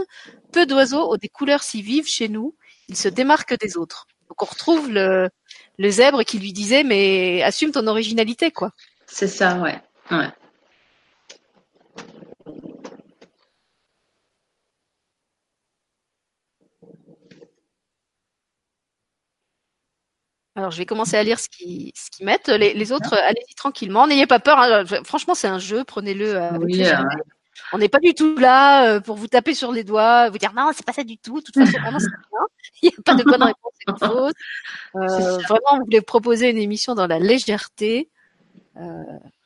peu 0.53 0.67
d'oiseaux 0.67 1.13
ont 1.13 1.17
des 1.17 1.29
couleurs 1.29 1.63
si 1.63 1.81
vives 1.83 2.09
chez 2.09 2.29
nous, 2.29 2.57
il 2.89 2.97
se 2.97 3.09
démarque 3.09 3.59
des 3.59 3.77
autres. 3.77 4.07
Donc, 4.29 4.43
on 4.43 4.47
retrouve 4.47 4.91
le, 4.91 5.29
le 5.79 5.91
zèbre 5.91 6.25
qui 6.25 6.39
lui 6.39 6.53
disait, 6.53 6.85
mais 6.85 7.43
assume 7.43 7.71
ton 7.71 7.87
originalité, 7.87 8.51
quoi. 8.51 8.71
C'est 9.07 9.29
ça, 9.29 9.59
ouais. 9.61 9.81
ouais. 10.11 10.29
Alors, 20.55 20.71
je 20.71 20.79
vais 20.79 20.87
commencer 20.87 21.17
à 21.17 21.23
lire 21.23 21.39
ce 21.41 21.49
qu'ils 21.49 21.93
ce 21.95 22.23
mettent. 22.25 22.49
Les, 22.49 22.75
les 22.75 22.93
autres, 22.93 23.15
allez-y 23.15 23.55
tranquillement. 23.55 24.07
N'ayez 24.07 24.27
pas 24.27 24.39
peur. 24.39 24.59
hein. 24.59 24.85
Franchement, 25.05 25.35
c'est 25.35 25.49
un 25.49 25.59
jeu. 25.59 25.83
Prenez-le 25.85 26.39
Oui, 26.59 26.73
légèreté. 26.77 27.05
euh, 27.05 27.23
On 27.73 27.79
n'est 27.79 27.89
pas 27.89 28.01
du 28.01 28.13
tout 28.15 28.37
là 28.37 28.87
euh, 28.97 29.01
pour 29.01 29.17
vous 29.17 29.29
taper 29.29 29.55
sur 29.55 29.73
les 29.73 29.83
doigts, 29.85 30.29
vous 30.29 30.37
dire 30.39 30.53
non, 30.55 30.71
c'est 30.75 30.85
pas 30.85 30.93
ça 30.93 31.05
du 31.05 31.17
tout. 31.19 31.39
De 31.39 31.45
toute 31.45 31.55
façon, 31.57 31.79
vraiment, 31.81 31.99
c'est 31.99 32.11
bien. 32.11 32.47
Il 32.83 32.87
n'y 32.91 32.95
a 32.99 33.03
pas 33.03 33.15
de 33.15 33.25
bonne 33.25 33.43
réponse 33.43 33.73
fausse. 33.99 34.33
Euh, 34.97 35.39
vraiment, 35.49 35.79
vous 35.79 35.85
voulez 35.87 36.03
proposer 36.03 36.51
une 36.51 36.59
émission 36.59 36.95
dans 36.95 37.07
la 37.07 37.19
légèreté. 37.19 38.11
Euh, 38.77 39.03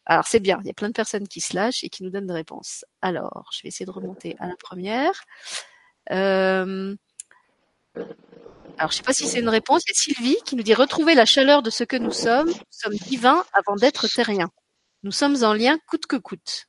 alors, 0.06 0.26
c'est 0.26 0.40
bien. 0.40 0.58
Il 0.62 0.66
y 0.66 0.70
a 0.70 0.74
plein 0.74 0.88
de 0.88 0.92
personnes 0.92 1.28
qui 1.28 1.40
se 1.40 1.54
lâchent 1.54 1.84
et 1.84 1.88
qui 1.88 2.02
nous 2.02 2.10
donnent 2.10 2.26
des 2.26 2.32
réponses. 2.32 2.84
Alors, 3.02 3.48
je 3.52 3.62
vais 3.62 3.68
essayer 3.68 3.86
de 3.86 3.90
remonter 3.92 4.36
à 4.40 4.48
la 4.48 4.56
première. 4.56 5.12
Euh, 6.10 6.94
alors, 8.78 8.90
je 8.90 8.96
sais 8.98 9.02
pas 9.02 9.14
si 9.14 9.26
c'est 9.26 9.40
une 9.40 9.48
réponse. 9.48 9.82
Il 9.86 9.90
y 9.90 9.92
a 9.92 9.94
Sylvie 9.94 10.36
qui 10.44 10.54
nous 10.54 10.62
dit 10.62 10.74
retrouver 10.74 11.14
la 11.14 11.24
chaleur 11.24 11.62
de 11.62 11.70
ce 11.70 11.82
que 11.82 11.96
nous 11.96 12.12
sommes. 12.12 12.48
Nous 12.48 12.54
sommes 12.70 12.96
divins 13.08 13.44
avant 13.54 13.76
d'être 13.76 14.06
terriens. 14.06 14.50
Nous 15.02 15.12
sommes 15.12 15.42
en 15.44 15.54
lien 15.54 15.78
coûte 15.88 16.06
que 16.06 16.16
coûte. 16.16 16.66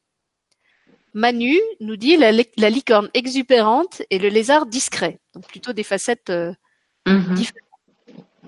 Manu 1.13 1.57
nous 1.79 1.97
dit 1.97 2.15
la 2.15 2.69
licorne 2.69 3.09
exubérante 3.13 4.03
et 4.09 4.19
le 4.19 4.29
lézard 4.29 4.67
discret. 4.67 5.19
Donc 5.33 5.47
plutôt 5.47 5.73
des 5.73 5.83
facettes 5.83 6.29
euh, 6.29 6.53
mhm. 7.07 7.33
différentes. 7.33 7.63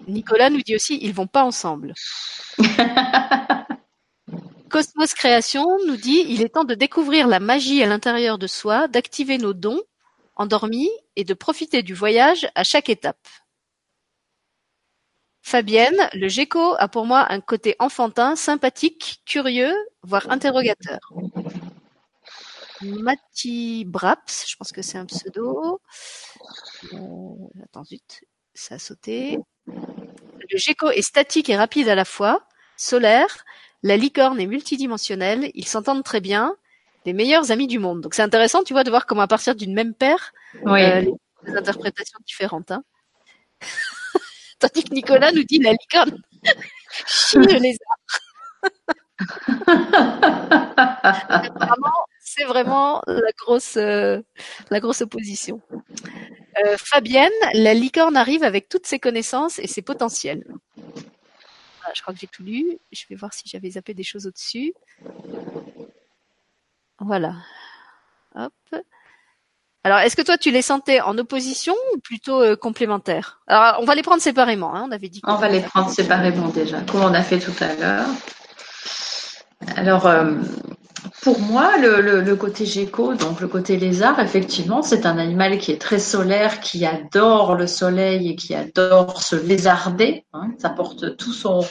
Nicolas 0.07 0.49
nous 0.49 0.61
dit 0.61 0.75
aussi 0.75 0.99
ils 1.01 1.13
vont 1.13 1.27
pas 1.27 1.43
ensemble. 1.43 1.93
Cosmos 4.69 5.13
Création 5.15 5.65
nous 5.87 5.97
dit 5.97 6.23
il 6.27 6.43
est 6.43 6.49
temps 6.49 6.63
de 6.63 6.75
découvrir 6.75 7.27
la 7.27 7.39
magie 7.39 7.81
à 7.81 7.87
l'intérieur 7.87 8.37
de 8.37 8.47
soi, 8.47 8.87
d'activer 8.87 9.37
nos 9.37 9.53
dons 9.53 9.81
endormis 10.39 10.89
et 11.15 11.23
de 11.23 11.35
profiter 11.35 11.83
du 11.83 11.93
voyage 11.93 12.49
à 12.55 12.63
chaque 12.63 12.89
étape. 12.89 13.27
Fabienne, 15.41 16.09
le 16.13 16.27
gecko 16.27 16.75
a 16.77 16.87
pour 16.87 17.05
moi 17.05 17.31
un 17.31 17.41
côté 17.41 17.75
enfantin, 17.79 18.35
sympathique, 18.35 19.21
curieux, 19.25 19.75
voire 20.03 20.29
interrogateur. 20.29 20.99
Mati 22.81 23.83
Braps, 23.85 24.45
je 24.47 24.55
pense 24.55 24.71
que 24.71 24.81
c'est 24.81 24.97
un 24.97 25.05
pseudo. 25.05 25.81
Euh, 26.93 26.97
attends, 27.63 27.83
zut, 27.83 28.23
ça 28.53 28.75
a 28.75 28.79
sauté. 28.79 29.37
Le 29.65 30.57
gecko 30.57 30.89
est 30.89 31.01
statique 31.01 31.49
et 31.49 31.57
rapide 31.57 31.89
à 31.89 31.95
la 31.95 32.05
fois, 32.05 32.47
solaire. 32.77 33.43
La 33.83 33.97
licorne 33.97 34.39
est 34.39 34.47
multidimensionnelle. 34.47 35.51
Ils 35.53 35.67
s'entendent 35.67 36.03
très 36.03 36.21
bien. 36.21 36.55
Les 37.09 37.13
meilleurs 37.13 37.49
amis 37.49 37.65
du 37.65 37.79
monde. 37.79 38.01
Donc 38.01 38.13
c'est 38.13 38.21
intéressant, 38.21 38.61
tu 38.63 38.73
vois, 38.73 38.83
de 38.83 38.91
voir 38.91 39.07
comment 39.07 39.23
à 39.23 39.27
partir 39.27 39.55
d'une 39.55 39.73
même 39.73 39.95
paire, 39.95 40.31
Oui. 40.63 40.83
euh, 40.83 41.01
les 41.01 41.11
des 41.47 41.57
interprétations 41.57 42.19
différentes. 42.23 42.69
Hein. 42.69 42.83
Tandis 44.59 44.83
que 44.83 44.93
Nicolas 44.93 45.31
nous 45.31 45.43
dit 45.43 45.57
la 45.57 45.71
licorne 45.71 46.21
chie 47.07 47.37
le 47.37 47.57
lézard. 47.57 47.97
Apparemment, 50.77 52.05
c'est 52.19 52.43
vraiment 52.43 53.01
la 53.07 53.31
grosse, 53.39 53.75
euh, 53.77 54.21
la 54.69 54.79
grosse 54.79 55.01
opposition. 55.01 55.61
Euh, 56.63 56.77
Fabienne, 56.77 57.31
la 57.53 57.73
licorne 57.73 58.17
arrive 58.17 58.43
avec 58.43 58.69
toutes 58.69 58.85
ses 58.85 58.99
connaissances 58.99 59.57
et 59.57 59.65
ses 59.65 59.81
potentiels. 59.81 60.43
Voilà, 60.75 61.93
je 61.95 62.03
crois 62.03 62.13
que 62.13 62.19
j'ai 62.19 62.27
tout 62.27 62.43
lu. 62.43 62.77
Je 62.91 63.05
vais 63.09 63.15
voir 63.15 63.33
si 63.33 63.43
j'avais 63.47 63.71
zappé 63.71 63.95
des 63.95 64.03
choses 64.03 64.27
au-dessus. 64.27 64.75
Voilà. 67.01 67.33
Hop. 68.35 68.53
Alors, 69.83 69.99
est-ce 69.99 70.15
que 70.17 70.21
toi, 70.21 70.37
tu 70.37 70.51
les 70.51 70.61
sentais 70.61 70.99
en 71.01 71.17
opposition 71.17 71.73
ou 71.93 71.99
plutôt 71.99 72.41
euh, 72.41 72.55
complémentaires? 72.57 73.39
Alors, 73.47 73.77
on 73.81 73.85
va 73.85 73.95
les 73.95 74.03
prendre 74.03 74.21
séparément. 74.21 74.75
Hein, 74.75 74.85
on 74.87 74.91
avait 74.91 75.07
dit. 75.09 75.21
On 75.25 75.35
va 75.35 75.47
les 75.47 75.61
prendre 75.61 75.89
séparément 75.89 76.49
déjà, 76.49 76.81
comme 76.81 77.01
on 77.01 77.13
a 77.13 77.21
fait 77.23 77.39
tout 77.39 77.53
à 77.61 77.73
l'heure. 77.75 78.07
Alors, 79.75 80.05
euh, 80.07 80.33
pour 81.21 81.39
moi, 81.39 81.77
le, 81.77 82.01
le- 82.01 82.21
le 82.21 82.35
côté 82.35 82.65
gecko, 82.65 83.13
donc 83.15 83.39
le 83.39 83.47
côté 83.47 83.77
lézard, 83.77 84.19
effectivement, 84.19 84.81
c'est 84.81 85.05
un 85.05 85.17
animal 85.17 85.57
qui 85.57 85.71
est 85.71 85.79
très 85.81 85.99
solaire, 85.99 86.59
qui 86.59 86.85
adore 86.85 87.55
le 87.55 87.67
soleil 87.67 88.29
et 88.29 88.35
qui 88.35 88.55
adore 88.55 89.21
se 89.23 89.35
lézarder. 89.35 90.25
hein. 90.33 90.51
ça 90.59 90.69
porte 90.69 91.15
tout 91.17 91.33
son, 91.33 91.61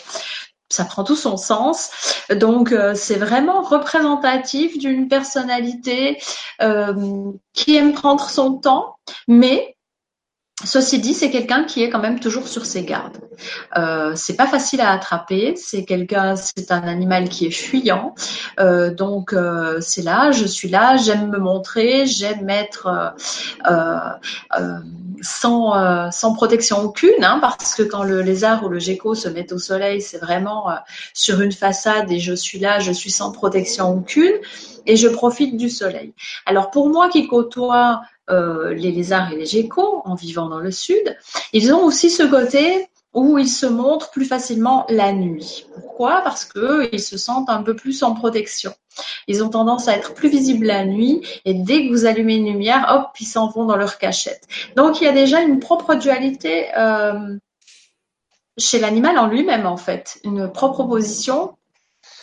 ça 0.69 0.85
prend 0.85 1.05
tout 1.05 1.17
son 1.17 1.37
sens. 1.37 1.91
Donc, 2.31 2.73
euh, 2.73 2.95
c'est 2.95 3.17
vraiment 3.17 3.63
représentatif 3.63 4.79
d'une 4.79 5.09
personnalité 5.09 6.19
euh, 6.61 7.33
qui 7.53 7.77
aime 7.77 7.93
prendre 7.93 8.29
son 8.29 8.55
temps, 8.55 8.97
mais 9.27 9.78
Ceci 10.65 10.99
dit, 10.99 11.15
c'est 11.15 11.31
quelqu'un 11.31 11.63
qui 11.63 11.85
est 11.85 11.89
quand 11.89 12.01
même 12.01 12.19
toujours 12.19 12.49
sur 12.49 12.67
ses 12.67 12.83
gardes. 12.83 13.19
Euh, 13.77 14.13
c'est 14.17 14.35
pas 14.35 14.49
facile 14.49 14.81
à 14.81 14.91
attraper. 14.91 15.55
C'est 15.55 15.85
quelqu'un, 15.85 16.35
c'est 16.35 16.73
un 16.73 16.83
animal 16.83 17.29
qui 17.29 17.47
est 17.47 17.53
fuyant. 17.53 18.17
Euh, 18.59 18.93
donc 18.93 19.33
euh, 19.33 19.79
c'est 19.81 20.03
là, 20.03 20.33
je 20.33 20.45
suis 20.45 20.69
là, 20.69 20.97
j'aime 20.97 21.29
me 21.31 21.39
montrer, 21.39 22.07
j'aime 22.07 22.51
être 22.51 23.15
euh, 23.71 24.81
sans 25.21 26.35
protection 26.35 26.81
aucune, 26.81 27.23
hein, 27.23 27.39
parce 27.41 27.77
que 27.77 27.85
quand 27.85 28.03
le 28.03 28.23
lézard 28.23 28.65
ou 28.65 28.69
le 28.69 28.81
gecko 28.81 29.15
se 29.15 29.29
met 29.29 29.53
au 29.53 29.59
soleil, 29.59 30.03
c'est 30.03 30.19
vraiment 30.19 30.71
sur 31.15 31.41
une 31.41 31.53
façade 31.53 32.11
et 32.11 32.19
je 32.19 32.35
suis 32.35 32.59
là, 32.59 32.81
je 32.81 32.91
suis 32.91 33.13
sans 33.13 33.31
protection 33.31 33.91
aucune 33.93 34.35
et 34.87 34.97
je 34.97 35.07
profite 35.07 35.57
du 35.57 35.71
soleil. 35.71 36.15
Alors 36.47 36.73
pour 36.73 36.89
moi 36.89 37.09
qui 37.09 37.29
côtoie 37.29 38.01
euh, 38.31 38.75
les 38.75 38.93
lézards 38.93 39.33
et 39.33 39.37
les 39.37 39.47
geckos 39.47 40.03
en 40.05 40.15
vivant 40.15 40.49
dans 40.49 40.61
le 40.61 40.71
sud, 40.71 41.17
ils 41.53 41.73
ont 41.73 41.85
aussi 41.85 42.11
ce 42.11 42.23
côté 42.23 42.89
où 43.15 43.39
ils 43.39 43.49
se 43.49 43.67
montrent 43.67 44.11
plus 44.11 44.27
facilement 44.27 44.85
la 44.89 45.13
nuit. 45.13 45.67
Pourquoi? 45.75 46.21
Parce 46.23 46.45
que 46.45 46.59
eux, 46.59 46.89
ils 46.93 47.03
se 47.03 47.17
sentent 47.17 47.49
un 47.49 47.63
peu 47.63 47.75
plus 47.75 48.03
en 48.03 48.15
protection. 48.15 48.73
Ils 49.27 49.43
ont 49.43 49.49
tendance 49.49 49.89
à 49.89 49.97
être 49.97 50.15
plus 50.15 50.29
visibles 50.29 50.67
la 50.67 50.85
nuit 50.85 51.23
et 51.45 51.55
dès 51.55 51.87
que 51.87 51.91
vous 51.91 52.05
allumez 52.05 52.37
une 52.37 52.47
lumière, 52.47 52.87
hop, 52.91 53.11
ils 53.21 53.27
s'en 53.27 53.49
vont 53.49 53.65
dans 53.65 53.77
leur 53.77 53.99
cachette. 53.99 54.47
Donc 54.77 55.01
il 55.01 55.05
y 55.05 55.09
a 55.09 55.13
déjà 55.13 55.41
une 55.41 55.59
propre 55.59 55.95
dualité 55.95 56.67
euh, 56.77 57.37
chez 58.59 58.79
l'animal 58.79 59.19
en 59.19 59.27
lui-même 59.27 59.67
en 59.67 59.77
fait, 59.77 60.21
une 60.25 60.51
propre 60.51 60.85
position 60.85 61.55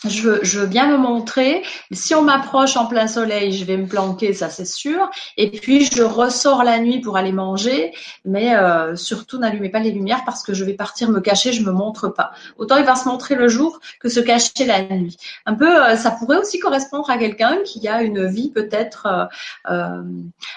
je 0.08 0.58
veux, 0.58 0.66
bien 0.66 0.88
me 0.88 0.96
montrer. 0.96 1.62
Si 1.92 2.14
on 2.14 2.22
m'approche 2.22 2.76
en 2.76 2.86
plein 2.86 3.06
soleil, 3.06 3.52
je 3.52 3.64
vais 3.64 3.76
me 3.76 3.86
planquer, 3.86 4.32
ça 4.32 4.48
c'est 4.48 4.66
sûr. 4.66 5.10
Et 5.36 5.50
puis 5.50 5.84
je 5.84 6.02
ressors 6.02 6.64
la 6.64 6.78
nuit 6.78 7.00
pour 7.00 7.16
aller 7.16 7.32
manger, 7.32 7.92
mais 8.24 8.56
euh, 8.56 8.96
surtout 8.96 9.38
n'allumez 9.38 9.68
pas 9.68 9.80
les 9.80 9.90
lumières 9.90 10.22
parce 10.24 10.42
que 10.42 10.54
je 10.54 10.64
vais 10.64 10.74
partir 10.74 11.10
me 11.10 11.20
cacher, 11.20 11.52
je 11.52 11.62
me 11.62 11.72
montre 11.72 12.08
pas. 12.08 12.32
Autant 12.58 12.76
il 12.76 12.84
va 12.84 12.96
se 12.96 13.08
montrer 13.08 13.34
le 13.34 13.48
jour 13.48 13.80
que 14.00 14.08
se 14.08 14.20
cacher 14.20 14.64
la 14.66 14.82
nuit. 14.82 15.16
Un 15.46 15.54
peu, 15.54 15.84
euh, 15.84 15.96
ça 15.96 16.10
pourrait 16.10 16.38
aussi 16.38 16.58
correspondre 16.58 17.10
à 17.10 17.18
quelqu'un 17.18 17.58
qui 17.64 17.86
a 17.88 18.02
une 18.02 18.26
vie 18.26 18.50
peut-être 18.50 19.28
euh, 19.70 20.02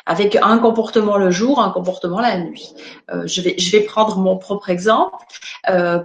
avec 0.05 0.37
un 0.41 0.57
comportement 0.57 1.17
le 1.17 1.31
jour, 1.31 1.61
un 1.61 1.71
comportement 1.71 2.19
la 2.19 2.37
nuit. 2.39 2.73
Je 3.25 3.71
vais 3.71 3.81
prendre 3.81 4.17
mon 4.17 4.37
propre 4.37 4.69
exemple. 4.69 5.15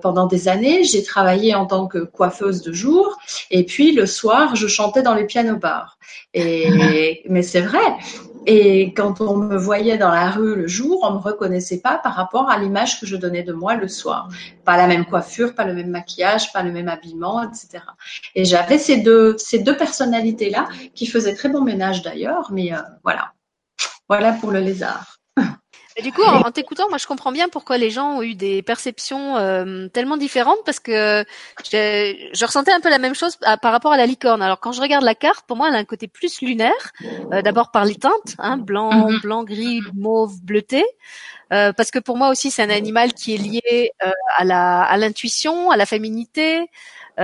pendant 0.03 0.27
des 0.27 0.49
années, 0.49 0.85
j'ai 0.85 1.03
travaillé 1.03 1.55
en 1.55 1.67
tant 1.67 1.87
que 1.87 1.99
coiffeuse 1.99 2.63
de 2.63 2.73
jour 2.73 3.19
et 3.51 3.65
puis 3.65 3.93
le 3.93 4.07
soir, 4.07 4.57
je 4.57 4.67
chantais 4.67 5.03
dans 5.03 5.15
les 5.15 5.25
pianos 5.25 5.57
bars. 5.57 5.99
Et 6.33 7.23
mais 7.29 7.43
c'est 7.43 7.61
vrai. 7.61 7.85
Et 8.47 8.93
quand 8.93 9.21
on 9.21 9.39
me 9.39 9.57
voyait 9.57 9.97
dans 9.97 10.11
la 10.11 10.31
rue 10.31 10.55
le 10.55 10.67
jour, 10.67 11.01
on 11.03 11.13
me 11.13 11.19
reconnaissait 11.19 11.81
pas 11.81 11.99
par 11.99 12.15
rapport 12.15 12.51
à 12.51 12.59
l'image 12.59 13.01
que 13.01 13.07
je 13.07 13.17
donnais 13.17 13.43
de 13.43 13.55
moi 13.55 13.75
le 13.75 13.89
soir. 13.89 14.29
Pas 14.65 14.77
la 14.77 14.87
même 14.87 15.07
coiffure, 15.07 15.55
pas 15.55 15.65
le 15.65 15.73
même 15.73 15.89
maquillage, 15.89 16.53
pas 16.53 16.63
le 16.63 16.71
même 16.71 16.89
habillement, 16.89 17.43
etc. 17.43 17.83
Et 18.35 18.45
j'avais 18.45 18.79
ces 18.79 18.99
deux 18.99 19.37
ces 19.39 19.61
deux 19.61 19.77
personnalités 19.77 20.51
là 20.51 20.69
qui 20.95 21.07
faisaient 21.07 21.35
très 21.35 21.49
bon 21.49 21.63
ménage 21.63 22.03
d'ailleurs. 22.03 22.51
Mais 22.53 22.75
euh, 22.75 22.79
voilà, 23.03 23.33
voilà 24.09 24.33
pour 24.33 24.51
le 24.51 24.61
lézard 24.61 25.14
du 26.03 26.13
coup, 26.13 26.23
en, 26.23 26.51
t'écoutant, 26.51 26.89
moi, 26.89 26.99
je 26.99 27.07
comprends 27.07 27.31
bien 27.31 27.49
pourquoi 27.49 27.79
les 27.79 27.91
gens 27.91 28.17
ont 28.17 28.23
eu 28.23 28.35
des 28.35 28.63
perceptions 28.63 29.37
euh, 29.37 29.87
tellement 29.89 30.17
différentes, 30.17 30.59
parce 30.65 30.81
que 30.81 31.25
je, 31.65 32.31
je, 32.33 32.45
ressentais 32.45 32.73
un 32.73 32.81
peu 32.81 32.91
la 32.91 32.99
même 32.99 33.15
chose 33.15 33.37
par 33.37 33.71
rapport 33.71 33.93
à 33.93 33.97
la 33.97 34.07
licorne. 34.07 34.43
Alors, 34.43 34.59
quand 34.59 34.73
je 34.73 34.81
regarde 34.81 35.05
la 35.05 35.15
carte, 35.15 35.47
pour 35.47 35.57
moi, 35.57 35.69
elle 35.69 35.77
a 35.77 35.79
un 35.79 35.85
côté 35.85 36.09
plus 36.09 36.41
lunaire, 36.41 36.93
euh, 37.33 37.43
d'abord 37.43 37.71
par 37.71 37.85
les 37.85 37.95
teintes, 37.95 38.35
hein, 38.39 38.57
blanc, 38.57 39.09
mhm. 39.09 39.21
blanc, 39.21 39.45
gris, 39.45 39.83
mauve, 39.95 40.43
bleuté. 40.43 40.85
Euh, 41.53 41.73
parce 41.73 41.91
que 41.93 42.01
pour 42.01 42.17
moi 42.17 42.31
aussi, 42.31 42.51
c'est 42.51 42.63
un 42.63 42.71
animal 42.71 43.13
qui 43.13 43.35
est 43.35 43.39
lié 43.39 43.93
à 44.37 44.45
la 44.45 44.83
à 44.83 44.97
l'intuition, 44.97 45.71
à 45.71 45.77
la 45.77 45.87
féminité. 45.87 46.67
c'est 47.19 47.23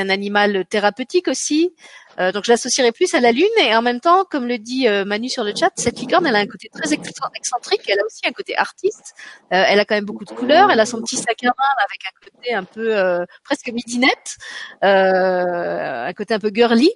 un 0.00 0.08
animal 0.08 0.64
thérapeutique 0.68 1.28
aussi. 1.28 1.72
Euh, 2.20 2.32
donc 2.32 2.44
je 2.44 2.52
l'associerais 2.52 2.92
plus 2.92 3.12
à 3.14 3.20
la 3.20 3.32
Lune 3.32 3.44
et 3.60 3.74
en 3.74 3.82
même 3.82 4.00
temps, 4.00 4.24
comme 4.24 4.46
le 4.46 4.58
dit 4.58 4.88
euh, 4.88 5.04
Manu 5.04 5.28
sur 5.28 5.44
le 5.44 5.52
chat, 5.54 5.70
cette 5.76 5.98
licorne, 5.98 6.26
elle 6.26 6.36
a 6.36 6.40
un 6.40 6.46
côté 6.46 6.68
très 6.68 6.92
excentrique, 6.92 7.82
elle 7.88 7.98
a 8.00 8.04
aussi 8.04 8.20
un 8.26 8.32
côté 8.32 8.56
artiste, 8.56 9.14
euh, 9.52 9.64
elle 9.66 9.80
a 9.80 9.84
quand 9.84 9.94
même 9.94 10.04
beaucoup 10.04 10.24
de 10.24 10.30
couleurs, 10.30 10.70
elle 10.70 10.80
a 10.80 10.86
son 10.86 11.00
petit 11.00 11.16
sac 11.16 11.42
à 11.42 11.46
main 11.46 11.52
avec 11.88 12.00
un 12.06 12.24
côté 12.24 12.54
un 12.54 12.64
peu 12.64 13.24
presque 13.44 13.68
midinette, 13.72 14.36
un 14.82 16.12
côté 16.12 16.34
un 16.34 16.38
peu 16.38 16.50
girly. 16.54 16.90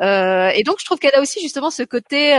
et 0.00 0.62
donc 0.64 0.76
je 0.80 0.84
trouve 0.84 0.98
qu'elle 0.98 1.14
a 1.14 1.20
aussi 1.20 1.40
justement 1.40 1.70
ce 1.70 1.82
côté 1.82 2.36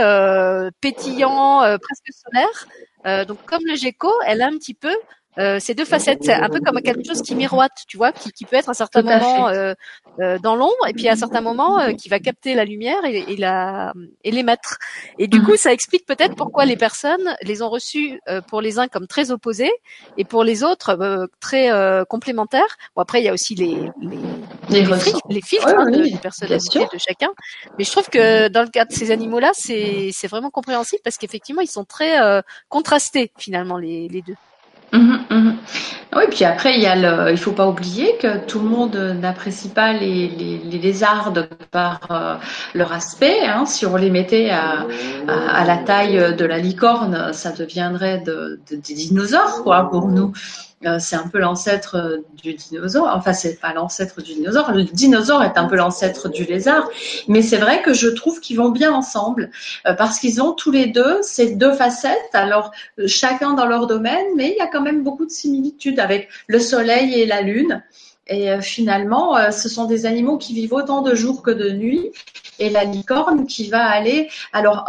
pétillant, 0.80 1.60
presque 1.80 2.08
solaire. 2.24 3.26
donc 3.26 3.44
comme 3.46 3.62
le 3.64 3.76
gecko, 3.76 4.12
elle 4.26 4.42
a 4.42 4.46
un 4.46 4.56
petit 4.58 4.74
peu 4.74 4.94
euh, 5.40 5.58
ces 5.58 5.74
deux 5.74 5.84
facettes, 5.84 6.20
c'est 6.22 6.32
un 6.32 6.48
peu 6.48 6.60
comme 6.60 6.80
quelque 6.80 7.06
chose 7.06 7.22
qui 7.22 7.34
miroite, 7.34 7.72
tu 7.88 7.96
vois, 7.96 8.12
qui, 8.12 8.30
qui 8.30 8.44
peut 8.44 8.56
être 8.56 8.68
à 8.68 8.72
un 8.72 8.74
certain 8.74 9.02
moment 9.02 9.48
euh, 9.48 9.74
euh, 10.20 10.38
dans 10.38 10.54
l'ombre 10.54 10.86
et 10.86 10.92
puis 10.92 11.08
à 11.08 11.12
un 11.12 11.16
certain 11.16 11.40
moment 11.40 11.80
euh, 11.80 11.92
qui 11.92 12.08
va 12.08 12.18
capter 12.18 12.54
la 12.54 12.64
lumière 12.64 13.02
et, 13.04 13.24
et, 13.28 13.36
la, 13.36 13.94
et 14.22 14.30
l'émettre. 14.30 14.78
Et 15.18 15.28
du 15.28 15.42
coup, 15.42 15.56
ça 15.56 15.72
explique 15.72 16.04
peut-être 16.04 16.34
pourquoi 16.34 16.66
les 16.66 16.76
personnes 16.76 17.36
les 17.42 17.62
ont 17.62 17.70
reçues 17.70 18.20
euh, 18.28 18.40
pour 18.42 18.60
les 18.60 18.78
uns 18.78 18.88
comme 18.88 19.06
très 19.06 19.30
opposés 19.30 19.70
et 20.18 20.24
pour 20.24 20.44
les 20.44 20.62
autres 20.62 21.28
très 21.40 21.70
complémentaires. 22.08 22.76
Bon 22.94 23.02
après, 23.02 23.20
il 23.20 23.24
y 23.24 23.28
a 23.28 23.32
aussi 23.32 23.54
les 23.54 23.90
les, 24.68 24.84
les, 25.28 25.40
filtres, 25.40 25.68
hein, 25.68 25.90
de, 25.90 26.18
personnalité 26.18 26.80
de 26.92 26.98
chacun. 26.98 27.30
Mais 27.78 27.84
je 27.84 27.90
trouve 27.90 28.08
que 28.08 28.48
dans 28.48 28.62
le 28.62 28.68
cas 28.68 28.84
de 28.84 28.92
ces 28.92 29.10
animaux-là, 29.10 29.52
c'est 29.54 30.10
c'est 30.12 30.28
vraiment 30.28 30.50
compréhensible 30.50 31.00
parce 31.02 31.16
qu'effectivement, 31.16 31.62
ils 31.62 31.70
sont 31.70 31.84
très 31.84 32.18
contrastés 32.68 33.32
finalement 33.38 33.78
les, 33.78 34.08
les 34.08 34.22
deux. 34.22 34.36
Mmh, 34.92 35.16
mmh. 35.30 35.52
Oui, 36.16 36.24
puis 36.28 36.44
après, 36.44 36.74
il 36.74 36.82
y 36.82 36.86
a 36.86 36.96
le, 36.96 37.30
il 37.30 37.38
faut 37.38 37.52
pas 37.52 37.68
oublier 37.68 38.16
que 38.20 38.44
tout 38.44 38.58
le 38.58 38.68
monde 38.68 38.96
n'apprécie 38.96 39.68
pas 39.68 39.92
les, 39.92 40.28
lézards 40.64 41.32
par 41.70 42.00
euh, 42.10 42.34
leur 42.74 42.92
aspect. 42.92 43.46
Hein. 43.46 43.64
Si 43.66 43.86
on 43.86 43.94
les 43.96 44.10
mettait 44.10 44.50
à, 44.50 44.86
la 45.64 45.76
taille 45.76 46.34
de 46.34 46.44
la 46.44 46.58
licorne, 46.58 47.32
ça 47.32 47.52
deviendrait 47.52 48.18
de, 48.18 48.58
de, 48.70 48.76
des 48.76 48.94
dinosaures, 48.94 49.62
quoi, 49.62 49.88
pour 49.88 50.08
nous. 50.08 50.32
Euh, 50.86 50.98
c'est 50.98 51.16
un 51.16 51.28
peu 51.28 51.38
l'ancêtre 51.38 51.96
euh, 51.96 52.16
du 52.42 52.54
dinosaure. 52.54 53.10
Enfin, 53.14 53.34
c'est 53.34 53.60
pas 53.60 53.74
l'ancêtre 53.74 54.22
du 54.22 54.32
dinosaure. 54.32 54.72
Le 54.72 54.84
dinosaure 54.84 55.42
est 55.42 55.58
un 55.58 55.66
peu 55.66 55.76
l'ancêtre 55.76 56.30
du 56.30 56.44
lézard. 56.44 56.88
Mais 57.28 57.42
c'est 57.42 57.58
vrai 57.58 57.82
que 57.82 57.92
je 57.92 58.08
trouve 58.08 58.40
qu'ils 58.40 58.56
vont 58.56 58.70
bien 58.70 58.90
ensemble 58.90 59.50
euh, 59.86 59.92
parce 59.92 60.18
qu'ils 60.18 60.40
ont 60.40 60.52
tous 60.52 60.70
les 60.70 60.86
deux 60.86 61.18
ces 61.20 61.54
deux 61.54 61.74
facettes. 61.74 62.30
Alors, 62.32 62.70
chacun 63.06 63.52
dans 63.52 63.66
leur 63.66 63.86
domaine, 63.86 64.24
mais 64.36 64.52
il 64.52 64.56
y 64.56 64.62
a 64.62 64.68
quand 64.68 64.80
même 64.80 65.02
beaucoup 65.02 65.26
de 65.26 65.30
similitudes 65.30 66.00
avec 66.00 66.30
le 66.46 66.58
soleil 66.58 67.12
et 67.12 67.26
la 67.26 67.42
lune. 67.42 67.82
Et 68.26 68.60
finalement, 68.60 69.50
ce 69.50 69.68
sont 69.68 69.86
des 69.86 70.06
animaux 70.06 70.38
qui 70.38 70.54
vivent 70.54 70.74
autant 70.74 71.02
de 71.02 71.16
jours 71.16 71.42
que 71.42 71.50
de 71.50 71.70
nuits. 71.70 72.12
Et 72.60 72.70
la 72.70 72.84
licorne 72.84 73.44
qui 73.44 73.68
va 73.68 73.84
aller, 73.84 74.28
alors, 74.52 74.86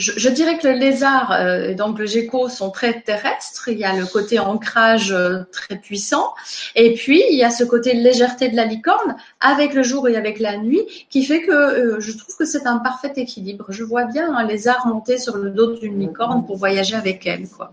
je, 0.00 0.28
dirais 0.30 0.58
que 0.58 0.66
le 0.66 0.74
lézard 0.74 1.30
euh, 1.32 1.68
et 1.68 1.74
donc 1.74 1.98
le 1.98 2.06
gecko 2.06 2.48
sont 2.48 2.70
très 2.70 3.02
terrestres. 3.02 3.68
Il 3.68 3.78
y 3.78 3.84
a 3.84 3.94
le 3.94 4.06
côté 4.06 4.38
ancrage 4.38 5.12
euh, 5.12 5.40
très 5.52 5.76
puissant. 5.76 6.34
Et 6.74 6.94
puis, 6.94 7.22
il 7.30 7.36
y 7.36 7.44
a 7.44 7.50
ce 7.50 7.64
côté 7.64 7.92
légèreté 7.92 8.48
de 8.48 8.56
la 8.56 8.64
licorne 8.64 9.16
avec 9.40 9.74
le 9.74 9.82
jour 9.82 10.08
et 10.08 10.16
avec 10.16 10.40
la 10.40 10.56
nuit 10.56 11.06
qui 11.10 11.24
fait 11.24 11.42
que 11.42 11.52
euh, 11.52 12.00
je 12.00 12.12
trouve 12.12 12.34
que 12.36 12.46
c'est 12.46 12.66
un 12.66 12.78
parfait 12.78 13.12
équilibre. 13.16 13.66
Je 13.68 13.84
vois 13.84 14.04
bien 14.04 14.34
un 14.34 14.46
lézard 14.46 14.86
monter 14.86 15.18
sur 15.18 15.36
le 15.36 15.50
dos 15.50 15.76
d'une 15.78 16.00
licorne 16.00 16.46
pour 16.46 16.56
voyager 16.56 16.96
avec 16.96 17.26
elle. 17.26 17.46
quoi. 17.48 17.72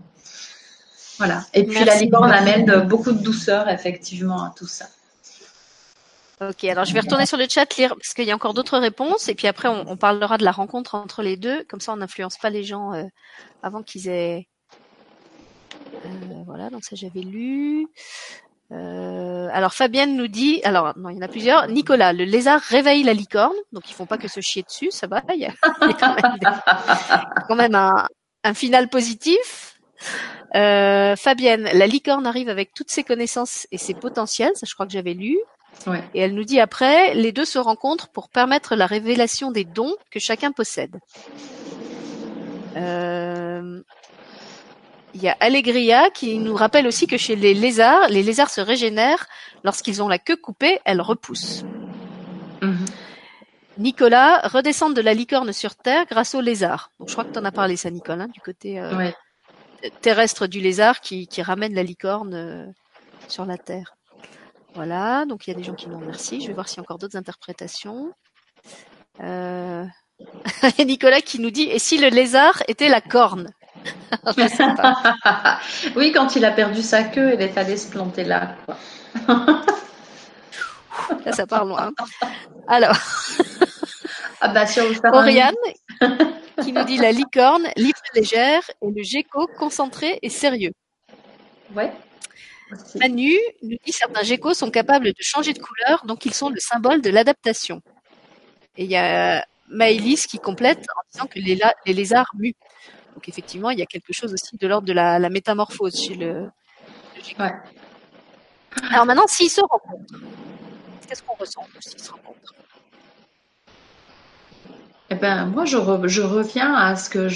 Voilà. 1.16 1.44
Et 1.54 1.64
puis 1.64 1.82
la 1.84 1.96
licorne 1.96 2.30
amène 2.30 2.86
beaucoup 2.86 3.12
de 3.12 3.22
douceur 3.22 3.68
effectivement 3.68 4.44
à 4.44 4.54
tout 4.56 4.68
ça. 4.68 4.86
Ok, 6.40 6.62
alors 6.64 6.84
je 6.84 6.94
vais 6.94 7.00
retourner 7.00 7.26
sur 7.26 7.36
le 7.36 7.46
chat 7.48 7.76
lire 7.76 7.96
parce 7.96 8.14
qu'il 8.14 8.24
y 8.24 8.30
a 8.30 8.34
encore 8.34 8.54
d'autres 8.54 8.78
réponses 8.78 9.28
et 9.28 9.34
puis 9.34 9.48
après 9.48 9.66
on, 9.66 9.96
parlera 9.96 10.38
de 10.38 10.44
la 10.44 10.52
rencontre 10.52 10.94
entre 10.94 11.22
les 11.22 11.36
deux. 11.36 11.64
Comme 11.64 11.80
ça, 11.80 11.92
on 11.92 11.96
n'influence 11.96 12.38
pas 12.38 12.48
les 12.48 12.62
gens 12.62 12.92
euh, 12.92 13.04
avant 13.64 13.82
qu'ils 13.82 14.08
aient. 14.08 14.46
Euh, 15.94 16.08
voilà, 16.46 16.70
donc 16.70 16.84
ça 16.84 16.94
j'avais 16.94 17.22
lu. 17.22 17.88
Euh, 18.70 19.48
alors 19.52 19.74
Fabienne 19.74 20.16
nous 20.16 20.28
dit, 20.28 20.60
alors 20.62 20.96
non, 20.96 21.08
il 21.08 21.16
y 21.16 21.18
en 21.18 21.22
a 21.22 21.28
plusieurs. 21.28 21.66
Nicolas, 21.66 22.12
le 22.12 22.22
lézard 22.22 22.60
réveille 22.60 23.02
la 23.02 23.14
licorne, 23.14 23.56
donc 23.72 23.90
ils 23.90 23.94
font 23.94 24.06
pas 24.06 24.18
que 24.18 24.28
se 24.28 24.40
chier 24.40 24.62
dessus, 24.62 24.92
ça 24.92 25.08
va. 25.08 25.22
Il 25.34 25.40
y 25.40 25.46
a, 25.46 25.54
quand 27.48 27.56
même, 27.56 27.74
un, 27.74 28.06
un 28.44 28.54
final 28.54 28.88
positif. 28.88 29.80
Fabienne, 30.52 31.68
la 31.72 31.86
licorne 31.88 32.28
arrive 32.28 32.48
avec 32.48 32.74
toutes 32.74 32.92
ses 32.92 33.02
connaissances 33.02 33.66
et 33.72 33.78
ses 33.78 33.94
potentiels, 33.94 34.52
ça 34.54 34.66
je 34.68 34.74
crois 34.74 34.86
que 34.86 34.92
j'avais 34.92 35.14
lu. 35.14 35.36
Et 36.14 36.20
elle 36.20 36.34
nous 36.34 36.44
dit 36.44 36.60
après, 36.60 37.14
les 37.14 37.32
deux 37.32 37.44
se 37.44 37.58
rencontrent 37.58 38.08
pour 38.08 38.28
permettre 38.28 38.76
la 38.76 38.86
révélation 38.86 39.50
des 39.50 39.64
dons 39.64 39.94
que 40.10 40.18
chacun 40.18 40.52
possède. 40.52 40.98
Euh, 42.76 43.80
il 45.14 45.22
y 45.22 45.28
a 45.28 45.36
Allegria 45.40 46.10
qui 46.10 46.38
nous 46.38 46.54
rappelle 46.54 46.86
aussi 46.86 47.06
que 47.06 47.16
chez 47.16 47.36
les 47.36 47.54
lézards, 47.54 48.08
les 48.08 48.22
lézards 48.22 48.50
se 48.50 48.60
régénèrent 48.60 49.26
lorsqu'ils 49.64 50.02
ont 50.02 50.08
la 50.08 50.18
queue 50.18 50.36
coupée, 50.36 50.78
elle 50.84 51.00
repousse. 51.00 51.64
Mhm. 52.62 52.84
Nicolas 53.78 54.40
redescend 54.48 54.94
de 54.94 55.00
la 55.00 55.14
licorne 55.14 55.52
sur 55.52 55.76
Terre 55.76 56.04
grâce 56.06 56.34
au 56.34 56.40
lézard. 56.40 56.90
Donc, 56.98 57.08
je 57.08 57.14
crois 57.14 57.24
que 57.24 57.32
tu 57.32 57.38
en 57.38 57.44
as 57.44 57.52
parlé 57.52 57.76
ça, 57.76 57.90
Nicolas, 57.90 58.24
hein, 58.24 58.28
du 58.28 58.40
côté 58.40 58.80
euh, 58.80 59.10
terrestre 60.00 60.46
du 60.48 60.60
lézard 60.60 61.00
qui, 61.00 61.28
ramène 61.40 61.74
la 61.74 61.84
licorne 61.84 62.34
euh, 62.34 62.66
sur 63.28 63.44
la 63.44 63.56
Terre. 63.56 63.97
Voilà, 64.74 65.24
donc 65.24 65.46
il 65.46 65.50
y 65.50 65.54
a 65.54 65.56
des 65.56 65.64
gens 65.64 65.74
qui 65.74 65.88
nous 65.88 65.98
remercient. 65.98 66.40
Je 66.40 66.48
vais 66.48 66.52
voir 66.52 66.68
s'il 66.68 66.78
y 66.78 66.80
a 66.80 66.82
encore 66.82 66.98
d'autres 66.98 67.16
interprétations. 67.16 68.12
Euh... 69.20 69.84
Nicolas 70.84 71.20
qui 71.20 71.40
nous 71.40 71.50
dit 71.50 71.68
Et 71.70 71.78
si 71.78 71.98
le 71.98 72.08
lézard 72.08 72.62
était 72.68 72.88
la 72.88 73.00
corne? 73.00 73.52
Oui, 75.96 76.12
quand 76.12 76.34
il 76.34 76.44
a 76.44 76.50
perdu 76.50 76.82
sa 76.82 77.04
queue, 77.04 77.34
il 77.34 77.40
est 77.40 77.56
allé 77.56 77.76
se 77.76 77.88
planter 77.88 78.24
là. 78.24 78.56
là, 79.28 79.62
ça 81.32 81.46
part 81.46 81.64
loin. 81.64 81.92
Alors. 82.66 82.96
ah 84.40 84.48
bah, 84.48 84.64
Oriane 85.12 85.54
qui 86.62 86.72
nous 86.72 86.84
dit 86.84 86.96
La 86.96 87.12
licorne, 87.12 87.68
libre 87.76 87.98
légère, 88.14 88.62
et 88.82 88.90
le 88.90 89.02
gecko 89.02 89.46
concentré 89.58 90.18
et 90.22 90.30
sérieux. 90.30 90.72
Ouais. 91.74 91.92
Manu 92.96 93.34
nous 93.62 93.76
dit 93.84 93.92
certains 93.92 94.22
geckos 94.22 94.54
sont 94.54 94.70
capables 94.70 95.12
de 95.12 95.20
changer 95.20 95.52
de 95.52 95.58
couleur, 95.58 96.04
donc 96.06 96.24
ils 96.26 96.34
sont 96.34 96.50
le 96.50 96.60
symbole 96.60 97.00
de 97.00 97.10
l'adaptation. 97.10 97.82
Et 98.76 98.84
il 98.84 98.90
y 98.90 98.96
a 98.96 99.44
Maëlys 99.68 100.26
qui 100.26 100.38
complète 100.38 100.78
en 100.78 101.00
disant 101.12 101.26
que 101.26 101.38
les, 101.38 101.58
lézards 101.92 102.30
muent. 102.38 102.54
Donc 103.14 103.28
effectivement, 103.28 103.70
il 103.70 103.78
y 103.78 103.82
a 103.82 103.86
quelque 103.86 104.12
chose 104.12 104.32
aussi 104.32 104.56
de 104.56 104.66
l'ordre 104.66 104.86
de 104.86 104.92
la, 104.92 105.18
métamorphose 105.28 106.00
chez 106.00 106.14
le, 106.14 106.48
Ouais. 107.38 107.52
Alors 108.90 109.06
maintenant, 109.06 109.26
s'ils 109.26 109.50
se 109.50 109.60
rencontrent, 109.60 110.14
qu'est-ce 111.06 111.22
qu'on 111.22 111.34
ressent 111.34 111.66
s'ils 111.80 112.00
se 112.00 112.10
rencontrent? 112.10 112.54
Eh 115.10 115.14
ben, 115.14 115.46
moi, 115.46 115.64
je, 115.64 115.78
re- 115.78 116.06
je 116.06 116.22
reviens 116.22 116.74
à 116.74 116.96
ce 116.96 117.08
que 117.08 117.28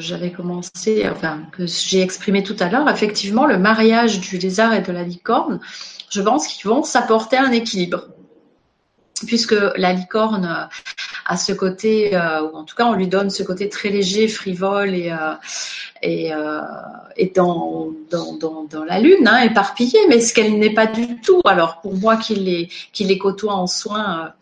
j'avais 0.00 0.30
commencé, 0.30 1.08
enfin, 1.10 1.42
que 1.52 1.66
j'ai 1.66 2.00
exprimé 2.00 2.42
tout 2.42 2.56
à 2.60 2.68
l'heure. 2.68 2.88
Effectivement, 2.88 3.46
le 3.46 3.58
mariage 3.58 4.20
du 4.20 4.38
lézard 4.38 4.72
et 4.72 4.82
de 4.82 4.92
la 4.92 5.02
licorne, 5.02 5.60
je 6.10 6.22
pense 6.22 6.46
qu'ils 6.46 6.70
vont 6.70 6.82
s'apporter 6.82 7.36
un 7.36 7.50
équilibre. 7.50 8.08
Puisque 9.26 9.54
la 9.76 9.92
licorne 9.92 10.68
a 11.26 11.36
ce 11.36 11.52
côté, 11.52 12.16
euh, 12.16 12.42
ou 12.42 12.56
en 12.56 12.64
tout 12.64 12.74
cas, 12.74 12.86
on 12.86 12.94
lui 12.94 13.08
donne 13.08 13.30
ce 13.30 13.42
côté 13.42 13.68
très 13.68 13.90
léger, 13.90 14.28
frivole 14.28 14.94
et, 14.94 15.12
euh, 15.12 15.34
euh, 16.04 16.60
dans, 17.34 18.84
la 18.84 18.98
lune, 18.98 19.28
hein, 19.28 19.42
éparpillée, 19.42 20.00
mais 20.08 20.20
ce 20.20 20.34
qu'elle 20.34 20.58
n'est 20.58 20.74
pas 20.74 20.86
du 20.86 21.20
tout. 21.20 21.40
Alors, 21.44 21.80
pour 21.80 21.94
moi 21.94 22.16
qui 22.16 22.34
les, 22.34 23.18
côtoie 23.18 23.54
en 23.54 23.66
soins, 23.66 24.32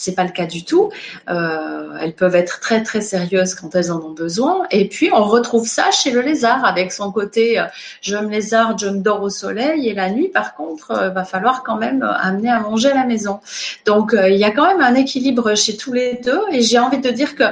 c'est 0.00 0.14
pas 0.14 0.24
le 0.24 0.30
cas 0.30 0.46
du 0.46 0.64
tout. 0.64 0.90
Euh, 1.28 1.96
elles 2.00 2.14
peuvent 2.14 2.34
être 2.34 2.60
très 2.60 2.82
très 2.82 3.00
sérieuses 3.00 3.54
quand 3.54 3.74
elles 3.74 3.92
en 3.92 4.00
ont 4.00 4.12
besoin. 4.12 4.66
Et 4.70 4.88
puis 4.88 5.10
on 5.12 5.24
retrouve 5.24 5.66
ça 5.66 5.90
chez 5.90 6.10
le 6.10 6.20
lézard 6.20 6.64
avec 6.64 6.92
son 6.92 7.12
côté 7.12 7.60
euh, 7.60 7.64
je 8.00 8.16
me 8.16 8.28
lézarde, 8.28 8.78
je 8.80 8.88
me 8.88 9.00
dors 9.00 9.22
au 9.22 9.30
soleil 9.30 9.88
et 9.88 9.94
la 9.94 10.10
nuit 10.10 10.28
par 10.28 10.54
contre 10.54 10.92
euh, 10.92 11.08
va 11.10 11.24
falloir 11.24 11.62
quand 11.62 11.76
même 11.76 12.02
euh, 12.02 12.12
amener 12.12 12.50
à 12.50 12.60
manger 12.60 12.90
à 12.90 12.94
la 12.94 13.04
maison. 13.04 13.40
Donc 13.84 14.14
il 14.14 14.36
y 14.36 14.44
a 14.44 14.50
quand 14.50 14.66
même 14.66 14.80
un 14.80 14.94
équilibre 14.94 15.54
chez 15.54 15.76
tous 15.76 15.92
les 15.92 16.14
deux 16.24 16.40
et 16.50 16.62
j'ai 16.62 16.78
envie 16.78 17.00
de 17.00 17.10
dire 17.10 17.34
que 17.34 17.44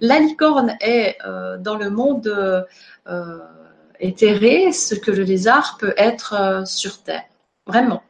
la 0.00 0.18
licorne 0.18 0.76
est 0.80 1.16
dans 1.60 1.76
le 1.76 1.88
monde 1.88 2.66
éthéré 4.00 4.72
ce 4.72 4.94
que 4.94 5.10
le 5.10 5.22
lézard 5.22 5.76
peut 5.78 5.94
être 5.96 6.62
sur 6.66 7.02
terre. 7.02 7.22
Vraiment. 7.66 8.02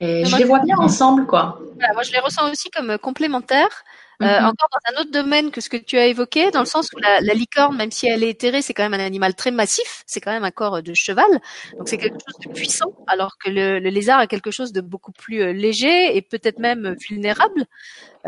Et 0.00 0.24
je 0.24 0.36
les 0.36 0.44
vois 0.44 0.60
bien 0.60 0.76
ensemble 0.78 1.26
quoi. 1.26 1.60
Voilà, 1.76 1.94
moi, 1.94 2.02
je 2.02 2.12
les 2.12 2.18
ressens 2.18 2.50
aussi 2.50 2.70
comme 2.70 2.90
euh, 2.90 2.98
complémentaires. 2.98 3.84
Euh, 4.20 4.40
Mhm. 4.40 4.46
Encore 4.46 4.68
dans 4.72 4.92
un 4.92 5.00
autre 5.00 5.12
domaine 5.12 5.52
que 5.52 5.60
ce 5.60 5.68
que 5.68 5.76
tu 5.76 5.96
as 5.96 6.06
évoqué, 6.06 6.50
dans 6.50 6.58
le 6.58 6.66
sens 6.66 6.88
où 6.92 6.98
la, 6.98 7.20
la 7.20 7.34
licorne, 7.34 7.76
même 7.76 7.92
si 7.92 8.08
elle 8.08 8.24
est 8.24 8.30
éthérée, 8.30 8.62
c'est 8.62 8.74
quand 8.74 8.82
même 8.82 9.00
un 9.00 9.04
animal 9.04 9.36
très 9.36 9.52
massif, 9.52 10.02
c'est 10.06 10.20
quand 10.20 10.32
même 10.32 10.42
un 10.42 10.50
corps 10.50 10.82
de 10.82 10.92
cheval, 10.92 11.30
donc 11.78 11.88
c'est 11.88 11.98
quelque 11.98 12.18
chose 12.26 12.36
de 12.44 12.52
puissant, 12.52 12.92
alors 13.06 13.38
que 13.38 13.48
le, 13.48 13.78
le 13.78 13.90
lézard 13.90 14.20
est 14.20 14.26
quelque 14.26 14.50
chose 14.50 14.72
de 14.72 14.80
beaucoup 14.80 15.12
plus 15.12 15.40
euh, 15.42 15.52
léger 15.52 16.16
et 16.16 16.20
peut-être 16.20 16.58
même 16.58 16.96
vulnérable. 17.08 17.66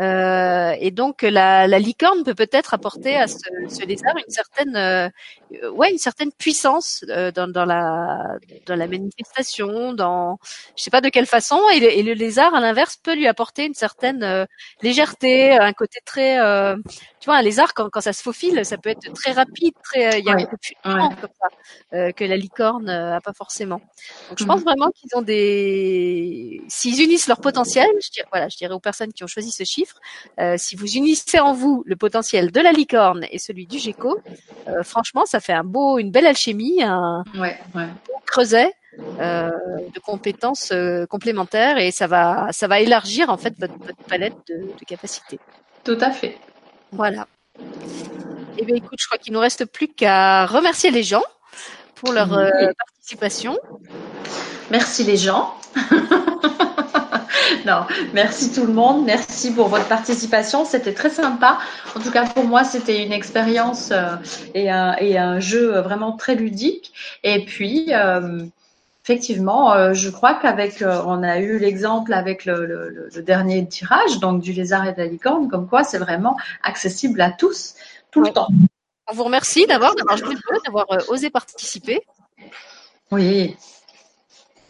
Euh, 0.01 0.73
et 0.79 0.89
donc 0.91 1.21
la, 1.21 1.67
la 1.67 1.79
licorne 1.79 2.23
peut 2.23 2.33
peut-être 2.33 2.73
apporter 2.73 3.15
à 3.17 3.27
ce, 3.27 3.37
ce 3.69 3.85
lézard 3.85 4.15
une 4.17 4.33
certaine, 4.33 4.75
euh, 4.75 5.09
ouais, 5.71 5.91
une 5.91 5.97
certaine 5.97 6.31
puissance 6.31 7.05
euh, 7.09 7.31
dans, 7.31 7.47
dans 7.47 7.65
la 7.65 8.37
dans 8.65 8.75
la 8.75 8.87
manifestation, 8.87 9.93
dans 9.93 10.39
je 10.75 10.83
sais 10.83 10.89
pas 10.89 11.01
de 11.01 11.09
quelle 11.09 11.27
façon. 11.27 11.59
Et 11.73 11.79
le, 11.79 11.91
et 11.91 12.03
le 12.03 12.13
lézard, 12.13 12.55
à 12.55 12.59
l'inverse, 12.61 12.97
peut 12.97 13.15
lui 13.15 13.27
apporter 13.27 13.65
une 13.65 13.73
certaine 13.75 14.23
euh, 14.23 14.45
légèreté, 14.81 15.51
un 15.51 15.73
côté 15.73 15.99
très, 16.05 16.39
euh, 16.39 16.75
tu 17.21 17.27
vois, 17.29 17.37
un 17.37 17.41
lézard 17.43 17.73
quand, 17.75 17.89
quand 17.89 18.01
ça 18.01 18.13
se 18.13 18.21
faufile, 18.23 18.65
ça 18.65 18.77
peut 18.77 18.89
être 18.89 19.07
très 19.13 19.31
rapide, 19.33 19.73
très, 19.83 20.15
euh, 20.15 20.17
il 20.19 20.25
y 20.25 20.31
a 20.31 20.35
Ouais. 20.35 20.41
un 20.41 20.45
côté 20.47 20.75
fulgurant 20.83 21.09
Ouais. 21.11 21.15
comme 21.19 21.29
ça 21.39 21.47
euh, 21.97 22.11
que 22.13 22.25
la 22.25 22.37
licorne 22.37 22.89
euh, 22.89 23.15
a 23.15 23.21
pas 23.21 23.33
forcément. 23.33 23.81
Donc 24.29 24.39
je 24.39 24.45
Mhm. 24.45 24.47
pense 24.47 24.61
vraiment 24.63 24.89
qu'ils 24.91 25.11
ont 25.15 25.21
des, 25.21 26.65
s'ils 26.69 27.01
unissent 27.03 27.27
leur 27.27 27.39
potentiel, 27.39 27.87
je 28.03 28.09
dirais, 28.11 28.27
voilà, 28.31 28.49
je 28.49 28.57
dirais 28.57 28.73
aux 28.73 28.79
personnes 28.79 29.13
qui 29.13 29.23
ont 29.23 29.27
choisi 29.27 29.51
ce 29.51 29.63
chiffre, 29.63 29.95
euh, 30.39 30.55
si 30.57 30.75
vous 30.75 30.87
unissez 30.95 31.39
en 31.39 31.53
vous 31.53 31.83
le 31.85 31.95
potentiel 31.95 32.51
de 32.51 32.59
la 32.59 32.71
licorne 32.73 33.25
et 33.31 33.39
celui 33.39 33.67
du 33.67 33.79
gecko, 33.79 34.17
euh, 34.67 34.83
franchement, 34.83 35.25
ça 35.25 35.39
fait 35.39 35.53
un 35.53 35.63
beau, 35.63 35.99
une 35.99 36.11
belle 36.11 36.25
alchimie, 36.27 36.81
un 36.83 37.25
Ouais, 37.35 37.57
ouais. 37.75 37.87
beau 38.07 38.13
creuset 38.25 38.71
euh, 39.19 39.49
de 39.93 39.99
compétences 39.99 40.71
euh, 40.71 41.05
complémentaires 41.07 41.77
et 41.77 41.91
ça 41.91 42.07
va, 42.07 42.47
ça 42.51 42.67
va 42.67 42.79
élargir 42.79 43.29
en 43.29 43.37
fait 43.37 43.53
votre, 43.59 43.73
votre 43.87 43.99
palette 44.07 44.35
de, 44.49 44.55
de 44.79 44.85
capacités. 44.85 45.41
Tout 45.83 45.97
à 46.01 46.11
fait. 46.11 46.39
Voilà. 46.91 47.27
Eh 48.57 48.65
bien, 48.65 48.75
écoute, 48.75 48.99
je 48.99 49.05
crois 49.07 49.17
qu'il 49.17 49.33
nous 49.33 49.39
reste 49.39 49.65
plus 49.65 49.87
qu'à 49.87 50.45
remercier 50.45 50.91
les 50.91 51.03
gens 51.03 51.23
pour 51.95 52.13
leur 52.13 52.33
euh, 52.33 52.49
participation. 52.77 53.57
Merci 54.69 55.03
les 55.03 55.17
gens. 55.17 55.55
non, 57.65 57.85
merci 58.13 58.51
tout 58.51 58.65
le 58.65 58.73
monde. 58.73 59.05
Merci 59.05 59.51
pour 59.51 59.67
votre 59.67 59.87
participation. 59.87 60.65
C'était 60.65 60.93
très 60.93 61.09
sympa. 61.09 61.59
En 61.95 61.99
tout 61.99 62.11
cas, 62.11 62.25
pour 62.25 62.43
moi, 62.43 62.63
c'était 62.63 63.03
une 63.03 63.13
expérience 63.13 63.89
euh, 63.91 64.15
et, 64.53 64.69
un, 64.69 64.95
et 64.99 65.17
un 65.17 65.39
jeu 65.39 65.79
vraiment 65.79 66.13
très 66.13 66.35
ludique. 66.35 66.93
Et 67.23 67.45
puis, 67.45 67.87
euh, 67.89 68.45
effectivement, 69.03 69.73
euh, 69.73 69.93
je 69.93 70.09
crois 70.09 70.35
qu'avec, 70.35 70.81
euh, 70.81 71.01
on 71.05 71.23
a 71.23 71.39
eu 71.39 71.57
l'exemple 71.59 72.13
avec 72.13 72.45
le, 72.45 72.65
le- 72.65 72.89
le- 72.89 73.09
le 73.13 73.21
dernier 73.23 73.67
tirage, 73.67 74.19
donc 74.19 74.41
du 74.41 74.53
lézard 74.53 74.87
et 74.87 74.93
de 74.93 74.97
la 74.99 75.05
licorne, 75.07 75.47
comme 75.49 75.67
quoi 75.67 75.83
c'est 75.83 75.97
vraiment 75.97 76.37
accessible 76.63 77.19
à 77.21 77.31
tous, 77.31 77.75
tout 78.11 78.21
le 78.21 78.29
temps. 78.31 78.47
On 79.09 79.13
vous 79.13 79.23
remercie 79.23 79.65
d'avoir 79.65 79.95
d'avoir 79.95 80.17
joué 80.17 80.35
le 80.35 80.39
jeu, 80.39 80.57
d'avoir 80.65 80.85
euh, 80.91 80.99
osé 81.09 81.29
participer. 81.29 82.01
Oui. 83.11 83.55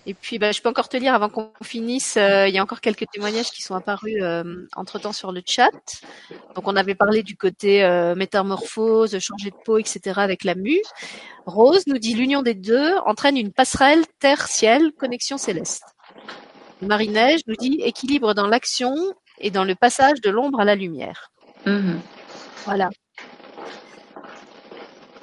Et 0.07 0.13
puis, 0.15 0.39
bah, 0.39 0.51
je 0.51 0.61
peux 0.61 0.69
encore 0.69 0.89
te 0.89 0.97
lire 0.97 1.13
avant 1.13 1.29
qu'on 1.29 1.51
finisse. 1.63 2.17
euh, 2.17 2.47
il 2.47 2.55
y 2.55 2.57
a 2.57 2.63
encore 2.63 2.81
quelques 2.81 3.05
témoignages 3.11 3.51
qui 3.51 3.61
sont 3.61 3.75
apparus 3.75 4.23
entre 4.75 4.99
temps 4.99 5.13
sur 5.13 5.31
le 5.31 5.41
chat. 5.45 5.69
Donc, 6.55 6.67
on 6.67 6.75
avait 6.75 6.95
parlé 6.95 7.21
du 7.23 7.37
côté 7.37 7.83
euh, 7.83 8.15
métamorphose, 8.15 9.17
changer 9.19 9.51
de 9.51 9.55
peau, 9.63 9.77
etc. 9.77 10.19
avec 10.21 10.43
la 10.43 10.55
mue. 10.55 10.81
Rose 11.45 11.85
nous 11.87 11.99
dit 11.99 12.15
l'union 12.15 12.41
des 12.41 12.55
deux 12.55 12.95
entraîne 13.05 13.37
une 13.37 13.51
passerelle 13.51 14.03
terre-ciel, 14.19 14.91
connexion 14.93 15.37
céleste. 15.37 15.83
Marie-Neige 16.81 17.41
nous 17.47 17.55
dit 17.55 17.79
équilibre 17.83 18.33
dans 18.33 18.47
l'action 18.47 18.95
et 19.37 19.51
dans 19.51 19.63
le 19.63 19.75
passage 19.75 20.19
de 20.21 20.29
l'ombre 20.31 20.59
à 20.61 20.65
la 20.65 20.75
lumière. 20.75 21.31
Mhm. 21.65 21.99
Voilà. 22.65 22.89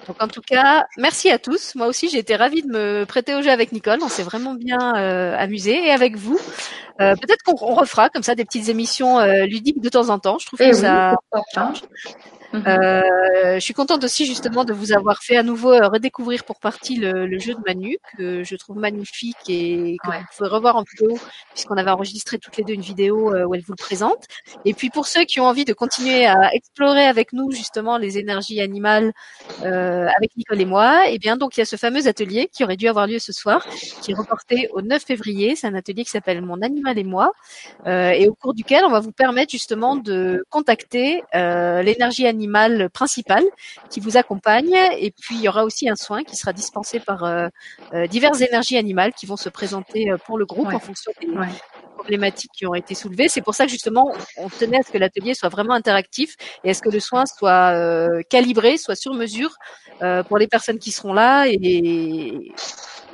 Donc 0.08 0.16
en 0.22 0.28
tout 0.28 0.40
cas, 0.40 0.86
merci 0.96 1.30
à 1.30 1.38
tous. 1.38 1.74
Moi 1.74 1.86
aussi, 1.86 2.08
j'ai 2.08 2.18
été 2.18 2.34
ravie 2.34 2.62
de 2.62 2.68
me 2.68 3.04
prêter 3.04 3.34
au 3.34 3.42
jeu 3.42 3.50
avec 3.50 3.72
Nicole. 3.72 3.98
On 4.02 4.08
s'est 4.08 4.22
vraiment 4.22 4.54
bien 4.54 4.96
euh, 4.96 5.36
amusé 5.38 5.86
et 5.86 5.90
avec 5.90 6.16
vous. 6.16 6.40
Euh, 7.00 7.14
Peut-être 7.14 7.42
qu'on 7.44 7.56
on 7.60 7.74
refera 7.74 8.08
comme 8.08 8.22
ça 8.22 8.34
des 8.34 8.44
petites 8.46 8.70
émissions 8.70 9.18
euh, 9.20 9.44
ludiques 9.44 9.80
de 9.82 9.88
temps 9.90 10.08
en 10.08 10.18
temps. 10.18 10.38
Je 10.38 10.46
trouve 10.46 10.60
Eh 10.62 10.70
que 10.70 10.74
oui, 10.74 10.80
ça 10.80 11.14
change. 11.54 11.82
Euh, 12.66 13.54
je 13.54 13.60
suis 13.60 13.74
contente 13.74 14.04
aussi 14.04 14.26
justement 14.26 14.64
de 14.64 14.72
vous 14.72 14.92
avoir 14.92 15.22
fait 15.22 15.36
à 15.36 15.42
nouveau 15.42 15.72
euh, 15.72 15.88
redécouvrir 15.88 16.44
pour 16.44 16.58
partie 16.60 16.96
le, 16.96 17.26
le 17.26 17.38
jeu 17.38 17.54
de 17.54 17.60
Manu 17.66 17.96
que 18.16 18.42
je 18.44 18.56
trouve 18.56 18.78
magnifique 18.78 19.36
et 19.48 19.96
que 20.02 20.08
Ouais. 20.08 20.18
vous 20.18 20.24
pouvez 20.38 20.48
revoir 20.48 20.76
en 20.76 20.82
vidéo 20.90 21.18
puisqu'on 21.52 21.76
avait 21.76 21.90
enregistré 21.90 22.38
toutes 22.38 22.56
les 22.56 22.64
deux 22.64 22.72
une 22.74 22.80
vidéo 22.80 23.34
euh, 23.34 23.44
où 23.44 23.54
elle 23.54 23.62
vous 23.62 23.72
le 23.72 23.82
présente. 23.82 24.24
Et 24.64 24.74
puis 24.74 24.90
pour 24.90 25.06
ceux 25.06 25.24
qui 25.24 25.40
ont 25.40 25.44
envie 25.46 25.64
de 25.64 25.72
continuer 25.72 26.26
à 26.26 26.54
explorer 26.54 27.04
avec 27.06 27.32
nous 27.32 27.50
justement 27.52 27.98
les 27.98 28.18
énergies 28.18 28.60
animales 28.60 29.12
euh, 29.64 30.06
avec 30.16 30.36
Nicole 30.36 30.60
et 30.60 30.64
moi, 30.64 31.08
et 31.08 31.18
bien 31.18 31.36
donc 31.36 31.56
il 31.56 31.60
y 31.60 31.62
a 31.62 31.66
ce 31.66 31.76
fameux 31.76 32.06
atelier 32.08 32.48
qui 32.52 32.64
aurait 32.64 32.76
dû 32.76 32.88
avoir 32.88 33.06
lieu 33.06 33.18
ce 33.18 33.32
soir, 33.32 33.66
qui 34.02 34.12
est 34.12 34.14
reporté 34.14 34.68
au 34.72 34.82
9 34.82 35.02
février. 35.02 35.56
C'est 35.56 35.66
un 35.66 35.74
atelier 35.74 36.04
qui 36.04 36.10
s'appelle 36.10 36.40
Mon 36.42 36.62
animal 36.62 36.98
et 36.98 37.04
moi, 37.04 37.32
euh, 37.86 38.10
et 38.10 38.28
au 38.28 38.34
cours 38.34 38.54
duquel 38.54 38.84
on 38.84 38.90
va 38.90 39.00
vous 39.00 39.12
permettre 39.12 39.50
justement 39.52 39.96
de 39.96 40.44
contacter 40.50 41.22
euh, 41.34 41.82
l'énergie 41.82 42.26
animale 42.26 42.47
principale 42.92 43.44
qui 43.90 44.00
vous 44.00 44.16
accompagne, 44.16 44.74
et 44.98 45.10
puis 45.10 45.36
il 45.36 45.42
y 45.42 45.48
aura 45.48 45.64
aussi 45.64 45.88
un 45.88 45.96
soin 45.96 46.22
qui 46.24 46.36
sera 46.36 46.52
dispensé 46.52 47.00
par 47.00 47.24
euh, 47.24 47.48
euh, 47.94 48.06
diverses 48.06 48.40
énergies 48.40 48.76
animales 48.76 49.12
qui 49.12 49.26
vont 49.26 49.36
se 49.36 49.48
présenter 49.48 50.10
euh, 50.10 50.16
pour 50.26 50.38
le 50.38 50.46
groupe 50.46 50.68
Ouais. 50.68 50.74
en 50.74 50.80
fonction 50.80 51.12
des, 51.20 51.28
Ouais. 51.28 51.48
problématiques 51.98 52.52
qui 52.52 52.66
ont 52.66 52.74
été 52.74 52.94
soulevées. 52.94 53.28
C'est 53.28 53.42
pour 53.42 53.54
ça 53.54 53.64
que 53.66 53.70
justement, 53.70 54.12
on 54.36 54.48
tenait 54.48 54.78
à 54.78 54.82
ce 54.82 54.90
que 54.90 54.98
l'atelier 54.98 55.34
soit 55.34 55.48
vraiment 55.48 55.74
interactif 55.74 56.36
et 56.64 56.70
à 56.70 56.74
ce 56.74 56.80
que 56.80 56.90
le 56.90 57.00
soin 57.00 57.24
soit 57.26 57.72
euh, 57.74 58.22
calibré, 58.30 58.76
soit 58.78 58.94
sur 58.94 59.14
mesure 59.14 59.56
euh, 60.02 60.22
pour 60.22 60.38
les 60.38 60.46
personnes 60.46 60.78
qui 60.78 60.92
seront 60.92 61.12
là. 61.12 61.46
Et, 61.48 62.52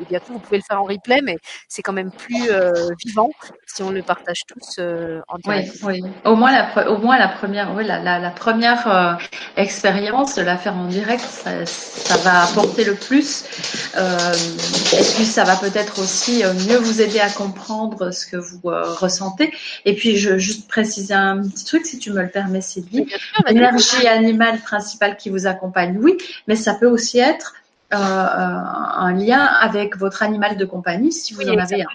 et 0.01 0.05
bientôt, 0.09 0.33
vous 0.35 0.39
pouvez 0.39 0.59
le 0.59 0.62
faire 0.66 0.81
en 0.81 0.85
replay, 0.85 1.21
mais 1.23 1.37
c'est 1.69 1.83
quand 1.83 1.93
même 1.93 2.11
plus 2.11 2.51
euh, 2.51 2.71
vivant 3.05 3.31
si 3.66 3.83
on 3.83 3.91
le 3.91 4.03
partage 4.03 4.41
tous 4.47 4.77
euh, 4.79 5.21
en 5.29 5.37
Oui, 5.47 5.62
direct. 5.62 5.77
oui. 5.85 6.03
Au 6.25 6.37
moins 6.37 6.53
la, 6.53 6.91
au 6.91 6.99
moins 6.99 7.19
la 7.19 7.29
première, 7.29 7.75
oui, 7.75 7.85
la, 7.85 7.99
la, 8.01 8.19
la 8.19 8.31
première 8.31 8.89
euh, 8.89 9.15
expérience 9.57 10.35
de 10.35 10.43
la 10.43 10.57
faire 10.57 10.77
en 10.77 10.87
direct, 10.87 11.21
ça, 11.25 11.65
ça 11.66 12.16
va 12.19 12.45
apporter 12.45 12.85
le 12.85 12.95
plus. 12.95 13.45
Euh, 13.97 14.35
et 14.93 15.03
puis 15.15 15.25
ça 15.25 15.45
va 15.45 15.57
peut-être 15.57 16.01
aussi 16.01 16.45
euh, 16.45 16.53
mieux 16.69 16.77
vous 16.79 17.01
aider 17.01 17.21
à 17.21 17.31
comprendre 17.31 18.11
ce 18.11 18.27
que 18.27 18.37
vous 18.37 18.61
euh, 18.66 18.83
ressentez. 18.95 19.53
Et 19.85 19.95
puis 19.95 20.16
je 20.16 20.39
juste 20.39 20.69
préciser 20.69 21.15
un 21.15 21.43
petit 21.43 21.65
truc, 21.65 21.87
si 21.87 21.99
tu 21.99 22.12
me 22.12 22.23
le 22.23 22.29
permets, 22.29 22.61
Sylvie. 22.61 23.05
Bien. 23.05 23.16
L'énergie 23.49 24.07
animale 24.07 24.59
principale 24.61 25.16
qui 25.16 25.31
vous 25.31 25.47
accompagne, 25.47 25.97
oui, 26.01 26.16
mais 26.49 26.57
ça 26.57 26.75
peut 26.75 26.89
aussi 26.89 27.19
être 27.19 27.55
un 27.90 29.12
lien 29.12 29.40
avec 29.40 29.97
votre 29.97 30.23
animal 30.23 30.56
de 30.56 30.65
compagnie 30.65 31.12
si 31.12 31.35
vous 31.35 31.43
Oui, 31.43 31.51
en 31.51 31.59
avez 31.59 31.82
un. 31.82 31.86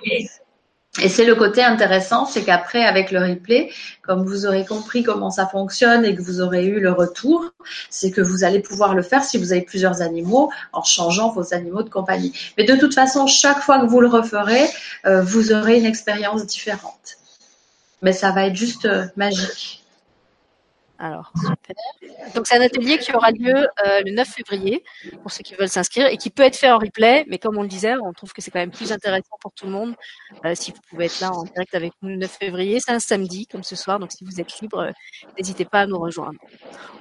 Et 1.01 1.07
c'est 1.07 1.23
le 1.23 1.35
côté 1.35 1.63
intéressant, 1.63 2.25
c'est 2.25 2.43
qu'après, 2.43 2.83
avec 2.83 3.11
le 3.11 3.19
replay, 3.19 3.71
comme 4.01 4.25
vous 4.25 4.47
aurez 4.47 4.65
compris 4.65 5.03
comment 5.03 5.29
ça 5.29 5.45
fonctionne 5.45 6.03
et 6.03 6.15
que 6.15 6.21
vous 6.21 6.41
aurez 6.41 6.65
eu 6.65 6.79
le 6.79 6.91
retour, 6.91 7.53
c'est 7.91 8.09
que 8.09 8.21
vous 8.21 8.43
allez 8.43 8.59
pouvoir 8.59 8.95
le 8.95 9.03
faire 9.03 9.23
si 9.23 9.37
vous 9.37 9.51
avez 9.51 9.61
plusieurs 9.61 10.01
animaux 10.01 10.51
en 10.73 10.83
changeant 10.83 11.29
vos 11.31 11.53
animaux 11.53 11.83
de 11.83 11.89
compagnie. 11.89 12.33
Mais 12.57 12.63
de 12.63 12.75
toute 12.75 12.95
façon, 12.95 13.27
chaque 13.27 13.59
fois 13.59 13.79
que 13.79 13.85
vous 13.85 14.01
le 14.01 14.07
referez, 14.07 14.67
euh, 15.05 15.21
vous 15.21 15.53
aurez 15.53 15.77
une 15.77 15.85
expérience 15.85 16.45
différente. 16.45 17.17
Mais 18.01 18.11
ça 18.11 18.31
va 18.31 18.47
être 18.47 18.55
juste 18.55 18.85
euh, 18.85 19.05
magique. 19.15 19.83
Alors. 21.01 21.31
Donc, 22.35 22.45
c'est 22.45 22.57
un 22.57 22.61
atelier 22.61 22.97
qui 22.97 23.13
aura 23.15 23.31
lieu 23.31 23.55
euh, 23.55 24.01
le 24.05 24.11
9 24.11 24.27
février 24.27 24.84
pour 25.21 25.31
ceux 25.31 25.43
qui 25.43 25.55
veulent 25.55 25.69
s'inscrire 25.69 26.07
et 26.07 26.17
qui 26.17 26.30
peut 26.30 26.43
être 26.43 26.57
fait 26.57 26.69
en 26.69 26.77
replay. 26.77 27.26
Mais 27.30 27.38
comme 27.38 27.57
on 27.57 27.61
le 27.61 27.69
disait, 27.69 27.95
on 27.95 28.11
trouve 28.11 28.34
que 28.34 28.41
c'est 28.41 28.51
quand 28.51 28.59
même 28.59 28.71
plus 28.71 28.91
intéressant 28.91 29.38
pour 29.39 29.53
tout 29.53 29.65
le 29.65 29.71
monde 29.71 29.95
euh, 30.45 30.53
si 30.55 30.71
vous 30.71 30.80
pouvez 30.89 31.05
être 31.05 31.21
là 31.21 31.31
en 31.31 31.43
direct 31.43 31.73
avec 31.73 31.93
nous 32.01 32.09
le 32.09 32.17
9 32.17 32.30
février. 32.30 32.80
C'est 32.81 32.91
un 32.91 32.99
samedi 32.99 33.47
comme 33.47 33.63
ce 33.63 33.77
soir. 33.77 33.97
Donc, 33.97 34.11
si 34.11 34.26
vous 34.26 34.41
êtes 34.41 34.59
libre, 34.59 34.80
euh, 34.80 34.91
n'hésitez 35.38 35.63
pas 35.63 35.81
à 35.81 35.88
nous 35.88 35.97
rejoindre. 35.97 36.38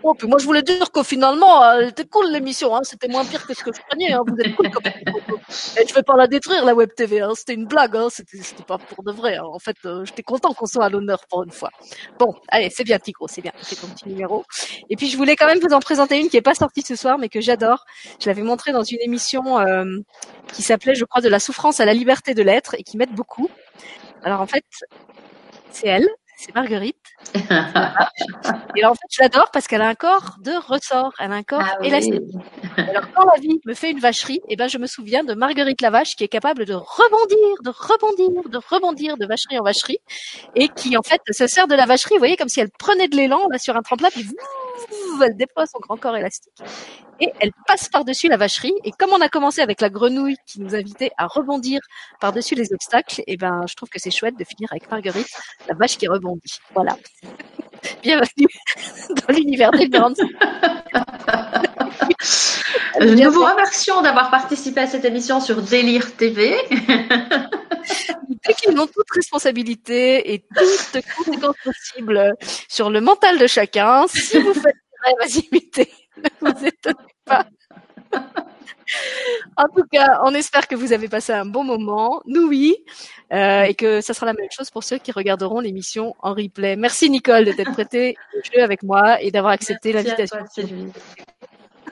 Oh, 0.04 0.14
puis 0.14 0.28
moi, 0.28 0.38
je 0.38 0.44
voulais 0.44 0.62
dire 0.62 0.92
que 0.92 1.02
finalement, 1.02 1.62
c'était 1.88 2.06
cool 2.06 2.30
l'émission. 2.30 2.76
Hein. 2.76 2.80
C'était 2.84 3.08
moins 3.08 3.24
pire 3.24 3.44
que 3.44 3.52
ce 3.52 3.64
que 3.64 3.72
je 3.74 3.80
craignais. 3.80 4.12
Hein. 4.12 4.22
Vous 4.24 4.36
êtes 4.38 4.54
cool 4.54 4.70
comme 4.70 4.84
Et 4.86 5.86
je 5.88 5.92
vais 5.92 6.04
pas 6.04 6.16
la 6.16 6.28
détruire, 6.28 6.64
la 6.64 6.74
web 6.74 6.90
TV. 6.94 7.20
Hein. 7.20 7.32
C'était 7.34 7.54
une 7.54 7.66
blague. 7.66 7.96
Hein. 7.96 8.06
C'était, 8.10 8.38
pas 8.64 8.78
pour 8.78 9.02
de 9.02 9.10
vrai. 9.10 9.38
Hein. 9.38 9.44
En 9.44 9.58
fait, 9.58 9.76
j'étais 10.04 10.22
content 10.22 10.54
qu'on 10.54 10.66
soit 10.66 10.84
à 10.84 10.88
l'honneur 10.88 11.26
pour 11.28 11.42
une 11.42 11.50
fois. 11.50 11.70
Bon, 12.16 12.36
allez, 12.46 12.70
c'est 12.70 12.84
bien, 12.84 13.00
Tico. 13.00 13.26
C'est 13.26 13.42
bien. 13.42 13.52
Et 14.90 14.96
puis 14.96 15.08
je 15.08 15.16
voulais 15.16 15.36
quand 15.36 15.46
même 15.46 15.60
vous 15.60 15.74
en 15.74 15.80
présenter 15.80 16.18
une 16.18 16.28
qui 16.28 16.36
est 16.36 16.42
pas 16.42 16.54
sortie 16.54 16.82
ce 16.82 16.96
soir, 16.96 17.18
mais 17.18 17.28
que 17.28 17.40
j'adore. 17.40 17.84
Je 18.20 18.28
l'avais 18.28 18.42
montrée 18.42 18.72
dans 18.72 18.82
une 18.82 19.00
émission 19.00 19.58
euh, 19.58 19.84
qui 20.52 20.62
s'appelait, 20.62 20.94
je 20.94 21.04
crois, 21.04 21.20
de 21.20 21.28
la 21.28 21.40
souffrance 21.40 21.80
à 21.80 21.84
la 21.84 21.94
liberté 21.94 22.34
de 22.34 22.42
l'être 22.42 22.74
et 22.78 22.82
qui 22.82 22.96
m'aide 22.96 23.14
beaucoup. 23.14 23.48
Alors 24.22 24.40
en 24.40 24.46
fait, 24.46 24.64
c'est 25.70 25.86
elle, 25.86 26.08
c'est 26.38 26.54
Marguerite. 26.54 26.96
et 27.34 28.84
en 28.84 28.94
fait, 28.94 29.06
je 29.10 29.22
l'adore 29.22 29.50
parce 29.52 29.66
qu'elle 29.66 29.82
a 29.82 29.88
un 29.88 29.96
corps 29.96 30.36
de 30.40 30.52
ressort, 30.52 31.12
elle 31.18 31.32
a 31.32 31.34
un 31.34 31.42
corps 31.42 31.60
ah 31.60 31.84
élastique. 31.84 32.22
Alors 32.76 33.10
quand 33.12 33.24
la 33.24 33.40
vie 33.40 33.60
me 33.66 33.74
fait 33.74 33.90
une 33.90 33.98
vacherie, 33.98 34.40
eh 34.48 34.54
ben 34.54 34.68
je 34.68 34.78
me 34.78 34.86
souviens 34.86 35.24
de 35.24 35.34
Marguerite 35.34 35.80
Lavache 35.80 36.14
qui 36.14 36.22
est 36.22 36.28
capable 36.28 36.64
de 36.64 36.74
rebondir, 36.74 37.62
de 37.64 37.70
rebondir, 37.70 38.48
de 38.48 38.58
rebondir 38.70 39.16
de 39.16 39.26
vacherie 39.26 39.58
en 39.58 39.64
vacherie 39.64 39.98
et 40.54 40.68
qui 40.68 40.96
en 40.96 41.02
fait 41.02 41.20
se 41.28 41.48
sert 41.48 41.66
de 41.66 41.74
la 41.74 41.86
vacherie, 41.86 42.14
vous 42.14 42.20
voyez, 42.20 42.36
comme 42.36 42.48
si 42.48 42.60
elle 42.60 42.70
prenait 42.70 43.08
de 43.08 43.16
l'élan 43.16 43.48
là 43.50 43.58
sur 43.58 43.76
un 43.76 43.82
tremplin 43.82 44.08
puis 44.10 44.24
elle 45.22 45.36
déploie 45.36 45.66
son 45.66 45.78
grand 45.78 45.96
corps 45.96 46.16
élastique 46.16 46.62
et 47.20 47.32
elle 47.40 47.50
passe 47.66 47.88
par-dessus 47.88 48.28
la 48.28 48.36
vacherie. 48.36 48.74
Et 48.84 48.92
comme 48.92 49.10
on 49.12 49.20
a 49.20 49.28
commencé 49.28 49.60
avec 49.60 49.80
la 49.80 49.90
grenouille 49.90 50.36
qui 50.46 50.60
nous 50.60 50.74
invitait 50.74 51.10
à 51.16 51.26
rebondir 51.26 51.80
par-dessus 52.20 52.54
les 52.54 52.72
obstacles, 52.72 53.20
et 53.20 53.32
eh 53.32 53.36
ben, 53.36 53.62
je 53.68 53.74
trouve 53.74 53.88
que 53.88 53.98
c'est 53.98 54.10
chouette 54.10 54.38
de 54.38 54.44
finir 54.44 54.68
avec 54.70 54.90
Marguerite, 54.90 55.28
la 55.68 55.74
vache 55.74 55.98
qui 55.98 56.06
rebondit. 56.08 56.58
Voilà. 56.74 56.96
Bienvenue 58.02 58.48
dans 59.08 59.34
l'univers 59.34 59.70
des 59.72 59.88
bandes. 59.88 60.16
Nous 63.00 63.30
vous 63.30 63.44
remercions 63.44 64.02
d'avoir 64.02 64.30
participé 64.30 64.80
à 64.80 64.86
cette 64.88 65.04
émission 65.04 65.40
sur 65.40 65.62
Délire 65.62 66.16
TV. 66.16 66.56
Nous 68.70 68.86
toute 68.86 69.10
responsabilité 69.14 70.34
et 70.34 70.40
toutes 70.40 71.04
conséquences 71.16 71.56
possibles 71.62 72.34
sur 72.68 72.90
le 72.90 73.00
mental 73.00 73.38
de 73.38 73.46
chacun. 73.46 74.06
Si 74.08 74.38
vous 74.38 74.54
faites 74.54 74.74
des 75.04 75.40
rêves 75.40 75.86
ne 76.42 76.50
vous 76.52 76.66
étonnez 76.66 77.14
pas. 77.24 77.46
en 79.56 79.68
tout 79.68 79.84
cas, 79.90 80.20
on 80.24 80.34
espère 80.34 80.66
que 80.66 80.74
vous 80.74 80.92
avez 80.92 81.08
passé 81.08 81.32
un 81.32 81.44
bon 81.44 81.64
moment. 81.64 82.22
Nous, 82.26 82.48
oui. 82.48 82.76
Euh, 83.32 83.62
et 83.62 83.74
que 83.74 84.00
ça 84.00 84.14
sera 84.14 84.26
la 84.26 84.32
même 84.32 84.48
chose 84.50 84.70
pour 84.70 84.82
ceux 84.82 84.98
qui 84.98 85.12
regarderont 85.12 85.60
l'émission 85.60 86.14
en 86.20 86.32
replay. 86.32 86.76
Merci 86.76 87.10
Nicole 87.10 87.44
de 87.44 87.52
t'être 87.52 87.72
prêtée 87.72 88.16
au 88.34 88.40
jeu 88.42 88.62
avec 88.62 88.82
moi 88.82 89.20
et 89.20 89.30
d'avoir 89.30 89.52
accepté 89.52 89.92
l'invitation. 89.92 90.38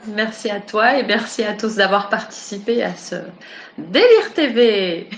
Merci 0.08 0.50
à 0.50 0.60
toi 0.60 0.98
et 0.98 1.02
merci 1.02 1.42
à 1.42 1.54
tous 1.54 1.76
d'avoir 1.76 2.08
participé 2.08 2.82
à 2.82 2.94
ce 2.94 3.16
Délire 3.76 4.32
TV. 4.34 5.08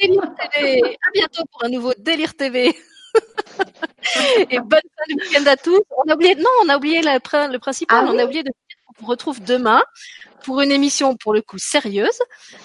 Délire 0.00 0.32
TV. 0.52 0.82
À 0.82 1.10
bientôt 1.12 1.44
pour 1.52 1.64
un 1.64 1.68
nouveau 1.68 1.92
Délire 1.98 2.34
TV. 2.34 2.74
et 4.50 4.58
bonne 4.60 4.80
fin 4.80 5.14
de 5.14 5.14
week-end 5.14 5.46
à 5.46 5.56
tous. 5.56 5.80
On 5.96 6.10
a 6.10 6.14
oublié, 6.14 6.34
non, 6.34 6.50
on 6.64 6.68
a 6.68 6.76
oublié 6.76 7.02
le, 7.02 7.52
le 7.52 7.58
principal. 7.58 8.04
Ah 8.06 8.10
on 8.12 8.18
a 8.18 8.24
oublié 8.24 8.42
de 8.42 8.50
vous 8.98 9.06
retrouve 9.06 9.42
demain 9.42 9.82
pour 10.44 10.60
une 10.60 10.72
émission 10.72 11.16
pour 11.16 11.32
le 11.32 11.42
coup 11.42 11.58
sérieuse 11.58 12.18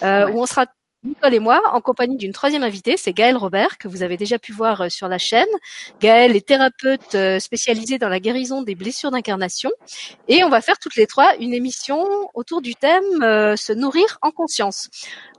euh, 0.04 0.28
où 0.30 0.42
on 0.42 0.46
sera 0.46 0.66
Nicole 1.04 1.34
et 1.34 1.40
moi, 1.40 1.62
en 1.74 1.82
compagnie 1.82 2.16
d'une 2.16 2.32
troisième 2.32 2.64
invitée, 2.64 2.96
c'est 2.96 3.12
Gaëlle 3.12 3.36
Robert, 3.36 3.78
que 3.78 3.90
vous 3.90 4.04
avez 4.04 4.16
déjà 4.16 4.40
pu 4.40 4.54
voir 4.54 4.82
euh, 4.82 4.90
sur 4.90 5.10
la 5.10 5.18
chaîne. 5.18 5.48
Gaëlle 6.00 6.36
est 6.36 6.48
thérapeute 6.48 7.16
euh, 7.16 7.40
spécialisée 7.40 7.98
dans 7.98 8.08
la 8.08 8.22
guérison 8.22 8.62
des 8.62 8.74
blessures 8.74 9.12
d'incarnation. 9.12 9.70
Et 10.30 10.46
on 10.46 10.50
va 10.50 10.62
faire 10.62 10.80
toutes 10.80 10.96
les 10.96 11.06
trois 11.06 11.36
une 11.40 11.54
émission 11.54 12.06
autour 12.34 12.62
du 12.62 12.76
thème 12.76 13.22
euh, 13.22 13.58
se 13.58 13.74
nourrir 13.74 14.18
en 14.22 14.32
conscience. 14.32 14.90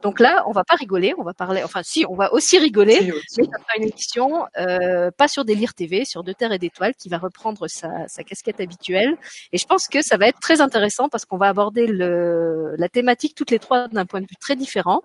Donc 0.05 0.21
là, 0.21 0.45
on 0.47 0.53
va 0.53 0.65
pas 0.65 0.75
rigoler, 0.75 1.15
on 1.17 1.23
va 1.23 1.33
parler, 1.33 1.63
enfin 1.65 1.81
si, 1.83 2.05
on 2.07 2.15
va 2.15 2.31
aussi 2.35 2.59
rigoler, 2.59 3.11
mais 3.39 3.45
ça 3.45 3.59
sera 3.59 3.77
une 3.79 3.85
émission 3.85 4.45
euh, 4.59 5.11
pas 5.11 5.29
sur 5.29 5.47
Délire 5.47 5.73
TV, 5.73 6.05
sur 6.05 6.23
De 6.23 6.35
Terre 6.35 6.53
et 6.53 6.59
d'Étoiles, 6.59 6.95
qui 6.95 7.09
va 7.09 7.17
reprendre 7.17 7.69
sa, 7.69 8.07
sa, 8.07 8.23
casquette 8.23 8.61
habituelle. 8.61 9.17
Et 9.53 9.57
je 9.57 9.65
pense 9.65 9.89
que 9.89 10.03
ça 10.03 10.19
va 10.19 10.27
être 10.27 10.41
très 10.41 10.61
intéressant 10.61 11.09
parce 11.09 11.25
qu'on 11.25 11.39
va 11.39 11.49
aborder 11.49 11.87
le, 11.87 12.75
la 12.77 12.91
thématique 12.91 13.35
toutes 13.35 13.51
les 13.51 13.59
trois 13.59 13.89
d'un 13.89 14.05
point 14.05 14.21
de 14.21 14.27
vue 14.27 14.37
très 14.39 14.57
différent. 14.57 15.01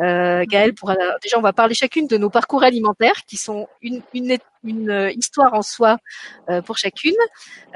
Euh, 0.00 0.44
Gaëlle 0.46 0.74
pourra 0.74 0.94
déjà 1.22 1.38
on 1.38 1.42
va 1.42 1.52
parler 1.52 1.74
chacune 1.74 2.06
de 2.06 2.16
nos 2.16 2.30
parcours 2.30 2.62
alimentaires 2.62 3.24
qui 3.26 3.36
sont 3.36 3.68
une, 3.82 4.00
une, 4.14 4.38
une 4.62 4.90
euh, 4.90 5.10
histoire 5.10 5.54
en 5.54 5.62
soi 5.62 5.98
euh, 6.50 6.62
pour 6.62 6.78
chacune. 6.78 7.14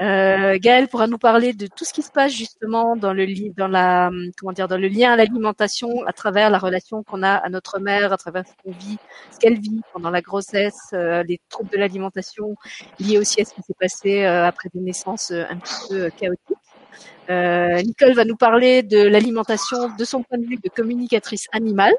Euh, 0.01 0.57
Gaëlle 0.59 0.87
pourra 0.87 1.07
nous 1.07 1.17
parler 1.17 1.53
de 1.53 1.67
tout 1.67 1.83
ce 1.85 1.93
qui 1.93 2.01
se 2.01 2.11
passe 2.11 2.31
justement 2.31 2.95
dans 2.95 3.13
le 3.13 3.25
dans 3.55 3.67
la 3.67 4.09
comment 4.37 4.53
dire 4.53 4.67
dans 4.67 4.77
le 4.77 4.87
lien 4.87 5.13
à 5.13 5.15
l'alimentation 5.15 5.89
à 6.05 6.13
travers 6.13 6.49
la 6.49 6.59
relation 6.59 7.03
qu'on 7.03 7.23
a 7.23 7.33
à 7.33 7.49
notre 7.49 7.79
mère, 7.79 8.13
à 8.13 8.17
travers 8.17 8.45
ce 8.47 8.53
qu'on 8.63 8.71
vit, 8.71 8.97
ce 9.31 9.39
qu'elle 9.39 9.59
vit 9.59 9.81
pendant 9.93 10.09
la 10.09 10.21
grossesse, 10.21 10.93
les 10.93 11.39
troubles 11.49 11.69
de 11.71 11.77
l'alimentation 11.77 12.55
liés 12.99 13.17
aussi 13.17 13.41
à 13.41 13.45
ce 13.45 13.53
qui 13.53 13.61
s'est 13.61 13.75
passé 13.79 14.25
après 14.25 14.69
des 14.73 14.79
naissances 14.79 15.31
un 15.31 15.57
petit 15.57 15.89
peu 15.89 16.09
chaotiques. 16.11 16.57
Euh, 17.29 17.81
Nicole 17.81 18.13
va 18.13 18.25
nous 18.25 18.35
parler 18.35 18.83
de 18.83 19.01
l'alimentation 19.01 19.89
de 19.97 20.05
son 20.05 20.23
point 20.23 20.37
de 20.37 20.45
vue 20.45 20.57
de 20.57 20.69
communicatrice 20.69 21.47
animale 21.53 21.93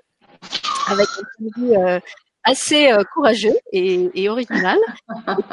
avec 0.88 1.06
un 1.18 1.50
point 1.50 1.78
euh, 1.78 2.00
assez 2.46 2.92
euh, 2.92 3.02
courageux 3.14 3.56
et, 3.72 4.10
et, 4.14 4.28
original. 4.28 4.78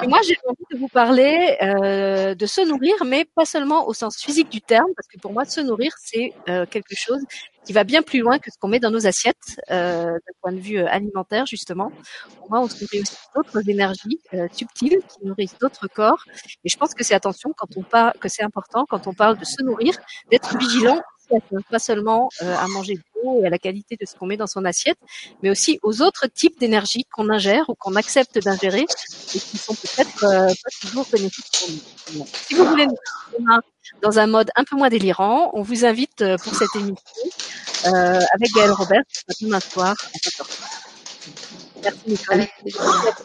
Moi, 0.08 0.20
j'ai 0.28 0.38
envie 0.46 0.66
de 0.74 0.78
vous 0.78 0.90
parler 0.90 1.58
euh, 1.62 2.36
de 2.36 2.46
se 2.46 2.62
nourrir, 2.68 2.96
mais 3.06 3.24
pas 3.24 3.46
seulement 3.46 3.88
au 3.88 3.94
sens 3.94 4.18
physique 4.18 4.50
du 4.50 4.62
terme, 4.62 4.90
parce 4.96 5.08
que 5.08 5.18
pour 5.20 5.32
moi, 5.32 5.46
se 5.46 5.62
nourrir, 5.62 5.94
c'est 5.98 6.34
quelque 6.70 6.96
chose 6.96 7.22
qui 7.64 7.74
va 7.74 7.84
bien 7.84 8.02
plus 8.02 8.20
loin 8.20 8.40
que 8.40 8.52
ce 8.52 8.58
qu'on 8.60 8.68
met 8.68 8.80
dans 8.80 8.92
nos 8.92 9.08
assiettes, 9.08 9.62
d'un 9.70 10.18
point 10.42 10.52
de 10.52 10.60
vue 10.60 10.80
alimentaire, 10.80 11.46
justement. 11.46 11.94
Pour 12.38 12.50
moi, 12.50 12.60
on 12.60 12.68
se 12.68 12.84
nourrit 12.84 13.02
aussi 13.02 13.16
d'autres 13.34 13.70
énergies 13.70 14.20
subtiles 14.52 15.00
qui 15.08 15.26
nourrissent 15.26 15.58
d'autres 15.62 15.88
corps. 15.88 16.26
Et 16.66 16.70
je 16.70 16.76
pense 16.76 16.94
que 16.94 17.06
c'est 17.06 17.16
attention 17.16 17.54
quand 17.56 17.70
on 17.78 17.84
parle, 17.84 18.14
que 18.20 18.28
c'est 18.28 18.44
important 18.44 18.86
quand 18.90 19.08
on 19.08 19.14
parle 19.14 19.38
de 19.38 19.46
se 19.46 19.64
nourrir, 19.64 19.94
d'être 20.30 20.58
vigilant 20.58 21.02
pas 21.70 21.80
seulement 21.80 22.30
euh, 22.42 22.56
à 22.56 22.68
manger 22.68 23.00
et 23.24 23.46
à 23.46 23.50
la 23.52 23.60
qualité 23.60 23.98
de 24.02 24.06
ce 24.08 24.16
qu'on 24.16 24.26
met 24.26 24.38
dans 24.38 24.48
son 24.48 24.66
assiette, 24.66 24.98
mais 25.44 25.52
aussi 25.52 25.80
aux 25.84 26.02
autres 26.02 26.26
types 26.26 26.60
d'énergie 26.60 27.06
qu'on 27.14 27.30
ingère 27.30 27.70
ou 27.70 27.76
qu'on 27.76 27.96
accepte 27.96 28.40
d'ingérer 28.40 28.82
et 29.36 29.40
qui 29.40 29.58
sont 29.60 29.76
peut-être 29.76 30.24
euh, 30.24 30.48
pas 30.48 30.70
toujours 30.82 31.06
bénéfiques 31.12 31.46
pour 32.06 32.16
nous. 32.16 32.26
Si 32.48 32.56
vous 32.56 32.66
voulez 32.66 32.88
nous 32.88 32.96
dans 34.02 34.18
un 34.18 34.26
mode 34.26 34.50
un 34.56 34.64
peu 34.64 34.76
moins 34.76 34.90
délirant, 34.90 35.52
on 35.54 35.62
vous 35.62 35.86
invite 35.86 36.22
euh, 36.22 36.38
pour 36.38 36.56
cette 36.56 36.76
émission 36.76 36.96
avec 37.84 38.52
Gaël 38.56 38.72
Robert 38.72 39.04
demain 39.40 39.60
soir 39.60 39.96
à 40.16 40.20
14 40.20 40.50
Merci 41.84 42.00
Nicole. 42.08 42.48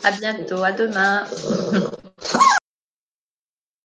À 0.02 0.10
bientôt, 0.12 0.62
à 0.62 0.72
demain. 0.72 1.26